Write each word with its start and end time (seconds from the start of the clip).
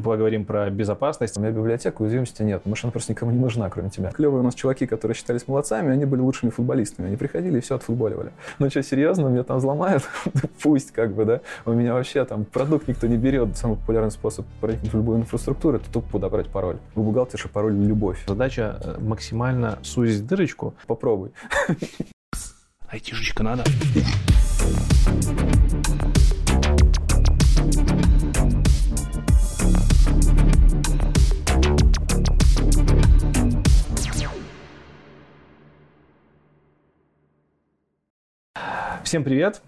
поговорим 0.00 0.44
про 0.44 0.70
безопасность. 0.70 1.36
У 1.36 1.40
меня 1.40 1.50
библиотека, 1.50 2.02
уязвимости 2.02 2.42
нет, 2.42 2.64
может, 2.64 2.84
она 2.84 2.92
просто 2.92 3.12
никому 3.12 3.30
не 3.30 3.38
нужна, 3.38 3.68
кроме 3.70 3.90
тебя. 3.90 4.10
Клевые 4.10 4.40
у 4.40 4.44
нас 4.44 4.54
чуваки, 4.54 4.86
которые 4.86 5.14
считались 5.14 5.48
молодцами, 5.48 5.92
они 5.92 6.04
были 6.04 6.20
лучшими 6.20 6.50
футболистами. 6.50 7.08
Они 7.08 7.16
приходили 7.16 7.58
и 7.58 7.60
все 7.60 7.76
отфутболивали. 7.76 8.30
Ну 8.58 8.70
что, 8.70 8.82
серьезно, 8.82 9.28
меня 9.28 9.42
там 9.42 9.58
взломают? 9.58 10.04
Пусть, 10.62 10.92
как 10.92 11.14
бы, 11.14 11.24
да. 11.24 11.40
У 11.64 11.72
меня 11.72 11.94
вообще 11.94 12.24
там 12.24 12.44
продукт 12.44 12.88
никто 12.88 13.06
не 13.06 13.16
берет. 13.16 13.56
Самый 13.56 13.76
популярный 13.76 14.10
способ 14.10 14.46
проникнуть 14.60 14.92
в 14.92 14.96
любую 14.96 15.18
инфраструктуру— 15.18 15.76
это 15.78 15.90
тупо 15.90 16.12
подобрать 16.12 16.48
пароль. 16.48 16.76
У 16.94 17.02
бухгалтерша 17.02 17.48
пароль 17.48 17.74
«Любовь». 17.74 18.24
Задача 18.26 18.78
э, 18.82 18.96
максимально 19.00 19.78
сузить 19.82 20.26
дырочку. 20.26 20.74
Попробуй. 20.86 21.32
Айтишечка 22.88 23.42
надо. 23.42 23.64
Всем 39.06 39.22
привет! 39.22 39.62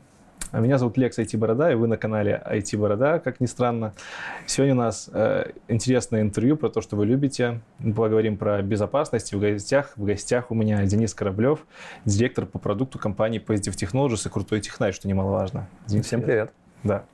Меня 0.53 0.79
зовут 0.79 0.97
Лекс 0.97 1.17
IT 1.17 1.39
Борода, 1.39 1.71
и 1.71 1.77
вы 1.77 1.87
на 1.87 1.97
канале 1.97 2.43
IT 2.45 2.77
Борода, 2.77 3.21
как 3.21 3.39
ни 3.39 3.47
странно. 3.47 3.95
Сегодня 4.47 4.75
у 4.75 4.79
нас 4.79 5.09
э, 5.13 5.53
интересное 5.69 6.23
интервью 6.23 6.57
про 6.57 6.69
то, 6.71 6.81
что 6.81 6.97
вы 6.97 7.07
любите. 7.07 7.61
Мы 7.79 7.95
поговорим 7.95 8.37
про 8.37 8.61
безопасность. 8.63 9.33
В 9.33 9.39
гостях, 9.39 9.93
в 9.95 10.05
гостях 10.05 10.51
у 10.51 10.57
меня 10.57 10.85
Денис 10.87 11.15
Кораблев, 11.15 11.65
директор 12.05 12.47
по 12.47 12.59
продукту 12.59 12.99
компании 12.99 13.41
Positive 13.41 13.77
Technologies 13.77 14.27
и 14.27 14.29
Крутой 14.29 14.61
Технай, 14.61 14.91
что 14.91 15.07
немаловажно. 15.07 15.69
Денис, 15.87 16.07
Всем 16.07 16.23
привет. 16.23 16.51
Да. 16.83 17.05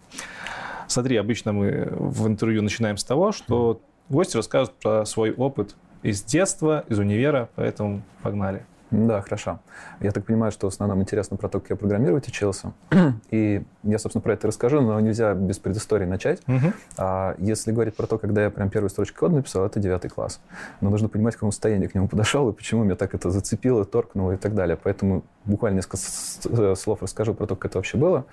Смотри, 0.89 1.19
обычно 1.19 1.53
мы 1.53 1.91
в 1.91 2.27
интервью 2.27 2.63
начинаем 2.63 2.97
с 2.97 3.05
того, 3.05 3.33
что 3.33 3.83
гости 4.09 4.39
рассказывают 4.39 4.81
про 4.81 5.05
свой 5.05 5.31
опыт 5.31 5.77
из 6.03 6.23
детства, 6.23 6.87
из 6.89 6.99
универа, 6.99 7.51
поэтому 7.55 8.01
погнали. 8.23 8.65
Да, 8.95 9.21
хорошо. 9.23 9.59
Я 10.01 10.13
так 10.13 10.25
понимаю, 10.25 10.53
что 10.53 10.69
в 10.69 10.73
основном 10.73 11.01
интересно 11.03 11.37
про 11.37 11.49
то, 11.49 11.61
как 11.61 11.71
я 11.71 11.77
программировать 11.77 12.29
учился. 12.29 12.73
И 13.31 13.63
я, 13.83 13.99
собственно, 13.99 14.23
про 14.23 14.35
это 14.35 14.47
расскажу, 14.47 14.81
но 14.81 14.99
нельзя 15.01 15.35
без 15.35 15.59
предыстории 15.59 16.05
начать. 16.05 16.41
Угу. 16.47 16.73
А 16.99 17.35
если 17.39 17.73
говорить 17.73 17.97
про 17.97 18.07
то, 18.07 18.19
когда 18.19 18.45
я 18.45 18.51
прям 18.51 18.71
первую 18.71 18.91
строчку 18.91 19.21
кода 19.21 19.37
написал, 19.37 19.67
это 19.67 19.81
девятый 19.81 20.11
класс. 20.11 20.41
Но 20.81 20.91
нужно 20.91 21.09
понимать, 21.09 21.35
в 21.35 21.39
каком 21.39 21.51
состоянии 21.51 21.87
к 21.87 21.95
нему 21.95 22.09
подошел, 22.09 22.49
и 22.49 22.53
почему 22.53 22.85
меня 22.85 22.95
так 22.95 23.15
это 23.15 23.31
зацепило, 23.31 23.85
торкнуло 23.85 24.33
и 24.33 24.37
так 24.37 24.55
далее. 24.55 24.79
Поэтому 24.81 25.25
буквально 25.45 25.77
несколько 25.77 25.97
э, 25.97 26.75
слов 26.77 27.03
расскажу 27.03 27.35
про 27.35 27.47
то, 27.47 27.57
как 27.57 27.71
это 27.71 27.79
вообще 27.79 27.99
было. 27.99 28.27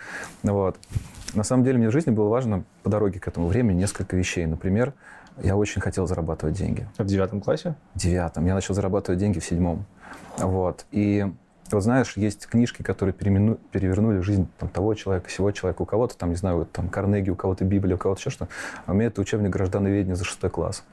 Вот. 0.43 0.77
На 1.33 1.43
самом 1.43 1.63
деле 1.63 1.77
мне 1.77 1.89
в 1.89 1.91
жизни 1.91 2.11
было 2.11 2.27
важно 2.27 2.63
по 2.83 2.89
дороге 2.89 3.19
к 3.19 3.27
этому 3.27 3.47
времени 3.47 3.79
несколько 3.79 4.15
вещей. 4.15 4.45
Например, 4.45 4.93
я 5.41 5.55
очень 5.55 5.81
хотел 5.81 6.07
зарабатывать 6.07 6.55
деньги. 6.55 6.87
В 6.97 7.05
девятом 7.05 7.41
классе? 7.41 7.75
В 7.95 7.99
девятом. 7.99 8.45
Я 8.45 8.53
начал 8.53 8.73
зарабатывать 8.73 9.19
деньги 9.19 9.39
в 9.39 9.45
седьмом. 9.45 9.85
Вот. 10.47 10.85
И 10.91 11.25
вот 11.73 11.83
знаешь, 11.83 12.13
есть 12.17 12.47
книжки, 12.47 12.81
которые 12.81 13.13
перемену, 13.13 13.57
перевернули 13.71 14.19
жизнь 14.19 14.47
там, 14.57 14.69
того 14.69 14.93
человека, 14.93 15.29
всего 15.29 15.51
человека. 15.51 15.81
У 15.81 15.85
кого-то 15.85 16.17
там, 16.17 16.29
не 16.29 16.35
знаю, 16.35 16.57
вот, 16.57 16.71
там 16.71 16.89
Карнеги, 16.89 17.29
у 17.29 17.35
кого-то 17.35 17.65
Библия, 17.65 17.95
у 17.95 17.97
кого-то 17.97 18.19
еще 18.19 18.29
что. 18.29 18.47
А 18.85 18.91
у 18.91 18.95
меня 18.95 19.07
это 19.07 19.21
учебник 19.21 19.49
граждановедения 19.49 20.15
за 20.15 20.25
шестой 20.25 20.49
класс. 20.49 20.83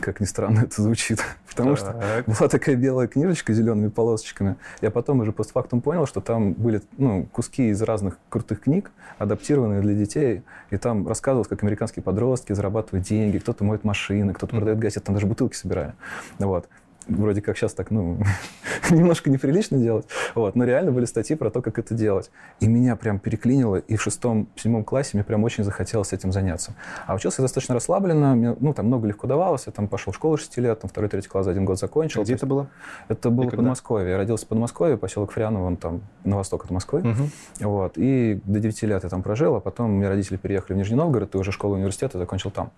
Как 0.00 0.18
ни 0.18 0.24
странно 0.24 0.60
это 0.64 0.80
звучит. 0.82 1.20
Потому 1.48 1.76
так. 1.76 1.78
что 1.78 2.24
была 2.26 2.48
такая 2.48 2.76
белая 2.76 3.06
книжечка 3.06 3.52
с 3.52 3.56
зелеными 3.56 3.88
полосочками. 3.88 4.56
Я 4.80 4.90
потом 4.90 5.20
уже 5.20 5.32
постфактум 5.32 5.80
понял, 5.82 6.06
что 6.06 6.20
там 6.20 6.52
были 6.52 6.82
ну, 6.96 7.26
куски 7.26 7.68
из 7.68 7.82
разных 7.82 8.18
крутых 8.28 8.62
книг, 8.62 8.90
адаптированные 9.18 9.82
для 9.82 9.94
детей. 9.94 10.42
И 10.70 10.76
там 10.78 11.06
рассказывалось, 11.06 11.48
как 11.48 11.62
американские 11.62 12.02
подростки 12.02 12.52
зарабатывают 12.52 13.06
деньги, 13.06 13.38
кто-то 13.38 13.62
моет 13.64 13.84
машины, 13.84 14.32
кто-то 14.32 14.54
mm. 14.54 14.58
продает 14.58 14.78
газеты, 14.78 15.06
там 15.06 15.14
даже 15.14 15.26
бутылки 15.26 15.54
собирали. 15.54 15.94
Вот 16.38 16.68
вроде 17.10 17.42
как 17.42 17.56
сейчас 17.56 17.74
так, 17.74 17.90
ну, 17.90 18.18
немножко 18.90 19.30
неприлично 19.30 19.78
делать. 19.78 20.06
Вот, 20.34 20.56
но 20.56 20.64
реально 20.64 20.92
были 20.92 21.04
статьи 21.04 21.36
про 21.36 21.50
то, 21.50 21.62
как 21.62 21.78
это 21.78 21.94
делать. 21.94 22.30
И 22.60 22.68
меня 22.68 22.96
прям 22.96 23.18
переклинило, 23.18 23.76
и 23.76 23.96
в 23.96 24.02
шестом, 24.02 24.48
седьмом 24.56 24.84
классе 24.84 25.10
мне 25.14 25.24
прям 25.24 25.44
очень 25.44 25.64
захотелось 25.64 26.12
этим 26.12 26.32
заняться. 26.32 26.74
А 27.06 27.14
учился 27.14 27.42
я 27.42 27.44
достаточно 27.44 27.74
расслабленно, 27.74 28.34
мне, 28.34 28.56
ну, 28.58 28.72
там 28.74 28.86
много 28.86 29.06
легко 29.06 29.26
давалось, 29.26 29.64
я 29.66 29.72
там 29.72 29.88
пошел 29.88 30.12
в 30.12 30.16
школу 30.16 30.36
6 30.36 30.58
лет, 30.58 30.80
там 30.80 30.90
второй, 30.90 31.10
третий 31.10 31.28
класс 31.28 31.44
за 31.44 31.50
один 31.52 31.64
год 31.64 31.78
закончил. 31.78 32.22
Где 32.22 32.34
это 32.34 32.46
было? 32.46 32.68
Это 33.08 33.30
было 33.30 33.48
в 33.48 33.50
Подмосковье. 33.50 34.10
Я 34.10 34.16
родился 34.16 34.46
в 34.46 34.48
Подмосковье, 34.48 34.96
поселок 34.96 35.32
Фряново, 35.32 35.66
он 35.66 35.76
там 35.76 36.02
на 36.24 36.36
восток 36.36 36.64
от 36.64 36.70
Москвы. 36.70 37.00
Угу. 37.00 37.68
Вот, 37.68 37.92
и 37.96 38.40
до 38.44 38.60
9 38.60 38.82
лет 38.82 39.02
я 39.04 39.08
там 39.08 39.22
прожил, 39.22 39.56
а 39.56 39.60
потом 39.60 39.92
мне 39.92 40.08
родители 40.08 40.36
переехали 40.36 40.74
в 40.74 40.76
Нижний 40.76 40.96
Новгород, 40.96 41.34
и 41.34 41.38
уже 41.38 41.52
школу 41.52 41.74
университета 41.74 42.18
закончил 42.18 42.50
там. 42.50 42.70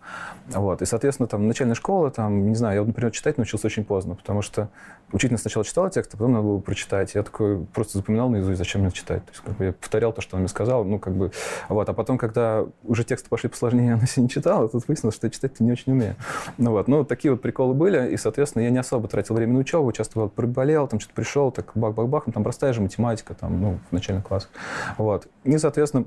Вот, 0.48 0.82
и, 0.82 0.84
соответственно, 0.84 1.26
там 1.26 1.46
начальная 1.46 1.74
школа, 1.74 2.10
там, 2.10 2.48
не 2.48 2.54
знаю, 2.54 2.80
я, 2.80 2.86
например, 2.86 3.10
читать 3.12 3.36
научился 3.36 3.66
очень 3.66 3.84
поздно, 3.84 4.14
потому 4.22 4.40
что 4.40 4.70
учительница 5.12 5.42
сначала 5.42 5.64
читала 5.64 5.90
текст, 5.90 6.14
а 6.14 6.16
потом 6.16 6.32
надо 6.32 6.44
было 6.44 6.58
прочитать. 6.58 7.14
Я 7.14 7.22
такой 7.22 7.58
просто 7.66 7.98
запоминал 7.98 8.28
наизусть, 8.30 8.58
зачем 8.58 8.80
мне 8.80 8.90
читать. 8.90 9.24
То 9.24 9.30
есть 9.30 9.42
как 9.44 9.56
бы 9.56 9.64
я 9.66 9.72
повторял 9.72 10.12
то, 10.12 10.20
что 10.20 10.36
он 10.36 10.42
мне 10.42 10.48
сказал, 10.48 10.84
ну 10.84 10.98
как 10.98 11.14
бы, 11.14 11.32
вот. 11.68 11.88
А 11.88 11.92
потом, 11.92 12.18
когда 12.18 12.64
уже 12.84 13.04
тексты 13.04 13.28
пошли 13.28 13.48
посложнее, 13.48 13.86
я 13.88 13.96
на 13.96 14.06
себе 14.06 14.24
не 14.24 14.28
читал, 14.28 14.68
тут 14.68 14.86
выяснилось, 14.88 15.16
что 15.16 15.26
я 15.26 15.30
читать-то 15.30 15.62
не 15.62 15.72
очень 15.72 15.92
умею. 15.92 16.16
Ну 16.56 16.70
вот, 16.70 16.88
ну 16.88 17.04
такие 17.04 17.32
вот 17.32 17.42
приколы 17.42 17.74
были, 17.74 18.12
и, 18.12 18.16
соответственно, 18.16 18.62
я 18.62 18.70
не 18.70 18.78
особо 18.78 19.08
тратил 19.08 19.34
время 19.34 19.54
на 19.54 19.60
учебу, 19.60 19.92
часто 19.92 20.20
вот 20.20 20.34
приболел, 20.34 20.88
там 20.88 21.00
что-то 21.00 21.14
пришел, 21.14 21.50
так 21.50 21.72
бах-бах-бах, 21.74 22.26
ну 22.26 22.32
там 22.32 22.42
простая 22.42 22.72
же 22.72 22.80
математика, 22.80 23.34
там, 23.34 23.60
ну, 23.60 23.78
в 23.90 23.92
начальных 23.92 24.26
классах. 24.26 24.50
Вот. 24.96 25.26
И, 25.44 25.58
соответственно, 25.58 26.06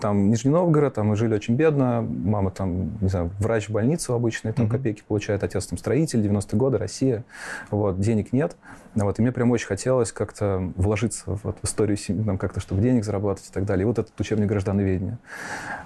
там 0.00 0.30
Нижний 0.30 0.50
Новгород, 0.50 0.94
там 0.94 1.08
мы 1.08 1.16
жили 1.16 1.34
очень 1.34 1.54
бедно, 1.54 2.02
мама 2.02 2.50
там, 2.50 2.98
не 3.00 3.08
знаю, 3.08 3.30
врач 3.38 3.68
в 3.68 3.72
больнице 3.72 4.10
обычной, 4.10 4.52
там 4.52 4.66
mm-hmm. 4.66 4.70
копейки 4.70 5.02
получает, 5.06 5.42
отец 5.42 5.66
там 5.66 5.78
строитель, 5.78 6.20
90-е 6.20 6.58
годы, 6.58 6.78
Россия, 6.78 7.24
вот, 7.70 7.98
денег 7.98 8.32
нет, 8.32 8.56
вот, 8.94 9.18
и 9.18 9.22
мне 9.22 9.32
прям 9.32 9.50
очень 9.50 9.66
хотелось 9.66 10.12
как-то 10.12 10.72
вложиться 10.76 11.38
вот, 11.42 11.56
в 11.60 11.64
историю 11.64 11.96
семьи, 11.96 12.22
там, 12.22 12.38
как-то, 12.38 12.60
чтобы 12.60 12.82
денег 12.82 13.04
заработать 13.04 13.48
и 13.48 13.52
так 13.52 13.64
далее. 13.64 13.82
И 13.82 13.86
вот 13.86 13.98
этот 13.98 14.18
учебник 14.20 14.48
граждановедения. 14.48 15.18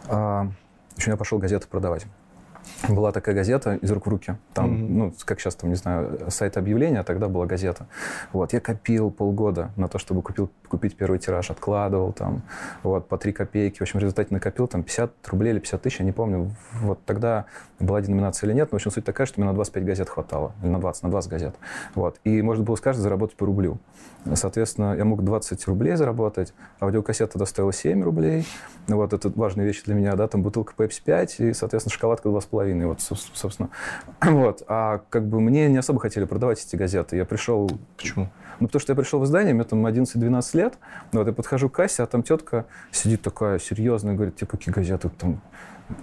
А, 0.09 0.49
еще 0.97 1.11
я 1.11 1.17
пошел 1.17 1.39
газеты 1.39 1.69
продавать 1.69 2.07
была 2.89 3.13
такая 3.13 3.35
газета 3.35 3.77
из 3.77 3.91
рук 3.91 4.07
в 4.07 4.09
руки. 4.09 4.37
Там, 4.55 4.73
mm-hmm. 4.73 4.89
ну, 4.89 5.13
как 5.25 5.41
сейчас, 5.41 5.55
там, 5.55 5.71
не 5.71 5.77
знаю, 5.77 6.19
сайт 6.29 6.57
объявления, 6.57 7.01
а 7.01 7.05
тогда 7.05 7.29
была 7.29 7.47
газета. 7.47 7.87
Вот, 8.33 8.53
я 8.53 8.61
копил 8.61 9.11
полгода 9.11 9.71
на 9.77 9.89
то, 9.89 9.99
чтобы 9.99 10.23
купил, 10.23 10.51
купить 10.69 10.97
первый 10.97 11.19
тираж, 11.19 11.51
откладывал 11.51 12.13
там, 12.13 12.43
вот, 12.83 13.09
по 13.09 13.19
3 13.19 13.33
копейки. 13.33 13.79
В 13.79 13.83
общем, 13.83 13.99
в 13.99 14.03
результате 14.03 14.33
накопил 14.33 14.67
там 14.67 14.83
50 14.83 15.29
рублей 15.29 15.53
или 15.53 15.59
50 15.59 15.83
тысяч, 15.83 15.99
я 16.01 16.05
не 16.05 16.13
помню. 16.13 16.55
Вот 16.81 17.05
тогда 17.05 17.47
была 17.79 18.01
деноминация 18.01 18.49
или 18.49 18.55
нет, 18.55 18.73
но, 18.73 18.77
в 18.77 18.81
общем, 18.81 18.91
суть 18.91 19.05
такая, 19.05 19.27
что 19.27 19.41
мне 19.41 19.49
на 19.49 19.55
25 19.55 19.85
газет 19.85 20.09
хватало, 20.09 20.53
или 20.63 20.71
на 20.71 20.81
20, 20.81 21.03
на 21.03 21.11
20 21.11 21.31
газет. 21.31 21.55
Вот, 21.95 22.21
и 22.25 22.43
можно 22.43 22.65
было 22.65 22.77
с 22.77 22.81
каждой 22.81 23.01
заработать 23.01 23.37
по 23.37 23.47
рублю. 23.47 23.79
Соответственно, 24.35 24.95
я 24.97 25.05
мог 25.05 25.23
20 25.23 25.67
рублей 25.67 25.97
заработать, 25.97 26.53
аудиокассета 26.81 27.33
тогда 27.33 27.47
стоила 27.47 27.73
7 27.73 28.03
рублей. 28.03 28.47
Вот, 28.89 29.13
это 29.13 29.31
важная 29.35 29.65
вещь 29.65 29.83
для 29.85 29.95
меня, 29.95 30.15
да, 30.15 30.27
там 30.27 30.43
бутылка 30.43 30.73
Pepsi 30.77 31.01
5 31.05 31.41
и, 31.41 31.53
соответственно, 31.53 31.93
шоколадка 31.93 32.29
2,5 32.29 32.73
половиной, 32.77 32.87
вот, 32.87 33.01
собственно. 33.01 33.71
Вот. 34.21 34.63
А 34.69 35.03
как 35.11 35.27
бы 35.27 35.41
мне 35.41 35.69
не 35.69 35.79
особо 35.79 36.01
хотели 36.01 36.25
продавать 36.25 36.65
эти 36.65 36.77
газеты. 36.77 37.17
Я 37.17 37.25
пришел... 37.25 37.71
Почему? 37.97 38.29
Ну, 38.61 38.67
потому 38.69 38.81
что 38.81 38.93
я 38.93 38.97
пришел 38.97 39.21
в 39.21 39.25
издание, 39.25 39.53
мне 39.55 39.65
там 39.65 39.87
11-12 39.87 40.57
лет, 40.57 40.79
вот, 41.13 41.27
я 41.27 41.33
подхожу 41.35 41.69
к 41.69 41.75
кассе, 41.75 42.03
а 42.03 42.07
там 42.07 42.23
тетка 42.23 42.65
сидит 42.91 43.21
такая 43.21 43.59
серьезная, 43.59 44.15
говорит, 44.15 44.37
тебе 44.37 44.47
какие 44.47 44.73
газеты 44.73 45.11
там 45.11 45.43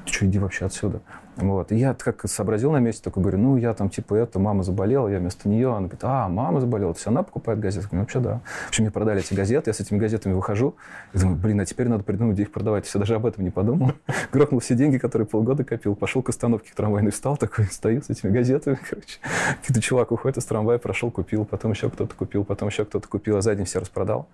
ты 0.06 0.14
что, 0.14 0.26
иди 0.26 0.40
вообще 0.40 0.66
отсюда. 0.66 1.02
Вот. 1.36 1.72
И 1.72 1.76
я 1.76 1.94
как 1.94 2.28
сообразил 2.30 2.72
на 2.72 2.78
месте, 2.78 3.02
такой 3.04 3.24
говорю, 3.24 3.40
ну, 3.40 3.58
я 3.58 3.74
там 3.74 3.90
типа 3.90 4.16
это, 4.16 4.40
мама 4.40 4.64
заболела, 4.64 5.08
я 5.08 5.20
вместо 5.20 5.50
нее. 5.50 5.70
Она 5.70 5.88
говорит, 5.88 6.04
а, 6.04 6.30
мама 6.30 6.62
заболела, 6.62 6.94
то 6.94 6.98
есть 6.98 7.08
она 7.08 7.24
покупает 7.24 7.60
газеты? 7.60 7.88
Я 7.92 8.00
вообще 8.00 8.20
да. 8.20 8.42
В 8.66 8.70
общем, 8.70 8.84
мне 8.84 8.92
продали 8.92 9.20
эти 9.20 9.34
газеты, 9.34 9.70
я 9.70 9.74
с 9.74 9.80
этими 9.80 9.98
газетами 9.98 10.34
выхожу, 10.34 10.76
и 11.14 11.18
думаю, 11.18 11.38
блин, 11.38 11.60
а 11.60 11.66
теперь 11.66 11.88
надо 11.88 12.04
придумать, 12.04 12.36
где 12.36 12.44
их 12.44 12.52
продавать. 12.52 12.86
Все 12.86 13.00
даже 13.00 13.16
об 13.16 13.26
этом 13.26 13.44
не 13.44 13.50
подумал. 13.50 13.94
Грохнул 14.32 14.60
все 14.60 14.76
деньги, 14.76 14.98
которые 14.98 15.28
полгода 15.28 15.64
копил, 15.64 15.96
пошел 15.96 16.22
к 16.22 16.30
остановке 16.30 16.72
к 16.72 16.76
трамвайной, 16.76 17.12
встал 17.12 17.36
такой, 17.36 17.66
стою 17.66 18.02
с 18.02 18.10
этими 18.10 18.30
газетами, 18.30 18.78
короче. 18.90 19.20
Какой-то 19.62 19.82
чувак 19.82 20.12
уходит 20.12 20.38
из 20.38 20.46
трамвая, 20.46 20.78
прошел, 20.78 21.10
купил, 21.10 21.46
потом 21.46 21.72
еще 21.72 21.90
кто-то 21.90 22.14
купил, 22.16 22.44
потом 22.46 22.70
еще 22.70 22.86
кто-то 22.86 23.08
купил, 23.08 23.38
а 23.38 23.42
за 23.42 23.56
день 23.56 23.66
все 23.66 23.80
распродал 23.80 24.28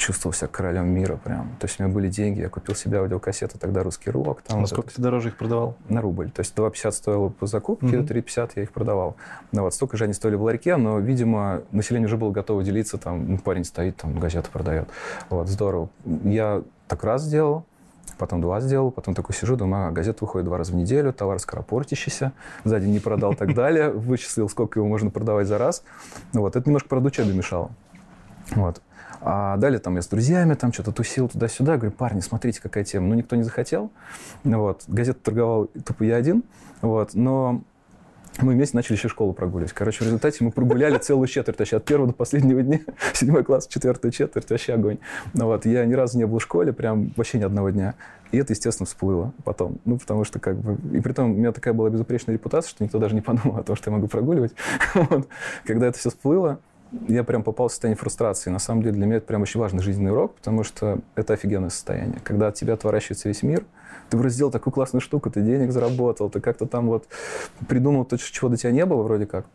чувствовал 0.00 0.32
себя 0.32 0.48
королем 0.48 0.88
мира 0.88 1.16
прям. 1.22 1.50
То 1.60 1.66
есть 1.66 1.78
у 1.78 1.82
меня 1.82 1.94
были 1.94 2.08
деньги, 2.08 2.40
я 2.40 2.48
купил 2.48 2.74
себе 2.74 2.98
аудиокассеты, 2.98 3.58
тогда 3.58 3.82
русский 3.82 4.10
рок. 4.10 4.40
Там, 4.40 4.66
сколько 4.66 4.86
вот 4.86 4.94
ты 4.94 5.02
дороже 5.02 5.28
их 5.28 5.36
продавал? 5.36 5.76
На 5.88 6.00
рубль. 6.00 6.30
То 6.30 6.40
есть 6.40 6.56
2,50 6.56 6.90
стоило 6.92 7.28
по 7.28 7.46
закупке, 7.46 7.98
mm-hmm. 7.98 8.08
3,50 8.08 8.52
я 8.56 8.62
их 8.62 8.72
продавал. 8.72 9.16
Ну, 9.52 9.62
вот 9.62 9.74
столько 9.74 9.98
же 9.98 10.04
они 10.04 10.14
стоили 10.14 10.36
в 10.36 10.42
ларьке, 10.42 10.76
но, 10.76 10.98
видимо, 10.98 11.62
население 11.70 12.06
уже 12.06 12.16
было 12.16 12.30
готово 12.30 12.64
делиться. 12.64 12.96
Там 12.96 13.32
ну, 13.32 13.38
парень 13.38 13.64
стоит, 13.64 13.96
там 13.96 14.18
газеты 14.18 14.48
продает. 14.50 14.88
Вот, 15.28 15.48
здорово. 15.48 15.90
Я 16.24 16.62
так 16.88 17.04
раз 17.04 17.22
сделал, 17.22 17.66
потом 18.16 18.40
два 18.40 18.60
сделал, 18.60 18.90
потом 18.90 19.14
такой 19.14 19.34
сижу, 19.34 19.56
думаю, 19.56 19.88
а, 19.88 19.90
газета 19.90 20.24
выходит 20.24 20.46
два 20.46 20.56
раза 20.56 20.72
в 20.72 20.76
неделю, 20.76 21.12
товар 21.12 21.38
скоропортящийся, 21.38 22.32
сзади 22.64 22.86
не 22.86 23.00
продал 23.00 23.32
и 23.32 23.36
так 23.36 23.54
далее, 23.54 23.90
вычислил, 23.94 24.48
сколько 24.48 24.80
его 24.80 24.88
можно 24.88 25.10
продавать 25.10 25.46
за 25.46 25.58
раз. 25.58 25.82
Вот, 26.32 26.56
это 26.56 26.66
немножко, 26.66 26.88
правда, 26.88 27.08
учебе 27.08 27.34
мешало. 27.34 27.70
Вот. 28.52 28.80
А 29.22 29.56
далее 29.58 29.78
там 29.78 29.96
я 29.96 30.02
с 30.02 30.08
друзьями 30.08 30.54
там 30.54 30.72
что-то 30.72 30.92
тусил 30.92 31.28
туда-сюда. 31.28 31.76
Говорю, 31.76 31.92
парни, 31.92 32.20
смотрите, 32.20 32.60
какая 32.62 32.84
тема. 32.84 33.08
Ну, 33.08 33.14
никто 33.14 33.36
не 33.36 33.42
захотел. 33.42 33.90
Вот. 34.44 34.84
Газету 34.88 35.20
торговал 35.22 35.66
тупо 35.84 36.04
я 36.04 36.16
один. 36.16 36.42
Вот. 36.80 37.14
Но 37.14 37.62
мы 38.38 38.54
вместе 38.54 38.76
начали 38.76 38.96
еще 38.96 39.08
школу 39.08 39.32
прогуливать. 39.32 39.72
Короче, 39.72 39.98
в 39.98 40.06
результате 40.06 40.42
мы 40.42 40.52
прогуляли 40.52 40.98
целую 41.02 41.26
четверть, 41.26 41.58
вообще 41.58 41.76
от 41.76 41.84
первого 41.84 42.08
до 42.08 42.14
последнего 42.14 42.62
дня, 42.62 42.80
седьмой 43.12 43.44
класс, 43.44 43.66
четвертая 43.66 44.10
четверть, 44.12 44.48
вообще 44.48 44.74
огонь. 44.74 44.98
Ну, 45.34 45.46
вот, 45.46 45.66
я 45.66 45.84
ни 45.84 45.94
разу 45.94 46.16
не 46.16 46.26
был 46.26 46.38
в 46.38 46.42
школе, 46.42 46.72
прям 46.72 47.12
вообще 47.16 47.38
ни 47.38 47.42
одного 47.42 47.70
дня. 47.70 47.94
И 48.32 48.38
это, 48.38 48.52
естественно, 48.52 48.86
всплыло 48.86 49.34
потом. 49.44 49.78
Ну, 49.84 49.98
потому 49.98 50.24
что 50.24 50.38
как 50.38 50.56
бы... 50.56 50.78
И 50.96 51.00
при 51.00 51.12
том 51.12 51.32
у 51.32 51.34
меня 51.34 51.52
такая 51.52 51.74
была 51.74 51.90
безупречная 51.90 52.34
репутация, 52.34 52.70
что 52.70 52.84
никто 52.84 52.98
даже 52.98 53.14
не 53.14 53.20
подумал 53.20 53.58
о 53.58 53.62
том, 53.64 53.74
что 53.76 53.90
я 53.90 53.96
могу 53.96 54.06
прогуливать. 54.06 54.52
вот. 54.94 55.28
Когда 55.66 55.88
это 55.88 55.98
все 55.98 56.10
всплыло, 56.10 56.60
я 57.08 57.24
прям 57.24 57.42
попал 57.42 57.68
в 57.68 57.72
состояние 57.72 57.96
фрустрации. 57.96 58.50
На 58.50 58.58
самом 58.58 58.82
деле 58.82 58.94
для 58.96 59.06
меня 59.06 59.16
это 59.16 59.26
прям 59.26 59.42
очень 59.42 59.60
важный 59.60 59.82
жизненный 59.82 60.12
урок, 60.12 60.34
потому 60.34 60.64
что 60.64 60.98
это 61.14 61.34
офигенное 61.34 61.70
состояние. 61.70 62.20
Когда 62.24 62.48
от 62.48 62.54
тебя 62.54 62.74
отворачивается 62.74 63.28
весь 63.28 63.42
мир, 63.42 63.64
ты 64.08 64.16
вроде 64.16 64.34
сделал 64.34 64.50
такую 64.50 64.72
классную 64.72 65.00
штуку, 65.00 65.30
ты 65.30 65.40
денег 65.40 65.70
заработал, 65.70 66.30
ты 66.30 66.40
как-то 66.40 66.66
там 66.66 66.86
вот 66.86 67.06
придумал 67.68 68.04
то, 68.04 68.18
чего 68.18 68.48
до 68.48 68.56
тебя 68.56 68.72
не 68.72 68.84
было 68.84 69.02
вроде 69.02 69.26
как. 69.26 69.46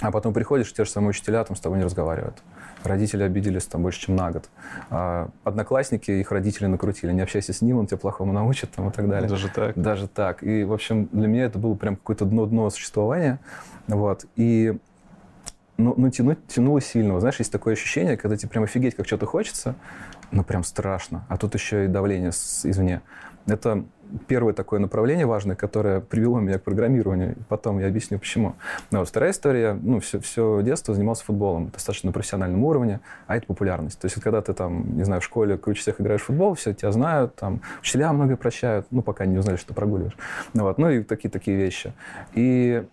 А 0.00 0.12
потом 0.12 0.32
приходишь, 0.32 0.72
те 0.72 0.84
же 0.84 0.90
самые 0.90 1.10
учителя 1.10 1.42
там 1.42 1.56
с 1.56 1.60
тобой 1.60 1.78
не 1.78 1.84
разговаривают. 1.84 2.36
Родители 2.84 3.24
обиделись 3.24 3.66
там 3.66 3.82
больше, 3.82 4.02
чем 4.02 4.14
на 4.14 4.30
год. 4.30 4.48
А 4.90 5.28
одноклассники, 5.42 6.12
их 6.12 6.30
родители 6.30 6.66
накрутили. 6.66 7.10
Не 7.12 7.22
общайся 7.22 7.52
с 7.52 7.62
ним, 7.62 7.78
он 7.78 7.88
тебя 7.88 7.96
плохому 7.96 8.32
научит 8.32 8.70
там, 8.70 8.88
и 8.88 8.92
так 8.92 9.08
далее. 9.08 9.28
Даже 9.28 9.48
так? 9.48 9.76
Даже 9.76 10.06
так. 10.06 10.44
И, 10.44 10.62
в 10.62 10.72
общем, 10.72 11.08
для 11.10 11.26
меня 11.26 11.46
это 11.46 11.58
было 11.58 11.74
прям 11.74 11.96
какое-то 11.96 12.26
дно-дно 12.26 12.70
существования. 12.70 13.40
Вот. 13.88 14.26
И 14.36 14.78
ну, 15.78 15.94
ну 15.96 16.10
тянуть 16.10 16.46
тянуло 16.48 16.80
сильно. 16.80 17.18
Знаешь, 17.20 17.38
есть 17.38 17.52
такое 17.52 17.74
ощущение, 17.74 18.16
когда 18.16 18.36
тебе 18.36 18.50
прям 18.50 18.64
офигеть, 18.64 18.96
как 18.96 19.06
что-то 19.06 19.26
хочется, 19.26 19.76
ну 20.32 20.44
прям 20.44 20.64
страшно. 20.64 21.24
А 21.28 21.38
тут 21.38 21.54
еще 21.54 21.84
и 21.84 21.88
давление 21.88 22.32
с, 22.32 22.66
извне. 22.66 23.00
Это 23.46 23.84
первое 24.26 24.52
такое 24.52 24.80
направление 24.80 25.24
важное, 25.24 25.54
которое 25.56 26.00
привело 26.00 26.40
меня 26.40 26.58
к 26.58 26.64
программированию. 26.64 27.36
Потом 27.48 27.78
я 27.78 27.86
объясню, 27.86 28.18
почему. 28.18 28.56
Но 28.90 29.00
вот 29.00 29.08
вторая 29.08 29.30
история, 29.30 29.78
ну, 29.80 30.00
все, 30.00 30.20
все 30.20 30.60
детство 30.62 30.94
занимался 30.94 31.24
футболом, 31.24 31.70
достаточно 31.70 32.08
на 32.08 32.12
профессиональном 32.12 32.64
уровне, 32.64 33.00
а 33.26 33.36
это 33.36 33.46
популярность. 33.46 33.98
То 34.00 34.06
есть, 34.06 34.20
когда 34.20 34.42
ты 34.42 34.52
там, 34.52 34.96
не 34.96 35.04
знаю, 35.04 35.20
в 35.20 35.24
школе 35.24 35.56
круче 35.56 35.80
всех 35.80 36.00
играешь 36.00 36.22
в 36.22 36.24
футбол, 36.24 36.54
все 36.54 36.74
тебя 36.74 36.92
знают, 36.92 37.36
там, 37.36 37.60
учителя 37.80 38.12
многое 38.12 38.36
прощают, 38.36 38.86
ну, 38.90 39.02
пока 39.02 39.24
не 39.24 39.38
узнали, 39.38 39.56
что 39.56 39.72
прогуливаешь. 39.74 40.16
Ну, 40.52 40.64
вот, 40.64 40.78
ну 40.78 40.90
и 40.90 41.02
такие-такие 41.02 41.56
вещи. 41.56 41.92
И 42.34 42.84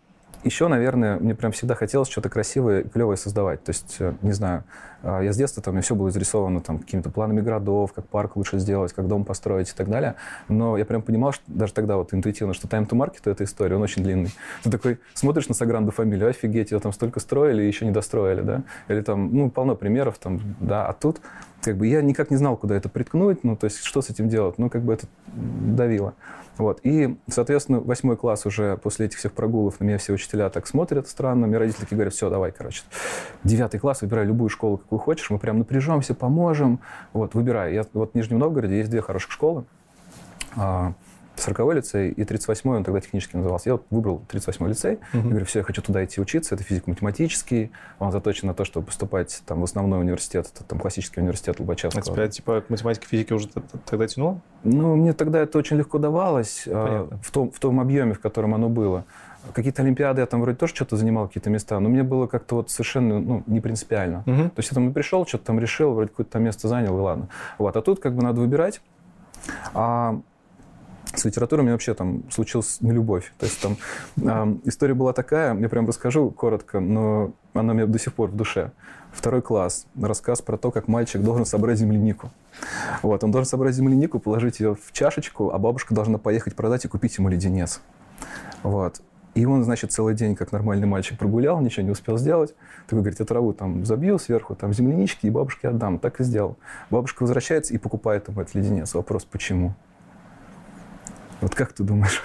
еще, 0.46 0.68
наверное, 0.68 1.18
мне 1.18 1.34
прям 1.34 1.52
всегда 1.52 1.74
хотелось 1.74 2.08
что-то 2.08 2.30
красивое 2.30 2.82
и 2.82 2.88
клевое 2.88 3.18
создавать. 3.18 3.64
То 3.64 3.72
есть, 3.72 3.96
э, 4.00 4.14
не 4.22 4.32
знаю, 4.32 4.64
а, 5.02 5.22
я 5.22 5.34
с 5.34 5.38
детства 5.38 5.62
там, 5.62 5.72
у 5.72 5.76
меня 5.76 5.82
все 5.82 5.96
было 5.96 6.10
изрисовано 6.10 6.62
там 6.62 6.80
какими-то 6.80 7.10
планами 7.10 7.42
городов, 7.42 7.94
как 7.94 8.08
парк 8.08 8.36
лучше 8.36 8.60
сделать, 8.60 8.94
как 8.94 9.08
дом 9.08 9.26
построить 9.26 9.70
и 9.70 9.74
так 9.74 9.90
далее. 9.90 10.16
Но 10.48 10.78
я 10.78 10.86
прям 10.86 11.02
понимал, 11.02 11.32
что 11.32 11.44
даже 11.48 11.74
тогда 11.74 11.98
вот 11.98 12.14
интуитивно, 12.14 12.54
что 12.54 12.68
time 12.68 12.88
to 12.88 12.92
market— 12.92 13.22
это 13.26 13.44
история, 13.44 13.76
он 13.76 13.82
очень 13.82 14.04
длинный. 14.04 14.32
Ты 14.64 14.70
такой 14.70 15.00
смотришь 15.16 15.48
на 15.48 15.56
Сагранду 15.56 15.92
фамилию, 15.92 16.30
офигеть, 16.30 16.72
ее 16.72 16.80
там 16.80 16.94
столько 16.94 17.20
строили 17.20 17.64
и 17.64 17.68
еще 17.68 17.86
не 17.86 17.92
достроили, 17.92 18.42
да? 18.42 18.64
Или 18.88 19.02
там, 19.02 19.34
ну, 19.34 19.50
полно 19.50 19.76
примеров 19.76 20.20
там, 20.20 20.42
да, 20.60 20.86
а 20.86 20.94
тут 20.94 21.22
как 21.66 21.78
бы 21.78 21.88
я 21.88 22.04
никак 22.04 22.30
не 22.30 22.38
знал, 22.38 22.56
куда 22.58 22.76
это 22.76 22.90
приткнуть, 22.90 23.44
ну, 23.44 23.56
то 23.56 23.66
есть 23.66 23.84
что 23.84 24.04
с 24.04 24.12
этим 24.12 24.30
делать, 24.30 24.60
ну, 24.60 24.70
как 24.70 24.84
бы 24.84 24.94
это 24.94 25.08
давило. 25.26 26.14
Вот. 26.58 26.80
И, 26.84 27.18
соответственно, 27.28 27.80
восьмой 27.80 28.16
класс 28.16 28.46
уже 28.46 28.78
после 28.78 29.08
этих 29.08 29.18
всех 29.18 29.34
прогулов 29.34 29.80
на 29.80 29.86
меня 29.86 29.98
все 29.98 30.14
учителя 30.14 30.50
так 30.50 30.68
смотрят 30.68 31.08
странно. 31.10 31.48
Мне 31.48 31.58
родители 31.58 31.82
такие 31.82 31.96
говорят, 31.98 32.14
все, 32.14 32.30
давай, 32.30 32.52
короче. 32.52 32.84
Девятый 33.44 33.80
класс, 33.80 34.04
выбирай 34.04 34.26
любую 34.26 34.50
школу, 34.50 34.78
какую 34.78 35.00
хочешь. 35.00 35.30
Мы 35.32 35.40
прям 35.40 35.58
напряжемся, 35.58 36.14
поможем. 36.14 36.80
Вот, 37.12 37.34
выбирай. 37.34 37.74
Я, 37.74 37.86
вот 37.94 38.12
в 38.14 38.16
Нижнем 38.16 38.40
Новгороде 38.40 38.78
есть 38.78 38.90
две 38.90 39.02
хороших 39.02 39.32
школы. 39.32 39.66
А, 41.36 41.50
40-й 41.50 41.76
лицей 41.76 42.10
и 42.12 42.24
38-й, 42.24 42.70
он 42.70 42.84
тогда 42.84 43.02
технически 43.02 43.36
назывался. 43.36 43.70
Я 43.70 43.74
вот 43.74 43.86
выбрал 43.90 44.22
38-й 44.32 44.70
лицей. 44.70 44.94
Uh-huh. 44.94 45.18
Я 45.18 45.22
говорю, 45.22 45.46
все, 45.46 45.60
я 45.60 45.66
хочу 45.66 45.82
туда 45.82 46.04
идти 46.04 46.22
учиться. 46.22 46.56
Это 46.56 46.64
физико-математический. 46.64 47.72
Он 48.00 48.12
заточен 48.12 48.48
на 48.48 48.54
то, 48.54 48.66
чтобы 48.66 48.88
поступать 48.88 49.42
там, 49.46 49.62
в 49.62 49.64
основной 49.64 50.00
университет, 50.00 50.50
это 50.54 50.64
там 50.64 50.80
классический 50.80 51.22
университет 51.22 51.60
Лобачевского. 51.60 52.04
А 52.04 52.16
тебя 52.16 52.28
типа 52.28 52.62
к 52.62 52.70
математике, 52.70 53.08
физике 53.08 53.34
уже 53.36 53.50
тогда 53.86 54.08
тянуло? 54.08 54.42
Ну, 54.64 54.96
мне 54.96 55.14
тогда 55.14 55.40
это 55.40 55.58
очень 55.58 55.78
легко 55.78 55.98
давалось 55.98 56.64
э, 56.66 57.08
в, 57.22 57.32
том, 57.32 57.52
в 57.52 57.60
том 57.60 57.80
объеме, 57.80 58.14
в 58.14 58.20
котором 58.20 58.56
оно 58.56 58.70
было. 58.70 59.06
Какие-то 59.54 59.84
олимпиады 59.84 60.22
я 60.22 60.26
там 60.26 60.42
вроде 60.42 60.58
тоже 60.58 60.74
что-то 60.74 60.98
занимал, 60.98 61.28
какие-то 61.28 61.50
места, 61.50 61.80
но 61.80 61.90
мне 61.90 62.02
было 62.04 62.26
как-то 62.26 62.56
вот 62.56 62.72
совершенно 62.72 63.20
ну, 63.20 63.44
не 63.46 63.62
принципиально. 63.62 64.24
Uh-huh. 64.26 64.50
То 64.50 64.58
есть 64.58 64.72
я 64.72 64.76
там 64.76 64.90
и 64.90 64.94
пришел, 64.94 65.26
что-то 65.28 65.46
там 65.46 65.60
решил, 65.60 65.94
вроде 65.94 66.10
какое-то 66.10 66.32
там 66.32 66.44
место 66.44 66.68
занял, 66.68 66.98
и 66.98 67.02
ладно. 67.02 67.28
Вот. 67.60 67.78
А 67.78 67.82
тут 67.82 68.00
как 68.00 68.16
бы 68.16 68.24
надо 68.24 68.42
выбирать. 68.42 68.82
А 69.74 70.20
с 71.16 71.26
литературой 71.26 71.62
у 71.62 71.64
меня 71.64 71.74
вообще 71.74 71.94
там 71.94 72.24
случилась 72.32 72.80
нелюбовь. 72.82 73.34
То 73.38 73.46
есть 73.46 73.62
там 73.62 73.78
э, 74.18 74.58
история 74.66 74.94
была 74.94 75.14
такая, 75.14 75.58
я 75.58 75.70
прям 75.70 75.88
расскажу 75.88 76.32
коротко, 76.32 76.80
но 76.80 77.32
она 77.54 77.74
у 77.74 77.76
меня 77.76 77.86
до 77.86 78.00
сих 78.00 78.14
пор 78.14 78.30
в 78.30 78.36
душе. 78.36 78.72
Второй 79.12 79.42
класс. 79.42 79.88
Рассказ 80.00 80.42
про 80.42 80.58
то, 80.58 80.72
как 80.72 80.88
мальчик 80.88 81.22
должен 81.22 81.46
собрать 81.46 81.78
землянику. 81.78 82.32
Вот, 83.02 83.24
он 83.24 83.32
должен 83.32 83.50
собрать 83.50 83.74
землянику, 83.74 84.20
положить 84.20 84.60
ее 84.60 84.76
в 84.76 84.92
чашечку, 84.92 85.52
а 85.52 85.58
бабушка 85.58 85.96
должна 85.96 86.18
поехать 86.18 86.56
продать 86.56 86.86
и 86.86 86.88
купить 86.88 87.18
ему 87.18 87.30
леденец. 87.30 87.82
Вот. 88.64 89.02
И 89.36 89.46
он, 89.46 89.66
значит, 89.66 89.92
целый 89.92 90.16
день, 90.16 90.34
как 90.34 90.54
нормальный 90.54 90.88
мальчик, 90.88 91.20
прогулял, 91.20 91.60
ничего 91.60 91.86
не 91.86 91.92
успел 91.92 92.18
сделать. 92.18 92.56
Такой 92.86 93.00
говорит, 93.00 93.20
я 93.20 93.26
траву 93.26 93.52
там 93.52 93.84
забью 93.86 94.18
сверху, 94.18 94.56
там 94.56 94.74
землянички, 94.74 95.28
и 95.28 95.30
бабушке 95.30 95.68
отдам. 95.68 96.00
Так 96.00 96.22
и 96.22 96.24
сделал. 96.24 96.58
Бабушка 96.90 97.24
возвращается 97.24 97.74
и 97.74 97.78
покупает 97.78 98.30
ему 98.30 98.42
этот 98.42 98.56
леденец. 98.56 98.94
Вопрос, 98.94 99.26
почему? 99.26 99.76
Вот 101.46 101.54
как 101.54 101.74
ты 101.74 101.84
думаешь? 101.84 102.24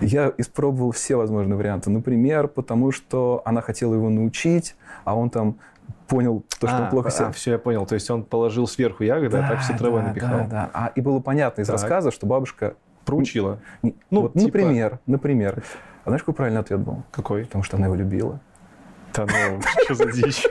Я 0.00 0.32
испробовал 0.36 0.90
все 0.90 1.14
возможные 1.14 1.56
варианты. 1.56 1.90
Например, 1.90 2.48
потому 2.48 2.90
что 2.90 3.40
она 3.44 3.60
хотела 3.60 3.94
его 3.94 4.10
научить, 4.10 4.74
а 5.04 5.14
он 5.14 5.30
там 5.30 5.60
понял 6.08 6.42
то, 6.58 6.66
что 6.66 6.76
а, 6.76 6.82
он 6.82 6.90
плохо 6.90 7.12
себя... 7.12 7.26
А, 7.28 7.30
все, 7.32 7.52
я 7.52 7.58
понял. 7.60 7.86
То 7.86 7.94
есть 7.94 8.10
он 8.10 8.24
положил 8.24 8.66
сверху 8.66 9.04
ягоды, 9.04 9.36
да, 9.36 9.46
а 9.46 9.48
так 9.50 9.60
все 9.60 9.78
травой 9.78 10.00
да, 10.02 10.08
напихал. 10.08 10.38
Да, 10.40 10.46
да. 10.46 10.70
А, 10.74 10.86
и 10.96 11.00
было 11.00 11.20
понятно 11.20 11.62
из 11.62 11.68
так. 11.68 11.74
рассказа, 11.74 12.10
что 12.10 12.26
бабушка... 12.26 12.74
Проучила. 13.04 13.60
Ну, 13.82 13.94
вот, 14.10 14.32
типа... 14.32 14.46
например, 14.46 14.98
например. 15.06 15.62
А 16.04 16.10
знаешь, 16.10 16.22
какой 16.22 16.34
правильный 16.34 16.60
ответ 16.62 16.80
был? 16.80 17.04
Какой? 17.12 17.44
Потому 17.44 17.62
что 17.62 17.76
она 17.76 17.86
его 17.86 17.94
любила. 17.94 18.40
Да 19.14 19.24
ну, 19.24 19.60
что 19.84 19.94
за 19.94 20.10
дичь? 20.10 20.44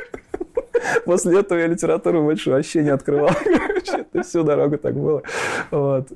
После 1.06 1.40
этого 1.40 1.60
я 1.60 1.68
литературу 1.68 2.24
больше 2.24 2.52
вообще 2.52 2.84
не 2.84 2.90
открывал. 2.90 3.32
Всю 4.24 4.44
дорогу 4.44 4.78
так 4.78 4.96
было. 4.96 5.24
Вот. 5.72 6.08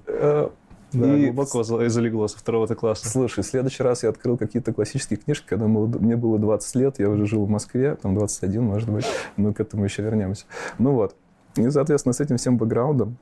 Да, 0.93 1.17
и 1.17 1.25
глубоко 1.25 1.63
залегло 1.63 2.27
со 2.27 2.37
второго 2.37 2.67
класса. 2.67 3.09
Слушай, 3.09 3.43
в 3.43 3.47
следующий 3.47 3.83
раз 3.83 4.03
я 4.03 4.09
открыл 4.09 4.37
какие-то 4.37 4.73
классические 4.73 5.17
книжки, 5.17 5.45
когда 5.47 5.67
мне 5.67 6.15
было 6.15 6.39
20 6.39 6.75
лет, 6.75 6.99
я 6.99 7.09
уже 7.09 7.25
жил 7.25 7.45
в 7.45 7.49
Москве, 7.49 7.95
там 8.01 8.15
21, 8.15 8.63
может 8.63 8.89
быть, 8.89 9.05
но 9.37 9.53
к 9.53 9.59
этому 9.59 9.83
еще 9.83 10.03
вернемся. 10.03 10.45
Ну 10.79 10.93
вот. 10.93 11.15
И, 11.55 11.69
соответственно, 11.69 12.13
с 12.13 12.19
этим 12.19 12.37
всем 12.37 12.57
бэкграундом 12.57 13.17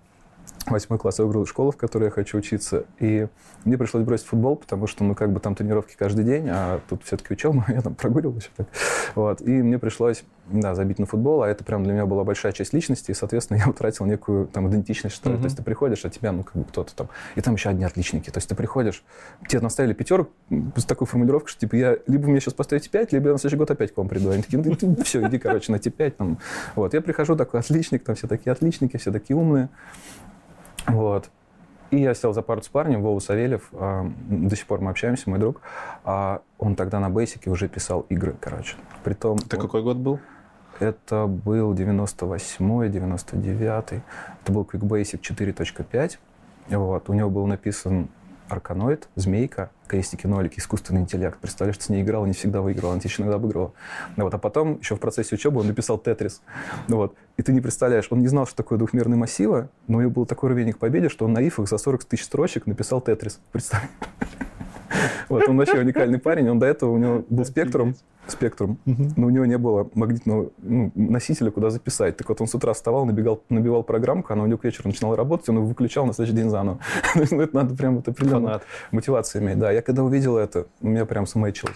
восьмой 0.70 1.00
класс 1.00 1.20
я 1.20 1.25
выбрал 1.25 1.46
школу, 1.46 1.72
в 1.72 1.77
которой 1.77 2.06
я 2.06 2.12
хочу 2.12 2.38
учиться. 2.38 2.86
И 3.00 3.27
мне 3.65 3.77
пришлось 3.77 4.03
бросить 4.03 4.25
футбол, 4.25 4.56
потому 4.56 4.88
что, 4.88 5.03
ну, 5.03 5.15
как 5.15 5.32
бы 5.32 5.39
там 5.39 5.56
тренировки 5.56 5.96
каждый 5.98 6.24
день, 6.24 6.48
а 6.50 6.82
тут 6.89 7.03
все-таки 7.03 7.34
учеба, 7.34 7.65
я 7.70 7.82
там 7.82 7.96
прогуливал 7.96 8.38
еще 8.38 8.50
так. 8.56 8.68
Вот. 9.15 9.41
И 9.41 9.50
мне 9.50 9.80
пришлось, 9.80 10.24
да, 10.48 10.75
забить 10.75 11.00
на 11.00 11.06
футбол, 11.06 11.44
а 11.44 11.48
это 11.48 11.63
прям 11.63 11.84
для 11.84 11.94
меня 11.94 12.06
была 12.06 12.24
большая 12.24 12.51
часть 12.51 12.74
личности, 12.74 13.12
и, 13.12 13.13
соответственно, 13.13 13.58
я 13.65 13.68
утратил 13.68 14.06
некую 14.06 14.48
там 14.48 14.70
идентичность, 14.70 15.15
что 15.15 15.30
ли. 15.30 15.36
Uh-huh. 15.36 15.39
То 15.39 15.46
есть 15.46 15.58
ты 15.58 15.63
приходишь, 15.63 16.06
а 16.06 16.10
тебя, 16.10 16.32
ну, 16.32 16.44
как 16.44 16.56
бы 16.56 16.63
кто-то 16.65 16.96
там... 16.96 17.10
И 17.36 17.41
там 17.41 17.56
еще 17.56 17.70
одни 17.70 17.84
отличники. 17.84 18.30
То 18.30 18.38
есть 18.38 18.50
ты 18.50 18.56
приходишь, 18.56 19.03
тебе 19.48 19.62
наставили 19.62 19.94
пятерок 19.94 20.30
с 20.75 20.86
такой 20.86 21.08
формулировкой, 21.08 21.50
что, 21.50 21.60
типа, 21.60 21.75
я 21.75 21.98
либо 22.08 22.27
мне 22.27 22.39
сейчас 22.39 22.53
поставите 22.53 22.89
пять, 22.89 23.12
либо 23.13 23.27
я 23.27 23.34
на 23.34 23.39
следующий 23.39 23.58
год 23.58 23.72
опять 23.72 23.94
к 23.94 23.98
вам 23.98 24.08
приду. 24.08 24.30
Они 24.30 24.44
такие, 24.44 24.62
ну, 24.62 25.03
все, 25.03 25.27
иди, 25.27 25.38
короче, 25.38 25.72
на 25.72 25.77
Т5. 25.77 26.12
Там. 26.12 26.38
Вот. 26.75 26.94
Я 26.94 27.01
прихожу 27.01 27.36
такой 27.36 27.60
отличник, 27.60 28.03
там 28.03 28.15
все 28.15 28.27
такие 28.27 28.51
отличники, 28.51 28.98
все 28.98 29.12
такие 29.12 29.38
умные. 29.38 29.70
Вот. 30.88 31.29
И 31.91 31.97
я 31.97 32.13
сел 32.13 32.33
за 32.33 32.41
пару 32.41 32.61
с 32.61 32.69
парнем, 32.69 33.01
Вова 33.01 33.19
Савельев, 33.19 33.67
э, 33.73 34.09
до 34.29 34.55
сих 34.55 34.65
пор 34.65 34.79
мы 34.79 34.91
общаемся, 34.91 35.29
мой 35.29 35.39
друг. 35.39 35.61
А 36.05 36.41
он 36.57 36.75
тогда 36.75 37.00
на 37.00 37.09
бейсике 37.09 37.50
уже 37.50 37.67
писал 37.67 38.05
игры, 38.07 38.35
короче. 38.39 38.75
Притом, 39.03 39.38
Это 39.38 39.57
он, 39.57 39.61
какой 39.61 39.83
год 39.83 39.97
был? 39.97 40.19
Это 40.79 41.27
был 41.27 41.73
98-й, 41.73 42.89
99-й. 42.89 44.01
Это 44.41 44.51
был 44.51 44.63
QuickBasic 44.63 45.19
4.5. 45.19 46.17
Вот. 46.69 47.09
У 47.09 47.13
него 47.13 47.29
был 47.29 47.45
написан 47.45 48.07
Арканоид, 48.51 49.08
Змейка, 49.15 49.72
крестики, 49.88 50.27
нолики, 50.27 50.60
искусственный 50.60 51.01
интеллект. 51.01 51.38
Представляешь, 51.39 51.77
ты 51.77 51.86
с 51.86 51.89
ней 51.89 52.03
играл, 52.03 52.25
не 52.25 52.34
всегда 52.34 52.62
выиграл, 52.62 52.91
она 52.91 53.00
тебе 53.00 53.10
еще 53.10 53.22
иногда 53.22 53.38
обыгрывала. 53.38 53.72
Ну, 54.17 54.25
вот, 54.25 54.34
а 54.34 54.38
потом, 54.38 54.79
еще 54.79 54.96
в 54.96 55.00
процессе 55.00 55.36
учебы, 55.36 55.62
он 55.62 55.67
написал 55.67 55.98
Тетрис. 55.98 56.41
Ну, 56.89 56.98
вот. 56.98 57.15
И 57.38 57.43
ты 57.43 57.53
не 57.53 57.62
представляешь, 57.62 58.08
он 58.10 58.20
не 58.20 58.27
знал, 58.27 58.46
что 58.46 58.58
такое 58.58 58.77
двухмерные 58.77 59.17
массивы, 59.17 59.70
но 59.88 60.00
у 60.00 60.01
него 60.01 60.12
был 60.12 60.25
такой 60.25 60.50
рвение 60.51 60.74
к 60.74 60.79
победе, 60.79 61.08
что 61.08 61.25
он 61.25 61.34
на 61.34 61.48
ифах 61.48 61.70
за 61.70 61.77
40 61.77 62.03
тысяч 62.03 62.25
строчек 62.25 62.67
написал 62.67 63.00
Тетрис. 63.00 63.39
Представь. 63.53 63.88
Вот, 65.29 65.48
он 65.48 65.58
вообще 65.58 65.79
уникальный 65.79 66.20
парень. 66.20 66.50
Он 66.50 66.60
до 66.60 66.65
этого, 66.65 66.91
у 66.91 66.98
него 66.98 67.24
был 67.29 67.46
спектрум, 67.46 67.96
спектрум, 68.27 68.77
но 68.86 69.27
у 69.27 69.29
него 69.29 69.46
не 69.46 69.58
было 69.58 69.89
магнитного 69.93 70.50
ну, 70.58 70.91
носителя, 70.96 71.51
куда 71.51 71.70
записать. 71.70 72.17
Так 72.17 72.29
вот, 72.29 72.41
он 72.41 72.48
с 72.48 72.55
утра 72.55 72.74
вставал, 72.74 73.05
набегал, 73.05 73.41
набивал 73.50 73.84
программку, 73.84 74.34
она 74.34 74.43
у 74.43 74.46
него 74.48 74.58
к 74.58 74.63
вечеру 74.63 74.89
начинала 74.89 75.15
работать, 75.15 75.50
он 75.50 75.58
его 75.58 75.65
выключал 75.65 76.05
на 76.05 76.13
следующий 76.13 76.38
день 76.38 76.50
заново. 76.50 76.79
Ну, 77.31 77.41
это 77.41 77.55
надо 77.55 77.75
прям 77.75 77.98
вот 77.98 78.08
определенную 78.08 78.62
мотивацию 78.91 79.41
иметь. 79.41 79.60
Да, 79.60 79.72
я 79.72 79.81
когда 79.81 80.03
увидел 80.03 80.38
это, 80.38 80.65
у 80.81 80.88
меня 80.88 81.05
прям 81.05 81.25
смычилось 81.25 81.75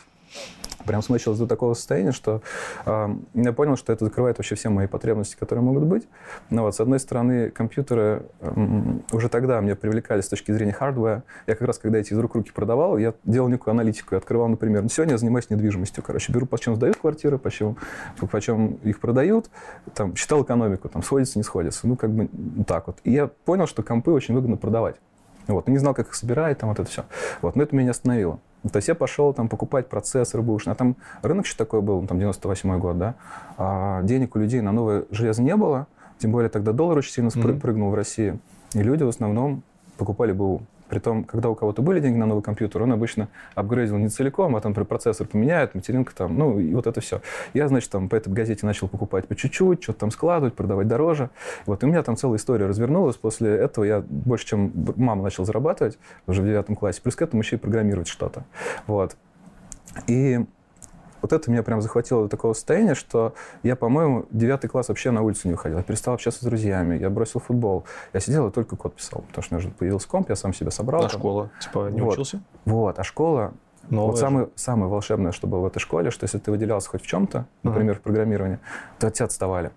прям 0.86 1.01
смачивалось 1.01 1.39
до 1.39 1.48
такого 1.48 1.74
состояния, 1.74 2.12
что 2.12 2.42
э, 2.86 3.15
я 3.34 3.54
понял, 3.54 3.75
что 3.75 3.92
это 3.92 4.06
закрывает 4.06 4.38
вообще 4.38 4.56
все 4.56 4.70
мои 4.70 4.88
потребности, 4.88 5.36
которые 5.36 5.63
могут 5.63 5.84
быть. 5.84 6.08
Но 6.50 6.63
вот, 6.63 6.75
с 6.75 6.80
одной 6.80 7.00
стороны, 7.00 7.50
компьютеры 7.50 8.24
э, 8.39 8.54
уже 9.12 9.30
тогда 9.30 9.62
мне 9.62 9.75
привлекали 9.75 10.22
с 10.22 10.27
точки 10.27 10.51
зрения 10.51 10.74
хардвера. 10.74 11.24
Я 11.48 11.56
как 11.56 11.68
раз, 11.68 11.77
когда 11.77 11.98
эти 11.98 12.13
из 12.13 12.20
рук 12.20 12.36
руки 12.36 12.51
продавал, 12.51 12.98
я 12.98 13.13
делал 13.24 13.50
некую 13.50 13.72
аналитику. 13.72 14.15
Я 14.15 14.20
открывал, 14.20 14.48
например, 14.48 14.84
ну, 14.84 14.89
сегодня 14.89 15.13
я 15.13 15.18
занимаюсь 15.18 15.50
недвижимостью. 15.50 16.04
Короче, 16.04 16.32
беру, 16.32 16.46
почем 16.46 16.75
сдают 16.75 16.98
квартиры, 16.98 17.38
почем, 17.38 17.77
почем 18.32 18.74
их 18.84 19.00
продают, 19.00 19.50
там, 19.94 20.15
считал 20.15 20.44
экономику, 20.44 20.89
там, 20.89 21.04
сходится, 21.04 21.39
не 21.39 21.44
сходится. 21.44 21.88
Ну, 21.88 21.96
как 21.96 22.12
бы 22.12 22.30
так 22.65 22.88
вот. 22.88 22.98
И 23.04 23.12
я 23.12 23.27
понял, 23.27 23.68
что 23.68 23.84
компы 23.84 24.12
очень 24.12 24.36
выгодно 24.36 24.58
продавать. 24.58 24.96
Вот. 25.48 25.68
Не 25.68 25.77
знал, 25.77 25.94
как 25.94 26.08
их 26.08 26.15
собирать, 26.15 26.58
там 26.58 26.70
вот 26.70 26.80
это 26.80 26.89
все. 26.89 27.06
Вот. 27.42 27.56
Но 27.56 27.63
это 27.63 27.75
меня 27.75 27.92
остановило. 27.92 28.39
То 28.72 28.77
есть 28.77 28.88
я 28.88 28.95
пошел 28.95 29.34
там 29.34 29.48
покупать 29.48 29.88
процессор 29.89 30.41
бэушный. 30.41 30.74
А 30.74 30.75
там 30.75 30.95
рынок 31.22 31.45
еще 31.45 31.55
такой 31.55 31.81
был, 31.81 32.05
там 32.07 32.19
98 32.19 32.79
год, 32.79 32.98
да. 32.98 33.15
А 33.57 34.01
денег 34.03 34.36
у 34.36 34.39
людей 34.39 34.62
на 34.62 34.72
новое 34.72 35.05
железо 35.12 35.41
не 35.41 35.55
было. 35.55 35.88
Тем 36.17 36.31
более 36.31 36.50
тогда 36.50 36.72
доллар 36.72 36.98
очень 36.98 37.12
сильно 37.12 37.27
mm-hmm. 37.27 37.60
прыгнул 37.60 37.91
в 37.91 37.95
России. 37.95 38.39
И 38.74 38.81
люди 38.81 39.03
в 39.03 39.10
основном 39.10 39.63
покупали 39.98 40.31
БУ. 40.31 40.62
Притом, 40.89 41.24
когда 41.24 41.50
у 41.50 41.56
кого-то 41.56 41.82
были 41.82 42.00
деньги 42.00 42.18
на 42.18 42.25
новый 42.25 42.44
компьютер, 42.44 42.84
он 42.84 42.92
обычно 42.92 43.27
апгрейдил 43.56 43.98
не 43.98 44.10
целиком, 44.10 44.56
а 44.56 44.62
там 44.62 44.74
процессор 44.74 45.27
поменяет, 45.27 45.74
материнка 45.74 46.13
там, 46.15 46.38
ну 46.38 46.60
и 46.60 46.74
вот 46.74 46.88
это 46.88 47.01
все. 47.01 47.22
Я, 47.54 47.68
значит, 47.68 47.89
там 47.89 48.10
по 48.10 48.15
этой 48.15 48.32
газете 48.32 48.65
начал 48.65 48.88
покупать 48.88 49.27
по 49.27 49.36
чуть-чуть, 49.36 49.82
что-то 49.82 50.00
там 50.00 50.12
складывать, 50.12 50.54
продавать 50.54 50.88
дороже. 50.88 51.30
Вот, 51.65 51.82
и 51.82 51.86
у 51.86 51.89
меня 51.89 52.04
там 52.04 52.18
целая 52.18 52.38
история 52.38 52.68
развернулась. 52.68 53.15
После 53.15 53.50
этого 53.56 53.84
я 53.84 54.04
больше, 54.08 54.46
чем 54.46 54.72
мама 54.96 55.24
начал 55.24 55.46
зарабатывать 55.46 55.98
уже 56.27 56.42
в 56.42 56.46
девятом 56.46 56.75
классе. 56.75 57.01
Плюс 57.01 57.15
к 57.15 57.22
этому 57.22 57.42
еще 57.42 57.56
и 57.56 57.60
программировать 57.60 58.08
что-то. 58.08 58.46
Вот. 58.88 59.15
И 60.08 60.46
вот 61.25 61.34
это 61.34 61.50
меня 61.50 61.63
прям 61.63 61.82
захватило 61.82 62.24
до 62.24 62.29
такого 62.29 62.53
состояния, 62.53 62.94
что 62.94 63.34
я, 63.63 63.75
по-моему, 63.75 64.27
девятый 64.29 64.70
класс 64.70 64.89
вообще 64.89 65.10
на 65.10 65.24
улицу 65.24 65.48
не 65.48 65.53
выходил. 65.53 65.77
Я 65.77 65.84
перестал 65.84 66.13
общаться 66.13 66.41
с 66.41 66.44
друзьями, 66.44 67.00
я 67.00 67.10
бросил 67.10 67.39
футбол. 67.39 67.86
Я 68.13 68.20
сидел 68.20 68.48
и 68.48 68.51
только 68.51 68.75
код 68.75 68.96
писал, 68.96 69.24
потому 69.27 69.44
что 69.44 69.55
у 69.55 69.58
меня 69.58 69.67
уже 69.67 69.75
появился 69.75 70.08
комп, 70.08 70.29
я 70.29 70.36
сам 70.36 70.53
себя 70.53 70.70
собрал. 70.70 71.05
А 71.05 71.10
там. 71.10 71.20
школа? 71.20 71.50
Типа 71.60 71.89
не 71.89 72.01
вот. 72.01 72.13
учился? 72.13 72.41
Вот, 72.65 73.00
а 73.00 73.03
школа... 73.03 73.53
Новое 73.88 74.12
вот 74.12 74.20
самое, 74.20 74.50
самое 74.55 74.89
волшебное, 74.89 75.32
что 75.32 75.46
было 75.46 75.60
в 75.60 75.65
этой 75.67 75.77
школе, 75.77 76.10
что 76.10 76.24
если 76.24 76.39
ты 76.39 76.50
выделялся 76.50 76.89
хоть 76.89 77.03
в 77.03 77.08
чем-то, 77.08 77.46
например, 77.62 77.94
uh-huh. 77.94 78.00
в 78.00 78.01
программировании, 78.01 78.58
то 78.98 79.05
от 79.05 79.13
тебя 79.13 79.25
отставали. 79.25 79.70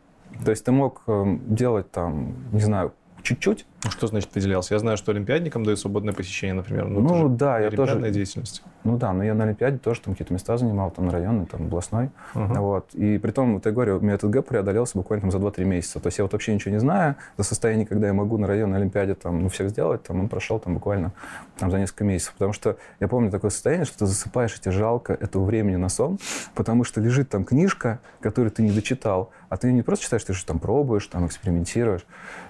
То 0.43 0.51
есть 0.51 0.65
ты 0.65 0.73
мог 0.73 1.03
э, 1.07 1.25
делать 1.47 1.91
там, 1.91 2.35
не 2.51 2.61
знаю, 2.61 2.95
чуть-чуть. 3.23 3.67
Ну, 3.85 3.91
что 3.91 4.07
значит 4.07 4.35
выделялся? 4.35 4.75
Я 4.75 4.79
знаю, 4.79 4.97
что 4.97 5.13
олимпиадникам 5.13 5.65
дают 5.65 5.79
свободное 5.79 6.15
посещение, 6.15 6.55
например. 6.55 6.87
Ну, 6.87 7.01
ну 7.01 7.29
да, 7.29 7.59
я 7.59 7.71
тоже... 7.71 8.01
деятельность. 8.11 8.63
Ну 8.89 8.97
да, 8.97 9.13
но 9.13 9.23
я 9.23 9.35
на 9.35 9.45
Олимпиаде 9.45 9.77
тоже 9.77 10.01
там 10.01 10.15
какие-то 10.15 10.33
места 10.33 10.57
занимал, 10.57 10.91
там 10.91 11.05
на 11.07 11.13
районной, 11.13 11.45
там 11.45 11.65
областной. 11.65 12.09
Uh-huh. 12.35 12.59
Вот. 12.59 12.95
И 12.95 13.19
при 13.19 13.31
том, 13.33 13.55
вот 13.55 13.67
я 13.67 13.73
говорю, 13.73 13.99
у 13.99 14.01
меня 14.01 14.15
этот 14.15 14.31
гэп 14.31 14.49
преодолелся 14.49 14.97
буквально 14.97 15.31
там 15.31 15.31
за 15.31 15.47
2-3 15.47 15.65
месяца. 15.65 16.01
То 16.01 16.07
есть 16.07 16.17
я 16.17 16.25
вот 16.25 16.33
вообще 16.33 16.55
ничего 16.55 16.73
не 16.73 16.81
знаю, 16.81 17.17
за 17.37 17.45
состояние, 17.45 17.87
когда 17.87 18.07
я 18.07 18.15
могу 18.15 18.39
на 18.39 18.47
районной 18.47 18.79
Олимпиаде 18.79 19.15
там, 19.15 19.43
ну, 19.43 19.51
всех 19.51 19.69
сделать, 19.69 20.05
там 20.05 20.21
он 20.21 20.29
прошел 20.31 20.59
там 20.59 20.73
буквально 20.73 21.13
там 21.59 21.71
за 21.71 21.79
несколько 21.79 22.05
месяцев. 22.05 22.33
Потому 22.33 22.55
что 22.55 22.79
я 22.99 23.09
помню 23.09 23.31
такое 23.31 23.51
состояние, 23.51 23.85
что 23.85 23.99
ты 23.99 24.07
засыпаешь, 24.07 24.57
и 24.57 24.61
тебе 24.61 24.73
жалко 24.73 25.13
этого 25.13 25.45
времени 25.45 25.77
на 25.77 25.91
сон, 25.91 26.19
потому 26.55 26.85
что 26.85 27.03
лежит 27.03 27.29
там 27.29 27.45
книжка, 27.45 27.99
которую 28.21 28.51
ты 28.51 28.63
не 28.63 28.71
дочитал, 28.71 29.31
а 29.49 29.57
ты 29.57 29.73
не 29.73 29.83
просто 29.83 30.05
читаешь, 30.05 30.25
ты 30.25 30.35
же 30.35 30.45
там 30.45 30.59
пробуешь, 30.59 31.07
там 31.07 31.27
экспериментируешь. 31.27 32.05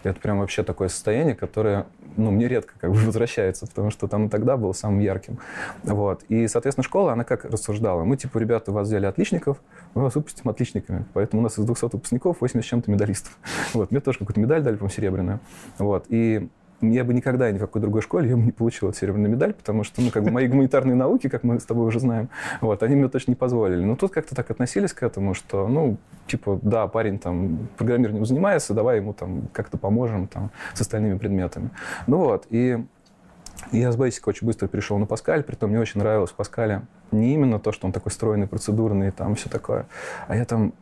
И 0.04 0.08
это 0.08 0.20
прям 0.20 0.40
вообще 0.40 0.62
такое 0.62 0.88
состояние, 0.88 1.34
которое 1.34 1.86
ну, 2.16 2.30
мне 2.30 2.48
редко 2.48 2.74
как 2.78 2.90
бы 2.90 2.98
возвращается, 3.06 3.66
потому 3.66 3.90
что 3.90 4.08
там 4.08 4.26
и 4.26 4.28
тогда 4.28 4.56
был 4.56 4.74
самым 4.74 5.00
ярким. 5.00 5.38
Вот. 5.84 6.24
И, 6.28 6.48
соответственно, 6.48 6.84
школа, 6.84 7.12
она 7.12 7.24
как 7.24 7.44
рассуждала? 7.44 8.04
Мы, 8.04 8.16
типа, 8.16 8.38
ребята, 8.38 8.72
вас 8.72 8.88
взяли 8.88 9.06
отличников, 9.06 9.58
мы 9.94 10.02
вас 10.02 10.14
выпустим 10.14 10.48
отличниками. 10.50 11.06
Поэтому 11.14 11.40
у 11.40 11.42
нас 11.42 11.58
из 11.58 11.64
200 11.64 11.84
выпускников 11.84 12.40
80 12.40 12.64
с 12.64 12.68
чем-то 12.68 12.90
медалистов. 12.90 13.38
Вот. 13.74 13.90
Мне 13.90 14.00
тоже 14.00 14.18
какую-то 14.18 14.40
медаль 14.40 14.62
дали, 14.62 14.76
по-моему, 14.76 14.94
серебряную. 14.94 15.40
Вот. 15.78 16.06
И 16.08 16.48
я 16.80 17.04
бы 17.04 17.12
никогда 17.12 17.50
ни 17.50 17.58
в 17.58 17.60
какой 17.60 17.80
другой 17.80 18.02
школе 18.02 18.30
я 18.30 18.36
бы 18.36 18.42
не 18.42 18.52
получил 18.52 18.88
эту 18.88 18.98
серебряную 18.98 19.32
медаль, 19.32 19.52
потому 19.52 19.84
что, 19.84 20.00
ну, 20.00 20.10
как 20.10 20.22
бы 20.22 20.30
мои 20.30 20.46
гуманитарные 20.46 20.94
науки, 20.94 21.28
как 21.28 21.42
мы 21.42 21.58
с 21.58 21.64
тобой 21.64 21.86
уже 21.86 22.00
знаем, 22.00 22.28
вот, 22.60 22.82
они 22.82 22.96
мне 22.96 23.08
точно 23.08 23.32
не 23.32 23.36
позволили. 23.36 23.84
Но 23.84 23.96
тут 23.96 24.12
как-то 24.12 24.34
так 24.34 24.50
относились 24.50 24.92
к 24.92 25.02
этому, 25.02 25.34
что, 25.34 25.66
ну, 25.66 25.96
типа, 26.26 26.58
да, 26.62 26.86
парень 26.86 27.18
там 27.18 27.68
программированием 27.76 28.24
занимается, 28.24 28.74
давай 28.74 28.98
ему 28.98 29.12
там 29.12 29.48
как-то 29.52 29.76
поможем 29.76 30.28
там 30.28 30.50
с 30.74 30.80
остальными 30.80 31.18
предметами. 31.18 31.70
Ну 32.06 32.18
вот, 32.18 32.46
и 32.50 32.84
я 33.72 33.90
с 33.90 33.96
Basic 33.96 34.20
очень 34.26 34.46
быстро 34.46 34.68
перешел 34.68 34.98
на 34.98 35.06
Паскаль, 35.06 35.42
притом 35.42 35.70
мне 35.70 35.80
очень 35.80 36.00
нравилось 36.00 36.30
в 36.30 36.34
Паскале 36.34 36.82
не 37.10 37.34
именно 37.34 37.58
то, 37.58 37.72
что 37.72 37.86
он 37.86 37.92
такой 37.92 38.12
стройный, 38.12 38.46
процедурный, 38.46 39.10
там 39.10 39.34
все 39.34 39.48
такое, 39.48 39.86
а 40.28 40.36
я 40.36 40.44
там 40.44 40.72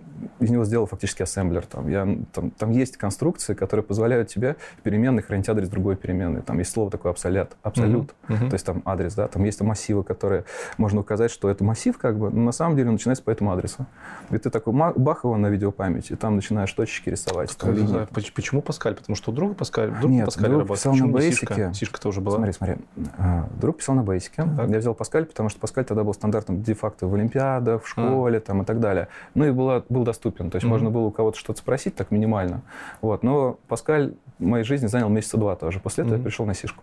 из 0.40 0.50
него 0.50 0.64
сделал 0.64 0.86
фактически 0.86 1.22
ассемблер. 1.22 1.66
Там, 1.66 1.88
я, 1.88 2.06
там, 2.32 2.50
там 2.50 2.70
есть 2.70 2.96
конструкции, 2.96 3.54
которые 3.54 3.84
позволяют 3.84 4.28
тебе 4.28 4.56
переменной 4.82 5.22
хранить 5.22 5.48
адрес 5.48 5.68
другой 5.68 5.96
переменной. 5.96 6.42
Там 6.42 6.58
есть 6.58 6.72
слово 6.72 6.90
такое 6.90 7.12
абсолют, 7.12 7.56
абсолют 7.62 8.14
uh-huh. 8.28 8.34
Uh-huh. 8.34 8.48
то 8.48 8.54
есть 8.54 8.66
там 8.66 8.82
адрес, 8.84 9.14
да, 9.14 9.28
там 9.28 9.44
есть 9.44 9.60
массивы, 9.60 10.04
которые 10.04 10.44
можно 10.76 11.00
указать, 11.00 11.30
что 11.30 11.48
это 11.48 11.64
массив, 11.64 11.96
как 11.98 12.18
бы, 12.18 12.30
но 12.30 12.42
на 12.42 12.52
самом 12.52 12.76
деле 12.76 12.88
он 12.88 12.94
начинается 12.94 13.24
по 13.24 13.30
этому 13.30 13.52
адресу. 13.52 13.86
И 14.30 14.38
ты 14.38 14.50
такой 14.50 14.72
бах 14.72 15.24
его 15.24 15.36
на 15.36 15.48
видеопамять, 15.48 16.10
и 16.10 16.16
там 16.16 16.36
начинаешь 16.36 16.72
точечки 16.72 17.10
рисовать. 17.10 17.56
Там, 17.56 17.74
знаю, 17.76 18.08
почему 18.12 18.62
Паскаль? 18.62 18.94
Потому 18.94 19.16
что 19.16 19.32
друг 19.32 19.56
Паскаль, 19.56 19.90
друг 19.90 20.10
Нет, 20.10 20.26
Паскаль 20.26 20.44
друг 20.44 20.60
работает. 20.60 20.78
писал 20.78 20.92
Почему 20.92 21.12
на 21.12 21.18
Basic? 21.18 21.74
Сишка 21.74 22.00
тоже 22.00 22.20
была. 22.20 22.36
Смотри, 22.36 22.52
смотри. 22.52 22.76
А, 23.18 23.48
друг 23.60 23.78
писал 23.78 23.94
на 23.94 24.00
Basic. 24.00 24.30
Так. 24.36 24.70
Я 24.70 24.78
взял 24.78 24.94
Паскаль, 24.94 25.26
потому 25.26 25.48
что 25.48 25.60
Паскаль 25.60 25.84
тогда 25.84 26.04
был 26.04 26.14
стандартом 26.14 26.62
де-факто 26.62 27.06
в 27.06 27.14
Олимпиадах, 27.14 27.84
в 27.84 27.88
школе 27.88 28.38
а. 28.38 28.40
там, 28.40 28.62
и 28.62 28.64
так 28.64 28.80
далее. 28.80 29.08
Ну 29.34 29.44
и 29.44 29.50
была, 29.50 29.82
был 29.88 30.04
доступен. 30.06 30.50
То 30.50 30.56
есть 30.56 30.64
mm-hmm. 30.64 30.70
можно 30.70 30.90
было 30.90 31.02
у 31.02 31.10
кого-то 31.10 31.38
что-то 31.38 31.58
спросить, 31.58 31.94
так 31.94 32.10
минимально. 32.10 32.62
Вот. 33.02 33.22
Но 33.22 33.58
Паскаль 33.68 34.14
в 34.38 34.44
моей 34.44 34.64
жизни 34.64 34.86
занял 34.86 35.08
месяца 35.08 35.36
два 35.36 35.56
тоже. 35.56 35.80
После 35.80 36.04
этого 36.04 36.16
mm-hmm. 36.16 36.18
я 36.18 36.24
пришел 36.24 36.46
на 36.46 36.54
Сишку. 36.54 36.82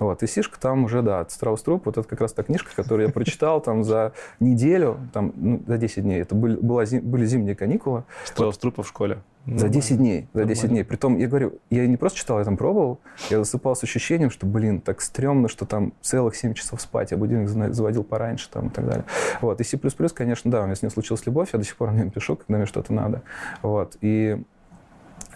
Вот. 0.00 0.22
И 0.22 0.26
Сишка 0.26 0.58
там 0.58 0.84
уже, 0.84 1.02
да, 1.02 1.24
Страус 1.28 1.62
Труп, 1.62 1.86
вот 1.86 1.98
это 1.98 2.08
как 2.08 2.20
раз 2.20 2.32
та 2.32 2.42
книжка, 2.42 2.70
которую 2.74 3.06
я 3.06 3.12
прочитал 3.12 3.60
там 3.60 3.84
за 3.84 4.12
неделю, 4.40 4.98
там, 5.12 5.32
ну, 5.36 5.62
за 5.66 5.78
10 5.78 6.02
дней. 6.02 6.20
Это 6.20 6.34
были, 6.34 6.56
была, 6.56 6.84
были 7.02 7.24
зимние 7.26 7.54
каникулы. 7.54 8.04
Страус 8.24 8.58
Трупа 8.58 8.82
в 8.82 8.88
школе. 8.88 9.18
За 9.46 9.68
10 9.68 9.98
дней. 9.98 10.28
За 10.34 10.44
10 10.44 10.68
дней. 10.68 10.84
Притом, 10.84 11.16
я 11.16 11.26
говорю, 11.26 11.58
я 11.70 11.86
не 11.86 11.96
просто 11.96 12.18
читал, 12.18 12.38
я 12.38 12.44
там 12.44 12.56
пробовал. 12.56 13.00
Я 13.28 13.38
засыпал 13.38 13.74
с 13.74 13.82
ощущением, 13.82 14.30
что, 14.30 14.46
блин, 14.46 14.80
так 14.80 15.00
стрёмно, 15.00 15.48
что 15.48 15.66
там 15.66 15.92
целых 16.00 16.36
7 16.36 16.54
часов 16.54 16.80
спать. 16.80 17.10
Я 17.10 17.16
будильник 17.16 17.48
заводил 17.48 18.04
пораньше 18.04 18.48
там, 18.50 18.68
и 18.68 18.70
так 18.70 18.86
далее. 18.86 19.04
Вот. 19.40 19.60
И 19.60 19.64
C++, 19.64 19.78
конечно, 20.14 20.50
да, 20.50 20.62
у 20.62 20.64
меня 20.64 20.76
с 20.76 20.82
ним 20.82 20.90
случилась 20.90 21.26
любовь. 21.26 21.50
Я 21.52 21.58
до 21.58 21.64
сих 21.64 21.76
пор 21.76 21.90
на 21.90 21.98
нем 21.98 22.10
пишу, 22.10 22.36
когда 22.36 22.56
мне 22.56 22.66
что-то 22.66 22.92
надо. 22.92 23.22
Вот. 23.62 23.96
И 24.00 24.40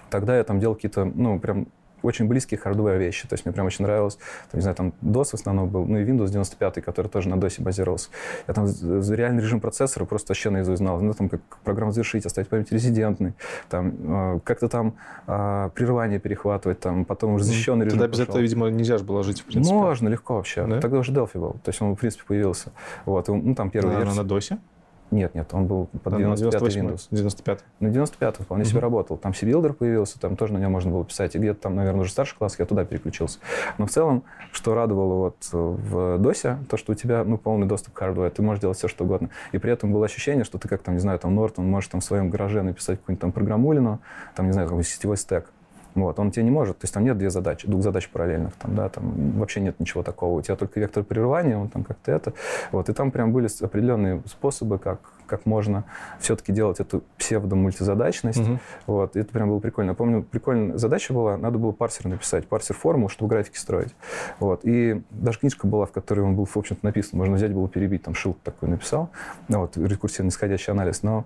тогда 0.08 0.36
я 0.36 0.44
там 0.44 0.60
делал 0.60 0.76
какие-то, 0.76 1.04
ну, 1.04 1.40
прям 1.40 1.66
очень 2.06 2.26
близкие 2.26 2.58
hardware 2.58 2.96
вещи. 2.96 3.28
То 3.28 3.34
есть 3.34 3.44
мне 3.44 3.52
прям 3.52 3.66
очень 3.66 3.84
нравилось, 3.84 4.16
там, 4.50 4.58
не 4.58 4.62
знаю, 4.62 4.76
там 4.76 4.92
DOS 5.02 5.30
в 5.30 5.34
основном 5.34 5.68
был, 5.68 5.84
ну 5.84 5.98
и 5.98 6.04
Windows 6.04 6.28
95, 6.28 6.84
который 6.84 7.08
тоже 7.08 7.28
на 7.28 7.34
DOS 7.34 7.62
базировался. 7.62 8.08
Я 8.48 8.54
там 8.54 8.66
реальный 9.10 9.42
режим 9.42 9.60
процессора 9.60 10.04
просто 10.04 10.30
вообще 10.30 10.50
наизусть 10.50 10.78
знал. 10.78 11.00
Ну, 11.00 11.12
там 11.12 11.28
как 11.28 11.40
программу 11.64 11.92
завершить, 11.92 12.26
оставить 12.26 12.48
память 12.48 12.72
резидентной, 12.72 13.34
там 13.68 14.36
э, 14.36 14.40
как-то 14.44 14.68
там 14.68 14.94
э, 15.26 15.70
прерывание 15.74 16.18
перехватывать, 16.18 16.80
там 16.80 17.04
потом 17.04 17.34
уже 17.34 17.44
защищенный 17.44 17.86
режим 17.86 17.98
Тогда 17.98 18.12
без 18.12 18.20
этого, 18.20 18.38
видимо, 18.38 18.68
нельзя 18.68 18.98
же 18.98 19.04
было 19.04 19.22
жить, 19.22 19.40
в 19.40 19.44
принципе. 19.44 19.74
Можно, 19.74 20.08
легко 20.08 20.36
вообще. 20.36 20.66
Да? 20.66 20.80
Тогда 20.80 20.98
уже 20.98 21.12
Delphi 21.12 21.38
был. 21.38 21.52
То 21.64 21.68
есть 21.68 21.82
он, 21.82 21.94
в 21.94 21.98
принципе, 21.98 22.24
появился. 22.26 22.72
Вот. 23.04 23.28
Ну, 23.28 23.54
там 23.54 23.70
первый 23.70 23.94
на, 23.94 23.98
версия. 23.98 24.22
на 24.22 24.26
DOS? 24.26 24.58
Нет, 25.10 25.34
нет, 25.34 25.48
он 25.52 25.66
был 25.66 25.86
под 26.02 26.16
95 26.16 26.76
Windows. 26.76 27.06
95 27.10 27.64
На 27.80 27.90
95 27.90 28.36
вполне 28.36 28.64
uh-huh. 28.64 28.66
себе 28.66 28.80
работал. 28.80 29.16
Там 29.16 29.34
C-Builder 29.34 29.72
появился, 29.72 30.18
там 30.18 30.36
тоже 30.36 30.52
на 30.52 30.58
нем 30.58 30.72
можно 30.72 30.90
было 30.90 31.04
писать. 31.04 31.34
И 31.34 31.38
где-то 31.38 31.60
там, 31.60 31.76
наверное, 31.76 32.02
уже 32.02 32.10
старший 32.10 32.36
класс, 32.36 32.56
я 32.58 32.66
туда 32.66 32.84
переключился. 32.84 33.38
Но 33.78 33.86
в 33.86 33.90
целом, 33.90 34.24
что 34.52 34.74
радовало 34.74 35.14
вот 35.14 35.36
в 35.52 36.16
DOS, 36.18 36.64
то, 36.66 36.76
что 36.76 36.92
у 36.92 36.94
тебя 36.94 37.24
ну, 37.24 37.38
полный 37.38 37.66
доступ 37.66 37.94
к 37.94 37.98
хардвару, 37.98 38.30
ты 38.30 38.42
можешь 38.42 38.60
делать 38.60 38.78
все, 38.78 38.88
что 38.88 39.04
угодно. 39.04 39.30
И 39.52 39.58
при 39.58 39.72
этом 39.72 39.92
было 39.92 40.06
ощущение, 40.06 40.44
что 40.44 40.58
ты 40.58 40.68
как 40.68 40.82
там, 40.82 40.94
не 40.94 41.00
знаю, 41.00 41.18
там 41.18 41.34
Нортон 41.34 41.66
можешь 41.66 41.88
там 41.88 42.00
в 42.00 42.04
своем 42.04 42.30
гараже 42.30 42.62
написать 42.62 42.98
какую-нибудь 42.98 43.20
там 43.20 43.32
программулину, 43.32 44.00
там, 44.34 44.46
не 44.46 44.52
знаю, 44.52 44.68
какой 44.68 44.84
сетевой 44.84 45.16
стек. 45.16 45.50
Вот, 45.96 46.18
он 46.18 46.30
тебе 46.30 46.44
не 46.44 46.50
может, 46.50 46.78
то 46.78 46.84
есть 46.84 46.94
там 46.94 47.04
нет 47.04 47.18
две 47.18 47.30
задачи, 47.30 47.66
двух 47.66 47.82
задач 47.82 48.08
параллельных, 48.08 48.54
там, 48.54 48.74
да, 48.76 48.88
там 48.88 49.32
вообще 49.38 49.60
нет 49.60 49.80
ничего 49.80 50.02
такого. 50.02 50.38
У 50.38 50.42
тебя 50.42 50.54
только 50.54 50.78
вектор 50.78 51.02
прерывания, 51.02 51.56
он 51.56 51.68
там 51.68 51.84
как-то 51.84 52.12
это. 52.12 52.32
Вот, 52.70 52.88
и 52.88 52.92
там 52.92 53.10
прям 53.10 53.32
были 53.32 53.48
определенные 53.64 54.22
способы, 54.26 54.78
как 54.78 55.00
как 55.26 55.44
можно 55.44 55.84
все-таки 56.20 56.52
делать 56.52 56.80
эту 56.80 57.02
псевдо-мультизадачность. 57.18 58.38
Угу. 58.38 58.58
Вот, 58.86 59.16
и 59.16 59.20
это 59.20 59.32
прям 59.32 59.48
было 59.48 59.58
прикольно. 59.58 59.90
Я 59.90 59.94
помню, 59.94 60.22
прикольная 60.22 60.78
задача 60.78 61.12
была, 61.12 61.36
надо 61.36 61.58
было 61.58 61.72
парсер 61.72 62.06
написать, 62.06 62.46
парсер 62.46 62.76
формул, 62.76 63.08
чтобы 63.08 63.30
графики 63.30 63.58
строить. 63.58 63.94
Вот, 64.38 64.60
и 64.62 65.02
даже 65.10 65.40
книжка 65.40 65.66
была, 65.66 65.86
в 65.86 65.92
которой 65.92 66.20
он 66.20 66.36
был, 66.36 66.44
в 66.44 66.56
общем-то, 66.56 66.84
написан. 66.84 67.18
Можно 67.18 67.34
взять 67.34 67.52
было 67.52 67.68
перебить, 67.68 68.04
там 68.04 68.14
шилд 68.14 68.40
такой 68.42 68.68
написал, 68.68 69.10
вот, 69.48 69.76
рекурсивный 69.76 70.30
исходящий 70.30 70.72
анализ. 70.72 71.02
Но 71.02 71.24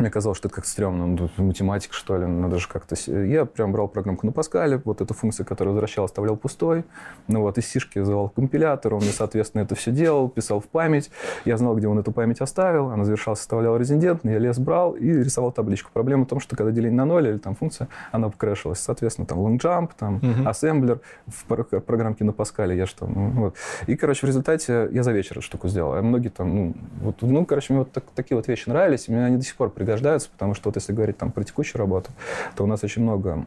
мне 0.00 0.10
казалось, 0.10 0.38
что 0.38 0.48
это 0.48 0.54
как-то 0.56 0.70
стрёмно. 0.70 1.06
Ну, 1.06 1.28
математика, 1.44 1.94
что 1.94 2.16
ли, 2.16 2.26
надо 2.26 2.58
же 2.58 2.68
как-то... 2.68 2.94
Я 3.10 3.44
прям 3.44 3.72
брал 3.72 3.88
программку 3.88 4.26
на 4.26 4.32
Паскале, 4.32 4.80
вот 4.84 5.00
эту 5.00 5.14
функцию, 5.14 5.46
которая 5.46 5.72
возвращал, 5.72 6.04
оставлял 6.04 6.36
пустой. 6.36 6.84
Ну 7.28 7.40
вот, 7.40 7.58
из 7.58 7.66
сишки 7.68 7.98
вызывал 7.98 8.28
компилятор, 8.28 8.94
он 8.94 9.02
мне, 9.02 9.10
соответственно, 9.10 9.62
это 9.62 9.74
все 9.74 9.90
делал, 9.90 10.28
писал 10.28 10.60
в 10.60 10.66
память. 10.66 11.10
Я 11.44 11.56
знал, 11.56 11.76
где 11.76 11.88
он 11.88 11.98
эту 11.98 12.12
память 12.12 12.40
оставил, 12.40 12.90
она 12.90 13.04
завершалась, 13.04 13.40
составлял 13.40 13.76
резидент, 13.76 14.24
я 14.24 14.38
лес 14.38 14.58
брал 14.58 14.92
и 14.92 15.08
рисовал 15.12 15.52
табличку. 15.52 15.90
Проблема 15.92 16.24
в 16.24 16.28
том, 16.28 16.40
что 16.40 16.56
когда 16.56 16.72
деление 16.72 16.96
на 16.96 17.04
ноль 17.04 17.28
или 17.28 17.38
там 17.38 17.54
функция, 17.54 17.88
она 18.10 18.28
покрэшилась. 18.28 18.78
Соответственно, 18.78 19.26
там 19.26 19.38
long 19.38 19.58
jump, 19.58 19.90
там 19.98 20.18
uh-huh. 20.18 20.48
ассемблер 20.48 21.00
в 21.26 21.80
программке 21.80 22.24
на 22.24 22.32
Паскале 22.32 22.76
я 22.76 22.86
что, 22.86 23.06
ну, 23.06 23.30
вот. 23.30 23.56
И, 23.86 23.96
короче, 23.96 24.26
в 24.26 24.28
результате 24.28 24.88
я 24.92 25.02
за 25.02 25.12
вечер 25.12 25.32
эту 25.32 25.42
штуку 25.42 25.68
сделал. 25.68 25.94
А 25.94 26.02
многие 26.02 26.28
там, 26.28 26.54
ну, 26.54 26.74
вот, 27.00 27.16
ну 27.22 27.44
короче, 27.44 27.72
мне 27.72 27.80
вот 27.80 27.92
так, 27.92 28.04
такие 28.14 28.36
вот 28.36 28.48
вещи 28.48 28.68
нравились, 28.68 29.08
и 29.08 29.12
мне 29.12 29.24
они 29.24 29.36
до 29.36 29.42
сих 29.42 29.56
пор 29.56 29.70
пригождаются, 29.82 30.30
потому 30.30 30.54
что 30.54 30.68
вот 30.68 30.76
если 30.76 30.92
говорить 30.92 31.18
там 31.18 31.32
про 31.32 31.42
текущую 31.42 31.80
работу, 31.80 32.10
то 32.56 32.64
у 32.64 32.66
нас 32.66 32.84
очень 32.84 33.02
много 33.02 33.46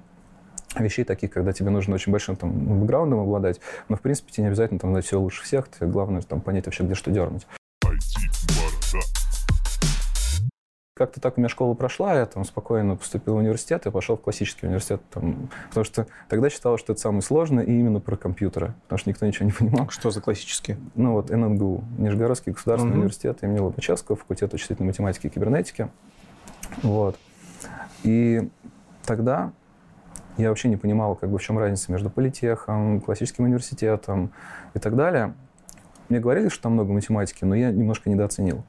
вещей 0.77 1.05
таких, 1.05 1.31
когда 1.31 1.53
тебе 1.53 1.69
нужно 1.69 1.95
очень 1.95 2.11
большим 2.11 2.35
там, 2.35 2.51
бэкграундом 2.51 3.19
обладать, 3.19 3.61
но, 3.87 3.95
в 3.95 4.01
принципе, 4.01 4.31
тебе 4.31 4.43
не 4.43 4.47
обязательно 4.49 4.79
там 4.79 4.91
знать 4.91 5.05
все 5.05 5.19
лучше 5.19 5.43
всех, 5.43 5.69
тебе 5.69 5.87
главное 5.87 6.21
там 6.21 6.41
понять 6.41 6.65
вообще, 6.65 6.83
где 6.83 6.93
что 6.93 7.11
дернуть. 7.11 7.47
Как-то 10.97 11.19
так 11.19 11.37
у 11.37 11.41
меня 11.41 11.49
школа 11.49 11.73
прошла, 11.73 12.15
я 12.15 12.25
там 12.25 12.45
спокойно 12.45 12.95
поступил 12.95 13.33
в 13.33 13.37
университет 13.37 13.85
и 13.85 13.91
пошел 13.91 14.15
в 14.15 14.21
классический 14.21 14.65
университет. 14.65 15.01
Там, 15.11 15.49
потому 15.67 15.83
что 15.83 16.07
тогда 16.29 16.49
считалось, 16.49 16.79
что 16.79 16.93
это 16.93 17.01
самое 17.01 17.21
сложное 17.21 17.65
и 17.65 17.71
именно 17.71 17.99
про 17.99 18.15
компьютеры, 18.15 18.73
потому 18.83 18.99
что 18.99 19.09
никто 19.09 19.25
ничего 19.25 19.45
не 19.45 19.51
понимал. 19.51 19.89
Что 19.89 20.09
за 20.11 20.21
классический? 20.21 20.77
Ну 20.95 21.11
вот 21.11 21.29
ННГУ, 21.29 21.83
Нижегородский 21.97 22.53
государственный 22.53 22.93
угу. 22.93 22.99
университет 22.99 23.39
имени 23.41 23.59
Лобачевского, 23.59 24.15
факультет 24.15 24.53
вычислительной 24.53 24.87
математики 24.87 25.27
и 25.27 25.29
кибернетики. 25.29 25.89
Вот. 26.81 27.17
И 28.03 28.49
тогда 29.05 29.51
я 30.37 30.49
вообще 30.49 30.67
не 30.67 30.77
понимал, 30.77 31.15
как 31.15 31.29
бы, 31.29 31.37
в 31.37 31.41
чем 31.41 31.57
разница 31.57 31.91
между 31.91 32.09
политехом, 32.09 33.01
классическим 33.01 33.45
университетом 33.45 34.31
и 34.73 34.79
так 34.79 34.95
далее. 34.95 35.33
Мне 36.09 36.19
говорили, 36.19 36.49
что 36.49 36.63
там 36.63 36.73
много 36.73 36.93
математики, 36.93 37.45
но 37.45 37.55
я 37.55 37.71
немножко 37.71 38.09
недооценил. 38.09 38.63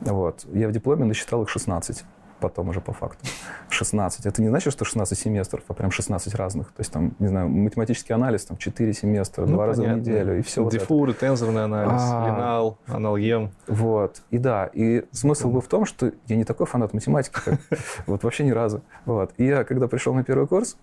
Вот. 0.00 0.46
Я 0.52 0.68
в 0.68 0.72
дипломе 0.72 1.04
насчитал 1.04 1.42
их 1.42 1.48
16 1.48 2.04
потом 2.40 2.68
уже 2.68 2.80
по 2.80 2.92
факту. 2.92 3.26
16. 3.68 4.26
Это 4.26 4.42
не 4.42 4.48
значит, 4.48 4.72
что 4.72 4.84
16 4.84 5.18
семестров, 5.18 5.62
а 5.68 5.74
прям 5.74 5.90
16 5.90 6.34
разных. 6.34 6.68
То 6.68 6.80
есть 6.80 6.92
там, 6.92 7.14
не 7.18 7.28
знаю, 7.28 7.48
математический 7.48 8.14
анализ, 8.14 8.44
там 8.46 8.56
4 8.56 8.92
семестра, 8.92 9.46
ну, 9.46 9.54
2 9.54 9.66
раза 9.66 9.82
в 9.82 9.88
неделю 9.88 10.38
и 10.38 10.42
все. 10.42 10.68
Дифуры, 10.68 11.12
вот 11.12 11.20
тензорный 11.20 11.64
анализ, 11.64 12.02
а, 12.02 12.26
линал, 12.26 12.78
аналгем. 12.86 13.50
Вот. 13.66 14.22
И 14.30 14.38
да, 14.38 14.70
и 14.72 15.04
смысл 15.12 15.50
был 15.50 15.60
в 15.60 15.68
том, 15.68 15.84
что 15.84 16.12
я 16.26 16.36
не 16.36 16.44
такой 16.44 16.66
фанат 16.66 16.92
математики, 16.94 17.38
как 17.44 17.60
вот 18.06 18.24
вообще 18.24 18.44
ни 18.44 18.50
разу. 18.50 18.82
Вот. 19.04 19.32
И 19.36 19.44
я, 19.44 19.64
когда 19.64 19.88
пришел 19.88 20.14
на 20.14 20.24
первый 20.24 20.46
курс, 20.46 20.76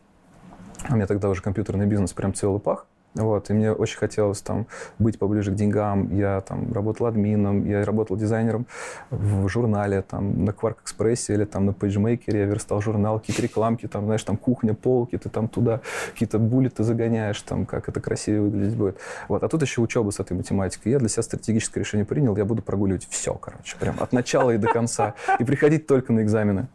у 0.90 0.96
меня 0.96 1.08
тогда 1.08 1.30
уже 1.30 1.42
компьютерный 1.42 1.86
бизнес 1.86 2.14
прям 2.14 2.34
целый 2.34 2.60
пах, 2.60 2.86
вот, 3.18 3.50
и 3.50 3.54
мне 3.54 3.72
очень 3.72 3.98
хотелось 3.98 4.42
там 4.42 4.68
быть 5.00 5.18
поближе 5.20 5.52
к 5.52 5.56
деньгам. 5.56 6.16
Я 6.16 6.42
там 6.42 6.72
работал 6.72 7.08
админом, 7.08 7.66
я 7.66 7.84
работал 7.84 8.16
дизайнером 8.16 8.68
в 9.10 9.48
журнале, 9.48 10.02
там 10.02 10.46
на 10.46 10.52
Quark 10.52 10.78
Express 10.86 11.34
или 11.34 11.46
там 11.46 11.66
на 11.66 11.72
PageMaker, 11.72 12.38
я 12.38 12.46
верстал 12.46 12.82
журнал, 12.82 13.20
какие-то 13.20 13.42
рекламки, 13.42 13.88
там, 13.88 14.06
знаешь, 14.06 14.24
там 14.24 14.38
кухня, 14.38 14.74
полки, 14.74 15.18
ты 15.18 15.30
там 15.30 15.48
туда 15.48 15.82
какие-то 16.14 16.40
буллеты 16.40 16.84
загоняешь, 16.84 17.42
там, 17.42 17.66
как 17.66 17.90
это 17.90 18.00
красиво 18.00 18.44
выглядеть 18.44 18.78
будет. 18.78 18.98
Вот, 19.28 19.44
а 19.44 19.48
тут 19.48 19.62
еще 19.62 19.82
учеба 19.82 20.12
с 20.12 20.20
этой 20.20 20.36
математикой. 20.36 20.94
Я 20.94 21.00
для 21.00 21.10
себя 21.10 21.24
стратегическое 21.24 21.80
решение 21.80 22.06
принял, 22.06 22.36
я 22.38 22.46
буду 22.46 22.62
прогуливать 22.62 23.08
все, 23.10 23.34
короче, 23.34 23.76
прям 23.80 23.96
от 24.00 24.14
начала 24.14 24.52
и 24.52 24.58
до 24.58 24.68
конца, 24.68 25.16
и 25.40 25.44
приходить 25.44 25.88
только 25.88 26.14
на 26.14 26.22
экзамены. 26.22 26.68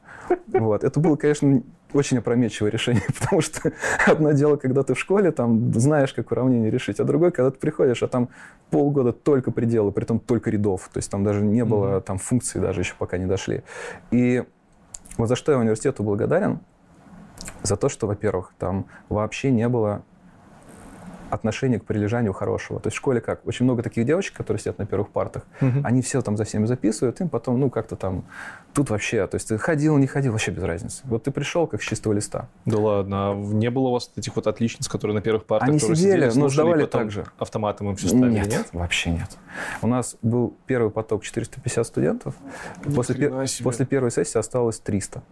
Вот. 0.52 0.84
Это 0.84 1.00
было, 1.00 1.16
конечно, 1.16 1.62
очень 1.92 2.18
опрометчивое 2.18 2.70
решение, 2.70 3.02
потому 3.20 3.42
что 3.42 3.72
одно 4.06 4.32
дело, 4.32 4.56
когда 4.56 4.82
ты 4.82 4.94
в 4.94 4.98
школе, 4.98 5.30
там, 5.32 5.72
знаешь, 5.74 6.12
как 6.12 6.30
уравнение 6.32 6.70
решить, 6.70 7.00
а 7.00 7.04
другое, 7.04 7.30
когда 7.30 7.50
ты 7.50 7.58
приходишь, 7.58 8.02
а 8.02 8.08
там 8.08 8.28
полгода 8.70 9.12
только 9.12 9.50
пределы, 9.50 9.92
при 9.92 10.04
том 10.04 10.18
только 10.20 10.50
рядов, 10.50 10.88
то 10.92 10.98
есть 10.98 11.10
там 11.10 11.24
даже 11.24 11.42
не 11.42 11.64
было, 11.64 11.98
mm-hmm. 11.98 12.02
там 12.02 12.18
функций 12.18 12.60
даже 12.60 12.80
еще 12.80 12.94
пока 12.98 13.18
не 13.18 13.26
дошли. 13.26 13.62
И 14.10 14.44
вот 15.16 15.28
за 15.28 15.36
что 15.36 15.52
я 15.52 15.58
университету 15.58 16.02
благодарен, 16.02 16.60
за 17.62 17.76
то, 17.76 17.88
что, 17.88 18.06
во-первых, 18.06 18.54
там 18.58 18.86
вообще 19.08 19.50
не 19.50 19.68
было 19.68 20.02
отношение 21.32 21.80
к 21.80 21.84
прилежанию 21.84 22.34
хорошего. 22.34 22.78
То 22.78 22.88
есть 22.88 22.96
в 22.96 22.98
школе 22.98 23.22
как? 23.22 23.46
Очень 23.46 23.64
много 23.64 23.82
таких 23.82 24.04
девочек, 24.04 24.36
которые 24.36 24.60
сидят 24.60 24.78
на 24.78 24.84
первых 24.84 25.08
партах, 25.08 25.44
угу. 25.62 25.80
они 25.82 26.02
все 26.02 26.20
там 26.20 26.36
за 26.36 26.44
всеми 26.44 26.66
записывают, 26.66 27.20
им 27.22 27.30
потом, 27.30 27.58
ну, 27.58 27.70
как-то 27.70 27.96
там, 27.96 28.24
тут 28.74 28.90
вообще, 28.90 29.26
то 29.26 29.36
есть 29.36 29.48
ты 29.48 29.56
ходил, 29.56 29.96
не 29.96 30.06
ходил, 30.06 30.32
вообще 30.32 30.50
без 30.50 30.62
разницы. 30.62 31.02
Вот 31.04 31.22
ты 31.22 31.30
пришел 31.30 31.66
как 31.66 31.82
с 31.82 31.86
чистого 31.86 32.12
листа. 32.12 32.48
Да 32.66 32.78
ладно, 32.78 33.30
а 33.30 33.34
не 33.34 33.70
было 33.70 33.88
у 33.88 33.92
вас 33.92 34.10
этих 34.14 34.36
вот 34.36 34.46
отличниц, 34.46 34.88
которые 34.88 35.14
на 35.14 35.22
первых 35.22 35.46
партах, 35.46 35.70
они 35.70 35.78
сидели, 35.78 35.94
сидели 35.94 36.32
но 36.34 36.48
сдавали 36.48 36.84
так 36.84 37.10
же. 37.10 37.24
автоматом 37.38 37.88
им 37.88 37.96
все 37.96 38.08
ставили, 38.08 38.30
нет, 38.30 38.48
нет? 38.48 38.68
вообще 38.72 39.10
нет. 39.10 39.38
У 39.80 39.86
нас 39.86 40.16
был 40.20 40.54
первый 40.66 40.90
поток 40.90 41.24
450 41.24 41.86
студентов, 41.86 42.34
после, 42.94 43.14
пер... 43.14 43.46
после 43.62 43.86
первой 43.86 44.10
сессии 44.10 44.38
осталось 44.38 44.78
300. 44.80 45.22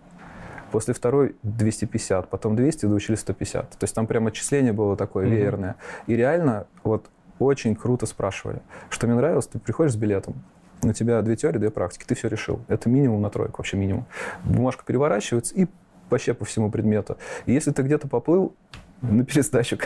После 0.70 0.94
второй 0.94 1.37
250, 1.42 2.28
потом 2.28 2.56
200, 2.56 2.87
доучили 2.87 3.16
150. 3.16 3.70
То 3.70 3.85
есть 3.85 3.94
там 3.94 4.06
прям 4.06 4.26
отчисление 4.26 4.72
было 4.72 4.96
такое 4.96 5.26
mm-hmm. 5.26 5.30
веерное. 5.30 5.76
И 6.06 6.16
реально 6.16 6.66
вот 6.85 7.06
очень 7.38 7.74
круто 7.74 8.06
спрашивали. 8.06 8.61
Что 8.90 9.06
мне 9.06 9.16
нравилось, 9.16 9.46
ты 9.46 9.59
приходишь 9.59 9.92
с 9.92 9.96
билетом, 9.96 10.35
у 10.83 10.92
тебя 10.92 11.20
две 11.22 11.37
теории, 11.37 11.59
две 11.59 11.70
практики, 11.70 12.04
ты 12.06 12.14
все 12.14 12.28
решил. 12.28 12.61
Это 12.68 12.88
минимум 12.88 13.20
на 13.20 13.30
тройку, 13.30 13.59
вообще 13.59 13.76
минимум. 13.76 14.06
Бумажка 14.44 14.85
переворачивается 14.85 15.54
и 15.54 15.66
вообще 16.09 16.35
по 16.35 16.44
всему 16.44 16.70
предмету. 16.70 17.18
И 17.46 17.52
если 17.52 17.70
ты 17.70 17.83
где-то 17.83 18.09
поплыл, 18.09 18.54
на 19.02 19.24
пересдачу, 19.24 19.78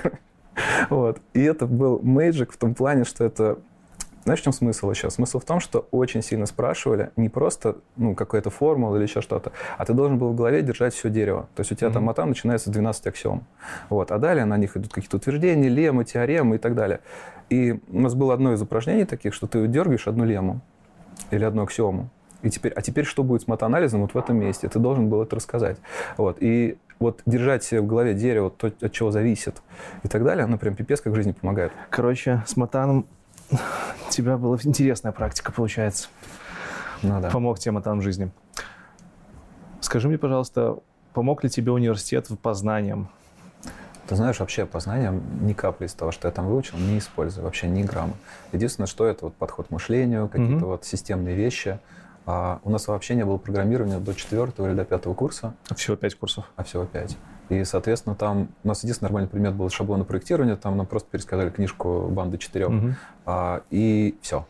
вот. 0.90 1.20
И 1.32 1.42
это 1.42 1.66
был 1.66 2.00
мейджик 2.02 2.52
в 2.52 2.56
том 2.56 2.74
плане, 2.74 3.04
что 3.04 3.24
это 3.24 3.58
знаешь, 4.24 4.40
в 4.40 4.44
чем 4.44 4.52
смысл 4.52 4.90
еще? 4.90 5.10
Смысл 5.10 5.38
в 5.38 5.44
том, 5.44 5.60
что 5.60 5.86
очень 5.90 6.22
сильно 6.22 6.46
спрашивали 6.46 7.10
не 7.16 7.28
просто 7.28 7.76
ну, 7.96 8.14
какая-то 8.14 8.50
формула 8.50 8.96
или 8.96 9.04
еще 9.04 9.20
что-то, 9.20 9.52
а 9.76 9.84
ты 9.84 9.92
должен 9.92 10.18
был 10.18 10.30
в 10.30 10.34
голове 10.34 10.62
держать 10.62 10.94
все 10.94 11.10
дерево. 11.10 11.48
То 11.54 11.60
есть 11.60 11.72
у 11.72 11.74
тебя 11.74 11.88
mm-hmm. 11.88 11.92
там 11.92 12.04
мата 12.04 12.24
начинается 12.24 12.70
с 12.70 12.72
12 12.72 13.06
аксиом. 13.06 13.46
Вот. 13.90 14.10
А 14.10 14.18
далее 14.18 14.46
на 14.46 14.56
них 14.56 14.76
идут 14.76 14.92
какие-то 14.92 15.18
утверждения, 15.18 15.68
леммы, 15.68 16.04
теоремы 16.04 16.56
и 16.56 16.58
так 16.58 16.74
далее. 16.74 17.00
И 17.50 17.78
у 17.88 18.00
нас 18.00 18.14
было 18.14 18.32
одно 18.34 18.54
из 18.54 18.62
упражнений 18.62 19.04
таких, 19.04 19.34
что 19.34 19.46
ты 19.46 19.66
дергаешь 19.66 20.08
одну 20.08 20.24
лему 20.24 20.60
или 21.30 21.44
одну 21.44 21.62
аксиому. 21.62 22.08
И 22.42 22.50
теперь, 22.50 22.72
а 22.72 22.82
теперь 22.82 23.04
что 23.04 23.22
будет 23.24 23.42
с 23.42 23.46
матанализом 23.46 24.02
вот 24.02 24.14
в 24.14 24.18
этом 24.18 24.36
месте? 24.38 24.68
Ты 24.68 24.78
должен 24.78 25.08
был 25.08 25.22
это 25.22 25.36
рассказать. 25.36 25.78
Вот. 26.16 26.38
И 26.40 26.78
вот 26.98 27.22
держать 27.26 27.64
себе 27.64 27.80
в 27.80 27.86
голове 27.86 28.14
дерево, 28.14 28.50
то, 28.50 28.68
от 28.68 28.92
чего 28.92 29.10
зависит 29.10 29.62
и 30.02 30.08
так 30.08 30.24
далее, 30.24 30.44
оно 30.44 30.58
прям 30.58 30.74
пипец 30.74 31.00
как 31.00 31.12
в 31.12 31.16
жизни 31.16 31.32
помогает. 31.32 31.72
Короче, 31.90 32.42
с 32.46 32.56
матаном 32.56 33.06
у 33.50 33.56
тебя 34.10 34.36
была 34.36 34.56
интересная 34.62 35.12
практика, 35.12 35.52
получается. 35.52 36.08
Ну 37.02 37.20
да. 37.20 37.30
Помог 37.30 37.58
тема 37.58 37.82
там 37.82 38.00
жизни. 38.02 38.30
Скажи 39.80 40.08
мне, 40.08 40.18
пожалуйста, 40.18 40.78
помог 41.12 41.44
ли 41.44 41.50
тебе 41.50 41.72
университет 41.72 42.30
в 42.30 42.36
познанием? 42.36 43.08
Ты 44.06 44.16
знаешь, 44.16 44.38
вообще 44.38 44.66
познанием 44.66 45.22
ни 45.46 45.54
капли 45.54 45.86
из 45.86 45.94
того, 45.94 46.10
что 46.12 46.28
я 46.28 46.32
там 46.32 46.46
выучил, 46.46 46.76
не 46.76 46.98
использую, 46.98 47.44
вообще 47.44 47.68
ни 47.68 47.82
грамма. 47.82 48.14
Единственное, 48.52 48.86
что 48.86 49.06
это 49.06 49.26
вот 49.26 49.34
подход 49.34 49.68
к 49.68 49.70
мышлению, 49.70 50.28
какие-то 50.28 50.64
mm-hmm. 50.64 50.68
вот 50.68 50.84
системные 50.84 51.34
вещи. 51.34 51.78
А 52.26 52.60
у 52.64 52.70
нас 52.70 52.86
вообще 52.88 53.14
не 53.14 53.24
было 53.24 53.36
программирования 53.36 53.98
до 53.98 54.14
четвертого 54.14 54.68
или 54.68 54.74
до 54.74 54.84
пятого 54.84 55.14
курса. 55.14 55.54
А 55.68 55.74
всего 55.74 55.96
пять 55.96 56.14
курсов? 56.14 56.50
А 56.56 56.64
всего 56.64 56.84
пять. 56.84 57.16
И, 57.48 57.64
соответственно, 57.64 58.14
там 58.14 58.48
у 58.62 58.68
нас 58.68 58.82
единственный 58.82 59.08
нормальный 59.08 59.28
предмет 59.28 59.54
был 59.54 59.68
шаблоны 59.68 60.04
проектирования, 60.04 60.56
там 60.56 60.76
нам 60.76 60.86
просто 60.86 61.08
пересказали 61.10 61.50
книжку 61.50 62.08
«Банды 62.08 62.38
четырех», 62.38 62.70
угу. 62.70 62.94
а, 63.26 63.62
и 63.70 64.16
все. 64.22 64.46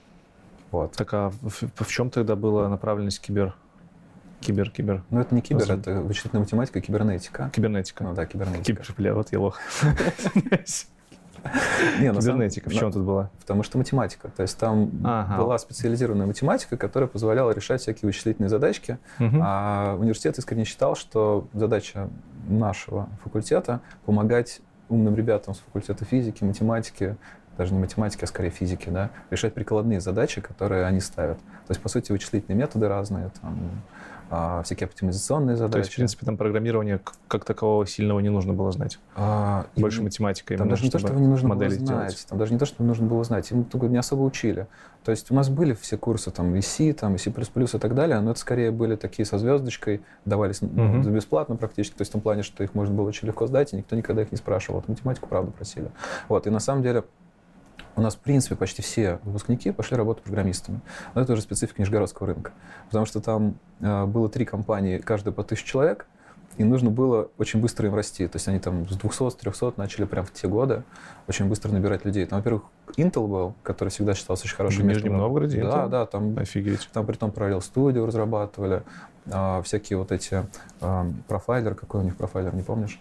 Вот. 0.71 0.93
Так 0.93 1.13
а 1.15 1.31
в, 1.43 1.63
в 1.75 1.87
чем 1.89 2.11
тогда 2.11 2.37
была 2.37 2.69
направленность 2.69 3.21
кибер? 3.21 3.55
Кибер, 4.41 4.71
кибер. 4.71 5.03
Ну, 5.11 5.21
это 5.21 5.35
не 5.35 5.41
кибер, 5.41 5.61
Возможно. 5.61 5.81
это 5.81 6.01
вычислительная 6.01 6.43
математика, 6.43 6.81
кибернетика. 6.81 7.51
Кибернетика. 7.53 8.05
Ну 8.05 8.15
да, 8.15 8.27
кибернетика. 8.27 8.65
Кибер, 8.65 8.95
бля, 8.97 9.15
вот 9.15 9.33
я 9.33 9.41
лох. 9.41 9.59
Не, 12.01 12.13
Кибернетика, 12.13 12.71
в 12.71 12.73
чем 12.75 12.93
тут 12.93 13.03
была? 13.03 13.31
Потому 13.41 13.63
что 13.63 13.79
математика. 13.79 14.29
То 14.37 14.43
есть 14.43 14.59
там 14.59 14.87
была 15.37 15.59
специализированная 15.59 16.27
математика, 16.27 16.77
которая 16.77 17.09
позволяла 17.09 17.51
решать 17.53 17.81
всякие 17.81 18.09
вычислительные 18.09 18.49
задачки. 18.49 18.99
А 19.19 19.97
университет 19.99 20.39
искренне 20.39 20.65
считал, 20.65 20.97
что 20.97 21.49
задача 21.53 22.09
нашего 22.49 23.09
факультета 23.23 23.81
помогать 24.05 24.61
умным 24.89 25.17
ребятам 25.17 25.55
с 25.55 25.59
факультета 25.59 26.05
физики, 26.05 26.45
математики 26.45 27.17
даже 27.57 27.73
не 27.73 27.81
математики, 27.81 28.25
а 28.25 28.27
скорее 28.27 28.51
физики, 28.51 28.89
да, 28.89 29.11
решать 29.31 29.55
прикладные 29.55 30.01
задачи, 30.01 30.41
которые 30.41 30.87
они 30.87 31.01
ставят. 31.01 31.39
То 31.39 31.71
есть, 31.71 31.81
по 31.81 31.89
сути, 31.89 32.13
вычислительные 32.13 32.59
методы 32.59 32.89
разные, 32.89 33.31
там, 33.41 33.57
а, 34.37 34.63
всякие 34.65 34.87
оптимизационные 34.87 35.57
задачи. 35.57 35.73
То 35.73 35.79
есть, 35.79 35.93
в 35.93 35.97
принципе, 35.97 36.27
там 36.27 36.37
программирование 36.37 37.01
как 37.29 37.45
такового 37.45 37.87
сильного 37.87 38.19
не 38.19 38.31
нужно 38.31 38.53
было 38.53 38.73
знать? 38.73 38.99
А, 39.15 39.67
Больше 39.77 40.01
и, 40.01 40.03
математика 40.03 40.57
Там 40.57 40.69
даже 40.69 40.83
не 40.83 40.91
то, 40.91 40.99
что 40.99 41.15
не 41.15 41.29
нужно 41.29 41.55
было 41.55 41.71
знать. 41.71 41.87
Делать. 41.87 42.27
Там 42.29 42.39
даже 42.39 42.53
не 42.53 42.59
то, 42.59 42.67
что 42.67 42.83
нужно 42.83 43.07
было 43.07 43.23
знать. 43.23 43.49
Им 43.53 43.65
только 43.65 43.87
не 43.87 43.97
особо 43.97 44.23
учили. 44.23 44.67
То 45.05 45.13
есть 45.13 45.31
у 45.31 45.35
нас 45.35 45.51
были 45.51 45.75
все 45.75 45.97
курсы, 45.97 46.33
там, 46.33 46.57
и 46.57 46.63
C, 46.63 46.93
там, 46.95 47.15
и 47.15 47.19
C++ 47.19 47.31
и 47.31 47.79
так 47.79 47.95
далее, 47.95 48.19
но 48.21 48.31
это 48.31 48.41
скорее 48.41 48.71
были 48.71 48.97
такие 48.97 49.27
со 49.27 49.37
звездочкой, 49.37 50.01
давались 50.25 50.63
uh-huh. 50.63 51.11
бесплатно 51.11 51.57
практически, 51.57 51.95
то 51.95 52.01
есть 52.01 52.11
в 52.11 52.13
том 52.13 52.23
плане, 52.23 52.43
что 52.43 52.65
их 52.65 52.75
можно 52.75 52.95
было 52.95 53.07
очень 53.07 53.29
легко 53.29 53.47
сдать, 53.47 53.75
и 53.75 53.77
никто 53.77 53.97
никогда 53.97 54.23
их 54.23 54.33
не 54.33 54.39
спрашивал. 54.39 54.81
Вот 54.81 54.89
математику, 54.89 55.29
правда, 55.29 55.51
просили. 55.51 55.91
Вот, 56.29 56.47
и 56.47 56.51
на 56.51 56.59
самом 56.59 56.83
деле 56.83 57.05
у 57.97 58.01
нас, 58.01 58.15
в 58.15 58.19
принципе, 58.19 58.57
почти 58.57 58.83
все 58.83 59.21
выпускники 59.23 59.71
пошли 59.71 59.97
работать 59.97 60.25
программистами. 60.25 60.81
Но 61.15 61.23
это 61.23 61.33
уже 61.33 61.43
специфика 61.43 61.81
нижегородского 61.81 62.29
рынка. 62.29 62.53
Потому 62.87 63.07
что 63.07 63.21
там 63.21 63.57
э, 63.81 64.07
было 64.07 64.29
три 64.29 64.45
компании, 64.45 64.99
каждая 64.99 65.33
по 65.33 65.45
тысяче 65.45 65.67
человек, 65.67 66.07
и 66.57 66.65
нужно 66.65 66.91
было 66.91 67.31
очень 67.39 67.61
быстро 67.61 67.89
им 67.89 67.95
расти. 67.95 68.27
То 68.27 68.37
есть 68.37 68.47
они 68.49 68.59
там 68.59 68.89
с 68.89 68.97
200, 68.97 69.31
с 69.31 69.35
300 69.35 69.75
начали 69.77 70.05
прям 70.05 70.25
в 70.25 70.33
те 70.33 70.47
годы 70.47 70.85
очень 71.27 71.47
быстро 71.47 71.73
набирать 71.73 72.05
людей. 72.05 72.27
Там, 72.27 72.39
во-первых, 72.39 72.65
Intel 72.97 73.27
был, 73.27 73.55
который 73.63 73.89
всегда 73.89 74.15
считался 74.15 74.45
очень 74.45 74.57
хорошим 74.57 74.83
в 74.83 74.87
местом. 74.87 75.05
Нижнем 75.05 75.19
Новгороде? 75.19 75.63
Да, 75.63 75.69
Intel? 75.69 75.89
да. 75.89 76.07
Там, 76.07 76.39
Офигеть. 76.39 76.89
Там 76.93 77.07
при 77.07 77.15
том 77.15 77.33
параллел 77.33 77.61
студию 77.61 78.07
разрабатывали, 78.07 78.83
а, 79.31 79.63
всякие 79.63 79.99
вот 79.99 80.13
эти 80.13 80.47
а, 80.81 81.07
профайлер, 81.27 81.75
какой 81.75 82.01
у 82.01 82.05
них 82.05 82.17
профайлер, 82.17 82.55
не 82.55 82.63
помнишь? 82.63 83.01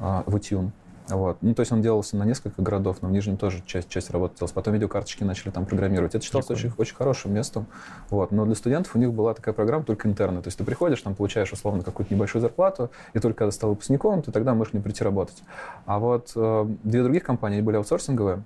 А, 0.00 0.24
Vtune. 0.26 0.70
Вот. 1.08 1.38
Ну, 1.40 1.54
то 1.54 1.60
есть 1.60 1.72
он 1.72 1.80
делался 1.80 2.16
на 2.16 2.24
несколько 2.24 2.60
городов, 2.60 2.98
но 3.00 3.08
в 3.08 3.12
Нижнем 3.12 3.36
тоже 3.36 3.62
часть, 3.64 3.88
часть 3.88 4.10
работы 4.10 4.36
делалась. 4.36 4.52
Потом 4.52 4.74
видеокарточки 4.74 5.24
начали 5.24 5.50
там 5.50 5.64
программировать. 5.64 6.14
Это 6.14 6.24
считалось 6.24 6.50
очень, 6.50 6.72
очень 6.76 6.94
хорошим 6.94 7.32
местом. 7.32 7.66
Вот. 8.10 8.30
Но 8.30 8.44
для 8.44 8.54
студентов 8.54 8.94
у 8.94 8.98
них 8.98 9.12
была 9.12 9.34
такая 9.34 9.54
программа 9.54 9.84
только 9.84 10.08
интерна. 10.08 10.42
То 10.42 10.48
есть 10.48 10.58
ты 10.58 10.64
приходишь, 10.64 11.00
там 11.00 11.14
получаешь 11.14 11.52
условно 11.52 11.82
какую-то 11.82 12.12
небольшую 12.14 12.42
зарплату, 12.42 12.90
и 13.14 13.18
только 13.18 13.38
когда 13.38 13.50
стал 13.50 13.70
выпускником, 13.70 14.22
ты 14.22 14.32
тогда 14.32 14.54
можешь 14.54 14.74
не 14.74 14.80
прийти 14.80 15.02
работать. 15.02 15.42
А 15.86 15.98
вот 15.98 16.32
э, 16.36 16.66
две 16.84 17.02
других 17.02 17.22
компании 17.24 17.60
были 17.60 17.76
аутсорсинговые, 17.76 18.42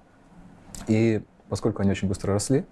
и 0.87 1.23
поскольку 1.49 1.83
они 1.83 1.91
очень 1.91 2.09
быстро 2.09 2.33
росли, 2.33 2.65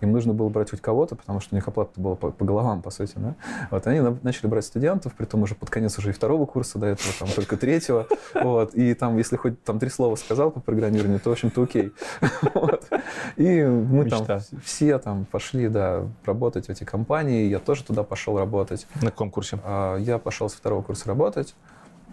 им 0.00 0.12
нужно 0.12 0.32
было 0.32 0.48
брать 0.48 0.70
хоть 0.70 0.80
кого-то, 0.80 1.16
потому 1.16 1.40
что 1.40 1.54
у 1.54 1.56
них 1.56 1.66
оплата 1.66 2.00
была 2.00 2.14
по, 2.14 2.30
по 2.30 2.44
головам, 2.44 2.82
по 2.82 2.90
сути. 2.90 3.14
Да? 3.16 3.34
Вот, 3.70 3.86
они 3.86 4.00
начали 4.22 4.46
брать 4.46 4.64
студентов, 4.64 5.14
при 5.14 5.24
том 5.24 5.42
уже 5.42 5.54
под 5.54 5.70
конец 5.70 5.98
уже 5.98 6.10
и 6.10 6.12
второго 6.12 6.46
курса, 6.46 6.78
до 6.78 6.86
этого 6.86 7.10
там 7.18 7.28
только 7.28 7.56
третьего. 7.56 8.06
Вот, 8.34 8.74
и 8.74 8.94
там, 8.94 9.16
если 9.16 9.36
хоть 9.36 9.62
там 9.64 9.78
три 9.78 9.90
слова 9.90 10.16
сказал 10.16 10.50
по 10.50 10.60
программированию, 10.60 11.20
то, 11.20 11.30
в 11.30 11.32
общем-то, 11.32 11.62
окей. 11.62 11.92
Вот. 12.54 12.88
И 13.36 13.62
мы 13.62 14.04
Мечта. 14.04 14.24
там 14.24 14.40
все 14.64 14.98
там 14.98 15.24
пошли, 15.24 15.68
да, 15.68 16.04
работать 16.24 16.66
в 16.66 16.70
эти 16.70 16.84
компании. 16.84 17.46
Я 17.48 17.58
тоже 17.58 17.84
туда 17.84 18.02
пошел 18.02 18.38
работать. 18.38 18.86
На 19.02 19.10
каком 19.10 19.30
курсе? 19.30 19.58
А, 19.64 19.96
я 19.96 20.18
пошел 20.18 20.48
со 20.48 20.56
второго 20.56 20.82
курса 20.82 21.08
работать. 21.08 21.54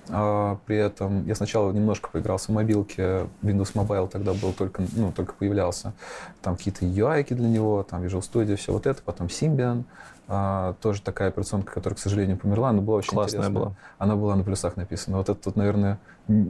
А, 0.10 0.58
при 0.66 0.78
этом 0.78 1.26
я 1.26 1.36
сначала 1.36 1.72
немножко 1.72 2.10
поигрался 2.12 2.52
в 2.52 2.56
мобилке, 2.56 3.28
Windows 3.42 3.74
Mobile 3.74 4.10
тогда 4.10 4.34
был 4.34 4.54
только, 4.54 4.84
ну, 4.96 5.12
только 5.12 5.34
появлялся. 5.34 5.94
Там 6.42 6.56
какие-то 6.56 6.86
UI 6.86 7.26
для 7.34 7.48
него, 7.48 7.84
там 7.84 8.04
Visual 8.04 8.22
Studio, 8.22 8.56
все 8.56 8.72
вот 8.72 8.86
это, 8.86 9.02
потом 9.02 9.28
Symbian, 9.28 9.84
а, 10.28 10.74
тоже 10.82 11.02
такая 11.02 11.30
операционка, 11.30 11.74
которая, 11.74 11.96
к 11.96 12.00
сожалению, 12.00 12.38
померла, 12.38 12.72
но 12.72 12.82
была 12.82 12.98
очень 12.98 13.12
Классная 13.12 13.40
интересная. 13.42 13.62
была. 13.62 13.76
Она 13.98 14.16
была 14.16 14.36
на 14.36 14.44
плюсах 14.44 14.76
написана. 14.76 15.18
Вот 15.18 15.30
это 15.30 15.40
тут, 15.40 15.56
наверное, 15.56 16.00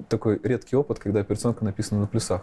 такой 0.08 0.39
редкий 0.44 0.76
опыт, 0.76 1.00
когда 1.00 1.20
операционка 1.20 1.65
написана 1.65 2.02
на 2.02 2.08
плюсах. 2.08 2.41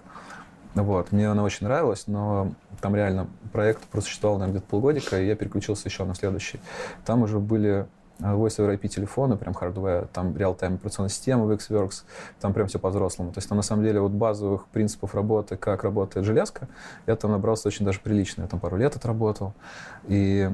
Вот. 0.75 1.13
Мне 1.13 1.29
она 1.29 1.43
очень 1.43 1.67
нравилась, 1.67 2.05
но 2.07 2.53
там 2.81 2.95
реально 2.95 3.29
проект 3.53 3.83
просуществовал, 3.85 4.39
наверное, 4.39 4.59
где-то 4.59 4.71
полгодика, 4.71 5.21
и 5.21 5.27
я 5.27 5.37
переключился 5.37 5.89
еще 5.89 6.05
на 6.05 6.15
следующий. 6.15 6.61
Там 7.05 7.23
уже 7.23 7.39
были 7.39 7.87
Voice 8.23 8.59
over 8.59 8.77
IP 8.77 8.89
телефона, 8.89 9.37
прям 9.37 9.55
hardware, 9.55 10.09
там 10.13 10.37
реал-тайм 10.37 10.75
операционная 10.75 11.11
система 11.11 11.45
в 11.45 11.51
Xworks, 11.51 12.05
там 12.41 12.53
прям 12.53 12.69
все 12.69 12.79
по-взрослому. 12.79 13.33
То 13.33 13.39
есть 13.39 13.49
там 13.49 13.57
на 13.57 13.63
самом 13.63 13.85
деле 13.85 14.01
вот 14.01 14.13
базовых 14.13 14.67
принципов 14.67 15.15
работы, 15.15 15.57
как 15.57 15.85
работает 15.85 16.25
железка, 16.27 16.69
я 17.07 17.17
там 17.17 17.31
набрался 17.31 17.69
очень 17.69 17.85
даже 17.85 18.01
прилично. 18.01 18.43
Я 18.43 18.49
там 18.49 18.61
пару 18.61 18.77
лет 18.77 18.97
отработал. 18.97 19.55
И 20.07 20.51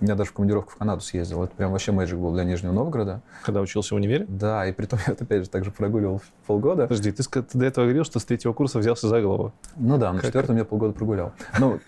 я 0.00 0.14
даже 0.14 0.30
в 0.30 0.32
командировку 0.32 0.72
в 0.72 0.76
Канаду 0.76 1.02
съездил. 1.02 1.42
Это 1.44 1.54
прям 1.54 1.72
вообще 1.72 1.92
мэджик 1.92 2.18
был 2.18 2.32
для 2.32 2.44
Нижнего 2.44 2.72
Новгорода. 2.72 3.20
Когда 3.44 3.60
учился 3.60 3.94
в 3.94 3.98
универе? 3.98 4.24
Да, 4.28 4.66
и 4.66 4.72
при 4.72 4.86
том 4.86 4.98
я 5.06 5.12
опять 5.12 5.44
же 5.44 5.50
также 5.50 5.70
прогуливал 5.70 6.22
полгода. 6.46 6.84
Подожди, 6.84 7.12
ты, 7.12 7.22
ты 7.22 7.58
до 7.58 7.66
этого 7.66 7.84
говорил, 7.84 8.04
что 8.04 8.18
с 8.18 8.24
третьего 8.24 8.52
курса 8.52 8.78
взялся 8.78 9.08
за 9.08 9.20
голову. 9.20 9.52
Ну 9.76 9.98
да, 9.98 10.12
на 10.12 10.22
четвертом 10.22 10.56
я 10.56 10.64
полгода 10.64 10.94
прогулял. 10.94 11.32
Ну, 11.58 11.80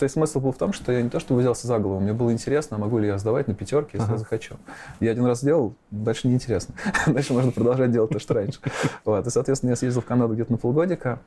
то 0.00 0.04
есть 0.04 0.14
смысл 0.14 0.40
был 0.40 0.52
в 0.52 0.56
том, 0.56 0.72
что 0.72 0.92
я 0.92 1.02
не 1.02 1.10
то 1.10 1.20
что 1.20 1.34
взялся 1.34 1.66
за 1.66 1.78
голову, 1.78 2.00
мне 2.00 2.14
было 2.14 2.32
интересно, 2.32 2.78
могу 2.78 2.96
ли 2.96 3.06
я 3.06 3.18
сдавать 3.18 3.48
на 3.48 3.54
пятерки, 3.54 3.98
если 3.98 4.04
ага. 4.04 4.12
я 4.14 4.18
захочу. 4.18 4.54
Я 4.98 5.10
один 5.10 5.26
раз 5.26 5.40
сделал, 5.40 5.74
дальше 5.90 6.26
неинтересно. 6.26 6.74
дальше 7.06 7.34
можно 7.34 7.52
продолжать 7.52 7.92
делать 7.92 8.10
то, 8.10 8.18
что 8.18 8.32
раньше. 8.32 8.60
Вот. 9.04 9.26
И, 9.26 9.30
соответственно, 9.30 9.70
я 9.70 9.76
съездил 9.76 10.00
в 10.00 10.06
Канаду 10.06 10.32
где-то 10.32 10.52
на 10.52 10.56
полгодика, 10.56 11.20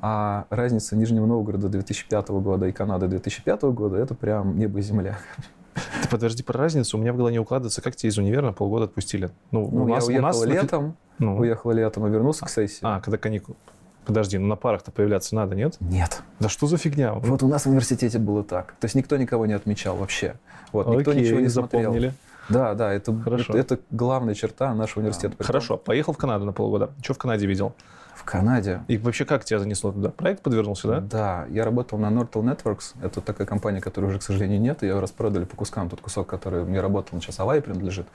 а 0.00 0.46
разница 0.50 0.96
Нижнего 0.96 1.24
Новгорода 1.24 1.68
2005 1.68 2.28
года 2.30 2.66
и 2.66 2.72
Канады 2.72 3.06
2005 3.06 3.62
года— 3.62 3.96
это 3.98 4.16
прям 4.16 4.58
небо 4.58 4.80
и 4.80 4.82
земля. 4.82 5.18
Ты 6.02 6.08
подожди 6.10 6.42
про 6.42 6.58
разницу, 6.58 6.98
у 6.98 7.00
меня 7.00 7.12
в 7.12 7.16
голове 7.16 7.34
не 7.34 7.38
укладывается, 7.38 7.80
как 7.80 7.94
тебя 7.94 8.10
из 8.10 8.18
универа 8.18 8.46
на 8.46 8.52
полгода 8.52 8.86
отпустили? 8.86 9.30
Ну, 9.52 9.68
ну 9.70 9.84
у 9.84 9.86
нас, 9.86 10.02
я 10.02 10.08
уехал 10.08 10.24
у 10.24 10.26
нас 10.26 10.44
летом, 10.44 10.96
ну. 11.20 11.38
уехал 11.38 11.70
летом, 11.70 12.02
а 12.02 12.08
вернулся 12.08 12.44
к 12.44 12.50
сессии. 12.50 12.80
А, 12.82 13.00
когда 13.00 13.18
каникулы. 13.18 13.56
Подожди, 14.06 14.38
ну 14.38 14.46
на 14.46 14.54
парах-то 14.56 14.92
появляться 14.92 15.34
надо, 15.34 15.56
нет? 15.56 15.76
Нет. 15.80 16.22
Да 16.38 16.48
что 16.48 16.68
за 16.68 16.76
фигня? 16.76 17.12
Вот 17.14 17.42
у 17.42 17.48
нас 17.48 17.64
в 17.64 17.68
университете 17.68 18.18
было 18.18 18.44
так. 18.44 18.74
То 18.78 18.84
есть 18.84 18.94
никто 18.94 19.16
никого 19.16 19.46
не 19.46 19.52
отмечал 19.52 19.96
вообще. 19.96 20.36
Вот, 20.72 20.86
никто 20.86 21.10
Окей, 21.10 21.24
ничего 21.24 21.40
не 21.40 21.48
смотрел. 21.48 21.82
запомнили. 21.82 22.14
Да, 22.48 22.74
да, 22.74 22.92
это, 22.92 23.12
это, 23.26 23.58
это 23.58 23.78
главная 23.90 24.34
черта 24.34 24.72
нашего 24.74 25.00
университета. 25.00 25.42
Хорошо, 25.42 25.76
поехал 25.76 26.12
в 26.12 26.16
Канаду 26.16 26.44
на 26.44 26.52
полгода. 26.52 26.90
Что 27.02 27.14
в 27.14 27.18
Канаде 27.18 27.46
видел? 27.46 27.74
Канаде. 28.26 28.82
И 28.88 28.98
вообще 28.98 29.24
как 29.24 29.44
тебя 29.44 29.58
занесло 29.58 29.92
туда? 29.92 30.10
Проект 30.10 30.42
подвернулся, 30.42 30.88
да? 30.88 31.00
Да, 31.00 31.46
я 31.48 31.64
работал 31.64 31.98
на 31.98 32.06
Nortel 32.06 32.42
Networks. 32.42 32.94
Это 33.00 33.20
такая 33.20 33.46
компания, 33.46 33.80
которой 33.80 34.06
уже, 34.06 34.18
к 34.18 34.22
сожалению, 34.22 34.60
нет. 34.60 34.82
Ее 34.82 34.98
распродали 34.98 35.44
по 35.44 35.56
кускам. 35.56 35.88
Тот 35.88 36.00
кусок, 36.00 36.26
который 36.26 36.64
мне 36.64 36.80
работал, 36.80 37.18
сейчас 37.20 37.40
Авай 37.40 37.62
принадлежит. 37.62 38.06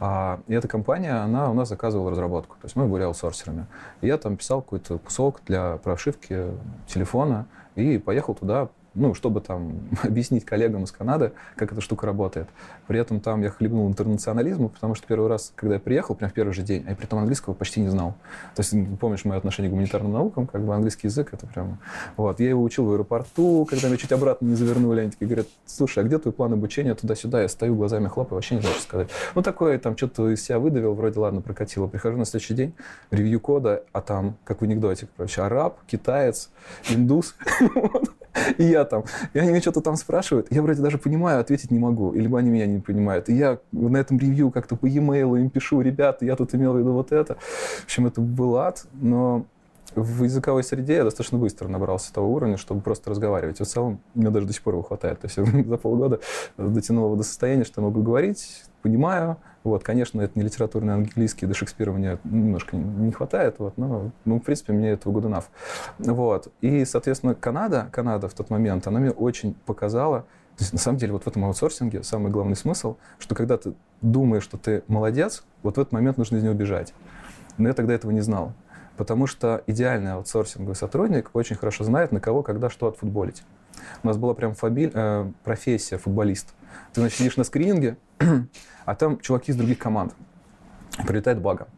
А, 0.00 0.40
и 0.48 0.54
эта 0.54 0.66
компания, 0.66 1.12
она 1.12 1.50
у 1.50 1.54
нас 1.54 1.68
заказывала 1.68 2.10
разработку. 2.10 2.56
То 2.60 2.64
есть 2.64 2.74
мы 2.74 2.86
были 2.86 3.02
аутсорсерами. 3.02 3.66
И 4.00 4.06
я 4.06 4.16
там 4.16 4.36
писал 4.36 4.62
какой-то 4.62 4.98
кусок 4.98 5.42
для 5.46 5.76
прошивки 5.76 6.46
телефона 6.86 7.46
и 7.76 7.98
поехал 7.98 8.34
туда 8.34 8.68
ну, 9.00 9.14
чтобы 9.14 9.40
там 9.40 9.80
объяснить 10.02 10.44
коллегам 10.44 10.84
из 10.84 10.92
Канады, 10.92 11.32
как 11.56 11.72
эта 11.72 11.80
штука 11.80 12.06
работает. 12.06 12.48
При 12.86 12.98
этом 13.00 13.20
там 13.20 13.42
я 13.42 13.50
хлебнул 13.50 13.88
интернационализму, 13.88 14.68
потому 14.68 14.94
что 14.94 15.06
первый 15.06 15.28
раз, 15.28 15.52
когда 15.56 15.74
я 15.74 15.80
приехал, 15.80 16.14
прям 16.14 16.30
в 16.30 16.34
первый 16.34 16.52
же 16.52 16.62
день, 16.62 16.84
а 16.86 16.90
я 16.90 16.96
при 16.96 17.06
этом 17.06 17.18
английского 17.18 17.54
почти 17.54 17.80
не 17.80 17.88
знал. 17.88 18.14
То 18.54 18.60
есть, 18.62 18.74
помнишь 19.00 19.24
мое 19.24 19.38
отношение 19.38 19.68
к 19.68 19.72
гуманитарным 19.72 20.12
наукам, 20.12 20.46
как 20.46 20.62
бы 20.62 20.74
английский 20.74 21.08
язык, 21.08 21.30
это 21.32 21.46
прям... 21.46 21.78
Вот, 22.16 22.40
я 22.40 22.50
его 22.50 22.62
учил 22.62 22.84
в 22.84 22.92
аэропорту, 22.92 23.66
когда 23.68 23.88
меня 23.88 23.96
чуть 23.96 24.12
обратно 24.12 24.46
не 24.46 24.54
завернули, 24.54 25.00
они 25.00 25.10
такие 25.10 25.26
говорят, 25.26 25.46
слушай, 25.64 26.00
а 26.00 26.06
где 26.06 26.18
твой 26.18 26.32
план 26.32 26.52
обучения 26.52 26.94
туда-сюда? 26.94 27.42
Я 27.42 27.48
стою, 27.48 27.74
глазами 27.74 28.08
хлопаю, 28.08 28.34
вообще 28.34 28.56
не 28.56 28.60
знаю, 28.60 28.74
что 28.76 28.84
сказать. 28.84 29.08
Ну, 29.34 29.42
такое, 29.42 29.78
там, 29.78 29.96
что-то 29.96 30.30
из 30.30 30.44
себя 30.44 30.58
выдавил, 30.58 30.94
вроде, 30.94 31.18
ладно, 31.18 31.40
прокатило. 31.40 31.86
Прихожу 31.86 32.18
на 32.18 32.26
следующий 32.26 32.54
день, 32.54 32.74
ревью 33.10 33.40
кода, 33.40 33.82
а 33.92 34.02
там, 34.02 34.36
как 34.44 34.60
в 34.60 34.64
анекдоте, 34.64 35.08
короче, 35.16 35.42
араб, 35.42 35.78
китаец, 35.86 36.50
индус. 36.88 37.34
И 38.58 38.64
я 38.64 38.84
там. 38.84 39.04
И 39.32 39.38
они 39.38 39.50
меня 39.50 39.60
что-то 39.60 39.80
там 39.80 39.96
спрашивают. 39.96 40.46
Я 40.50 40.62
вроде 40.62 40.82
даже 40.82 40.98
понимаю, 40.98 41.40
ответить 41.40 41.70
не 41.70 41.78
могу. 41.78 42.12
Или 42.12 42.32
они 42.34 42.50
меня 42.50 42.66
не 42.66 42.80
понимают. 42.80 43.28
И 43.28 43.34
я 43.34 43.58
на 43.72 43.96
этом 43.96 44.18
ревью 44.18 44.50
как-то 44.50 44.76
по 44.76 44.86
e-mail 44.86 45.38
им 45.40 45.50
пишу, 45.50 45.80
ребята, 45.80 46.24
я 46.24 46.36
тут 46.36 46.54
имел 46.54 46.74
в 46.74 46.78
виду 46.78 46.92
вот 46.92 47.12
это. 47.12 47.36
В 47.36 47.84
общем, 47.84 48.06
это 48.06 48.20
был 48.20 48.56
ад, 48.56 48.84
но 48.92 49.46
в 49.94 50.24
языковой 50.24 50.62
среде 50.62 50.96
я 50.96 51.04
достаточно 51.04 51.38
быстро 51.38 51.68
набрался 51.68 52.12
того 52.12 52.32
уровня, 52.32 52.56
чтобы 52.56 52.80
просто 52.80 53.10
разговаривать. 53.10 53.60
В 53.60 53.64
целом 53.64 54.00
мне 54.14 54.30
даже 54.30 54.46
до 54.46 54.52
сих 54.52 54.62
пор 54.62 54.74
его 54.74 54.82
хватает. 54.82 55.20
То 55.20 55.26
есть 55.26 55.36
за 55.68 55.76
полгода 55.76 56.20
дотянул 56.56 57.14
до 57.16 57.22
состояния, 57.22 57.64
что 57.64 57.80
я 57.80 57.86
могу 57.86 58.02
говорить, 58.02 58.64
понимаю. 58.82 59.36
Вот, 59.62 59.82
конечно, 59.82 60.20
это 60.22 60.38
не 60.38 60.44
литературный 60.44 60.94
английский, 60.94 61.46
до 61.46 61.52
Шекспира 61.52 61.92
мне 61.92 62.18
немножко 62.24 62.76
не 62.76 63.12
хватает, 63.12 63.56
вот, 63.58 63.76
но, 63.76 64.10
ну, 64.24 64.40
в 64.40 64.42
принципе, 64.42 64.72
мне 64.72 64.92
этого 64.92 65.12
good 65.12 65.30
enough. 65.30 65.44
Вот. 65.98 66.48
И, 66.62 66.86
соответственно, 66.86 67.34
Канада, 67.34 67.88
Канада 67.92 68.28
в 68.28 68.32
тот 68.32 68.48
момент, 68.48 68.86
она 68.86 69.00
мне 69.00 69.10
очень 69.10 69.52
показала, 69.66 70.24
то 70.56 70.64
есть, 70.64 70.72
на 70.72 70.78
самом 70.78 70.98
деле, 70.98 71.12
вот 71.12 71.24
в 71.24 71.26
этом 71.26 71.44
аутсорсинге 71.44 72.02
самый 72.02 72.30
главный 72.30 72.56
смысл, 72.56 72.96
что 73.18 73.34
когда 73.34 73.56
ты 73.56 73.74
думаешь, 74.02 74.42
что 74.42 74.56
ты 74.56 74.82
молодец, 74.88 75.44
вот 75.62 75.76
в 75.76 75.80
этот 75.80 75.92
момент 75.92 76.16
нужно 76.18 76.36
из 76.36 76.42
него 76.42 76.54
бежать. 76.54 76.94
Но 77.56 77.68
я 77.68 77.74
тогда 77.74 77.94
этого 77.94 78.10
не 78.10 78.20
знал. 78.20 78.52
Потому 79.00 79.26
что 79.26 79.64
идеальный 79.66 80.12
аутсорсинговый 80.12 80.76
сотрудник 80.76 81.30
очень 81.32 81.56
хорошо 81.56 81.84
знает, 81.84 82.12
на 82.12 82.20
кого, 82.20 82.42
когда, 82.42 82.68
что 82.68 82.86
отфутболить. 82.86 83.44
У 84.02 84.06
нас 84.06 84.18
была 84.18 84.34
прям 84.34 84.52
фобиль, 84.52 84.90
э, 84.92 85.32
профессия 85.42 85.96
футболист. 85.96 86.52
Ты, 86.92 87.00
значит, 87.00 87.38
на 87.38 87.44
скрининге, 87.44 87.96
а 88.84 88.94
там 88.94 89.18
чуваки 89.20 89.52
из 89.52 89.56
других 89.56 89.78
команд. 89.78 90.14
Прилетает 91.06 91.40
бага. 91.40 91.68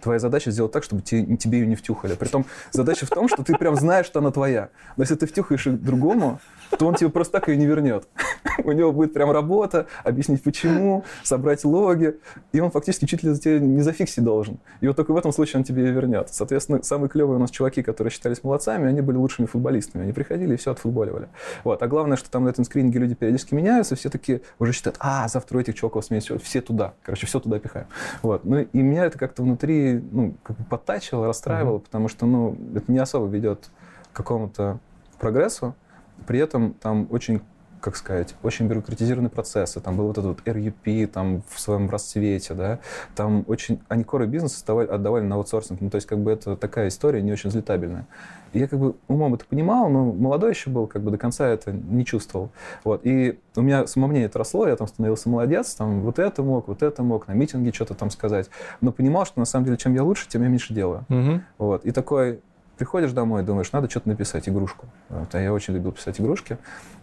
Твоя 0.00 0.18
задача 0.18 0.50
сделать 0.50 0.72
так, 0.72 0.82
чтобы 0.82 1.02
тебе, 1.02 1.36
тебе 1.36 1.60
ее 1.60 1.68
не 1.68 1.76
втюхали. 1.76 2.16
Притом 2.16 2.46
задача 2.72 3.06
в 3.06 3.10
том, 3.10 3.28
что 3.28 3.44
ты 3.44 3.56
прям 3.56 3.76
знаешь, 3.76 4.06
что 4.06 4.18
она 4.18 4.32
твоя. 4.32 4.70
Но 4.96 5.04
если 5.04 5.14
ты 5.14 5.28
втюхаешь 5.28 5.66
другому, 5.66 6.40
то 6.78 6.86
он 6.86 6.94
тебе 6.94 7.10
просто 7.10 7.40
так 7.40 7.48
ее 7.48 7.56
не 7.56 7.66
вернет. 7.66 8.08
У 8.64 8.72
него 8.72 8.92
будет 8.92 9.12
прям 9.12 9.30
работа, 9.30 9.86
объяснить 10.04 10.42
почему, 10.42 11.04
собрать 11.22 11.64
логи, 11.64 12.18
и 12.52 12.60
он 12.60 12.70
фактически 12.70 13.06
чуть 13.06 13.22
ли 13.22 13.30
за 13.30 13.40
тебя 13.40 13.58
не 13.58 13.82
зафиксить 13.82 14.24
должен. 14.24 14.58
И 14.80 14.86
вот 14.86 14.96
только 14.96 15.12
в 15.12 15.16
этом 15.16 15.32
случае 15.32 15.58
он 15.58 15.64
тебе 15.64 15.84
ее 15.84 15.92
вернет. 15.92 16.28
Соответственно, 16.30 16.82
самые 16.82 17.08
клевые 17.08 17.36
у 17.36 17.40
нас 17.40 17.50
чуваки, 17.50 17.82
которые 17.82 18.10
считались 18.10 18.42
молодцами, 18.42 18.88
они 18.88 19.00
были 19.00 19.16
лучшими 19.16 19.46
футболистами. 19.46 20.04
Они 20.04 20.12
приходили 20.12 20.54
и 20.54 20.56
все 20.56 20.72
отфутболивали. 20.72 21.28
Вот. 21.64 21.82
А 21.82 21.88
главное, 21.88 22.16
что 22.16 22.30
там 22.30 22.44
на 22.44 22.48
этом 22.48 22.64
скрининге 22.64 22.98
люди 22.98 23.14
периодически 23.14 23.54
меняются, 23.54 23.96
все 23.96 24.10
такие 24.10 24.42
уже 24.58 24.72
считают, 24.72 24.96
а, 25.00 25.28
завтра 25.28 25.58
у 25.58 25.60
этих 25.60 25.74
чуваков 25.74 26.04
сменить 26.04 26.30
все 26.42 26.60
туда. 26.60 26.94
Короче, 27.02 27.26
все 27.26 27.40
туда 27.40 27.58
пихаем. 27.58 27.86
Вот. 28.22 28.44
Ну 28.44 28.60
и 28.60 28.82
меня 28.82 29.06
это 29.06 29.18
как-то 29.18 29.42
внутри 29.42 30.02
ну, 30.10 30.34
как 30.42 30.56
бы 30.56 30.64
подтачивало, 30.64 31.26
расстраивало, 31.26 31.78
mm-hmm. 31.78 31.84
потому 31.84 32.08
что 32.08 32.26
ну, 32.26 32.56
это 32.74 32.90
не 32.90 32.98
особо 32.98 33.26
ведет 33.26 33.70
к 34.12 34.16
какому-то 34.16 34.78
прогрессу. 35.18 35.74
При 36.22 36.38
этом 36.38 36.74
там 36.74 37.06
очень 37.10 37.42
как 37.82 37.96
сказать, 37.96 38.34
очень 38.42 38.68
бюрократизированные 38.68 39.28
процессы. 39.28 39.80
Там 39.80 39.96
был 39.96 40.06
вот 40.06 40.16
этот 40.16 40.24
вот 40.24 40.40
RUP 40.46 41.06
там, 41.08 41.42
в 41.48 41.60
своем 41.60 41.90
расцвете, 41.90 42.54
да. 42.54 42.78
Там 43.16 43.44
очень... 43.48 43.80
Они 43.88 44.04
коры 44.04 44.26
бизнес 44.26 44.62
отдавали, 44.62 44.86
отдавали 44.86 45.24
на 45.24 45.34
аутсорсинг. 45.34 45.80
Ну, 45.80 45.90
то 45.90 45.96
есть, 45.96 46.06
как 46.06 46.20
бы 46.20 46.30
это 46.30 46.56
такая 46.56 46.88
история 46.88 47.20
не 47.22 47.32
очень 47.32 47.50
взлетабельная. 47.50 48.06
И 48.52 48.60
я 48.60 48.68
как 48.68 48.78
бы 48.78 48.94
умом 49.08 49.34
это 49.34 49.44
понимал, 49.46 49.88
но 49.88 50.12
молодой 50.12 50.50
еще 50.50 50.70
был, 50.70 50.86
как 50.86 51.02
бы 51.02 51.10
до 51.10 51.18
конца 51.18 51.48
это 51.48 51.72
не 51.72 52.04
чувствовал. 52.04 52.50
Вот. 52.84 53.00
И 53.04 53.40
у 53.56 53.62
меня 53.62 53.86
самомнение 53.86 54.26
это 54.26 54.38
росло, 54.38 54.68
я 54.68 54.76
там 54.76 54.86
становился 54.86 55.28
молодец, 55.28 55.74
там 55.74 56.02
вот 56.02 56.18
это 56.18 56.42
мог, 56.42 56.68
вот 56.68 56.82
это 56.82 57.02
мог, 57.02 57.26
на 57.26 57.32
митинге 57.32 57.72
что-то 57.72 57.94
там 57.94 58.10
сказать. 58.10 58.48
Но 58.80 58.92
понимал, 58.92 59.26
что 59.26 59.40
на 59.40 59.46
самом 59.46 59.64
деле, 59.64 59.76
чем 59.76 59.94
я 59.94 60.04
лучше, 60.04 60.28
тем 60.28 60.42
я 60.42 60.48
меньше 60.48 60.72
делаю. 60.72 61.04
Угу. 61.08 61.40
Вот. 61.58 61.84
И 61.84 61.90
такой, 61.90 62.40
приходишь 62.76 63.12
домой, 63.12 63.42
думаешь, 63.42 63.72
надо 63.72 63.88
что-то 63.88 64.08
написать, 64.08 64.48
игрушку. 64.48 64.86
Вот. 65.08 65.34
А 65.34 65.40
я 65.40 65.52
очень 65.52 65.74
любил 65.74 65.92
писать 65.92 66.20
игрушки. 66.20 66.58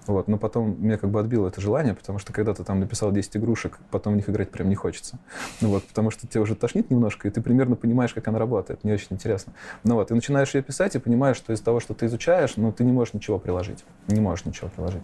Вот. 0.10 0.28
Но 0.28 0.40
потом 0.40 0.76
меня 0.84 0.98
как 0.98 1.12
бы 1.12 1.20
отбило 1.20 1.48
это 1.48 1.62
желание, 1.62 1.94
потому 1.94 2.18
что 2.18 2.34
когда 2.34 2.56
ты 2.56 2.64
там 2.64 2.80
написал 2.80 3.12
10 3.12 3.38
игрушек, 3.38 3.78
потом 3.92 4.14
в 4.14 4.16
них 4.16 4.28
играть 4.28 4.50
прям 4.50 4.68
не 4.68 4.74
хочется. 4.74 5.20
Ну 5.62 5.70
вот, 5.70 5.84
потому 5.84 6.10
что 6.10 6.26
тебе 6.26 6.42
уже 6.42 6.56
тошнит 6.56 6.90
немножко, 6.90 7.28
и 7.28 7.32
ты 7.32 7.42
примерно 7.42 7.76
понимаешь, 7.76 8.12
как 8.16 8.28
она 8.28 8.40
работает. 8.40 8.84
Мне 8.84 8.96
очень 8.96 9.10
интересно. 9.12 9.54
Ну 9.84 9.94
вот, 9.94 10.10
и 10.10 10.16
начинаешь 10.16 10.56
ее 10.56 10.64
писать, 10.64 10.96
и 10.96 11.00
понимаешь, 11.00 11.38
что 11.38 11.54
из 11.54 11.62
того, 11.62 11.80
что 11.80 11.94
ты 11.94 12.08
изучаешь, 12.08 12.58
ну, 12.58 12.72
ты 12.72 12.84
не 12.84 12.92
можешь 12.92 13.14
ничего 13.14 13.38
приложить. 13.38 13.86
Не 14.08 14.20
можешь 14.20 14.46
ничего 14.46 14.70
приложить. 14.76 15.04